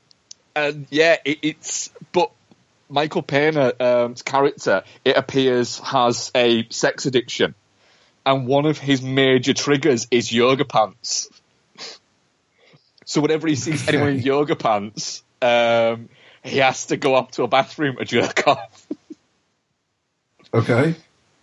and 0.55 0.88
yeah, 0.89 1.17
it, 1.26 1.39
it's 1.41 1.91
but 2.11 2.31
Michael 2.89 3.23
Pena's 3.23 3.73
um, 3.80 4.15
character, 4.15 4.84
it 5.03 5.17
appears, 5.17 5.80
has 5.80 6.31
a 6.35 6.67
sex 6.69 7.05
addiction, 7.05 7.55
and 8.26 8.47
one 8.47 8.65
of 8.65 8.77
his 8.77 9.01
major 9.01 9.53
triggers 9.53 10.07
is 10.11 10.31
yoga 10.31 10.65
pants. 10.65 11.30
So 13.06 13.22
whenever 13.22 13.48
he 13.48 13.56
sees 13.56 13.88
anyone 13.88 14.10
in 14.10 14.19
yoga 14.22 14.56
pants, 14.56 15.23
um, 15.41 16.10
he 16.44 16.57
has 16.57 16.88
to 16.88 16.98
go 16.98 17.15
up 17.15 17.32
to 17.32 17.44
a 17.44 17.48
bathroom 17.48 17.98
to 17.98 18.06
jerk 18.06 18.48
off. 18.48 18.88
Okay. 20.53 20.95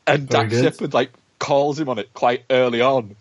And 0.07 0.29
Very 0.29 0.49
Dax. 0.49 0.61
Shepard 0.61 0.95
like 0.95 1.13
calls 1.39 1.79
him 1.79 1.89
on 1.89 1.99
it 1.99 2.13
quite 2.13 2.45
early 2.51 2.81
on. 2.81 3.17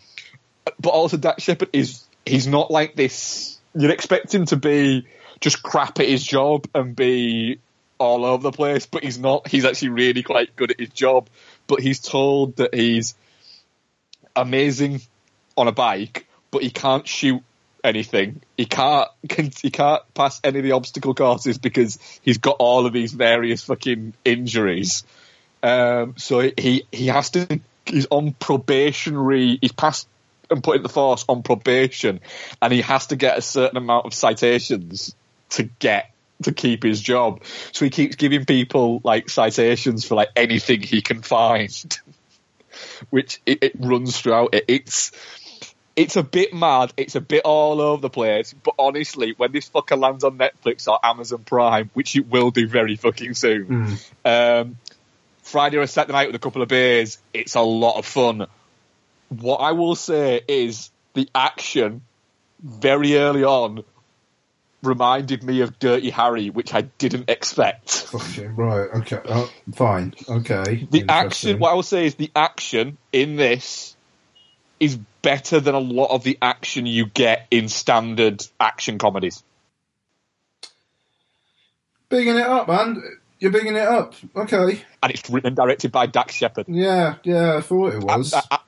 But 0.78 0.90
also 0.90 1.16
Dax 1.16 1.42
Shepard 1.42 1.70
is 1.72 2.04
he's 2.24 2.46
not 2.46 2.70
like 2.70 2.94
this 2.94 3.58
you'd 3.74 3.90
expect 3.90 4.34
him 4.34 4.46
to 4.46 4.56
be 4.56 5.06
just 5.40 5.62
crap 5.62 5.98
at 6.00 6.08
his 6.08 6.22
job 6.22 6.66
and 6.74 6.94
be 6.94 7.58
all 7.98 8.24
over 8.24 8.42
the 8.42 8.52
place, 8.52 8.86
but 8.86 9.04
he's 9.04 9.18
not. 9.18 9.48
He's 9.48 9.64
actually 9.64 9.90
really 9.90 10.22
quite 10.22 10.56
good 10.56 10.70
at 10.72 10.80
his 10.80 10.90
job. 10.90 11.28
But 11.66 11.80
he's 11.80 12.00
told 12.00 12.56
that 12.56 12.74
he's 12.74 13.14
amazing 14.34 15.00
on 15.56 15.68
a 15.68 15.72
bike, 15.72 16.26
but 16.50 16.62
he 16.62 16.70
can't 16.70 17.06
shoot 17.06 17.42
anything. 17.84 18.42
He 18.56 18.66
can't 18.66 19.08
can, 19.28 19.50
he 19.60 19.70
can't 19.70 20.02
pass 20.14 20.40
any 20.44 20.58
of 20.58 20.64
the 20.64 20.72
obstacle 20.72 21.14
courses 21.14 21.58
because 21.58 21.98
he's 22.22 22.38
got 22.38 22.56
all 22.58 22.86
of 22.86 22.92
these 22.92 23.12
various 23.12 23.62
fucking 23.62 24.14
injuries. 24.24 25.04
Um, 25.62 26.14
so 26.16 26.50
he 26.56 26.86
he 26.90 27.06
has 27.08 27.30
to 27.30 27.60
he's 27.86 28.06
on 28.10 28.32
probationary. 28.32 29.58
He's 29.60 29.72
passed 29.72 30.08
and 30.50 30.62
put 30.62 30.76
in 30.76 30.82
the 30.82 30.88
force 30.88 31.24
on 31.28 31.42
probation, 31.42 32.20
and 32.60 32.72
he 32.72 32.82
has 32.82 33.06
to 33.08 33.16
get 33.16 33.38
a 33.38 33.42
certain 33.42 33.76
amount 33.76 34.06
of 34.06 34.14
citations 34.14 35.14
to 35.50 35.64
get 35.64 36.12
to 36.42 36.52
keep 36.52 36.82
his 36.82 37.00
job. 37.00 37.44
So 37.72 37.84
he 37.84 37.90
keeps 37.90 38.16
giving 38.16 38.44
people 38.44 39.00
like 39.04 39.30
citations 39.30 40.04
for 40.04 40.14
like 40.14 40.28
anything 40.36 40.82
he 40.82 41.00
can 41.00 41.22
find, 41.22 41.98
which 43.10 43.40
it, 43.46 43.62
it 43.62 43.72
runs 43.78 44.20
throughout 44.20 44.54
it. 44.54 44.64
It's 44.68 45.12
it's 45.96 46.16
a 46.16 46.22
bit 46.22 46.54
mad. 46.54 46.92
It's 46.96 47.14
a 47.14 47.20
bit 47.20 47.42
all 47.44 47.80
over 47.80 48.00
the 48.00 48.10
place. 48.10 48.54
But 48.54 48.74
honestly, 48.78 49.34
when 49.36 49.52
this 49.52 49.68
fucker 49.68 49.98
lands 49.98 50.24
on 50.24 50.38
Netflix 50.38 50.88
or 50.88 50.98
Amazon 51.02 51.44
Prime, 51.44 51.90
which 51.94 52.16
it 52.16 52.28
will 52.28 52.50
do 52.50 52.66
very 52.66 52.96
fucking 52.96 53.34
soon, 53.34 53.98
um, 54.24 54.78
Friday 55.42 55.76
or 55.76 55.86
Saturday 55.86 56.12
night 56.12 56.28
with 56.28 56.36
a 56.36 56.38
couple 56.38 56.62
of 56.62 56.68
beers, 56.68 57.18
it's 57.34 57.54
a 57.54 57.60
lot 57.60 57.98
of 57.98 58.06
fun. 58.06 58.46
What 59.28 59.58
I 59.58 59.72
will 59.72 59.94
say 59.94 60.40
is 60.46 60.90
the 61.14 61.28
action 61.34 62.02
very 62.62 63.16
early 63.16 63.44
on 63.44 63.84
reminded 64.82 65.44
me 65.44 65.60
of 65.60 65.78
Dirty 65.78 66.10
Harry, 66.10 66.50
which 66.50 66.74
I 66.74 66.82
didn't 66.82 67.30
expect. 67.30 68.08
Okay. 68.14 68.46
Right. 68.46 68.88
Okay. 68.96 69.20
Oh, 69.26 69.50
fine. 69.74 70.14
Okay. 70.28 70.86
The 70.90 71.04
action, 71.08 71.58
what 71.58 71.70
I 71.70 71.74
will 71.74 71.82
say 71.82 72.06
is 72.06 72.16
the 72.16 72.30
action 72.34 72.98
in 73.12 73.36
this 73.36 73.96
is 74.82 74.98
better 75.22 75.60
than 75.60 75.76
a 75.76 75.80
lot 75.80 76.10
of 76.10 76.24
the 76.24 76.36
action 76.42 76.86
you 76.86 77.06
get 77.06 77.46
in 77.52 77.68
standard 77.68 78.44
action 78.58 78.98
comedies. 78.98 79.44
Bigging 82.08 82.36
it 82.36 82.42
up, 82.42 82.66
man. 82.66 83.00
You're 83.38 83.52
bigging 83.52 83.76
it 83.76 83.86
up. 83.86 84.14
Okay. 84.34 84.82
And 85.00 85.12
it's 85.12 85.30
written 85.30 85.46
and 85.46 85.56
directed 85.56 85.92
by 85.92 86.06
Dax 86.06 86.34
Shepard. 86.34 86.66
Yeah. 86.68 87.14
Yeah. 87.22 87.58
I 87.58 87.60
thought 87.60 87.94
it 87.94 88.02
was. 88.02 88.34
I, 88.34 88.42
I, 88.50 88.58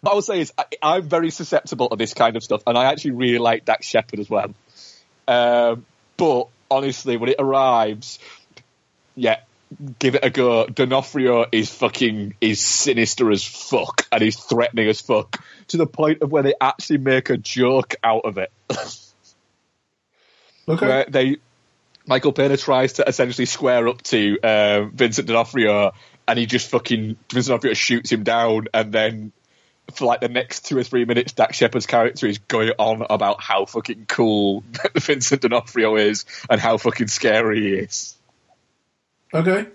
what 0.00 0.12
I 0.12 0.14
will 0.14 0.22
say 0.22 0.40
is 0.40 0.52
I, 0.56 0.66
I'm 0.80 1.08
very 1.08 1.30
susceptible 1.30 1.88
to 1.88 1.96
this 1.96 2.14
kind 2.14 2.36
of 2.36 2.44
stuff, 2.44 2.62
and 2.68 2.78
I 2.78 2.84
actually 2.84 3.12
really 3.12 3.38
like 3.38 3.64
Dax 3.64 3.84
Shepard 3.84 4.20
as 4.20 4.30
well. 4.30 4.54
Um, 5.26 5.84
but 6.16 6.46
honestly, 6.70 7.16
when 7.16 7.30
it 7.30 7.36
arrives, 7.40 8.20
yeah, 9.16 9.40
give 9.98 10.14
it 10.14 10.24
a 10.24 10.30
go. 10.30 10.66
D'Onofrio 10.66 11.46
is 11.50 11.70
fucking 11.70 12.34
is 12.40 12.64
sinister 12.64 13.30
as 13.30 13.44
fuck, 13.44 14.06
and 14.12 14.22
he's 14.22 14.36
threatening 14.36 14.88
as 14.88 15.00
fuck 15.00 15.42
to 15.68 15.76
the 15.76 15.86
point 15.86 16.22
of 16.22 16.30
where 16.30 16.42
they 16.42 16.54
actually 16.60 16.98
make 16.98 17.30
a 17.30 17.36
joke 17.36 17.96
out 18.02 18.24
of 18.24 18.38
it. 18.38 18.52
okay. 20.68 20.86
where 20.86 21.06
they 21.08 21.36
Michael 22.06 22.32
Pena 22.32 22.56
tries 22.56 22.94
to 22.94 23.08
essentially 23.08 23.46
square 23.46 23.88
up 23.88 24.02
to 24.02 24.38
um, 24.42 24.92
Vincent 24.92 25.26
D'Onofrio, 25.26 25.92
and 26.28 26.38
he 26.38 26.46
just 26.46 26.70
fucking 26.70 27.16
Vincent 27.32 27.46
D'Onofrio 27.46 27.74
shoots 27.74 28.10
him 28.10 28.24
down, 28.24 28.68
and 28.74 28.92
then 28.92 29.32
for 29.92 30.06
like 30.06 30.20
the 30.20 30.28
next 30.28 30.66
two 30.66 30.76
or 30.78 30.82
three 30.82 31.04
minutes, 31.04 31.32
Dax 31.32 31.56
Shepard's 31.56 31.86
character 31.86 32.26
is 32.26 32.38
going 32.38 32.72
on 32.78 33.06
about 33.08 33.40
how 33.40 33.66
fucking 33.66 34.06
cool 34.06 34.64
Vincent 34.96 35.42
D'Onofrio 35.42 35.96
is 35.96 36.24
and 36.48 36.60
how 36.60 36.76
fucking 36.78 37.08
scary 37.08 37.60
he 37.60 37.74
is. 37.74 38.13
Okay. 39.34 39.66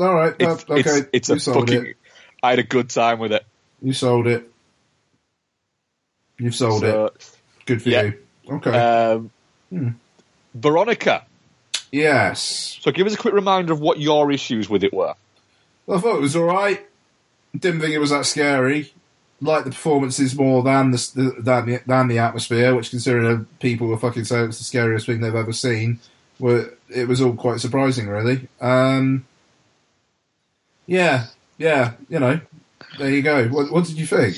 All 0.00 0.14
right. 0.14 0.34
It's, 0.38 0.64
okay. 0.68 0.80
it's, 0.80 1.08
it's 1.12 1.28
you 1.28 1.34
a 1.36 1.40
sold 1.40 1.68
fucking. 1.70 1.86
it. 1.86 1.96
I 2.42 2.50
had 2.50 2.58
a 2.58 2.62
good 2.64 2.90
time 2.90 3.18
with 3.20 3.32
it. 3.32 3.44
You 3.80 3.92
sold 3.92 4.26
it. 4.26 4.50
You've 6.38 6.54
sold 6.54 6.80
So, 6.80 7.06
it. 7.06 7.30
Good 7.66 7.82
for 7.82 7.88
yeah. 7.90 8.02
you. 8.02 8.14
Okay. 8.50 8.70
Um, 8.70 9.30
Hmm. 9.70 9.88
Veronica. 10.54 11.24
yes. 11.90 12.78
So 12.80 12.92
give 12.92 13.06
us 13.06 13.14
a 13.14 13.16
quick 13.16 13.34
reminder 13.34 13.72
of 13.72 13.80
what 13.80 13.98
your 13.98 14.30
issues 14.30 14.68
with 14.68 14.84
it 14.84 14.92
were. 14.92 15.14
I 15.88 15.98
thought 15.98 16.16
it 16.16 16.20
was 16.20 16.36
all 16.36 16.44
right. 16.44 16.86
Didn't 17.58 17.80
think 17.80 17.92
it 17.94 17.98
was 17.98 18.10
that 18.10 18.26
scary. 18.26 18.92
Liked 19.40 19.64
the 19.64 19.70
performances 19.72 20.36
more 20.38 20.62
than 20.62 20.92
the, 20.92 21.10
the 21.14 21.42
than 21.42 21.66
the 21.66 21.80
than 21.86 22.08
the 22.08 22.18
atmosphere, 22.18 22.74
which 22.74 22.90
considering 22.90 23.46
people 23.58 23.88
were 23.88 23.98
fucking 23.98 24.24
saying 24.24 24.48
it's 24.48 24.58
the 24.58 24.64
scariest 24.64 25.06
thing 25.06 25.20
they've 25.20 25.34
ever 25.34 25.52
seen. 25.52 25.98
Were 26.38 26.74
it 26.88 27.06
was 27.08 27.20
all 27.20 27.34
quite 27.34 27.60
surprising, 27.60 28.08
really. 28.08 28.48
Um, 28.60 29.24
yeah, 30.86 31.26
yeah, 31.58 31.92
you 32.08 32.18
know. 32.18 32.40
There 32.98 33.10
you 33.10 33.22
go. 33.22 33.48
What, 33.48 33.72
what 33.72 33.84
did 33.86 33.96
you 33.98 34.06
think? 34.06 34.34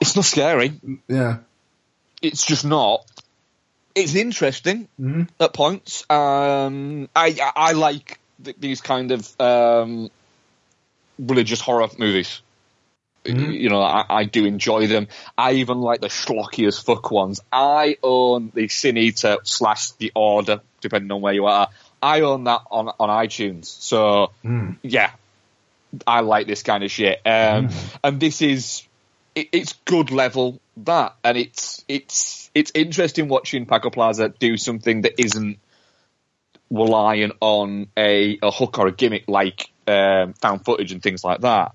It's 0.00 0.16
not 0.16 0.24
scary. 0.24 0.72
Yeah. 1.08 1.38
it's 2.22 2.44
just 2.46 2.64
not. 2.64 3.04
It's 3.94 4.14
interesting 4.14 4.88
Mhm. 5.00 5.28
at 5.40 5.52
points. 5.52 6.04
Um, 6.08 7.08
I, 7.14 7.36
I 7.42 7.52
I 7.56 7.72
like 7.72 8.18
th- 8.44 8.56
these 8.60 8.80
kind 8.80 9.10
of 9.10 9.40
um, 9.40 10.10
religious 11.18 11.60
horror 11.60 11.88
movies. 11.98 12.40
You 13.24 13.68
know, 13.68 13.82
I, 13.82 14.04
I 14.08 14.24
do 14.24 14.46
enjoy 14.46 14.86
them. 14.86 15.08
I 15.36 15.52
even 15.52 15.78
like 15.80 16.00
the 16.00 16.08
schlocky 16.08 16.66
as 16.66 16.78
fuck 16.78 17.10
ones. 17.10 17.40
I 17.52 17.98
own 18.02 18.50
the 18.54 18.68
Sin 18.68 18.96
Eater 18.96 19.38
slash 19.42 19.90
The 19.92 20.12
Order, 20.14 20.60
depending 20.80 21.10
on 21.12 21.20
where 21.20 21.34
you 21.34 21.46
are. 21.46 21.68
I 22.02 22.22
own 22.22 22.44
that 22.44 22.62
on 22.70 22.88
on 22.98 23.08
iTunes. 23.26 23.66
So 23.66 24.32
Mm. 24.42 24.76
yeah, 24.82 25.10
I 26.06 26.20
like 26.20 26.46
this 26.46 26.62
kind 26.62 26.82
of 26.82 26.90
shit. 26.90 27.20
Um, 27.26 27.68
and 28.02 28.18
this 28.20 28.40
is 28.40 28.86
it, 29.34 29.48
it's 29.52 29.74
good 29.84 30.10
level 30.10 30.60
that, 30.78 31.14
and 31.22 31.36
it's 31.36 31.84
it's 31.88 32.50
it's 32.54 32.72
interesting 32.74 33.28
watching 33.28 33.66
Paco 33.66 33.90
Plaza 33.90 34.30
do 34.30 34.56
something 34.56 35.02
that 35.02 35.20
isn't 35.20 35.58
relying 36.70 37.32
on 37.40 37.88
a, 37.96 38.38
a 38.42 38.50
hook 38.50 38.78
or 38.78 38.86
a 38.86 38.92
gimmick 38.92 39.24
like 39.28 39.70
um, 39.86 40.32
found 40.34 40.64
footage 40.64 40.92
and 40.92 41.02
things 41.02 41.24
like 41.24 41.40
that. 41.40 41.72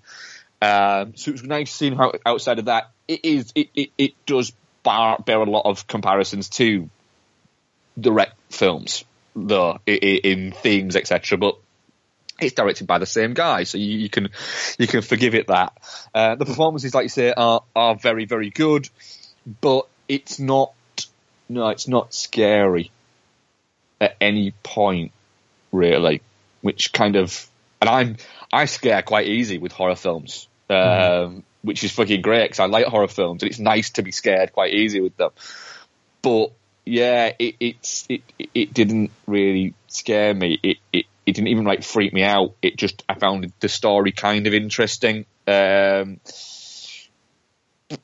Um, 0.66 1.16
so 1.16 1.32
it's 1.32 1.44
nice 1.44 1.72
seeing 1.72 1.96
how 1.96 2.14
outside 2.26 2.58
of 2.58 2.66
that 2.66 2.90
it 3.08 3.24
is 3.24 3.52
it 3.54 3.70
it, 3.76 3.90
it 3.98 4.26
does 4.26 4.52
bar, 4.82 5.20
bear 5.24 5.40
a 5.40 5.46
lot 5.46 5.66
of 5.66 5.86
comparisons 5.86 6.50
to 6.50 6.90
REC 7.98 8.32
films 8.50 9.06
though 9.36 9.80
in 9.86 10.52
themes 10.52 10.96
etc. 10.96 11.38
But 11.38 11.58
it's 12.40 12.54
directed 12.54 12.88
by 12.88 12.98
the 12.98 13.06
same 13.06 13.34
guy, 13.34 13.64
so 13.64 13.78
you, 13.78 13.98
you 13.98 14.10
can 14.10 14.30
you 14.80 14.88
can 14.88 15.02
forgive 15.02 15.36
it 15.36 15.48
that. 15.48 15.74
Uh, 16.14 16.36
the 16.36 16.46
performances, 16.46 16.96
like 16.96 17.04
you 17.04 17.10
say, 17.10 17.32
are 17.32 17.62
are 17.76 17.96
very 17.96 18.26
very 18.26 18.50
good, 18.50 18.90
but 19.62 19.88
it's 20.08 20.40
not 20.40 20.74
no, 21.48 21.70
it's 21.70 21.88
not 21.88 22.14
scary 22.14 22.92
at 24.02 24.16
any 24.20 24.52
point 24.64 25.12
really, 25.72 26.22
which 26.62 26.92
kind 26.92 27.16
of 27.16 27.48
and 27.82 27.90
I'm 27.90 28.18
I 28.52 28.66
scare 28.66 29.02
quite 29.02 29.28
easy 29.28 29.58
with 29.58 29.72
horror 29.72 29.96
films, 29.96 30.48
um, 30.70 31.44
which 31.62 31.84
is 31.84 31.92
fucking 31.92 32.22
great 32.22 32.46
because 32.46 32.60
I 32.60 32.66
like 32.66 32.86
horror 32.86 33.08
films 33.08 33.44
and 33.44 33.50
it's 33.50 33.60
nice 33.60 33.92
to 33.92 34.04
be 34.04 34.12
scared 34.12 34.54
quite 34.54 34.74
easy 34.74 35.02
with 35.02 35.16
them. 35.18 35.32
But 36.22 36.52
yeah, 36.86 37.32
it 37.38 37.56
it's 37.60 38.06
it 38.10 38.22
it- 38.40 38.50
it 38.54 38.74
didn't 38.74 39.12
really 39.28 39.74
scare 39.88 40.34
me. 40.34 40.60
It 40.62 40.78
it 40.94 41.06
it 41.26 41.34
didn't 41.34 41.48
even 41.48 41.66
like 41.66 41.84
freak 41.84 42.14
me 42.14 42.24
out. 42.24 42.54
It 42.62 42.78
just 42.78 43.04
I 43.10 43.16
found 43.16 43.52
the 43.60 43.70
story 43.70 44.12
kind 44.12 44.48
of 44.48 44.54
interesting. 44.54 45.26
Um, 45.48 46.20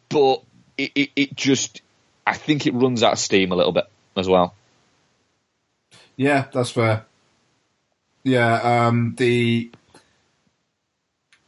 but 0.10 0.44
it, 0.78 0.92
it, 0.96 1.10
it 1.16 1.36
just 1.36 1.82
I 2.26 2.34
think 2.34 2.68
it 2.68 2.74
runs 2.74 3.04
out 3.04 3.14
of 3.14 3.20
steam 3.20 3.52
a 3.52 3.56
little 3.56 3.72
bit 3.72 3.86
as 4.16 4.28
well. 4.28 4.56
Yeah, 6.16 6.46
that's 6.52 6.72
fair. 6.72 7.06
Yeah, 8.24 8.88
um, 8.88 9.16
the 9.18 9.72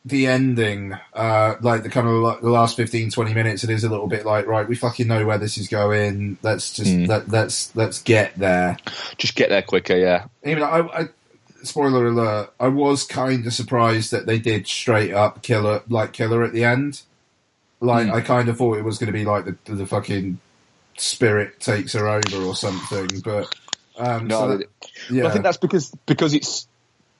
the 0.05 0.27
ending, 0.27 0.93
uh, 1.13 1.55
like 1.61 1.83
the 1.83 1.89
kind 1.89 2.07
of 2.07 2.13
like 2.15 2.41
the 2.41 2.49
last 2.49 2.75
15, 2.75 3.09
20 3.11 3.33
minutes, 3.33 3.63
it 3.63 3.69
is 3.69 3.83
a 3.85 3.89
little 3.89 4.07
bit 4.07 4.25
like, 4.25 4.45
right, 4.47 4.67
we 4.67 4.75
fucking 4.75 5.07
know 5.07 5.25
where 5.25 5.37
this 5.37 5.57
is 5.57 5.67
going. 5.69 6.37
Let's 6.41 6.73
just 6.73 6.91
Mm. 6.91 7.07
let, 7.07 7.29
let's 7.29 7.73
let's 7.75 8.01
get 8.01 8.37
there. 8.37 8.77
Just 9.17 9.35
get 9.35 9.47
there 9.49 9.61
quicker, 9.61 9.95
yeah. 9.95 10.25
Even 10.43 10.61
I, 10.63 10.79
I 10.79 11.05
spoiler 11.63 12.07
alert, 12.07 12.53
I 12.59 12.67
was 12.67 13.05
kind 13.05 13.47
of 13.47 13.53
surprised 13.53 14.11
that 14.11 14.25
they 14.25 14.39
did 14.39 14.67
straight 14.67 15.13
up 15.13 15.41
killer 15.41 15.81
like 15.87 16.11
killer 16.11 16.43
at 16.43 16.51
the 16.51 16.65
end. 16.65 17.01
Like 17.79 18.07
Hmm. 18.07 18.13
I 18.13 18.21
kind 18.21 18.49
of 18.49 18.57
thought 18.57 18.77
it 18.77 18.83
was 18.83 18.97
going 18.97 19.07
to 19.07 19.13
be 19.17 19.23
like 19.25 19.45
the 19.45 19.73
the 19.73 19.85
fucking 19.85 20.39
spirit 20.97 21.59
takes 21.59 21.93
her 21.93 22.07
over 22.09 22.43
or 22.43 22.55
something, 22.55 23.07
but 23.23 23.53
um, 23.97 24.27
No, 24.27 24.39
so 24.39 24.57
that- 24.57 24.67
yeah. 25.09 25.27
I 25.27 25.31
think 25.31 25.43
that's 25.43 25.57
because 25.57 25.91
because 26.05 26.33
it's 26.33 26.67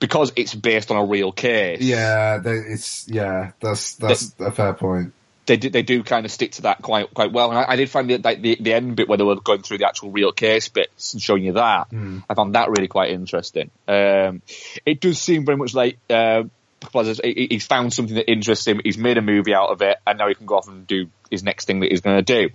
because 0.04 0.34
it's 0.36 0.54
based 0.54 0.92
on 0.92 0.98
a 0.98 1.06
real 1.06 1.32
case. 1.32 1.80
Yeah, 1.80 2.40
they, 2.40 2.52
it's 2.52 3.08
yeah. 3.08 3.52
That's 3.62 3.96
that's 3.96 4.36
a 4.38 4.52
fair 4.52 4.74
point. 4.74 5.14
they 5.46 5.56
do, 5.56 5.70
they 5.70 5.82
do 5.82 6.04
kind 6.04 6.26
of 6.26 6.32
stick 6.32 6.52
to 6.54 6.64
that 6.64 6.82
quite 6.82 7.14
quite 7.14 7.32
well. 7.32 7.50
And 7.52 7.58
I, 7.60 7.66
I 7.70 7.76
did 7.78 7.90
find 7.90 8.10
the, 8.10 8.18
like 8.18 8.42
the 8.42 8.58
the 8.60 8.74
end 8.74 8.98
bit 8.98 9.08
where 9.08 9.18
they 9.18 9.24
were 9.24 9.38
going 9.40 9.62
through 9.62 9.78
the 9.78 9.88
actual 9.88 10.12
real 10.12 10.34
case 10.34 10.68
bits 10.68 11.14
and 11.14 11.22
showing 11.22 11.44
you 11.46 11.54
that. 11.54 11.88
I 12.30 12.34
found 12.34 12.54
that 12.56 12.70
really 12.70 12.90
quite 12.90 13.12
interesting. 13.12 13.72
Um, 13.88 14.42
it 14.86 15.00
does 15.00 15.22
seem 15.22 15.46
very 15.46 15.58
much 15.58 15.74
like 15.74 16.00
uh, 16.10 16.44
Plaza's- 16.82 17.22
he's 17.24 17.66
found 17.66 17.94
something 17.94 18.16
that 18.16 18.30
interests 18.30 18.68
him. 18.68 18.82
He's 18.84 18.98
made 18.98 19.18
a 19.18 19.22
movie 19.22 19.56
out 19.56 19.70
of 19.70 19.82
it, 19.82 19.98
and 20.06 20.20
now 20.20 20.28
he 20.28 20.36
can 20.36 20.46
go 20.46 20.58
off 20.58 20.68
and 20.68 20.86
do 20.86 21.08
his 21.32 21.44
next 21.44 21.64
thing 21.64 21.80
that 21.80 21.92
he's 21.92 22.02
going 22.02 22.18
to 22.18 22.48
do. 22.48 22.50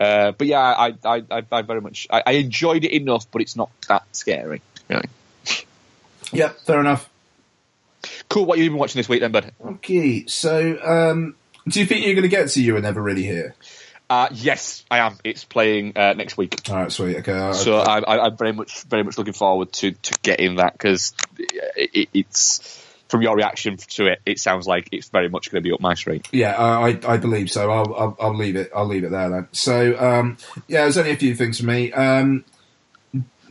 Uh, 0.00 0.32
but 0.32 0.48
yeah, 0.48 0.58
I 0.60 0.94
I, 1.04 1.22
I, 1.30 1.42
I 1.52 1.62
very 1.62 1.80
much 1.80 2.08
I, 2.10 2.22
I 2.26 2.32
enjoyed 2.32 2.82
it 2.84 2.92
enough, 2.92 3.30
but 3.30 3.40
it's 3.40 3.54
not 3.54 3.70
that 3.88 4.02
scary. 4.10 4.62
Really. 4.88 5.08
Yeah, 6.32 6.50
fair 6.64 6.80
enough. 6.80 7.08
Cool. 8.28 8.44
What 8.46 8.58
have 8.58 8.64
you 8.64 8.70
been 8.70 8.78
watching 8.78 8.98
this 8.98 9.08
week 9.08 9.20
then, 9.20 9.32
bud? 9.32 9.52
Okay, 9.64 10.26
so 10.26 10.78
um, 10.84 11.34
do 11.66 11.80
you 11.80 11.86
think 11.86 12.04
you're 12.04 12.14
going 12.14 12.22
to 12.22 12.28
get 12.28 12.48
to 12.50 12.62
you 12.62 12.74
were 12.74 12.80
never 12.80 13.02
really 13.02 13.22
here? 13.24 13.54
Uh, 14.10 14.28
yes, 14.32 14.84
I 14.90 14.98
am. 15.00 15.18
It's 15.24 15.44
playing 15.44 15.92
uh, 15.96 16.14
next 16.14 16.36
week. 16.38 16.54
All 16.70 16.76
right, 16.76 16.90
sweet. 16.92 17.16
Okay, 17.18 17.32
I- 17.32 17.52
So 17.52 17.76
I- 17.78 17.98
I, 18.00 18.26
I'm 18.26 18.36
very 18.36 18.52
much, 18.52 18.82
very 18.84 19.02
much 19.02 19.18
looking 19.18 19.34
forward 19.34 19.72
to, 19.74 19.92
to 19.92 20.18
getting 20.22 20.56
that 20.56 20.72
because 20.72 21.12
it, 21.38 21.90
it, 21.94 22.08
it's 22.14 22.84
from 23.08 23.22
your 23.22 23.36
reaction 23.36 23.76
to 23.76 24.06
it, 24.06 24.20
it 24.26 24.38
sounds 24.38 24.66
like 24.66 24.88
it's 24.92 25.08
very 25.08 25.28
much 25.28 25.50
going 25.50 25.62
to 25.62 25.66
be 25.68 25.72
up 25.72 25.80
my 25.80 25.94
street. 25.94 26.28
Yeah, 26.32 26.54
I, 26.54 26.90
I 26.90 27.00
I 27.14 27.16
believe 27.16 27.50
so. 27.50 27.70
I'll, 27.70 27.94
I'll 27.94 28.16
I'll 28.20 28.36
leave 28.36 28.56
it. 28.56 28.70
I'll 28.74 28.86
leave 28.86 29.04
it 29.04 29.10
there 29.10 29.30
then. 29.30 29.48
So 29.52 29.98
um, 29.98 30.36
yeah, 30.68 30.82
there's 30.82 30.98
only 30.98 31.12
a 31.12 31.16
few 31.16 31.34
things 31.34 31.60
for 31.60 31.66
me. 31.66 31.90
Um, 31.92 32.44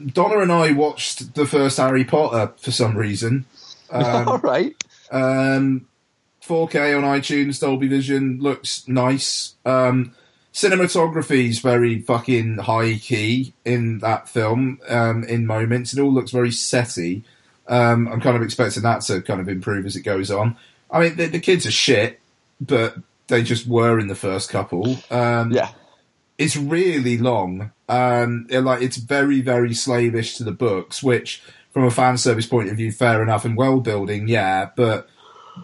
Donna 0.06 0.40
and 0.40 0.52
I 0.52 0.72
watched 0.72 1.34
the 1.36 1.46
first 1.46 1.78
Harry 1.78 2.04
Potter 2.06 2.54
for 2.58 2.72
some 2.72 2.98
reason. 2.98 3.46
Um, 3.90 4.28
All 4.28 4.38
right. 4.40 4.76
Um, 5.12 5.88
4K 6.44 6.98
on 6.98 7.04
iTunes, 7.06 7.62
Dolby 7.62 7.88
Vision 7.88 8.38
looks 8.42 8.86
nice. 8.86 9.56
Um, 9.66 10.14
cinematography 10.54 11.48
is 11.48 11.60
very 11.60 12.02
fucking 12.02 12.58
high 12.58 12.96
key 12.96 13.54
in 13.64 14.00
that 14.00 14.28
film. 14.28 14.80
Um, 14.90 15.24
in 15.24 15.46
moments, 15.46 15.94
it 15.94 16.02
all 16.02 16.12
looks 16.14 16.32
very 16.32 16.50
setty. 16.50 17.24
Um, 17.70 18.10
I'm 18.10 18.20
kind 18.20 18.36
of 18.36 18.42
expecting 18.42 18.84
that 18.84 19.04
to 19.04 19.22
kind 19.22 19.40
of 19.40 19.48
improve 19.48 19.86
as 19.86 19.96
it 19.96 20.02
goes 20.02 20.30
on. 20.32 20.58
I 20.92 21.00
mean, 21.00 21.16
the, 21.16 21.28
the 21.28 21.40
kids 21.40 21.66
are 21.66 21.72
shit, 21.72 22.20
but 22.60 22.96
they 23.28 23.42
just 23.42 23.68
were 23.68 24.00
in 24.00 24.08
the 24.08 24.16
first 24.16 24.50
couple. 24.50 24.98
Um, 25.10 25.52
Yeah. 25.54 25.70
it's 26.38 26.58
really 26.58 27.18
long. 27.18 27.72
Um, 27.90 28.48
it, 28.50 28.62
like 28.62 28.82
it's 28.82 28.98
very, 28.98 29.42
very 29.42 29.74
slavish 29.74 30.38
to 30.38 30.44
the 30.44 30.52
books, 30.52 31.02
which, 31.02 31.42
from 31.72 31.86
a 31.86 31.92
fan 31.92 32.18
service 32.18 32.46
point 32.46 32.70
of 32.70 32.78
view, 32.78 32.92
fair 32.92 33.22
enough 33.24 33.46
and 33.46 33.56
well 33.56 33.80
building, 33.80 34.28
yeah. 34.28 34.70
But 34.76 35.08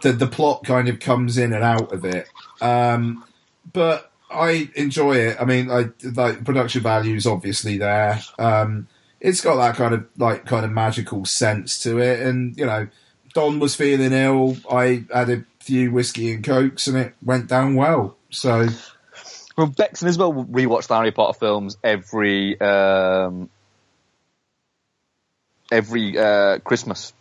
the 0.01 0.13
the 0.13 0.27
plot 0.27 0.63
kind 0.63 0.87
of 0.87 0.99
comes 0.99 1.37
in 1.37 1.53
and 1.53 1.63
out 1.63 1.91
of 1.91 2.05
it. 2.05 2.27
Um, 2.61 3.25
but 3.71 4.11
I 4.31 4.69
enjoy 4.75 5.17
it. 5.17 5.37
I 5.39 5.45
mean, 5.45 5.69
I 5.69 5.89
like 6.15 6.43
production 6.43 6.81
value 6.81 7.15
is 7.15 7.27
obviously 7.27 7.77
there. 7.77 8.21
Um, 8.39 8.87
it's 9.19 9.41
got 9.41 9.55
that 9.57 9.75
kind 9.75 9.93
of 9.93 10.05
like 10.17 10.45
kind 10.45 10.65
of 10.65 10.71
magical 10.71 11.25
sense 11.25 11.81
to 11.83 11.99
it, 11.99 12.21
and 12.21 12.57
you 12.57 12.65
know, 12.65 12.87
Don 13.33 13.59
was 13.59 13.75
feeling 13.75 14.13
ill. 14.13 14.57
I 14.71 15.05
had 15.13 15.29
a 15.29 15.45
few 15.59 15.91
whiskey 15.91 16.31
and 16.31 16.43
cokes, 16.43 16.87
and 16.87 16.97
it 16.97 17.15
went 17.21 17.47
down 17.47 17.75
well. 17.75 18.17
So. 18.29 18.69
Well, 19.55 19.67
Bex 19.67 20.01
and 20.01 20.09
Isabel 20.09 20.33
rewatch 20.33 20.87
the 20.87 20.95
Harry 20.95 21.11
Potter 21.11 21.37
films 21.37 21.77
every 21.83 22.59
um, 22.59 23.49
every 25.71 26.17
uh, 26.17 26.59
Christmas. 26.59 27.13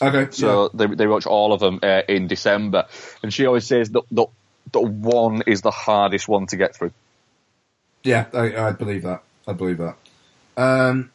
Okay. 0.00 0.28
So 0.30 0.68
they 0.74 0.86
they 0.86 1.06
watch 1.06 1.26
all 1.26 1.52
of 1.52 1.60
them 1.60 1.80
uh, 1.82 2.02
in 2.08 2.26
December, 2.26 2.86
and 3.22 3.32
she 3.32 3.46
always 3.46 3.66
says 3.66 3.90
that 3.90 4.02
that 4.12 4.28
that 4.72 4.80
one 4.80 5.42
is 5.46 5.62
the 5.62 5.70
hardest 5.70 6.28
one 6.28 6.46
to 6.46 6.56
get 6.56 6.74
through. 6.74 6.92
Yeah, 8.02 8.26
I, 8.32 8.56
I 8.56 8.72
believe 8.72 9.02
that. 9.02 9.22
I 9.46 9.52
believe 9.52 9.78
that. 9.78 9.96
Um, 10.56 11.10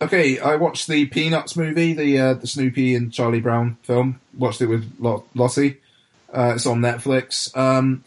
okay, 0.00 0.38
I 0.38 0.56
watched 0.56 0.86
the 0.86 1.06
Peanuts 1.06 1.56
movie, 1.56 1.92
the 1.92 2.18
uh, 2.18 2.34
the 2.34 2.46
Snoopy 2.46 2.94
and 2.94 3.12
Charlie 3.12 3.40
Brown 3.40 3.78
film. 3.82 4.20
Watched 4.36 4.60
it 4.60 4.66
with 4.66 4.90
Lot- 4.98 5.26
Lottie. 5.34 5.78
Uh, 6.32 6.52
it's 6.56 6.66
on 6.66 6.80
Netflix. 6.80 7.54
Um, 7.56 8.04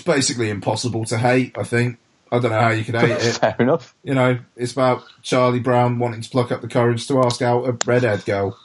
it's 0.00 0.06
basically 0.06 0.48
impossible 0.48 1.04
to 1.06 1.18
hate. 1.18 1.56
I 1.58 1.62
think. 1.62 1.98
I 2.32 2.38
don't 2.38 2.52
know 2.52 2.60
how 2.60 2.70
you 2.70 2.84
could 2.84 2.94
hate 2.94 3.10
it. 3.10 3.32
Fair 3.34 3.56
enough. 3.58 3.94
You 4.02 4.14
know, 4.14 4.38
it's 4.56 4.72
about 4.72 5.04
Charlie 5.22 5.60
Brown 5.60 5.98
wanting 5.98 6.22
to 6.22 6.30
pluck 6.30 6.50
up 6.50 6.62
the 6.62 6.68
courage 6.68 7.06
to 7.08 7.22
ask 7.22 7.42
out 7.42 7.68
a 7.68 7.76
redhead 7.84 8.24
girl, 8.24 8.58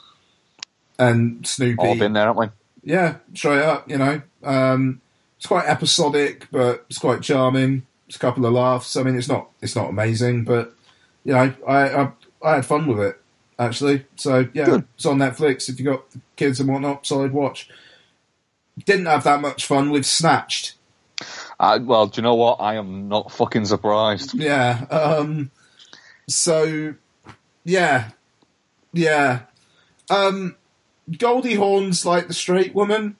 and 0.98 1.46
Snoopy. 1.46 1.78
All 1.78 1.98
been 1.98 2.14
there, 2.14 2.26
haven't 2.26 2.40
we? 2.84 2.90
Yeah, 2.92 3.16
straight 3.34 3.62
up, 3.62 3.90
you 3.90 3.98
know. 3.98 4.22
Um, 4.42 5.00
it's 5.36 5.46
quite 5.46 5.66
episodic, 5.66 6.46
but 6.50 6.86
it's 6.88 6.98
quite 6.98 7.22
charming. 7.22 7.86
It's 8.06 8.16
a 8.16 8.20
couple 8.20 8.46
of 8.46 8.52
laughs. 8.52 8.96
I 8.96 9.02
mean, 9.02 9.16
it's 9.16 9.28
not 9.28 9.50
it's 9.60 9.76
not 9.76 9.90
amazing, 9.90 10.44
but 10.44 10.74
you 11.24 11.32
know, 11.32 11.52
I 11.66 11.88
I, 11.88 12.12
I 12.42 12.54
had 12.54 12.66
fun 12.66 12.86
with 12.86 13.00
it 13.00 13.20
actually. 13.58 14.06
So 14.14 14.48
yeah, 14.54 14.64
Good. 14.66 14.84
it's 14.94 15.06
on 15.06 15.18
Netflix. 15.18 15.68
If 15.68 15.78
you 15.78 15.84
got 15.84 16.04
kids 16.36 16.60
and 16.60 16.68
whatnot, 16.70 17.04
solid 17.06 17.32
watch. 17.32 17.68
Didn't 18.84 19.06
have 19.06 19.24
that 19.24 19.40
much 19.40 19.66
fun 19.66 19.90
with 19.90 20.06
Snatched. 20.06 20.75
Uh, 21.58 21.78
well, 21.82 22.06
do 22.06 22.18
you 22.18 22.22
know 22.22 22.34
what? 22.34 22.60
I 22.60 22.74
am 22.76 23.08
not 23.08 23.32
fucking 23.32 23.64
surprised. 23.66 24.34
Yeah. 24.34 24.84
Um, 24.90 25.50
so, 26.28 26.94
yeah, 27.64 28.10
yeah. 28.92 29.40
Um, 30.10 30.56
Goldie 31.18 31.54
Hawn's 31.54 32.04
like 32.04 32.28
the 32.28 32.34
straight 32.34 32.74
woman. 32.74 33.16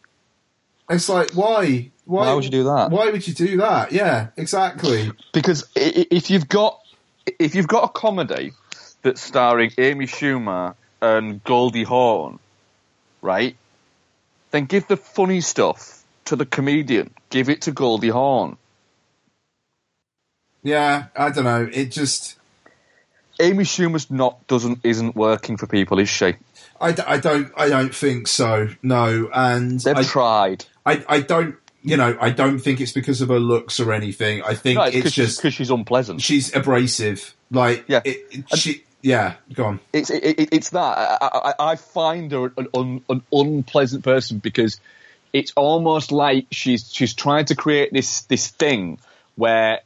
It's 0.90 1.08
like 1.08 1.30
why? 1.32 1.90
Why, 2.04 2.26
Why 2.26 2.34
would 2.34 2.44
you 2.44 2.50
do 2.50 2.64
that? 2.64 2.90
Why 2.90 3.10
would 3.10 3.26
you 3.26 3.34
do 3.34 3.56
that? 3.56 3.90
Yeah, 3.92 4.28
exactly. 4.36 5.10
Because 5.32 5.64
i- 5.76 5.80
i- 5.80 6.06
if 6.10 6.30
you've 6.30 6.48
got 6.48 6.80
if 7.40 7.54
you've 7.56 7.66
got 7.66 7.84
a 7.84 7.88
comedy 7.88 8.52
that's 9.02 9.20
starring 9.20 9.72
Amy 9.78 10.06
Schumer 10.06 10.74
and 11.00 11.42
Goldie 11.42 11.82
Hawn, 11.84 12.38
right? 13.22 13.56
then 14.52 14.64
give 14.66 14.86
the 14.86 14.96
funny 14.96 15.40
stuff 15.40 15.95
to 16.26 16.36
the 16.36 16.46
comedian. 16.46 17.10
Give 17.30 17.48
it 17.48 17.62
to 17.62 17.72
Goldie 17.72 18.08
Hawn. 18.10 18.56
Yeah, 20.62 21.06
I 21.16 21.30
don't 21.30 21.44
know. 21.44 21.68
It 21.72 21.86
just 21.92 22.36
Amy 23.40 23.64
Schumer's 23.64 24.10
not 24.10 24.46
doesn't 24.46 24.80
isn't 24.84 25.14
working 25.14 25.56
for 25.56 25.66
people, 25.66 25.98
is 25.98 26.08
she? 26.08 26.34
I, 26.80 26.92
d- 26.92 27.02
I 27.06 27.18
don't 27.18 27.52
I 27.56 27.68
don't 27.68 27.94
think 27.94 28.26
so. 28.28 28.68
No, 28.82 29.28
and 29.32 29.80
They've 29.80 29.96
I, 29.96 30.02
tried. 30.02 30.64
I 30.84 31.04
I 31.08 31.20
don't 31.20 31.56
you 31.82 31.96
know 31.96 32.16
I 32.20 32.30
don't 32.30 32.58
think 32.58 32.80
it's 32.80 32.92
because 32.92 33.20
of 33.20 33.28
her 33.28 33.38
looks 33.38 33.78
or 33.78 33.92
anything. 33.92 34.42
I 34.42 34.54
think 34.54 34.76
No, 34.78 34.84
it's 34.84 34.94
it's 34.96 34.96
because 35.04 35.12
she's, 35.14 35.26
just 35.26 35.42
'cause 35.42 35.54
she's 35.54 35.70
unpleasant. 35.70 36.20
she's 36.20 36.54
abrasive. 36.54 37.34
Like 37.50 37.84
Yeah. 37.86 38.00
it, 38.04 38.26
it- 38.30 38.58
she 38.58 38.82
yeah. 39.02 39.34
Go 39.54 39.66
on. 39.66 39.80
It's 39.92 40.10
it, 40.10 40.24
it, 40.24 40.48
it's 40.52 40.70
that 40.70 40.78
I, 40.98 41.18
I, 41.20 41.54
I 41.72 41.76
find 41.76 42.32
her 42.32 42.52
an, 42.56 42.66
un, 42.74 43.04
an 43.08 43.22
unpleasant 43.32 44.02
person 44.02 44.38
because 44.38 44.80
it's 45.36 45.52
almost 45.54 46.12
like 46.12 46.46
she's 46.50 46.90
she's 46.90 47.12
trying 47.12 47.44
to 47.44 47.54
create 47.54 47.92
this 47.92 48.22
this 48.22 48.48
thing 48.48 48.98
where 49.34 49.80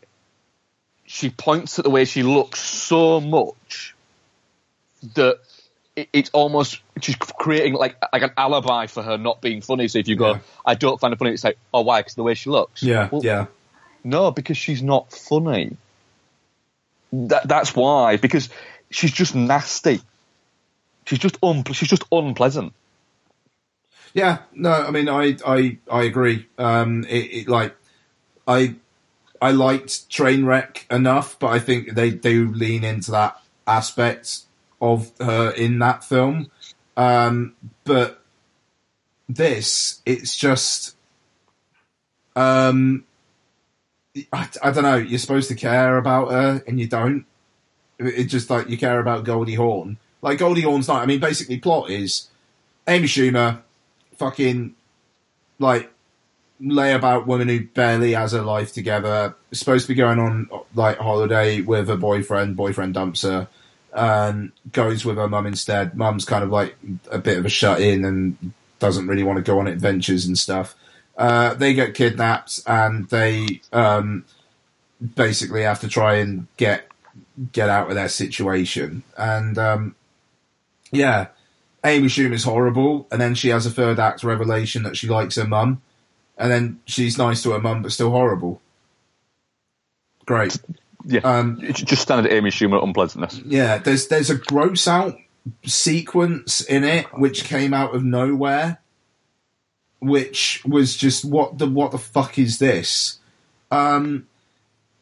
she 1.06 1.28
points 1.28 1.76
at 1.80 1.84
the 1.84 1.90
way 1.90 2.04
she 2.04 2.22
looks 2.22 2.60
so 2.60 3.20
much 3.20 3.96
that 5.16 5.38
it, 5.96 6.08
it's 6.12 6.30
almost 6.30 6.80
she's 7.02 7.16
creating 7.16 7.74
like 7.74 7.96
like 8.12 8.22
an 8.22 8.30
alibi 8.36 8.86
for 8.86 9.02
her 9.02 9.18
not 9.18 9.40
being 9.40 9.60
funny. 9.60 9.88
So 9.88 9.98
if 9.98 10.06
you 10.06 10.14
go, 10.14 10.34
Yeah. 10.34 10.38
I 10.64 10.76
don't 10.76 11.00
find 11.00 11.12
her 11.12 11.18
funny, 11.18 11.32
it's 11.32 11.42
like, 11.42 11.58
oh 11.74 11.80
why? 11.80 11.98
Because 12.00 12.14
the 12.14 12.22
way 12.22 12.34
she 12.34 12.48
looks. 12.48 12.80
Yeah, 12.84 13.08
Well, 13.10 13.22
yeah. 13.24 13.46
no, 14.04 14.30
because 14.30 14.56
she's 14.56 14.84
not 14.84 15.10
funny. 15.12 15.76
That 17.12 17.48
that's 17.48 17.74
why. 17.74 18.18
Because 18.18 18.50
she's 18.88 19.10
just 19.10 19.34
nasty. 19.34 20.00
She's 21.06 21.18
just 21.18 21.38
un- 21.42 21.64
she's 21.72 21.88
just 21.88 22.04
unpleasant. 22.12 22.72
Yeah, 24.12 24.38
no, 24.52 24.70
I 24.72 24.90
mean, 24.90 25.08
I, 25.08 25.36
I, 25.46 25.78
I 25.90 26.02
agree. 26.02 26.46
Um, 26.58 27.04
it, 27.08 27.16
it 27.32 27.48
like, 27.48 27.76
I, 28.46 28.74
I 29.40 29.52
liked 29.52 30.10
Trainwreck 30.10 30.90
enough, 30.90 31.38
but 31.38 31.48
I 31.48 31.58
think 31.60 31.94
they 31.94 32.10
do 32.10 32.52
lean 32.52 32.82
into 32.84 33.12
that 33.12 33.40
aspect 33.66 34.40
of 34.80 35.12
her 35.20 35.50
in 35.50 35.78
that 35.78 36.02
film. 36.04 36.50
Um, 36.96 37.54
but 37.84 38.22
this, 39.28 40.02
it's 40.04 40.36
just, 40.36 40.96
um, 42.34 43.04
I, 44.32 44.48
I 44.62 44.70
don't 44.72 44.82
know. 44.82 44.96
You're 44.96 45.18
supposed 45.20 45.48
to 45.48 45.54
care 45.54 45.96
about 45.96 46.30
her, 46.32 46.62
and 46.66 46.80
you 46.80 46.88
don't. 46.88 47.24
It- 47.98 48.14
It's 48.18 48.32
just 48.32 48.50
like 48.50 48.68
you 48.68 48.76
care 48.76 48.98
about 48.98 49.24
Goldie 49.24 49.54
Hawn. 49.54 49.98
Like 50.20 50.38
Goldie 50.38 50.62
Hawn's 50.62 50.88
not. 50.88 51.02
I 51.02 51.06
mean, 51.06 51.20
basically, 51.20 51.58
plot 51.58 51.90
is 51.90 52.28
Amy 52.88 53.06
Schumer 53.06 53.60
fucking 54.20 54.74
like 55.58 55.90
layabout 56.62 57.26
woman 57.26 57.48
who 57.48 57.64
barely 57.64 58.12
has 58.12 58.32
her 58.32 58.42
life 58.42 58.72
together. 58.72 59.34
Supposed 59.50 59.86
to 59.86 59.88
be 59.88 59.96
going 59.96 60.18
on 60.18 60.48
like 60.74 60.98
holiday 60.98 61.62
with 61.62 61.88
her 61.88 61.96
boyfriend. 61.96 62.54
Boyfriend 62.56 62.94
dumps 62.94 63.22
her. 63.22 63.48
and 63.92 64.52
goes 64.72 65.04
with 65.04 65.16
her 65.16 65.28
mum 65.28 65.46
instead. 65.46 65.96
Mum's 65.96 66.24
kind 66.24 66.44
of 66.44 66.50
like 66.50 66.76
a 67.10 67.18
bit 67.18 67.38
of 67.38 67.46
a 67.46 67.48
shut 67.48 67.80
in 67.80 68.04
and 68.04 68.52
doesn't 68.78 69.08
really 69.08 69.24
want 69.24 69.38
to 69.38 69.42
go 69.42 69.58
on 69.58 69.66
adventures 69.66 70.26
and 70.26 70.38
stuff. 70.38 70.76
Uh, 71.16 71.54
they 71.54 71.74
get 71.74 71.94
kidnapped 71.94 72.60
and 72.66 73.08
they 73.08 73.60
um, 73.72 74.24
basically 75.16 75.62
have 75.62 75.80
to 75.80 75.88
try 75.88 76.16
and 76.16 76.46
get 76.56 76.86
get 77.52 77.68
out 77.68 77.88
of 77.88 77.94
their 77.94 78.08
situation. 78.08 79.02
And 79.16 79.58
um, 79.58 79.94
yeah, 80.92 81.28
Amy 81.84 82.08
Schumer 82.08 82.32
is 82.34 82.44
horrible, 82.44 83.06
and 83.10 83.20
then 83.20 83.34
she 83.34 83.48
has 83.48 83.64
a 83.66 83.70
third 83.70 83.98
act 83.98 84.22
revelation 84.22 84.82
that 84.82 84.96
she 84.96 85.08
likes 85.08 85.36
her 85.36 85.46
mum, 85.46 85.80
and 86.36 86.50
then 86.50 86.80
she's 86.86 87.16
nice 87.16 87.42
to 87.42 87.52
her 87.52 87.58
mum 87.60 87.82
but 87.82 87.92
still 87.92 88.10
horrible. 88.10 88.60
Great. 90.26 90.58
Yeah, 91.04 91.20
Um, 91.20 91.58
just 91.72 92.02
standard 92.02 92.30
Amy 92.30 92.50
Schumer 92.50 92.82
unpleasantness. 92.82 93.40
Yeah, 93.46 93.78
there's 93.78 94.08
there's 94.08 94.28
a 94.28 94.34
gross 94.36 94.86
out 94.86 95.16
sequence 95.64 96.60
in 96.60 96.84
it 96.84 97.06
which 97.18 97.44
came 97.44 97.72
out 97.72 97.94
of 97.94 98.04
nowhere, 98.04 98.78
which 100.00 100.62
was 100.66 100.96
just 100.96 101.24
what 101.24 101.56
the 101.56 101.66
what 101.66 101.92
the 101.92 101.98
fuck 101.98 102.38
is 102.38 102.58
this? 102.58 103.18
Um, 103.70 104.26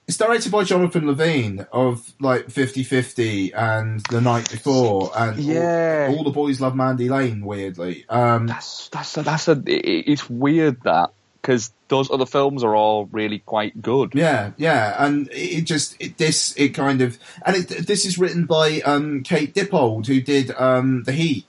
it's 0.09 0.17
directed 0.17 0.51
by 0.51 0.65
Jonathan 0.65 1.07
Levine 1.07 1.67
of 1.71 2.13
like 2.19 2.47
50-50 2.47 3.53
and 3.55 4.01
The 4.11 4.21
Night 4.21 4.51
Before 4.51 5.13
and 5.17 5.39
all- 5.39 5.45
Yeah. 5.45 6.09
all, 6.17 6.25
the 6.25 6.31
boys 6.31 6.61
love 6.61 6.75
Mandy 6.75 7.09
Lane. 7.09 7.43
Weirdly, 7.45 8.05
um, 8.09 8.47
That's 8.47 8.89
that's 8.89 9.17
a, 9.19 9.23
that's 9.23 9.49
a 9.49 9.53
it, 9.67 10.05
it's 10.11 10.29
weird 10.31 10.83
that 10.85 11.11
because 11.43 11.71
those 11.89 12.11
other 12.11 12.27
films 12.27 12.65
are 12.65 12.75
all 12.75 13.07
really 13.13 13.39
quite 13.41 13.81
good. 13.81 14.13
Yeah, 14.15 14.51
yeah, 14.57 14.97
and 15.05 15.29
it 15.31 15.63
just 15.63 15.95
it, 16.01 16.17
this 16.19 16.55
it 16.57 16.71
kind 16.71 17.01
of 17.03 17.19
and 17.47 17.57
it, 17.57 17.69
this 17.87 18.05
is 18.07 18.19
written 18.19 18.47
by 18.47 18.81
um, 18.81 19.23
Kate 19.23 19.55
Dippold 19.55 20.07
who 20.07 20.21
did 20.21 20.51
um, 20.53 21.05
The 21.05 21.13
Heat 21.13 21.45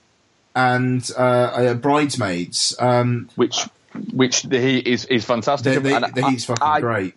and 0.54 1.08
uh, 1.18 1.20
uh, 1.22 1.74
Bridesmaids. 1.74 2.74
Um, 2.78 3.28
Which 3.36 3.58
which 4.12 4.42
the 4.44 4.60
Heat 4.60 4.86
is 4.86 5.04
is 5.06 5.24
fantastic. 5.24 5.74
the, 5.74 5.80
the, 5.80 5.96
And 5.96 6.14
the 6.14 6.22
I- 6.24 6.30
Heat's 6.30 6.44
fucking 6.44 6.62
I, 6.66 6.80
great. 6.80 7.14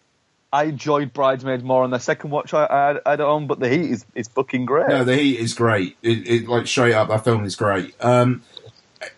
I 0.54 0.66
enjoyed 0.66 1.14
Bridesmaids 1.14 1.64
more 1.64 1.84
on 1.84 1.90
the 1.90 1.98
second 1.98 2.30
watch 2.30 2.54
I, 2.54 2.66
I, 2.66 3.00
I 3.04 3.10
had 3.12 3.22
on, 3.22 3.48
but 3.48 3.60
the 3.60 3.68
Heat 3.70 3.90
is 3.90 4.06
is 4.14 4.28
fucking 4.28 4.66
great. 4.66 4.88
No, 4.88 5.04
The 5.04 5.16
Heat 5.16 5.40
is 5.40 5.56
great. 5.56 5.98
It, 6.04 6.28
it 6.28 6.48
like 6.48 6.68
straight 6.68 6.94
up, 6.94 7.10
that 7.10 7.24
film 7.24 7.44
is 7.44 7.56
great. 7.56 7.96
Um, 8.00 8.44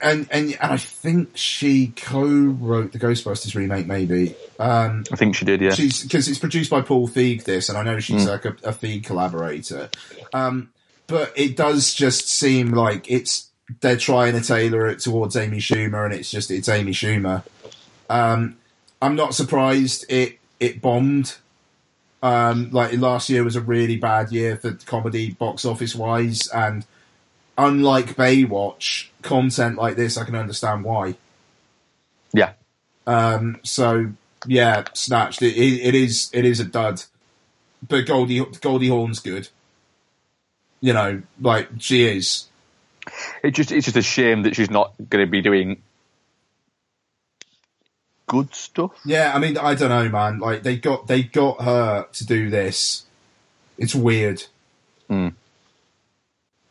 and 0.02 0.28
and 0.32 0.54
and 0.54 0.72
I 0.72 0.78
think 0.78 1.36
she 1.36 1.88
co-wrote 1.88 2.94
the 2.94 3.00
Ghostbusters 3.00 3.54
remake, 3.54 3.86
maybe. 3.86 4.34
Um, 4.58 5.04
I 5.12 5.18
think 5.18 5.36
she 5.36 5.44
did. 5.44 5.60
Yeah, 5.60 5.74
she's 5.74 6.04
because 6.04 6.30
it's 6.30 6.40
produced 6.40 6.72
by 6.72 6.82
Paul 6.82 7.10
Feig. 7.10 7.44
This, 7.44 7.68
and 7.68 7.78
I 7.78 7.84
know 7.84 8.00
she's 8.00 8.26
like 8.26 8.46
a, 8.46 8.52
a 8.64 8.72
Feig 8.72 9.04
collaborator. 9.04 9.90
Um, 10.34 10.70
but 11.08 11.34
it 11.36 11.58
does 11.58 11.94
just 11.94 12.30
seem 12.30 12.72
like 12.72 13.12
it's 13.12 13.50
they're 13.82 13.98
trying 13.98 14.34
to 14.34 14.42
tailor 14.42 14.88
it 14.88 15.00
towards 15.00 15.36
Amy 15.36 15.58
Schumer, 15.58 16.06
and 16.06 16.14
it's 16.14 16.32
just 16.32 16.50
it's 16.50 16.70
Amy 16.70 16.94
Schumer. 16.94 17.44
Um, 18.10 18.56
I'm 19.02 19.16
not 19.16 19.36
surprised 19.36 20.06
it 20.08 20.40
it 20.66 20.82
bombed. 20.82 21.38
Um, 22.22 22.72
like 22.72 22.94
last 22.94 23.30
year 23.30 23.44
was 23.44 23.56
a 23.56 23.62
really 23.62 23.98
bad 23.98 24.32
year 24.32 24.58
for 24.58 24.74
comedy 24.74 25.32
box 25.32 25.64
office 25.64 25.96
wise, 25.96 26.48
and 26.48 26.86
unlike 27.58 28.16
Baywatch, 28.16 29.10
content 29.22 29.78
like 29.78 29.96
this 29.96 30.18
I 30.18 30.26
can 30.26 30.36
understand 30.36 30.84
why. 30.84 31.16
yeah. 32.34 32.54
Um, 33.08 33.60
so 33.64 34.12
yeah, 34.48 34.86
snatched. 34.94 35.42
It, 35.42 35.56
it, 35.56 35.88
it 35.88 35.96
is 35.96 36.30
it 36.34 36.46
is 36.46 36.60
a 36.60 36.66
dud, 36.66 37.04
but 37.88 38.06
Goldie 38.08 38.44
Goldie 38.62 38.90
Hawn's 38.90 39.20
good. 39.20 39.50
You 40.82 40.94
know, 40.94 41.22
like 41.40 41.70
she 41.80 42.08
is. 42.08 42.48
It 43.44 43.52
just 43.52 43.72
it's 43.72 43.86
just 43.86 43.98
a 43.98 44.02
shame 44.02 44.44
that 44.44 44.56
she's 44.56 44.72
not 44.72 44.94
going 45.10 45.24
to 45.24 45.30
be 45.30 45.42
doing 45.42 45.84
good 48.28 48.54
stuff. 48.54 48.92
Yeah, 49.06 49.32
I 49.34 49.40
mean, 49.40 49.58
I 49.58 49.76
don't 49.76 49.90
know, 49.90 50.10
man. 50.10 50.40
Like 50.40 50.64
they 50.64 50.78
got 50.78 51.08
they 51.08 51.24
got 51.24 51.62
her 51.62 52.08
to 52.12 52.26
do 52.26 52.50
this. 52.50 53.06
It's 53.78 53.96
weird. 53.96 54.44
Hmm. 55.08 55.30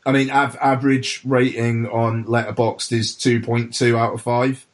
I 0.06 0.12
mean, 0.12 0.30
av- 0.30 0.58
average 0.60 1.22
rating 1.24 1.86
on 1.88 2.24
Letterboxd 2.24 2.92
is 2.92 3.14
two 3.14 3.40
point 3.40 3.74
two 3.74 3.96
out 3.96 4.14
of 4.14 4.22
five. 4.22 4.66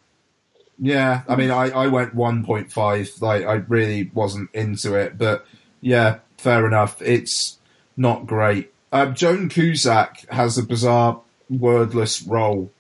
Yeah, 0.82 1.22
I 1.28 1.36
mean, 1.36 1.50
I, 1.50 1.70
I 1.70 1.86
went 1.88 2.14
one 2.14 2.44
point 2.44 2.72
five. 2.72 3.10
Like, 3.20 3.44
I 3.44 3.54
really 3.54 4.10
wasn't 4.14 4.50
into 4.54 4.94
it, 4.94 5.18
but 5.18 5.46
yeah, 5.80 6.18
fair 6.38 6.66
enough. 6.66 7.00
It's 7.02 7.58
not 7.96 8.26
great. 8.26 8.72
Um, 8.92 9.14
Joan 9.14 9.48
Cusack 9.48 10.28
has 10.30 10.56
a 10.58 10.62
bizarre, 10.62 11.20
wordless 11.50 12.22
role 12.22 12.72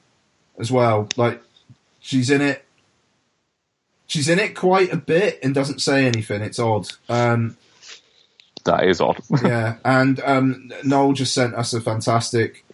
as 0.58 0.72
well. 0.72 1.08
Like, 1.16 1.42
she's 2.00 2.30
in 2.30 2.40
it. 2.40 2.64
She's 4.10 4.28
in 4.28 4.40
it 4.40 4.56
quite 4.56 4.92
a 4.92 4.96
bit 4.96 5.38
and 5.40 5.54
doesn't 5.54 5.80
say 5.80 6.04
anything. 6.04 6.42
It's 6.42 6.58
odd. 6.58 6.88
Um, 7.08 7.56
That 8.64 8.82
is 8.88 9.00
odd. 9.00 9.20
yeah, 9.44 9.76
and 9.84 10.18
um, 10.24 10.72
Noel 10.82 11.12
just 11.12 11.32
sent 11.32 11.54
us 11.54 11.72
a 11.74 11.80
fantastic, 11.80 12.64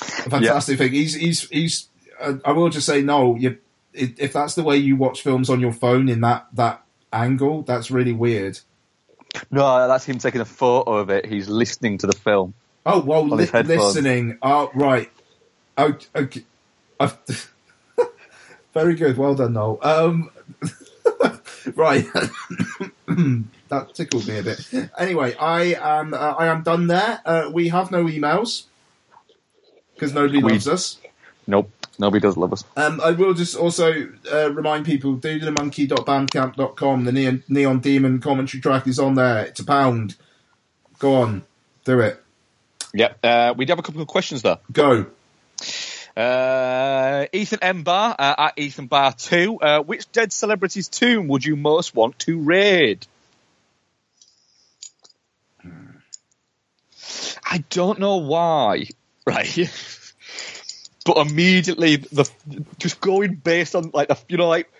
a 0.00 0.30
fantastic 0.30 0.78
thing. 0.78 0.92
He's 0.92 1.12
he's 1.14 1.46
he's. 1.50 1.88
Uh, 2.18 2.34
I 2.46 2.52
will 2.52 2.70
just 2.70 2.86
say, 2.86 3.02
Noel, 3.02 3.36
you, 3.36 3.58
if 3.92 4.32
that's 4.32 4.54
the 4.54 4.62
way 4.62 4.78
you 4.78 4.96
watch 4.96 5.20
films 5.20 5.50
on 5.50 5.60
your 5.60 5.72
phone 5.72 6.08
in 6.08 6.22
that 6.22 6.46
that 6.54 6.82
angle, 7.12 7.60
that's 7.60 7.90
really 7.90 8.14
weird. 8.14 8.58
no, 9.50 9.86
that's 9.86 10.06
him 10.06 10.16
taking 10.16 10.40
a 10.40 10.46
photo 10.46 10.94
of 10.94 11.10
it. 11.10 11.26
He's 11.26 11.48
listening 11.50 11.98
to 11.98 12.06
the 12.06 12.14
film. 12.16 12.54
Oh 12.86 13.00
well, 13.00 13.28
li- 13.28 13.44
listening. 13.52 14.38
Oh 14.40 14.70
right. 14.74 15.10
Oh, 15.76 15.94
okay. 16.16 16.42
I've, 16.98 17.18
very 18.72 18.94
good. 18.94 19.18
Well 19.18 19.34
done, 19.34 19.52
Noel. 19.52 19.78
Um, 19.82 20.30
right. 21.74 22.06
that 23.68 23.94
tickled 23.94 24.26
me 24.26 24.38
a 24.38 24.42
bit. 24.42 24.68
Anyway, 24.98 25.34
I 25.34 25.74
am 25.74 26.14
uh, 26.14 26.16
I 26.16 26.46
am 26.46 26.62
done 26.62 26.86
there. 26.86 27.20
Uh, 27.24 27.50
we 27.52 27.68
have 27.68 27.90
no 27.90 28.04
emails 28.04 28.64
because 29.94 30.12
nobody 30.14 30.42
We- 30.42 30.52
loves 30.52 30.68
us. 30.68 30.98
Nope. 31.46 31.70
Nobody 32.00 32.20
does 32.20 32.36
love 32.36 32.52
us. 32.52 32.62
Um, 32.76 33.00
I 33.00 33.10
will 33.10 33.34
just 33.34 33.56
also 33.56 34.08
uh, 34.32 34.52
remind 34.52 34.86
people: 34.86 35.16
doodlemonkey.bandcamp.com. 35.16 37.04
The 37.04 37.10
Neon, 37.12 37.42
Neon 37.48 37.80
Demon 37.80 38.20
commentary 38.20 38.60
track 38.60 38.86
is 38.86 39.00
on 39.00 39.14
there. 39.16 39.44
It's 39.44 39.58
a 39.58 39.64
pound. 39.64 40.14
Go 41.00 41.16
on, 41.16 41.42
do 41.84 41.98
it. 42.00 42.22
Yep. 42.94 43.18
Uh, 43.24 43.54
we 43.56 43.64
do 43.64 43.72
have 43.72 43.78
a 43.80 43.82
couple 43.82 44.00
of 44.00 44.06
questions 44.06 44.42
though. 44.42 44.58
Go. 44.72 45.06
Uh, 46.18 47.26
Ethan 47.32 47.60
M. 47.62 47.84
Bar 47.84 48.16
uh, 48.18 48.34
at 48.38 48.58
Ethan 48.58 48.88
Bar 48.88 49.12
2. 49.12 49.58
Uh, 49.60 49.82
which 49.82 50.10
dead 50.10 50.32
celebrity's 50.32 50.88
tomb 50.88 51.28
would 51.28 51.44
you 51.44 51.54
most 51.54 51.94
want 51.94 52.18
to 52.20 52.40
raid? 52.40 53.06
I 57.48 57.62
don't 57.70 58.00
know 58.00 58.16
why, 58.16 58.86
right? 59.26 59.70
but 61.06 61.18
immediately, 61.18 61.96
the 61.96 62.28
just 62.78 63.00
going 63.00 63.36
based 63.36 63.76
on 63.76 63.92
like 63.94 64.08
the 64.08 64.18
you 64.28 64.38
know 64.38 64.48
like 64.48 64.70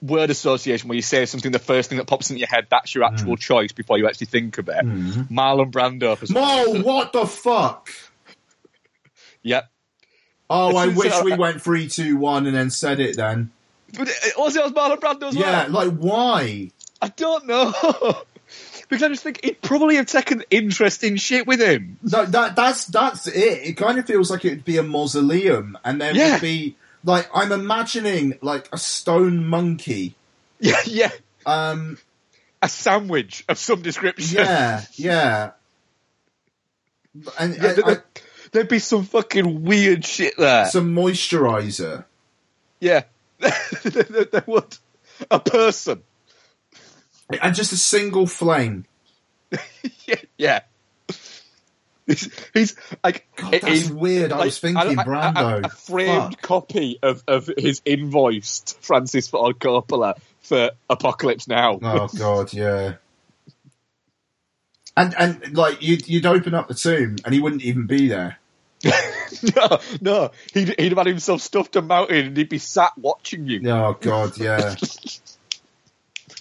word 0.00 0.30
association 0.30 0.88
where 0.88 0.96
you 0.96 1.02
say 1.02 1.26
something, 1.26 1.50
the 1.50 1.58
first 1.58 1.88
thing 1.88 1.98
that 1.98 2.06
pops 2.06 2.30
into 2.30 2.38
your 2.38 2.48
head 2.48 2.68
that's 2.70 2.94
your 2.94 3.02
actual 3.04 3.36
choice 3.36 3.72
before 3.72 3.98
you 3.98 4.06
actually 4.06 4.28
think 4.28 4.56
of 4.58 4.68
it. 4.68 4.86
Marlon 5.28 5.72
Brando. 5.72 6.16
For 6.16 6.32
Mo, 6.32 6.82
what 6.82 7.12
the 7.12 7.26
fuck? 7.26 7.90
Yep. 9.42 9.70
Oh, 10.48 10.76
I 10.76 10.86
wish 10.88 11.12
we 11.22 11.34
went 11.36 11.60
three, 11.62 11.88
two, 11.88 12.16
one, 12.16 12.46
and 12.46 12.54
then 12.56 12.70
said 12.70 13.00
it 13.00 13.16
then. 13.16 13.50
But 13.96 14.08
it 14.08 14.34
was 14.38 14.54
it 14.56 14.64
Marlon 14.74 14.98
Brando 14.98 15.24
as 15.28 15.34
Yeah, 15.36 15.68
well? 15.68 15.70
like 15.86 15.96
why? 15.96 16.70
I 17.02 17.08
don't 17.08 17.46
know. 17.46 17.72
because 18.88 19.02
I 19.02 19.08
just 19.08 19.22
think 19.22 19.40
he'd 19.44 19.60
probably 19.62 19.96
have 19.96 20.06
taken 20.06 20.44
interest 20.50 21.02
in 21.04 21.16
shit 21.16 21.46
with 21.46 21.60
him. 21.60 21.98
No, 22.02 22.24
that 22.26 22.54
that's 22.56 22.84
that's 22.86 23.26
it. 23.26 23.66
It 23.66 23.76
kind 23.76 23.98
of 23.98 24.06
feels 24.06 24.30
like 24.30 24.44
it 24.44 24.50
would 24.50 24.64
be 24.64 24.76
a 24.78 24.82
mausoleum, 24.82 25.76
and 25.84 26.00
there 26.00 26.14
Yeah. 26.14 26.32
would 26.34 26.40
be 26.42 26.76
like 27.04 27.28
I'm 27.34 27.52
imagining 27.52 28.38
like 28.42 28.68
a 28.72 28.78
stone 28.78 29.44
monkey. 29.46 30.14
Yeah, 30.58 30.80
yeah. 30.86 31.10
Um, 31.44 31.98
A 32.62 32.68
sandwich 32.68 33.44
of 33.48 33.58
some 33.58 33.82
description. 33.82 34.38
yeah, 34.38 34.84
yeah. 34.94 35.50
And, 37.38 37.54
Yeah, 37.56 37.72
there, 37.74 38.04
would 38.60 38.68
be 38.68 38.78
some 38.78 39.04
fucking 39.04 39.62
weird 39.62 40.04
shit 40.04 40.36
there. 40.36 40.66
some 40.66 40.94
moisturizer. 40.94 42.04
yeah. 42.80 43.04
there, 43.38 44.44
would. 44.46 44.76
A 45.30 45.40
person. 45.40 46.02
And 47.40 47.54
just 47.54 47.72
a 47.72 47.76
single 47.76 48.26
flame. 48.26 48.84
Yeah. 50.06 50.16
yeah. 50.38 50.60
He's, 52.06 52.30
he's 52.54 52.76
like 53.02 53.26
God, 53.34 53.58
that's 53.60 53.90
weird. 53.90 54.30
I 54.32 54.44
was 54.44 54.58
thinking 54.60 54.96
Brando. 54.96 55.64
A, 55.64 55.66
a 55.66 55.68
framed 55.68 56.34
Fuck. 56.34 56.42
copy 56.42 56.98
of, 57.02 57.24
of 57.26 57.50
his 57.58 57.82
invoice 57.84 58.60
to 58.60 58.74
Francis 58.80 59.26
Ford 59.26 59.58
Coppola 59.58 60.14
for 60.40 60.70
Apocalypse 60.88 61.48
Now. 61.48 61.80
Oh 61.82 62.08
god, 62.18 62.52
yeah. 62.52 62.94
And 64.96 65.14
and 65.18 65.56
like 65.56 65.82
you'd 65.82 66.08
you'd 66.08 66.26
open 66.26 66.54
up 66.54 66.68
the 66.68 66.74
tomb 66.74 67.16
and 67.24 67.34
he 67.34 67.40
wouldn't 67.40 67.62
even 67.62 67.86
be 67.86 68.06
there. 68.06 68.38
no, 69.56 69.78
no, 70.00 70.30
he'd, 70.54 70.74
he'd 70.78 70.88
have 70.92 70.98
had 70.98 71.06
himself 71.06 71.40
stuffed 71.40 71.72
to 71.72 71.82
mountain 71.82 72.26
and 72.26 72.36
he'd 72.36 72.48
be 72.48 72.58
sat 72.58 72.92
watching 72.98 73.46
you. 73.46 73.68
Oh 73.70 73.96
god, 74.00 74.38
yeah. 74.38 74.74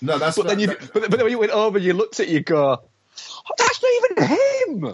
No, 0.02 0.18
that's 0.18 0.36
But 0.38 0.48
then 0.48 0.60
you, 0.60 0.68
that- 0.68 0.92
but 0.94 1.10
then 1.10 1.22
when 1.22 1.32
you 1.32 1.40
went 1.40 1.52
over, 1.54 1.80
you 1.80 1.94
looked 1.94 2.20
at 2.20 2.28
it, 2.28 2.32
you 2.32 2.42
go, 2.42 2.80
oh, 2.82 3.54
"That's 3.58 3.82
not 3.82 3.92
even 4.28 4.84
him. 4.84 4.94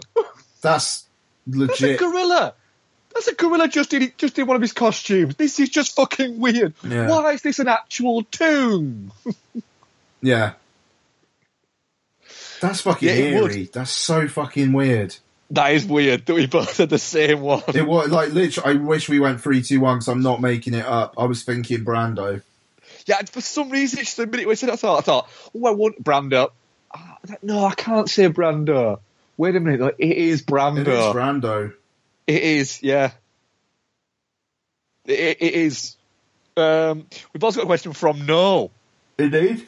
that's 0.60 1.04
legit. 1.46 1.68
That's 1.68 1.82
a 1.82 1.96
gorilla. 1.96 2.54
That's 3.12 3.26
a 3.26 3.34
gorilla 3.34 3.68
just 3.68 3.92
in 3.94 4.12
just 4.16 4.38
in 4.38 4.46
one 4.46 4.54
of 4.56 4.62
his 4.62 4.72
costumes. 4.72 5.34
This 5.34 5.58
is 5.58 5.70
just 5.70 5.96
fucking 5.96 6.38
weird. 6.38 6.74
Yeah. 6.84 7.08
Why 7.08 7.32
is 7.32 7.42
this 7.42 7.58
an 7.58 7.68
actual 7.68 8.22
tomb? 8.22 9.12
Yeah. 10.22 10.52
That's 12.60 12.80
fucking 12.82 13.08
Yeah, 13.08 13.14
eerie. 13.14 13.68
That's 13.72 13.90
so 13.90 14.28
fucking 14.28 14.72
weird. 14.72 15.16
That 15.52 15.74
is 15.74 15.84
weird 15.84 16.24
that 16.24 16.34
we 16.34 16.46
both 16.46 16.78
had 16.78 16.88
the 16.88 16.98
same 16.98 17.42
one. 17.42 17.62
It 17.74 17.86
was 17.86 18.08
like 18.10 18.32
literally. 18.32 18.70
I 18.70 18.82
wish 18.82 19.10
we 19.10 19.20
went 19.20 19.40
three, 19.40 19.62
two, 19.62 19.80
one 19.80 19.96
because 19.96 20.08
I'm 20.08 20.22
not 20.22 20.40
making 20.40 20.72
it 20.72 20.86
up. 20.86 21.14
I 21.18 21.26
was 21.26 21.42
thinking 21.42 21.84
Brando. 21.84 22.40
Yeah, 23.04 23.20
for 23.22 23.42
some 23.42 23.68
reason, 23.68 23.98
just 23.98 24.16
the 24.16 24.26
minute 24.26 24.48
we 24.48 24.54
said, 24.54 24.70
I 24.70 24.76
thought, 24.76 24.98
I 24.98 25.00
thought, 25.02 25.30
oh, 25.54 25.66
I 25.66 25.72
want 25.72 26.02
Brando. 26.02 26.52
Ah, 26.94 27.18
I 27.22 27.30
like, 27.30 27.42
no, 27.42 27.64
I 27.66 27.74
can't 27.74 28.08
say 28.08 28.28
Brando. 28.28 29.00
Wait 29.36 29.54
a 29.54 29.60
minute, 29.60 29.80
like, 29.80 29.96
it 29.98 30.16
is 30.16 30.42
Brando. 30.42 30.78
It 30.78 30.88
is 30.88 31.14
Brando. 31.14 31.74
It 32.26 32.42
is, 32.42 32.82
yeah. 32.82 33.10
It, 35.04 35.36
it 35.40 35.54
is. 35.54 35.96
Um, 36.56 37.06
we've 37.34 37.42
also 37.42 37.60
got 37.60 37.64
a 37.64 37.66
question 37.66 37.92
from 37.92 38.24
No. 38.24 38.70
Indeed. 39.18 39.66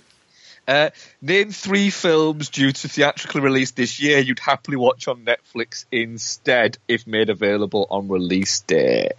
Uh, 0.66 0.90
name 1.20 1.50
three 1.50 1.90
films 1.90 2.48
due 2.48 2.72
to 2.72 2.88
theatrically 2.88 3.42
release 3.42 3.72
this 3.72 4.00
year 4.00 4.18
you'd 4.18 4.38
happily 4.38 4.78
watch 4.78 5.08
on 5.08 5.24
Netflix 5.24 5.84
instead 5.92 6.78
if 6.88 7.06
made 7.06 7.28
available 7.28 7.86
on 7.90 8.08
release 8.08 8.60
day. 8.60 9.10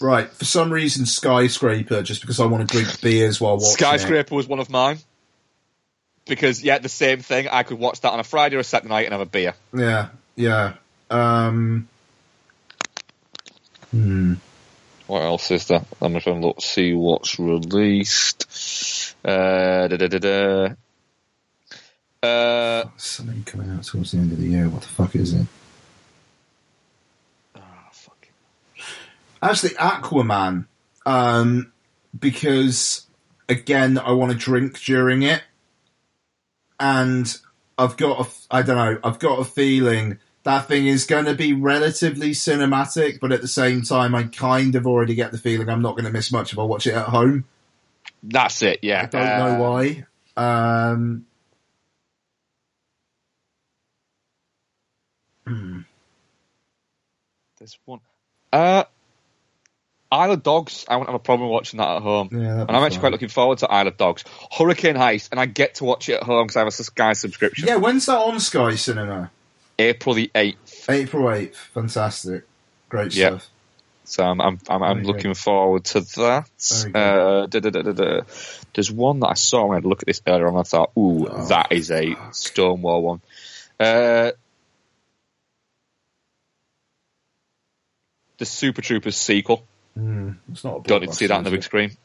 Right. 0.00 0.28
For 0.28 0.44
some 0.44 0.72
reason, 0.72 1.06
Skyscraper. 1.06 2.02
Just 2.02 2.20
because 2.20 2.40
I 2.40 2.46
want 2.46 2.68
to 2.68 2.76
drink 2.76 3.00
beers 3.00 3.40
while 3.40 3.54
watching. 3.54 3.70
it. 3.70 3.78
Skyscraper 3.78 4.34
was 4.34 4.48
one 4.48 4.58
of 4.58 4.68
mine. 4.68 4.98
Because, 6.26 6.62
yeah, 6.62 6.78
the 6.78 6.88
same 6.88 7.20
thing. 7.20 7.48
I 7.48 7.62
could 7.62 7.78
watch 7.78 8.00
that 8.00 8.12
on 8.12 8.18
a 8.18 8.24
Friday 8.24 8.56
or 8.56 8.60
a 8.60 8.64
Saturday 8.64 8.88
night 8.88 9.04
and 9.04 9.12
have 9.12 9.20
a 9.20 9.26
beer. 9.26 9.54
Yeah. 9.72 10.08
Yeah. 10.36 10.74
Um. 11.10 11.88
Hmm. 13.90 14.34
What 15.06 15.22
else 15.22 15.50
is 15.50 15.66
there? 15.66 15.84
I'm 16.00 16.12
going 16.12 16.22
to 16.22 16.34
look, 16.34 16.60
see 16.60 16.94
what's 16.94 17.38
released. 17.38 19.14
Uh, 19.24 19.88
da, 19.88 19.96
da, 19.96 20.08
da, 20.08 20.18
da. 20.18 20.74
Uh, 22.26 22.88
Something 22.96 23.44
coming 23.44 23.70
out 23.70 23.84
towards 23.84 24.12
the 24.12 24.18
end 24.18 24.32
of 24.32 24.38
the 24.38 24.46
year. 24.46 24.68
What 24.68 24.80
the 24.82 24.88
fuck 24.88 25.14
is 25.14 25.34
it? 25.34 25.46
Oh, 27.54 27.60
fuck. 27.92 28.28
Actually, 29.42 29.74
Aquaman. 29.74 30.66
Um, 31.04 31.72
because 32.18 33.06
again, 33.48 33.98
I 33.98 34.12
want 34.12 34.32
to 34.32 34.38
drink 34.38 34.80
during 34.80 35.22
it, 35.22 35.42
and 36.80 37.36
I've 37.76 37.98
got 37.98 38.26
a, 38.26 38.30
I 38.50 38.62
don't 38.62 38.76
know, 38.76 38.98
I've 39.04 39.18
got 39.18 39.38
a 39.38 39.44
feeling 39.44 40.18
that 40.44 40.68
thing 40.68 40.86
is 40.86 41.04
going 41.06 41.24
to 41.24 41.34
be 41.34 41.52
relatively 41.52 42.30
cinematic, 42.30 43.18
but 43.20 43.32
at 43.32 43.40
the 43.40 43.48
same 43.48 43.82
time, 43.82 44.14
I 44.14 44.24
kind 44.24 44.74
of 44.74 44.86
already 44.86 45.14
get 45.14 45.32
the 45.32 45.38
feeling 45.38 45.68
I'm 45.68 45.82
not 45.82 45.92
going 45.92 46.04
to 46.04 46.10
miss 46.10 46.30
much 46.30 46.52
if 46.52 46.58
I 46.58 46.62
watch 46.62 46.86
it 46.86 46.94
at 46.94 47.06
home. 47.06 47.44
that's 48.22 48.62
it, 48.62 48.80
yeah. 48.82 49.02
I 49.02 49.06
don't 49.06 49.38
know 49.38 49.62
why. 49.62 50.06
Um, 50.36 51.26
hmm. 55.46 55.80
There's 57.58 57.78
one. 57.86 58.00
Uh, 58.52 58.84
Isle 60.12 60.32
of 60.32 60.42
Dogs. 60.42 60.84
I 60.88 60.96
won't 60.96 61.08
have 61.08 61.14
a 61.14 61.20
problem 61.20 61.48
watching 61.48 61.78
that 61.78 61.88
at 61.88 62.02
home. 62.02 62.28
Yeah, 62.32 62.60
and 62.60 62.70
I'm 62.70 62.84
actually 62.84 63.00
quite 63.00 63.12
looking 63.12 63.28
forward 63.28 63.58
to 63.58 63.70
Isle 63.70 63.88
of 63.88 63.96
Dogs. 63.96 64.24
Hurricane 64.52 64.96
Heist, 64.96 65.30
and 65.30 65.40
I 65.40 65.46
get 65.46 65.76
to 65.76 65.84
watch 65.84 66.10
it 66.10 66.14
at 66.14 66.22
home 66.22 66.46
because 66.46 66.56
I 66.56 66.60
have 66.60 66.68
a 66.68 66.70
Sky 66.70 67.14
subscription. 67.14 67.66
Yeah, 67.66 67.76
when's 67.76 68.04
that 68.06 68.18
on 68.18 68.38
Sky 68.40 68.74
Cinema? 68.74 69.30
April 69.78 70.14
the 70.14 70.30
8th. 70.34 70.88
April 70.88 71.24
8th. 71.24 71.54
Fantastic. 71.54 72.46
Great 72.88 73.12
Yeah. 73.12 73.30
stuff. 73.30 73.48
So 74.04 74.22
I'm 74.22 74.40
I'm 74.40 74.58
I'm, 74.68 74.82
I'm 74.82 75.02
looking 75.02 75.34
forward 75.34 75.84
to 75.86 76.00
that. 76.00 76.90
Uh, 76.94 77.46
da, 77.46 77.60
da, 77.60 77.70
da. 77.70 78.20
There's 78.74 78.92
one 78.92 79.20
that 79.20 79.28
I 79.28 79.34
saw 79.34 79.62
when 79.66 79.72
I 79.72 79.74
had 79.76 79.84
a 79.84 79.88
look 79.88 80.02
at 80.02 80.06
this 80.06 80.20
earlier 80.26 80.48
on. 80.48 80.56
I 80.58 80.62
thought, 80.62 80.92
ooh, 80.98 81.26
Oh, 81.26 81.46
that 81.48 81.72
is 81.72 81.90
a 81.90 82.14
Stonewall 82.32 83.02
one. 83.02 83.22
Uh, 83.80 84.32
the 88.38 88.44
Super 88.44 88.82
Troopers 88.82 89.16
sequel. 89.16 89.64
Hmm, 89.94 90.32
it's 90.52 90.64
not 90.64 90.80
a 90.80 90.82
Don't 90.82 91.00
need 91.00 91.10
to 91.10 91.14
see 91.14 91.26
that 91.26 91.38
on 91.38 91.44
the 91.44 91.50
big 91.50 91.62
screen. 91.62 91.96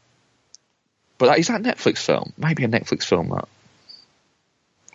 But 1.18 1.28
that, 1.28 1.40
is 1.40 1.48
that 1.48 1.60
a 1.60 1.64
Netflix 1.64 1.98
film? 1.98 2.32
Maybe 2.38 2.64
a 2.64 2.70
Netflix 2.70 3.04
film. 3.04 3.30
That 3.30 3.48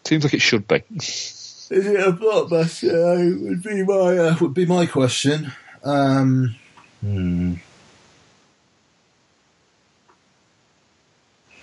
seems 0.05 0.25
like 0.25 0.33
it 0.35 0.41
should 0.41 0.67
be. 0.67 0.83
it? 1.71 1.79
Is 1.79 1.87
it 1.87 2.01
a 2.01 2.13
blockbuster? 2.13 3.43
Would 3.43 3.63
be 3.63 3.83
my 3.85 4.19
uh, 4.19 4.37
would 4.41 4.55
be 4.55 4.67
my 4.67 4.87
question. 4.87 5.53
Um, 5.83 6.55
hmm. 7.01 7.55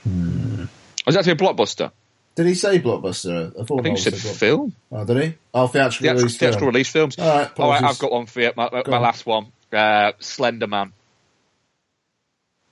Hmm. 0.03 0.65
Was 1.05 1.15
that 1.15 1.27
a 1.27 1.35
blockbuster? 1.35 1.91
Did 2.35 2.45
he 2.47 2.55
say 2.55 2.79
blockbuster? 2.79 3.51
I, 3.59 3.63
thought 3.63 3.79
I 3.79 3.83
think 3.83 3.85
you 3.85 3.89
Noel 3.91 3.97
said 3.97 4.13
block- 4.21 4.35
film. 4.35 4.75
Oh, 4.91 5.05
did 5.05 5.23
he? 5.23 5.33
Oh, 5.53 5.67
theatrical 5.67 6.03
Theatrical, 6.03 6.21
release. 6.23 6.37
theatrical 6.37 6.59
film. 6.59 6.73
release 6.73 6.89
films. 6.89 7.19
All 7.19 7.25
right, 7.25 7.33
All 7.33 7.39
right, 7.39 7.51
apologies. 7.51 7.89
I've 7.89 7.99
got 7.99 8.11
one 8.11 8.25
for 8.25 8.39
you. 8.41 8.51
My, 8.55 8.69
my, 8.71 8.83
my 8.87 8.95
on. 8.97 9.01
last 9.01 9.25
one. 9.25 9.47
Uh, 9.73 10.11
Slender 10.19 10.67
Man. 10.67 10.93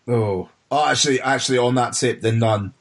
Oh, 0.07 0.49
oh, 0.71 0.87
actually, 0.89 1.21
actually, 1.21 1.57
on 1.59 1.75
that 1.75 1.93
tip, 1.93 2.21
the 2.21 2.31
Nun. 2.31 2.73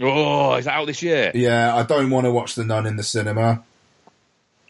Oh, 0.00 0.54
is 0.54 0.64
that 0.64 0.74
out 0.74 0.86
this 0.86 1.02
year? 1.02 1.30
Yeah, 1.34 1.74
I 1.76 1.82
don't 1.82 2.08
want 2.10 2.24
to 2.24 2.32
watch 2.32 2.54
the 2.54 2.64
Nun 2.64 2.86
in 2.86 2.96
the 2.96 3.02
cinema. 3.02 3.62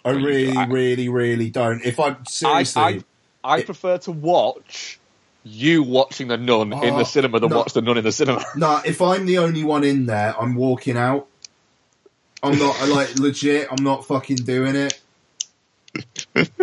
I 0.05 0.11
really, 0.11 0.57
I- 0.57 0.67
really, 0.67 1.09
really 1.09 1.51
don't. 1.51 1.83
If 1.85 2.01
I 2.01 2.09
I, 2.09 2.17
seriously, 2.27 2.83
I, 2.83 3.03
I 3.45 3.63
prefer 3.63 3.99
to 3.99 4.13
watch 4.13 4.99
you 5.45 5.83
watching 5.83 6.29
the 6.29 6.37
nun 6.37 6.73
in 6.73 6.95
Oh, 6.95 6.99
the 6.99 7.05
cinema 7.05 7.39
than 7.41 7.51
no. 7.51 7.59
watch 7.59 7.73
the 7.75 7.81
nun 7.83 7.97
in 7.99 8.05
the 8.05 8.13
cinema. 8.13 8.45
Nah, 8.57 8.83
if 8.85 9.01
I'm 9.03 9.25
the 9.27 9.39
only 9.39 9.63
one 9.65 9.85
in 9.85 10.07
there, 10.07 10.35
I'm 10.41 10.55
walking 10.55 10.97
out. 10.97 11.27
I'm 12.43 12.59
not 12.59 12.81
I 12.81 12.87
like 12.95 13.19
legit. 13.19 13.69
I'm 13.71 13.85
not 13.85 14.07
fucking 14.07 14.37
doing 14.39 14.75
it. 14.77 15.01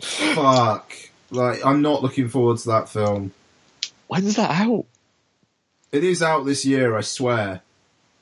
Fuck. 0.00 0.94
Like 1.30 1.64
I'm 1.64 1.82
not 1.82 2.02
looking 2.02 2.28
forward 2.28 2.58
to 2.58 2.68
that 2.68 2.88
film. 2.88 3.32
When's 4.08 4.36
that 4.36 4.50
out? 4.50 4.84
It 5.92 6.04
is 6.04 6.22
out 6.22 6.44
this 6.46 6.64
year, 6.64 6.96
I 6.96 7.02
swear. 7.02 7.60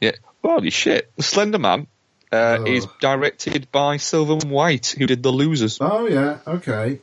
Yeah. 0.00 0.12
Holy 0.42 0.70
shit. 0.70 1.10
Slender 1.20 1.58
Man 1.58 1.86
uh, 2.32 2.58
Oh. 2.60 2.66
is 2.66 2.86
directed 3.00 3.70
by 3.70 3.96
Sylvain 3.98 4.50
White, 4.50 4.94
who 4.98 5.06
did 5.06 5.22
The 5.22 5.30
Losers. 5.30 5.78
Oh 5.80 6.06
yeah, 6.06 6.38
okay. 6.46 6.98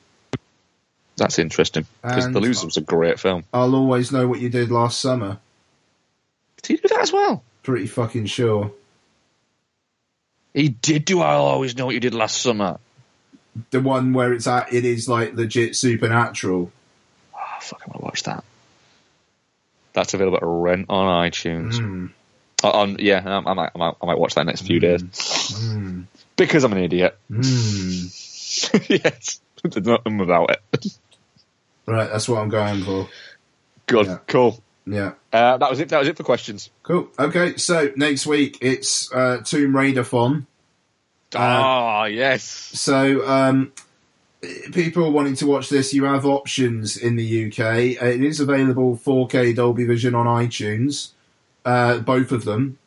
That's 1.15 1.39
interesting 1.39 1.85
because 2.01 2.31
The 2.31 2.39
Losers 2.39 2.65
was 2.65 2.77
a 2.77 2.81
great 2.81 3.19
film. 3.19 3.43
I'll 3.53 3.73
always 3.75 4.11
know 4.11 4.27
what 4.27 4.39
you 4.39 4.49
did 4.49 4.69
last 4.71 4.99
summer. 4.99 5.37
Did 6.61 6.67
he 6.67 6.81
do 6.81 6.87
that 6.89 7.01
as 7.01 7.13
well? 7.13 7.43
Pretty 7.63 7.87
fucking 7.87 8.25
sure. 8.25 8.71
He 10.53 10.69
did 10.69 11.05
do 11.05 11.21
I'll 11.21 11.43
Always 11.45 11.75
Know 11.77 11.85
What 11.85 11.93
You 11.93 11.99
Did 11.99 12.13
Last 12.15 12.41
Summer. 12.41 12.79
The 13.71 13.79
one 13.79 14.13
where 14.13 14.33
it's 14.33 14.47
at, 14.47 14.73
it 14.73 14.85
is 14.85 15.07
like 15.07 15.33
legit 15.35 15.75
supernatural. 15.75 16.71
Oh, 17.35 17.57
fuck, 17.61 17.81
I 17.83 17.89
want 17.89 17.99
to 17.99 18.05
watch 18.05 18.23
that. 18.23 18.43
That's 19.97 20.13
available 20.13 20.37
to 20.37 20.45
rent 20.45 20.85
on 20.89 21.27
iTunes. 21.27 21.73
Mm. 21.73 22.11
Uh, 22.63 22.69
on 22.69 22.97
yeah, 22.99 23.23
I, 23.25 23.49
I 23.49 23.53
might, 23.55 23.71
I 23.73 23.77
might, 23.79 23.95
I 23.99 24.05
might 24.05 24.19
watch 24.19 24.35
that 24.35 24.45
next 24.45 24.61
few 24.61 24.79
days 24.79 25.01
Mm. 25.01 26.05
because 26.35 26.63
I'm 26.63 26.71
an 26.73 26.77
idiot. 26.83 27.17
Mm. 27.31 28.89
yes, 29.03 29.41
there's 29.63 29.85
nothing 29.87 30.19
without 30.19 30.51
it. 30.51 30.97
Right, 31.87 32.07
that's 32.11 32.29
what 32.29 32.43
I'm 32.43 32.49
going 32.49 32.83
for. 32.83 33.09
Good, 33.87 34.05
Yeah. 34.05 34.17
cool. 34.27 34.61
Yeah. 34.85 35.13
Uh, 35.33 35.57
that 35.57 35.67
was 35.69 35.79
it. 35.79 35.89
That 35.89 35.97
was 35.99 36.07
it 36.09 36.15
for 36.17 36.23
questions. 36.23 36.69
Cool. 36.83 37.09
Okay, 37.17 37.57
so 37.57 37.91
next 37.95 38.27
week 38.27 38.59
it's 38.61 39.11
uh, 39.11 39.41
Tomb 39.43 39.75
Raider 39.75 40.03
fun. 40.03 40.45
Ah, 41.35 42.05
yes. 42.05 42.43
So, 42.43 43.27
um, 43.27 43.71
people 44.73 45.11
wanting 45.11 45.35
to 45.35 45.47
watch 45.47 45.69
this, 45.69 45.93
you 45.93 46.03
have 46.05 46.25
options 46.25 46.97
in 46.97 47.15
the 47.15 47.45
UK. 47.47 47.59
It 48.01 48.23
is 48.23 48.39
available 48.39 48.97
4K 48.97 49.55
Dolby 49.55 49.85
Vision 49.85 50.15
on 50.15 50.25
iTunes, 50.25 51.09
uh, 51.65 51.99
both 51.99 52.31
of 52.31 52.45
them. 52.45 52.77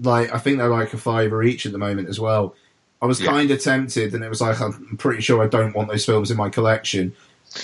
Like, 0.00 0.32
I 0.34 0.38
think 0.38 0.58
they're 0.58 0.68
like 0.68 0.92
a 0.94 0.98
fiver 0.98 1.42
each 1.42 1.66
at 1.66 1.72
the 1.72 1.78
moment 1.78 2.08
as 2.08 2.18
well. 2.18 2.54
I 3.00 3.06
was 3.06 3.20
Yeah. 3.20 3.30
kind 3.30 3.50
of 3.50 3.60
tempted, 3.60 4.14
and 4.14 4.22
it 4.24 4.28
was 4.28 4.40
like, 4.40 4.60
I'm 4.60 4.96
pretty 4.98 5.22
sure 5.22 5.42
I 5.42 5.46
don't 5.48 5.74
want 5.74 5.88
those 5.90 6.04
films 6.04 6.30
in 6.30 6.36
my 6.36 6.48
collection. 6.50 7.12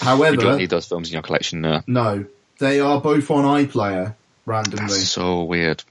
However, 0.01 0.35
You 0.35 0.41
don't 0.41 0.59
need 0.59 0.71
those 0.71 0.87
films 0.87 1.09
in 1.09 1.13
your 1.15 1.23
collection. 1.23 1.61
No. 1.61 1.83
no, 1.87 2.25
they 2.59 2.81
are 2.81 3.01
both 3.01 3.31
on 3.31 3.45
iPlayer 3.45 4.15
randomly 4.47 4.87
That's 4.87 5.09
so 5.09 5.43
weird. 5.45 5.83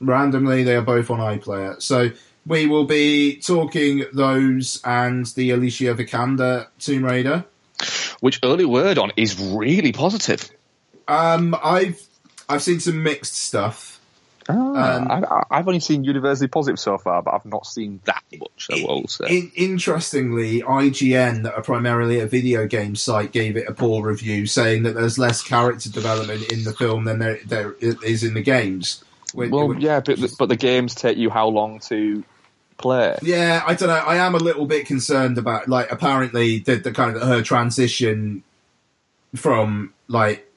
randomly 0.00 0.62
they 0.64 0.74
are 0.76 0.82
both 0.82 1.10
on 1.10 1.18
iPlayer. 1.20 1.80
So 1.82 2.10
we 2.48 2.66
will 2.66 2.84
be 2.84 3.36
talking 3.36 4.04
those 4.12 4.80
and 4.84 5.26
the 5.26 5.50
Alicia 5.50 5.94
Vikander 5.94 6.66
Tomb 6.78 7.04
Raider. 7.04 7.44
Which 8.20 8.40
early 8.42 8.64
word 8.64 8.98
on 8.98 9.12
is 9.16 9.38
really 9.40 9.92
positive. 9.92 10.50
Um, 11.06 11.56
I've 11.62 12.00
I've 12.48 12.62
seen 12.62 12.80
some 12.80 13.02
mixed 13.02 13.36
stuff. 13.36 14.00
Ah, 14.48 14.96
Um, 14.96 15.10
I, 15.10 15.42
I've 15.58 15.68
only 15.68 15.80
seen 15.80 16.04
universally 16.04 16.48
positive 16.48 16.80
so 16.80 16.96
far, 16.96 17.22
but 17.22 17.34
I've 17.34 17.44
not 17.44 17.66
seen 17.66 18.00
that 18.06 18.22
much. 18.40 18.68
I 18.72 18.82
will 18.82 19.06
say. 19.06 19.26
In, 19.28 19.52
interestingly, 19.54 20.62
IGN, 20.62 21.42
that 21.42 21.54
are 21.54 21.62
primarily 21.62 22.20
a 22.20 22.26
video 22.26 22.66
game 22.66 22.96
site, 22.96 23.30
gave 23.30 23.58
it 23.58 23.68
a 23.68 23.74
poor 23.74 24.06
review, 24.08 24.46
saying 24.46 24.84
that 24.84 24.94
there's 24.94 25.18
less 25.18 25.42
character 25.42 25.90
development 25.90 26.50
in 26.50 26.64
the 26.64 26.72
film 26.72 27.04
than 27.04 27.18
there, 27.18 27.38
there 27.46 27.74
is 27.74 28.24
in 28.24 28.32
the 28.34 28.40
games. 28.42 29.04
Which- 29.34 29.50
well, 29.50 29.68
which- 29.68 29.80
yeah, 29.80 30.00
but 30.00 30.18
but 30.38 30.48
the 30.48 30.56
games 30.56 30.94
take 30.94 31.18
you 31.18 31.28
how 31.28 31.48
long 31.48 31.80
to 31.80 32.24
play? 32.78 33.16
Yeah, 33.22 33.62
I 33.66 33.74
don't 33.74 33.88
know. 33.88 33.94
I 33.94 34.16
am 34.16 34.34
a 34.34 34.38
little 34.38 34.66
bit 34.66 34.86
concerned 34.86 35.38
about 35.38 35.68
like 35.68 35.90
apparently 35.92 36.60
the, 36.60 36.76
the 36.76 36.92
kind 36.92 37.16
of 37.16 37.22
her 37.22 37.42
transition 37.42 38.42
from 39.34 39.92
like 40.08 40.48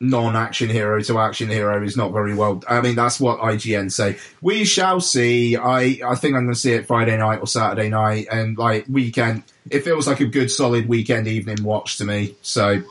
non-action 0.00 0.68
hero 0.68 1.00
to 1.00 1.18
action 1.18 1.48
hero 1.48 1.82
is 1.82 1.96
not 1.96 2.12
very 2.12 2.34
well. 2.34 2.62
I 2.68 2.80
mean, 2.80 2.94
that's 2.94 3.18
what 3.18 3.40
IGN 3.40 3.90
say. 3.90 4.18
We 4.42 4.64
shall 4.64 5.00
see. 5.00 5.56
I 5.56 6.00
I 6.04 6.14
think 6.14 6.34
I'm 6.34 6.44
going 6.44 6.54
to 6.54 6.60
see 6.60 6.72
it 6.72 6.86
Friday 6.86 7.16
night 7.16 7.40
or 7.40 7.46
Saturday 7.46 7.88
night, 7.88 8.26
and 8.30 8.56
like 8.58 8.84
weekend. 8.88 9.44
It 9.70 9.80
feels 9.80 10.06
like 10.06 10.20
a 10.20 10.26
good 10.26 10.50
solid 10.50 10.88
weekend 10.88 11.26
evening 11.26 11.62
watch 11.62 11.96
to 11.96 12.04
me. 12.04 12.34
So 12.42 12.82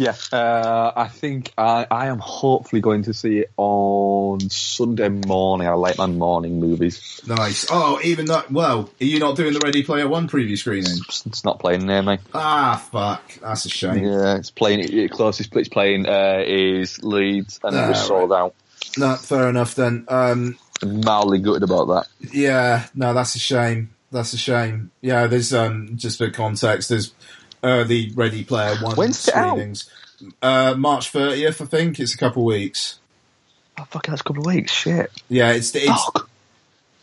Yeah, 0.00 0.14
uh, 0.32 0.92
I 0.96 1.08
think 1.08 1.52
I, 1.58 1.86
I 1.90 2.06
am 2.06 2.20
hopefully 2.20 2.80
going 2.80 3.02
to 3.02 3.12
see 3.12 3.40
it 3.40 3.52
on 3.58 4.40
Sunday 4.48 5.10
morning. 5.10 5.68
I 5.68 5.72
like 5.74 5.98
my 5.98 6.06
morning 6.06 6.58
movies. 6.58 7.20
nice. 7.26 7.66
Oh, 7.70 8.00
even 8.02 8.24
that. 8.26 8.50
Well, 8.50 8.88
are 8.98 9.04
you 9.04 9.18
not 9.18 9.36
doing 9.36 9.52
the 9.52 9.60
Ready 9.60 9.82
Player 9.82 10.08
One 10.08 10.26
preview 10.26 10.56
screening? 10.56 10.96
It's, 11.06 11.26
it's 11.26 11.44
not 11.44 11.58
playing 11.58 11.84
near 11.84 12.00
me. 12.00 12.16
Ah, 12.32 12.82
fuck. 12.90 13.30
That's 13.42 13.66
a 13.66 13.68
shame. 13.68 14.06
Yeah, 14.06 14.36
it's 14.36 14.50
playing. 14.50 14.80
It, 14.80 15.10
closest 15.10 15.54
it's 15.54 15.68
playing 15.68 16.06
uh, 16.06 16.44
is 16.46 17.02
Leeds, 17.02 17.60
and 17.62 17.76
it 17.76 17.86
was 17.86 17.98
Ah, 17.98 18.04
sold 18.04 18.32
out. 18.32 18.54
No, 18.96 19.16
fair 19.16 19.50
enough 19.50 19.74
then. 19.74 20.06
Um, 20.08 20.58
I'm 20.80 21.02
mildly 21.02 21.40
gutted 21.40 21.64
about 21.64 21.88
that. 21.88 22.06
Yeah, 22.32 22.86
no, 22.94 23.12
that's 23.12 23.34
a 23.34 23.38
shame. 23.38 23.90
That's 24.10 24.32
a 24.32 24.38
shame. 24.38 24.92
Yeah, 25.02 25.26
there's 25.26 25.52
um 25.52 25.90
just 25.96 26.16
for 26.16 26.30
context, 26.30 26.88
there's 26.88 27.12
early 27.62 28.10
Ready 28.14 28.44
Player 28.44 28.76
One 28.76 28.96
When's 28.96 29.26
it 29.28 29.32
screenings. 29.32 29.90
Uh, 30.42 30.74
March 30.76 31.12
30th, 31.12 31.62
I 31.62 31.66
think. 31.66 31.98
It's 31.98 32.14
a 32.14 32.18
couple 32.18 32.42
of 32.42 32.46
weeks. 32.46 32.98
Oh, 33.78 33.84
fuck, 33.84 34.06
that's 34.06 34.20
a 34.20 34.24
couple 34.24 34.42
of 34.42 34.54
weeks. 34.54 34.72
Shit. 34.72 35.10
Yeah, 35.28 35.52
it's 35.52 35.74
it's 35.74 35.86
Fuck. 35.86 36.28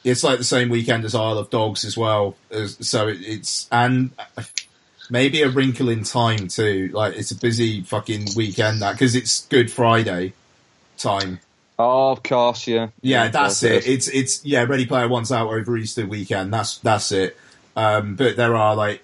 it's 0.03 0.23
like 0.23 0.37
the 0.37 0.43
same 0.43 0.69
weekend 0.69 1.05
as 1.05 1.15
Isle 1.15 1.39
of 1.39 1.49
Dogs 1.49 1.83
as 1.83 1.97
well. 1.97 2.35
So 2.51 3.07
it, 3.07 3.17
it's 3.21 3.67
and 3.71 4.11
maybe 5.09 5.41
a 5.41 5.49
wrinkle 5.49 5.89
in 5.89 6.03
time 6.03 6.47
too. 6.47 6.91
Like 6.93 7.15
it's 7.15 7.31
a 7.31 7.35
busy 7.35 7.81
fucking 7.81 8.27
weekend 8.35 8.81
that 8.81 8.93
because 8.93 9.15
it's 9.15 9.47
Good 9.47 9.71
Friday 9.71 10.33
time. 10.97 11.39
Oh, 11.79 12.11
of 12.11 12.23
course, 12.23 12.67
yeah. 12.67 12.89
Yeah, 13.01 13.27
that's 13.29 13.63
of 13.63 13.71
it. 13.71 13.87
It's 13.87 14.07
it's 14.07 14.45
yeah, 14.45 14.63
Ready 14.63 14.85
Player 14.85 15.07
One's 15.07 15.31
out 15.31 15.47
over 15.47 15.77
Easter 15.77 16.05
weekend. 16.05 16.53
That's 16.53 16.77
that's 16.79 17.11
it. 17.11 17.37
Um, 17.75 18.15
but 18.15 18.35
there 18.35 18.55
are 18.55 18.75
like 18.75 19.03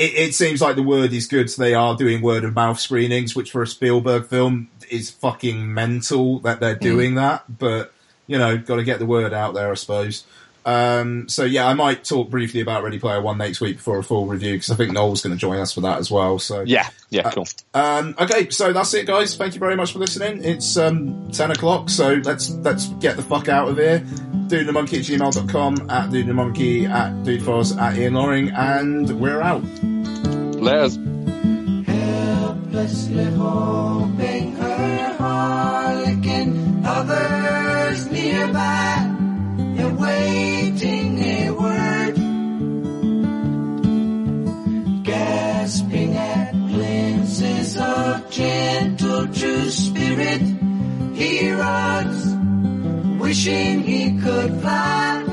it, 0.00 0.14
it 0.14 0.34
seems 0.34 0.62
like 0.62 0.76
the 0.76 0.82
word 0.82 1.12
is 1.12 1.26
good. 1.26 1.50
So 1.50 1.62
they 1.62 1.74
are 1.74 1.94
doing 1.94 2.22
word 2.22 2.44
of 2.44 2.54
mouth 2.54 2.80
screenings, 2.80 3.36
which 3.36 3.52
for 3.52 3.62
a 3.62 3.66
Spielberg 3.66 4.26
film 4.26 4.68
is 4.90 5.10
fucking 5.10 5.72
mental 5.72 6.40
that 6.40 6.58
they're 6.58 6.74
doing 6.74 7.14
that. 7.16 7.44
But 7.58 7.92
you 8.26 8.38
know, 8.38 8.56
got 8.56 8.76
to 8.76 8.84
get 8.84 8.98
the 8.98 9.06
word 9.06 9.34
out 9.34 9.54
there, 9.54 9.70
I 9.70 9.74
suppose. 9.74 10.24
Um, 10.64 11.28
so 11.28 11.44
yeah, 11.44 11.66
I 11.66 11.74
might 11.74 12.04
talk 12.04 12.28
briefly 12.30 12.60
about 12.60 12.82
Ready 12.84 12.98
Player 12.98 13.20
One 13.20 13.38
next 13.38 13.60
week 13.60 13.76
before 13.76 13.98
a 13.98 14.02
full 14.04 14.26
review 14.26 14.54
because 14.54 14.70
I 14.70 14.76
think 14.76 14.92
Noel's 14.92 15.22
going 15.22 15.34
to 15.34 15.38
join 15.40 15.58
us 15.58 15.72
for 15.72 15.80
that 15.82 15.98
as 15.98 16.10
well. 16.10 16.38
So 16.38 16.60
Yeah, 16.60 16.88
yeah, 17.08 17.30
cool. 17.30 17.46
um, 17.74 18.14
okay, 18.20 18.50
so 18.50 18.72
that's 18.72 18.92
it, 18.94 19.06
guys. 19.06 19.36
Thank 19.36 19.54
you 19.54 19.60
very 19.60 19.74
much 19.74 19.92
for 19.92 19.98
listening. 19.98 20.44
It's 20.44 20.76
um, 20.76 21.30
10 21.30 21.52
o'clock, 21.52 21.88
so 21.88 22.14
let's 22.24 22.50
let's 22.50 22.88
get 23.00 23.16
the 23.16 23.22
fuck 23.22 23.48
out 23.48 23.68
of 23.68 23.78
here. 23.78 24.00
Dudeandthemonkey 24.48 24.98
at 24.98 25.34
gmail.com, 25.34 25.90
at 25.90 26.10
dudeandthemonkey, 26.10 26.88
at 26.90 27.12
dudefoz, 27.24 27.76
at 27.80 27.96
Ian 27.96 28.14
Loring, 28.14 28.50
and 28.50 29.08
we're 29.20 29.40
out. 29.40 29.62
Layers. 30.60 30.96
helplessly 31.86 33.24
hoping 33.24 34.56
her 34.56 35.16
harlequin 35.16 36.82
others 36.84 38.06
nearby. 38.10 39.16
Awaiting 39.78 41.18
a 41.18 41.50
word. 41.50 42.14
Gasping 45.02 46.14
at 46.16 46.52
glimpses 46.52 47.76
of 47.78 48.30
gentle 48.30 49.28
true 49.28 49.70
spirit. 49.70 50.42
He 51.14 51.50
runs 51.52 53.18
wishing 53.18 53.80
he 53.80 54.20
could 54.20 54.60
fly. 54.60 55.24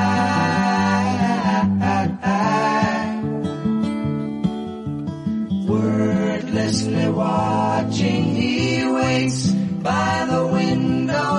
Wordlessly 5.69 7.07
watching, 7.10 8.23
he 8.35 8.85
waits 8.97 9.52
by 9.89 10.26
the 10.30 10.43
window 10.60 11.31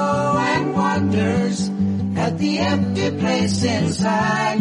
and 0.53 0.65
wonders 0.73 1.69
at 2.17 2.39
the 2.39 2.59
empty 2.59 3.11
place 3.21 3.63
inside. 3.63 4.61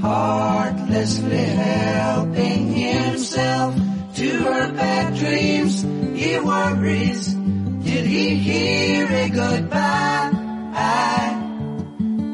Heartlessly 0.00 1.44
helping 1.66 2.72
himself 2.72 3.74
to 4.16 4.28
her 4.48 4.72
bad 4.72 5.14
dreams, 5.14 5.82
he 6.20 6.38
worries. 6.38 7.42
Did 7.84 8.06
he 8.06 8.34
hear 8.36 9.06
a 9.06 9.28
goodbye? 9.28 10.02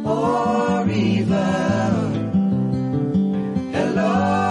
or 0.08 0.88
evil. 0.90 1.36
Hello, 3.72 4.47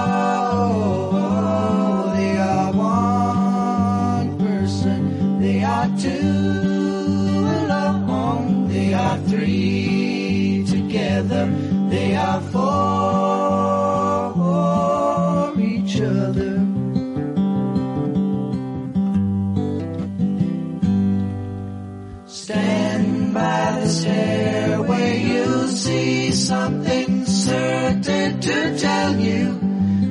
something 26.48 27.26
certain 27.26 28.40
to 28.40 28.78
tell 28.80 29.20
you. 29.20 29.60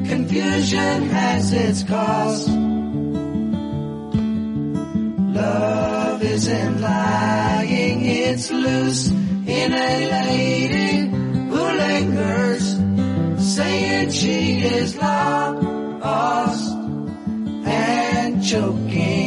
Confusion 0.06 1.08
has 1.08 1.50
its 1.50 1.82
cost. 1.82 2.48
Love 5.40 6.22
isn't 6.22 6.80
lying, 6.82 8.04
it's 8.04 8.50
loose 8.50 9.08
in 9.08 9.72
a 9.72 10.10
lady 10.16 11.08
who 11.50 11.62
lingers, 11.84 12.66
saying 13.54 14.10
she 14.10 14.60
is 14.60 14.94
lost 14.96 16.70
and 17.64 18.44
choking 18.44 19.25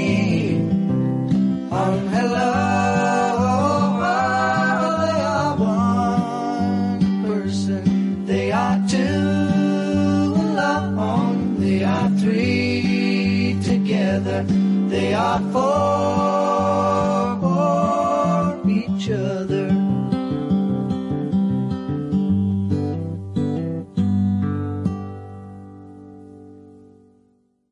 God 15.20 15.52
for. 15.52 16.19